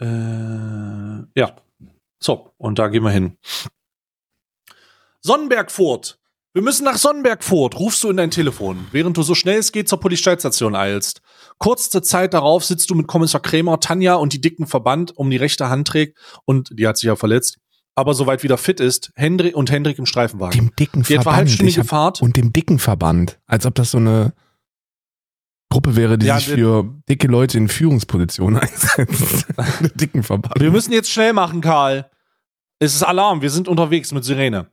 Äh, 0.00 1.24
ja. 1.36 1.56
So, 2.22 2.52
und 2.58 2.78
da 2.78 2.88
gehen 2.88 3.02
wir 3.02 3.10
hin. 3.10 3.36
Sonnenbergfurt. 5.22 6.18
Wir 6.52 6.62
müssen 6.62 6.84
nach 6.84 6.96
Sonnenbergfurt, 6.96 7.78
rufst 7.78 8.02
du 8.02 8.10
in 8.10 8.16
dein 8.16 8.32
Telefon, 8.32 8.88
während 8.90 9.16
du 9.16 9.22
so 9.22 9.36
schnell 9.36 9.58
es 9.58 9.70
geht 9.70 9.88
zur 9.88 10.00
Polizeistation 10.00 10.74
eilst. 10.74 11.22
Kurze 11.58 12.02
Zeit 12.02 12.34
darauf 12.34 12.64
sitzt 12.64 12.90
du 12.90 12.96
mit 12.96 13.06
Kommissar 13.06 13.40
Krämer, 13.40 13.78
Tanja 13.78 14.14
und 14.14 14.32
die 14.32 14.40
dicken 14.40 14.66
Verband 14.66 15.16
um 15.16 15.30
die 15.30 15.36
rechte 15.36 15.68
Hand 15.68 15.86
trägt 15.86 16.18
und 16.44 16.70
die 16.76 16.88
hat 16.88 16.96
sich 16.96 17.06
ja 17.06 17.14
verletzt, 17.14 17.58
aber 17.94 18.14
soweit 18.14 18.42
wieder 18.42 18.58
fit 18.58 18.80
ist, 18.80 19.12
Hendrik 19.14 19.54
und 19.54 19.70
Hendrik 19.70 19.98
im 20.00 20.06
Streifenwagen. 20.06 20.58
Dem 20.58 20.74
dicken 20.74 21.02
Die 21.04 21.12
etwa 21.14 21.22
Verband. 21.22 21.36
halbstündige 21.36 21.70
Ich 21.70 21.78
hab- 21.78 21.86
Fahrt. 21.88 22.20
Und 22.20 22.36
dem 22.36 22.52
dicken 22.52 22.80
Verband. 22.80 23.38
Als 23.46 23.64
ob 23.64 23.76
das 23.76 23.92
so 23.92 23.98
eine 23.98 24.32
Gruppe 25.70 25.96
wäre, 25.96 26.18
die 26.18 26.26
Ja, 26.26 26.38
sich 26.38 26.48
für 26.48 26.84
dicke 27.08 27.28
Leute 27.28 27.56
in 27.56 27.68
Führungspositionen 27.68 28.60
einsetzt. 28.60 29.46
Dicken 29.94 30.22
Verband. 30.22 30.60
Wir 30.60 30.70
müssen 30.70 30.92
jetzt 30.92 31.10
schnell 31.10 31.32
machen, 31.32 31.60
Karl. 31.60 32.10
Es 32.80 32.94
ist 32.94 33.02
Alarm, 33.02 33.40
wir 33.40 33.50
sind 33.50 33.68
unterwegs 33.68 34.12
mit 34.12 34.24
Sirene. 34.24 34.70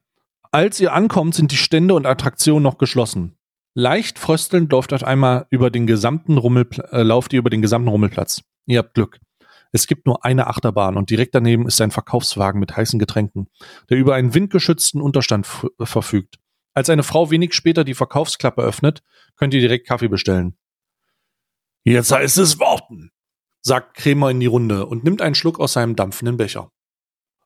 Als 0.51 0.79
ihr 0.79 0.93
ankommt, 0.93 1.35
sind 1.35 1.51
die 1.51 1.57
Stände 1.57 1.93
und 1.93 2.05
Attraktionen 2.05 2.63
noch 2.63 2.77
geschlossen. 2.77 3.37
Leicht 3.75 4.17
fröstelnd 4.17 4.71
läuft 4.71 4.91
auf 4.91 5.03
einmal 5.03 5.45
über 5.51 5.69
den 5.69 5.85
gesamten 5.85 6.37
Rummelpl 6.37 6.83
äh, 6.91 7.03
lauft 7.03 7.31
ihr 7.33 7.39
über 7.39 7.51
den 7.51 7.61
gesamten 7.61 7.89
Rummelplatz. 7.89 8.41
Ihr 8.65 8.79
habt 8.79 8.95
Glück. 8.95 9.19
Es 9.71 9.85
gibt 9.85 10.07
nur 10.07 10.25
eine 10.25 10.47
Achterbahn 10.47 10.97
und 10.97 11.09
direkt 11.11 11.35
daneben 11.35 11.67
ist 11.67 11.79
ein 11.81 11.91
Verkaufswagen 11.91 12.59
mit 12.59 12.75
heißen 12.75 12.97
Getränken, 12.97 13.49
der 13.89 13.97
über 13.97 14.15
einen 14.15 14.33
windgeschützten 14.33 14.99
Unterstand 15.01 15.45
verfügt. 15.79 16.39
Als 16.73 16.89
eine 16.89 17.03
Frau 17.03 17.29
wenig 17.29 17.53
später 17.53 17.83
die 17.83 17.93
Verkaufsklappe 17.93 18.61
öffnet, 18.61 19.03
könnt 19.35 19.53
ihr 19.53 19.59
direkt 19.59 19.85
Kaffee 19.87 20.07
bestellen. 20.07 20.57
Jetzt 21.87 22.11
heißt 22.11 22.37
es 22.39 22.59
warten, 22.59 23.11
sagt 23.61 23.95
Krämer 23.95 24.29
in 24.29 24.41
die 24.41 24.45
Runde 24.45 24.85
und 24.87 25.05
nimmt 25.05 25.21
einen 25.21 25.35
Schluck 25.35 25.57
aus 25.57 25.71
seinem 25.71 25.95
dampfenden 25.95 26.35
Becher. 26.35 26.69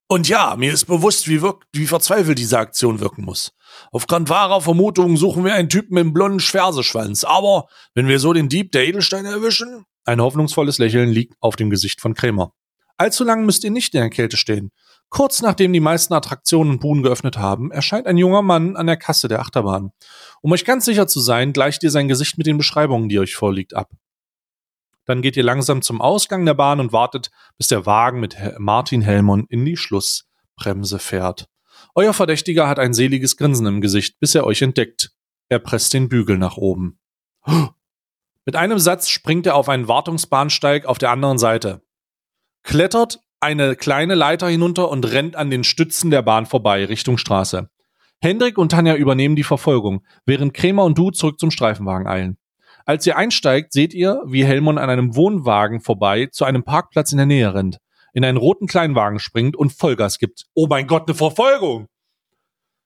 Und 0.08 0.28
ja, 0.28 0.56
mir 0.58 0.74
ist 0.74 0.86
bewusst, 0.86 1.28
wie, 1.28 1.44
wirkt, 1.44 1.68
wie 1.74 1.86
verzweifelt 1.86 2.40
diese 2.40 2.58
Aktion 2.58 3.00
wirken 3.02 3.24
muss. 3.24 3.54
Aufgrund 3.92 4.30
wahrer 4.30 4.60
Vermutungen 4.60 5.16
suchen 5.16 5.46
wir 5.46 5.54
einen 5.54 5.70
Typen 5.70 5.94
mit 5.94 6.02
einem 6.02 6.14
blonden 6.14 6.40
Schwärzeschwanz. 6.40 7.24
Aber 7.24 7.68
wenn 7.94 8.08
wir 8.08 8.18
so 8.18 8.34
den 8.34 8.50
Dieb 8.50 8.72
der 8.72 8.88
Edelsteine 8.88 9.30
erwischen, 9.30 9.86
ein 10.06 10.20
hoffnungsvolles 10.20 10.80
Lächeln 10.80 11.12
liegt 11.12 11.36
auf 11.40 11.56
dem 11.56 11.70
Gesicht 11.70 12.02
von 12.02 12.16
Krämer. 12.16 12.52
Allzu 12.98 13.24
lang 13.24 13.46
müsst 13.46 13.64
ihr 13.64 13.70
nicht 13.70 13.94
in 13.94 14.02
der 14.02 14.10
Kälte 14.10 14.38
stehen. 14.38 14.72
Kurz 15.10 15.44
nachdem 15.44 15.72
die 15.72 15.80
meisten 15.80 16.16
Attraktionen 16.16 16.74
und 16.74 16.80
Buden 16.80 17.04
geöffnet 17.04 17.38
haben, 17.38 17.70
erscheint 17.70 18.08
ein 18.08 18.18
junger 18.18 18.42
Mann 18.42 18.76
an 18.76 18.88
der 18.88 18.98
Kasse 18.98 19.28
der 19.28 19.42
Achterbahn. 19.42 19.92
Um 20.42 20.52
euch 20.52 20.66
ganz 20.66 20.86
sicher 20.86 21.06
zu 21.06 21.20
sein, 21.20 21.54
gleicht 21.54 21.84
ihr 21.84 21.92
sein 21.92 22.08
Gesicht 22.08 22.40
mit 22.40 22.48
den 22.48 22.58
Beschreibungen, 22.58 23.08
die 23.08 23.20
euch 23.20 23.36
vorliegt, 23.36 23.76
ab. 23.76 23.92
Dann 25.06 25.22
geht 25.22 25.36
ihr 25.38 25.44
langsam 25.44 25.82
zum 25.82 26.02
Ausgang 26.02 26.46
der 26.46 26.54
Bahn 26.54 26.80
und 26.80 26.94
wartet, 26.94 27.32
bis 27.58 27.68
der 27.68 27.86
Wagen 27.86 28.20
mit 28.20 28.38
Martin 28.58 29.02
Helmon 29.02 29.46
in 29.50 29.66
die 29.66 29.78
Schlussbremse 29.78 31.00
fährt. 31.00 31.48
Euer 31.96 32.14
Verdächtiger 32.14 32.68
hat 32.68 32.80
ein 32.80 32.94
seliges 32.94 33.38
Grinsen 33.38 33.66
im 33.66 33.82
Gesicht, 33.82 34.20
bis 34.20 34.36
er 34.36 34.46
euch 34.46 34.62
entdeckt. 34.62 35.12
Er 35.50 35.60
presst 35.60 35.94
den 35.94 36.08
Bügel 36.08 36.38
nach 36.38 36.58
oben. 36.58 37.00
Mit 38.46 38.56
einem 38.56 38.80
Satz 38.80 39.10
springt 39.10 39.46
er 39.46 39.56
auf 39.56 39.70
einen 39.70 39.88
Wartungsbahnsteig 39.88 40.86
auf 40.86 40.98
der 40.98 41.12
anderen 41.12 41.38
Seite, 41.38 41.82
klettert 42.64 43.20
eine 43.40 43.76
kleine 43.76 44.16
Leiter 44.16 44.48
hinunter 44.48 44.90
und 44.90 45.12
rennt 45.12 45.36
an 45.36 45.50
den 45.50 45.64
Stützen 45.64 46.12
der 46.12 46.22
Bahn 46.22 46.46
vorbei, 46.46 46.86
Richtung 46.86 47.18
Straße. 47.18 47.70
Hendrik 48.22 48.58
und 48.58 48.70
Tanja 48.70 48.96
übernehmen 48.96 49.36
die 49.36 49.44
Verfolgung, 49.44 50.06
während 50.26 50.54
Krämer 50.54 50.86
und 50.86 50.98
du 50.98 51.10
zurück 51.10 51.40
zum 51.40 51.50
Streifenwagen 51.50 52.08
eilen. 52.08 52.38
Als 52.86 53.06
ihr 53.06 53.18
einsteigt, 53.18 53.74
seht 53.74 53.94
ihr, 53.94 54.22
wie 54.26 54.46
Helmon 54.46 54.78
an 54.78 54.90
einem 54.90 55.16
Wohnwagen 55.16 55.82
vorbei 55.82 56.28
zu 56.28 56.46
einem 56.46 56.64
Parkplatz 56.64 57.12
in 57.12 57.18
der 57.18 57.26
Nähe 57.26 57.54
rennt, 57.54 57.78
in 58.14 58.26
einen 58.26 58.38
roten 58.38 58.68
Kleinwagen 58.68 59.20
springt 59.20 59.56
und 59.56 59.74
Vollgas 59.74 60.20
gibt. 60.20 60.46
Oh 60.54 60.68
mein 60.68 60.88
Gott, 60.88 61.08
eine 61.08 61.16
Verfolgung! 61.16 61.88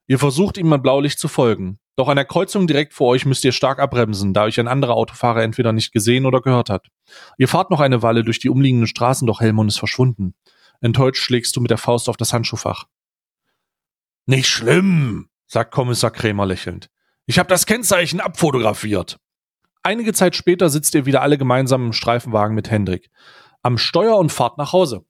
Ihr 0.08 0.20
versucht 0.20 0.58
ihm 0.58 0.70
mit 0.70 0.84
Blaulicht 0.84 1.20
zu 1.20 1.28
folgen. 1.28 1.80
Doch 1.96 2.10
an 2.10 2.18
der 2.18 2.26
Kreuzung 2.26 2.68
direkt 2.68 2.94
vor 2.94 3.08
euch 3.08 3.26
müsst 3.26 3.46
ihr 3.46 3.54
stark 3.54 3.80
abbremsen, 3.80 4.34
da 4.34 4.44
euch 4.44 4.60
ein 4.60 4.68
anderer 4.68 4.96
Autofahrer 4.96 5.44
entweder 5.44 5.72
nicht 5.72 5.94
gesehen 5.94 6.26
oder 6.26 6.42
gehört 6.42 6.70
hat. 6.70 6.88
Ihr 7.38 7.48
fahrt 7.48 7.72
noch 7.72 7.80
eine 7.80 8.02
Weile 8.02 8.24
durch 8.24 8.40
die 8.40 8.50
umliegenden 8.50 8.88
Straßen, 8.88 9.26
doch 9.26 9.40
Helmon 9.40 9.70
ist 9.70 9.80
verschwunden. 9.80 10.36
Enttäuscht 10.82 11.24
schlägst 11.24 11.56
du 11.56 11.62
mit 11.62 11.72
der 11.72 11.78
Faust 11.78 12.10
auf 12.10 12.18
das 12.18 12.34
Handschuhfach. 12.34 12.86
Nicht 14.26 14.48
schlimm, 14.48 15.30
sagt 15.48 15.72
Kommissar 15.72 16.12
Krämer 16.12 16.46
lächelnd. 16.46 16.90
Ich 17.28 17.40
habe 17.40 17.50
das 17.50 17.66
Kennzeichen 17.66 18.20
abfotografiert. 18.20 19.18
Einige 19.86 20.14
Zeit 20.14 20.36
später 20.36 20.72
sitzt 20.72 20.96
ihr 20.96 21.06
wieder 21.06 21.22
alle 21.22 21.38
gemeinsam 21.38 21.86
im 21.86 21.94
Streifenwagen 21.94 22.56
mit 22.56 22.72
Hendrik. 22.72 23.12
Am 23.62 23.78
Steuer 23.78 24.18
und 24.18 24.32
fahrt 24.32 24.58
nach 24.58 24.74
Hause. 24.74 25.06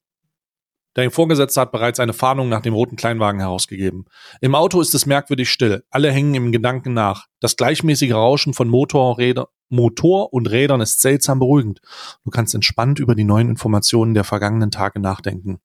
Dein 0.95 1.11
Vorgesetzter 1.11 1.61
hat 1.61 1.71
bereits 1.71 2.01
eine 2.01 2.11
Fahndung 2.11 2.49
nach 2.49 2.59
dem 2.59 2.73
roten 2.73 2.97
Kleinwagen 2.97 3.39
herausgegeben. 3.39 4.03
Im 4.41 4.53
Auto 4.53 4.81
ist 4.81 4.93
es 4.93 5.05
merkwürdig 5.05 5.49
still. 5.49 5.85
Alle 5.91 6.11
hängen 6.11 6.35
im 6.35 6.51
Gedanken 6.51 6.93
nach. 6.93 7.27
Das 7.39 7.55
gleichmäßige 7.55 8.11
Rauschen 8.11 8.53
von 8.53 8.67
Motor, 8.67 9.17
Räder, 9.17 9.47
Motor 9.69 10.33
und 10.33 10.51
Rädern 10.51 10.81
ist 10.81 10.99
seltsam 10.99 11.39
beruhigend. 11.39 11.79
Du 12.25 12.29
kannst 12.29 12.53
entspannt 12.53 12.99
über 12.99 13.15
die 13.15 13.23
neuen 13.23 13.47
Informationen 13.47 14.13
der 14.13 14.25
vergangenen 14.25 14.71
Tage 14.71 14.99
nachdenken. 14.99 15.59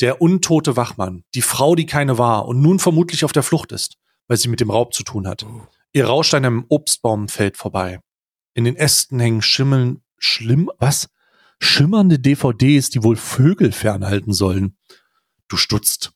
Der 0.00 0.22
untote 0.22 0.76
Wachmann, 0.76 1.24
die 1.34 1.42
Frau, 1.42 1.74
die 1.74 1.86
keine 1.86 2.18
war 2.18 2.46
und 2.46 2.62
nun 2.62 2.78
vermutlich 2.78 3.24
auf 3.24 3.32
der 3.32 3.42
Flucht 3.42 3.72
ist, 3.72 3.96
weil 4.28 4.36
sie 4.36 4.48
mit 4.48 4.60
dem 4.60 4.70
Raub 4.70 4.94
zu 4.94 5.02
tun 5.02 5.26
hat. 5.26 5.44
Ihr 5.92 6.06
rauscht 6.06 6.34
an 6.34 6.44
einem 6.44 6.66
Obstbaumfeld 6.68 7.56
vorbei. 7.56 7.98
In 8.58 8.64
den 8.64 8.74
Ästen 8.74 9.20
hängen 9.20 9.40
Schimmeln, 9.40 10.02
schlimm, 10.18 10.68
was? 10.80 11.10
Schimmernde 11.60 12.18
DVDs, 12.18 12.90
die 12.90 13.04
wohl 13.04 13.14
Vögel 13.14 13.70
fernhalten 13.70 14.32
sollen. 14.32 14.76
Du 15.46 15.56
stutzt. 15.56 16.10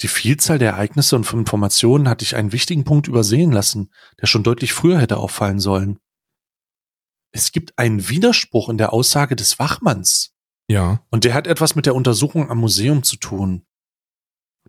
Die 0.00 0.08
Vielzahl 0.08 0.58
der 0.58 0.70
Ereignisse 0.70 1.16
und 1.16 1.30
Informationen 1.30 2.08
hat 2.08 2.22
dich 2.22 2.34
einen 2.34 2.52
wichtigen 2.52 2.84
Punkt 2.84 3.08
übersehen 3.08 3.52
lassen, 3.52 3.92
der 4.22 4.26
schon 4.26 4.42
deutlich 4.42 4.72
früher 4.72 4.98
hätte 4.98 5.18
auffallen 5.18 5.60
sollen. 5.60 5.98
Es 7.30 7.52
gibt 7.52 7.78
einen 7.78 8.08
Widerspruch 8.08 8.70
in 8.70 8.78
der 8.78 8.94
Aussage 8.94 9.36
des 9.36 9.58
Wachmanns. 9.58 10.34
Ja. 10.68 11.04
Und 11.10 11.24
der 11.24 11.34
hat 11.34 11.46
etwas 11.46 11.74
mit 11.74 11.84
der 11.84 11.94
Untersuchung 11.94 12.48
am 12.48 12.56
Museum 12.56 13.02
zu 13.02 13.18
tun. 13.18 13.66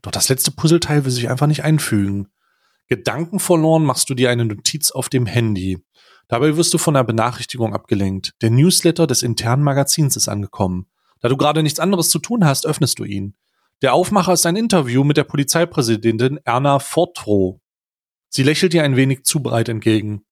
Doch 0.01 0.11
das 0.11 0.27
letzte 0.27 0.51
Puzzleteil 0.51 1.05
will 1.05 1.11
sich 1.11 1.29
einfach 1.29 1.47
nicht 1.47 1.63
einfügen. 1.63 2.27
Gedanken 2.89 3.39
verloren 3.39 3.85
machst 3.85 4.09
du 4.09 4.13
dir 4.13 4.29
eine 4.29 4.43
Notiz 4.43 4.91
auf 4.91 5.07
dem 5.07 5.25
Handy. 5.25 5.81
Dabei 6.33 6.57
wirst 6.57 6.73
du 6.73 6.79
von 6.79 6.95
einer 6.95 7.03
Benachrichtigung 7.03 7.75
abgelenkt. 7.75 8.31
Der 8.41 8.49
Newsletter 8.49 9.05
des 9.05 9.21
internen 9.21 9.61
Magazins 9.61 10.15
ist 10.15 10.27
angekommen. 10.27 10.87
Da 11.19 11.29
du 11.29 11.37
gerade 11.37 11.61
nichts 11.61 11.79
anderes 11.79 12.09
zu 12.09 12.17
tun 12.17 12.43
hast, 12.43 12.65
öffnest 12.65 12.97
du 12.97 13.03
ihn. 13.03 13.35
Der 13.83 13.93
Aufmacher 13.93 14.33
ist 14.33 14.47
ein 14.47 14.55
Interview 14.55 15.03
mit 15.03 15.15
der 15.15 15.25
Polizeipräsidentin 15.25 16.39
Erna 16.43 16.79
Fortrow. 16.79 17.59
Sie 18.29 18.41
lächelt 18.41 18.73
dir 18.73 18.81
ein 18.81 18.95
wenig 18.95 19.25
zu 19.25 19.43
breit 19.43 19.69
entgegen. 19.69 20.23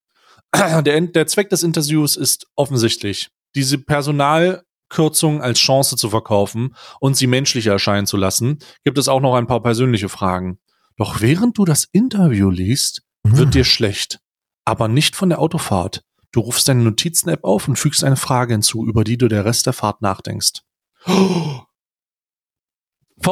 Der, 0.55 1.01
der 1.01 1.27
Zweck 1.27 1.51
des 1.51 1.61
Interviews 1.61 2.17
ist 2.17 2.47
offensichtlich, 2.55 3.29
diese 3.53 3.77
Personalkürzung 3.77 5.43
als 5.43 5.59
Chance 5.59 5.97
zu 5.97 6.09
verkaufen 6.09 6.75
und 6.99 7.15
sie 7.15 7.27
menschlicher 7.27 7.73
erscheinen 7.73 8.07
zu 8.07 8.17
lassen, 8.17 8.57
gibt 8.83 8.97
es 8.97 9.07
auch 9.07 9.21
noch 9.21 9.35
ein 9.35 9.45
paar 9.45 9.61
persönliche 9.61 10.09
Fragen. 10.09 10.57
Doch 10.97 11.21
während 11.21 11.59
du 11.59 11.63
das 11.63 11.87
Interview 11.91 12.49
liest, 12.49 13.03
wird 13.21 13.49
Mhm. 13.49 13.51
dir 13.51 13.63
schlecht 13.65 14.19
aber 14.65 14.87
nicht 14.87 15.15
von 15.15 15.29
der 15.29 15.39
Autofahrt. 15.39 16.03
Du 16.31 16.39
rufst 16.39 16.67
deine 16.67 16.83
Notizen-App 16.83 17.43
auf 17.43 17.67
und 17.67 17.77
fügst 17.77 18.03
eine 18.03 18.15
Frage 18.15 18.53
hinzu, 18.53 18.85
über 18.85 19.03
die 19.03 19.17
du 19.17 19.27
der 19.27 19.45
Rest 19.45 19.65
der 19.65 19.73
Fahrt 19.73 20.01
nachdenkst. 20.01 20.61
Frau 21.05 21.67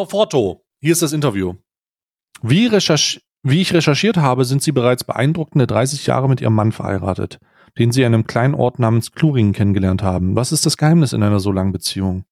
Forto, 0.05 0.65
hier 0.79 0.91
ist 0.91 1.01
das 1.01 1.13
Interview. 1.13 1.55
Wie, 2.41 2.67
recherch 2.67 3.21
wie 3.41 3.61
ich 3.61 3.73
recherchiert 3.73 4.17
habe, 4.17 4.43
sind 4.43 4.61
Sie 4.61 4.73
bereits 4.73 5.05
beeindruckende 5.05 5.65
30 5.65 6.05
Jahre 6.07 6.27
mit 6.27 6.41
Ihrem 6.41 6.55
Mann 6.55 6.73
verheiratet, 6.73 7.39
den 7.77 7.91
Sie 7.91 8.01
in 8.01 8.13
einem 8.13 8.27
kleinen 8.27 8.53
Ort 8.53 8.79
namens 8.79 9.13
Kluringen 9.13 9.53
kennengelernt 9.53 10.03
haben. 10.03 10.35
Was 10.35 10.51
ist 10.51 10.65
das 10.65 10.75
Geheimnis 10.75 11.13
in 11.13 11.23
einer 11.23 11.39
so 11.39 11.51
langen 11.53 11.71
Beziehung? 11.71 12.25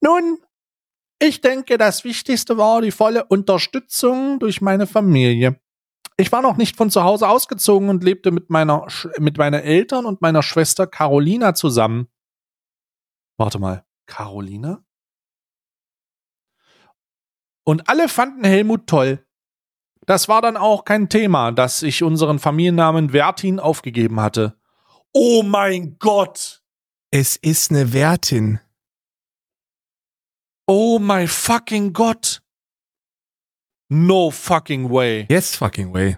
Nun, 0.00 0.38
ich 1.20 1.40
denke, 1.40 1.78
das 1.78 2.04
Wichtigste 2.04 2.56
war 2.58 2.80
die 2.80 2.92
volle 2.92 3.24
Unterstützung 3.24 4.38
durch 4.38 4.60
meine 4.60 4.86
Familie. 4.86 5.58
Ich 6.16 6.30
war 6.30 6.42
noch 6.42 6.56
nicht 6.56 6.76
von 6.76 6.90
zu 6.90 7.02
Hause 7.02 7.28
ausgezogen 7.28 7.88
und 7.88 8.04
lebte 8.04 8.30
mit 8.30 8.48
meiner, 8.48 8.84
Sch- 8.86 9.18
mit 9.20 9.36
meiner 9.36 9.62
Eltern 9.62 10.06
und 10.06 10.22
meiner 10.22 10.42
Schwester 10.42 10.86
Carolina 10.86 11.54
zusammen. 11.54 12.08
Warte 13.36 13.58
mal, 13.58 13.84
Carolina? 14.06 14.84
Und 17.66 17.88
alle 17.88 18.08
fanden 18.08 18.44
Helmut 18.44 18.86
toll. 18.86 19.26
Das 20.06 20.28
war 20.28 20.42
dann 20.42 20.56
auch 20.56 20.84
kein 20.84 21.08
Thema, 21.08 21.50
dass 21.50 21.82
ich 21.82 22.02
unseren 22.02 22.38
Familiennamen 22.38 23.10
Vertin 23.10 23.58
aufgegeben 23.58 24.20
hatte. 24.20 24.56
Oh 25.12 25.42
mein 25.42 25.98
Gott! 25.98 26.62
Es 27.10 27.36
ist 27.36 27.70
eine 27.70 27.92
Wertin. 27.92 28.60
Oh 30.68 30.98
my 30.98 31.26
fucking 31.26 31.92
Gott! 31.92 32.42
No 33.90 34.30
fucking 34.30 34.90
way. 34.90 35.26
Yes, 35.28 35.54
fucking 35.56 35.92
way. 35.92 36.16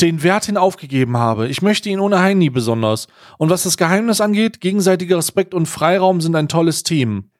den 0.00 0.22
Wert 0.22 0.44
hin 0.46 0.56
aufgegeben 0.56 1.16
habe. 1.16 1.48
Ich 1.48 1.62
möchte 1.62 1.88
ihn 1.88 2.00
ohnehin 2.00 2.38
nie 2.38 2.50
besonders. 2.50 3.08
Und 3.36 3.50
was 3.50 3.64
das 3.64 3.76
Geheimnis 3.76 4.20
angeht, 4.20 4.60
gegenseitiger 4.60 5.16
Respekt 5.16 5.54
und 5.54 5.66
Freiraum 5.66 6.20
sind 6.20 6.36
ein 6.36 6.48
tolles 6.48 6.82
Team. 6.82 7.30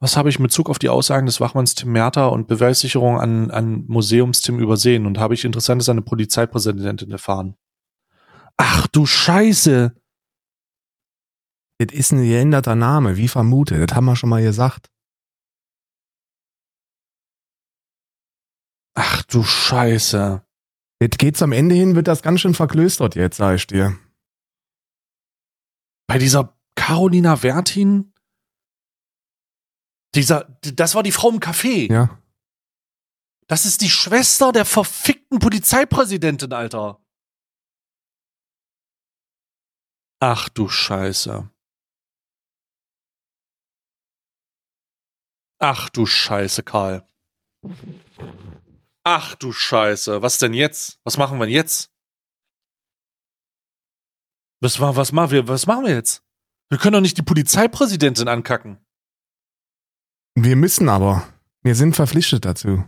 Was 0.00 0.16
habe 0.16 0.28
ich 0.28 0.38
mit 0.38 0.50
Bezug 0.50 0.70
auf 0.70 0.78
die 0.78 0.88
Aussagen 0.88 1.26
des 1.26 1.40
Wachmanns 1.40 1.74
Tim 1.74 1.90
Merter 1.90 2.30
und 2.30 2.46
Beweissicherung 2.46 3.18
an, 3.18 3.50
an 3.50 3.84
Museumstim 3.88 4.60
übersehen 4.60 5.06
und 5.06 5.18
habe 5.18 5.34
ich 5.34 5.44
Interessantes 5.44 5.88
an 5.88 5.96
der 5.96 6.04
Polizeipräsidentin 6.04 7.10
erfahren? 7.10 7.56
Ach 8.56 8.86
du 8.86 9.06
Scheiße! 9.06 9.92
Das 11.80 11.92
ist 11.92 12.12
ein 12.12 12.22
geänderter 12.22 12.76
Name, 12.76 13.16
wie 13.16 13.28
vermutet. 13.28 13.90
Das 13.90 13.96
haben 13.96 14.04
wir 14.04 14.16
schon 14.16 14.30
mal 14.30 14.42
gesagt. 14.42 14.88
Ach 19.00 19.22
du 19.22 19.44
Scheiße. 19.44 20.44
Jetzt 21.00 21.20
geht's 21.20 21.40
am 21.40 21.52
Ende 21.52 21.76
hin, 21.76 21.94
wird 21.94 22.08
das 22.08 22.20
ganz 22.20 22.40
schön 22.40 22.54
verklöstert 22.54 23.14
jetzt, 23.14 23.36
sag 23.36 23.54
ich 23.54 23.68
dir. 23.68 23.96
Bei 26.08 26.18
dieser 26.18 26.58
Carolina 26.74 27.44
Wertin, 27.44 28.12
dieser, 30.16 30.46
das 30.62 30.96
war 30.96 31.04
die 31.04 31.12
Frau 31.12 31.28
im 31.30 31.38
Café. 31.38 31.92
Ja. 31.92 32.20
Das 33.46 33.66
ist 33.66 33.82
die 33.82 33.90
Schwester 33.90 34.50
der 34.50 34.64
verfickten 34.64 35.38
Polizeipräsidentin, 35.38 36.52
Alter. 36.52 37.00
Ach 40.18 40.48
du 40.48 40.68
Scheiße. 40.68 41.48
Ach 45.60 45.88
du 45.88 46.04
Scheiße, 46.04 46.64
Karl. 46.64 47.06
Ach 49.10 49.34
du 49.36 49.52
Scheiße. 49.52 50.20
Was 50.20 50.36
denn 50.36 50.52
jetzt? 50.52 51.00
Was 51.02 51.16
machen 51.16 51.38
wir 51.38 51.46
denn 51.46 51.54
jetzt? 51.54 51.90
Was, 54.60 54.78
was, 54.78 55.12
machen 55.12 55.30
wir, 55.30 55.48
was 55.48 55.66
machen 55.66 55.86
wir 55.86 55.94
jetzt? 55.94 56.22
Wir 56.68 56.76
können 56.76 56.92
doch 56.92 57.00
nicht 57.00 57.16
die 57.16 57.22
Polizeipräsidentin 57.22 58.28
ankacken. 58.28 58.76
Wir 60.34 60.56
müssen 60.56 60.90
aber. 60.90 61.26
Wir 61.62 61.74
sind 61.74 61.96
verpflichtet 61.96 62.44
dazu. 62.44 62.84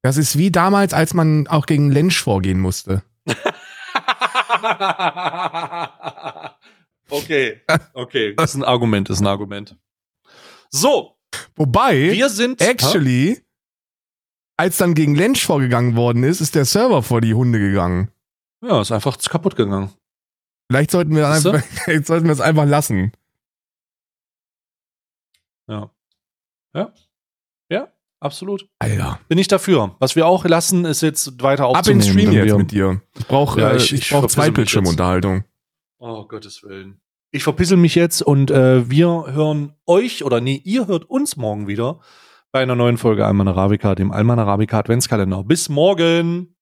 Das 0.00 0.16
ist 0.16 0.38
wie 0.38 0.50
damals, 0.50 0.94
als 0.94 1.12
man 1.12 1.46
auch 1.46 1.66
gegen 1.66 1.90
Lensch 1.90 2.22
vorgehen 2.22 2.58
musste. 2.58 3.02
okay, 7.10 7.60
okay, 7.92 8.34
das 8.34 8.54
ist 8.54 8.56
ein 8.56 8.64
Argument, 8.64 9.10
das 9.10 9.18
ist 9.18 9.22
ein 9.22 9.26
Argument. 9.26 9.76
So, 10.70 11.18
Wobei, 11.54 12.12
wir 12.12 12.30
sind 12.30 12.62
actually, 12.62 13.44
als 14.62 14.76
dann 14.76 14.94
gegen 14.94 15.16
Lensch 15.16 15.44
vorgegangen 15.44 15.96
worden 15.96 16.22
ist, 16.22 16.40
ist 16.40 16.54
der 16.54 16.64
Server 16.64 17.02
vor 17.02 17.20
die 17.20 17.34
Hunde 17.34 17.58
gegangen. 17.58 18.12
Ja, 18.64 18.80
ist 18.80 18.92
einfach 18.92 19.18
kaputt 19.18 19.56
gegangen. 19.56 19.90
Vielleicht 20.70 20.92
sollten 20.92 21.16
wir, 21.16 21.28
einfach, 21.28 21.60
vielleicht 21.84 22.06
sollten 22.06 22.26
wir 22.26 22.32
es 22.32 22.40
einfach 22.40 22.64
lassen. 22.64 23.10
Ja. 25.68 25.90
Ja. 26.76 26.92
Ja, 27.70 27.88
absolut. 28.20 28.68
Alter. 28.78 29.18
Bin 29.26 29.38
ich 29.38 29.48
dafür. 29.48 29.96
Was 29.98 30.14
wir 30.14 30.26
auch 30.26 30.44
lassen, 30.44 30.84
ist 30.84 31.00
jetzt 31.02 31.42
weiter 31.42 31.64
Ab 31.64 31.78
aufzunehmen. 31.78 32.00
ins 32.02 32.08
Stream 32.10 32.30
wenn 32.30 32.46
jetzt 32.46 32.56
mit 32.56 32.70
dir. 32.70 33.02
Ich 33.18 33.26
brauche 33.26 33.60
Ja, 33.60 33.72
äh, 33.72 33.76
ich- 33.78 33.92
ich, 33.92 34.10
brauch 34.10 34.26
zwei 34.28 34.50
Bildschirmunterhaltung. 34.52 35.42
Oh, 35.98 36.24
Gottes 36.28 36.62
Willen. 36.62 37.00
Ich 37.32 37.42
verpissel 37.42 37.78
mich 37.78 37.96
jetzt 37.96 38.22
und 38.22 38.52
äh, 38.52 38.88
wir 38.88 39.08
hören 39.32 39.74
euch, 39.86 40.22
oder 40.22 40.40
nee, 40.40 40.60
ihr 40.64 40.86
hört 40.86 41.04
uns 41.10 41.36
morgen 41.36 41.66
wieder 41.66 41.98
bei 42.52 42.60
einer 42.60 42.74
neuen 42.74 42.98
Folge 42.98 43.26
Alman 43.26 43.48
Arabica, 43.48 43.94
dem 43.94 44.12
Alman 44.12 44.38
Arabica 44.38 44.78
Adventskalender. 44.78 45.42
Bis 45.42 45.70
morgen! 45.70 46.54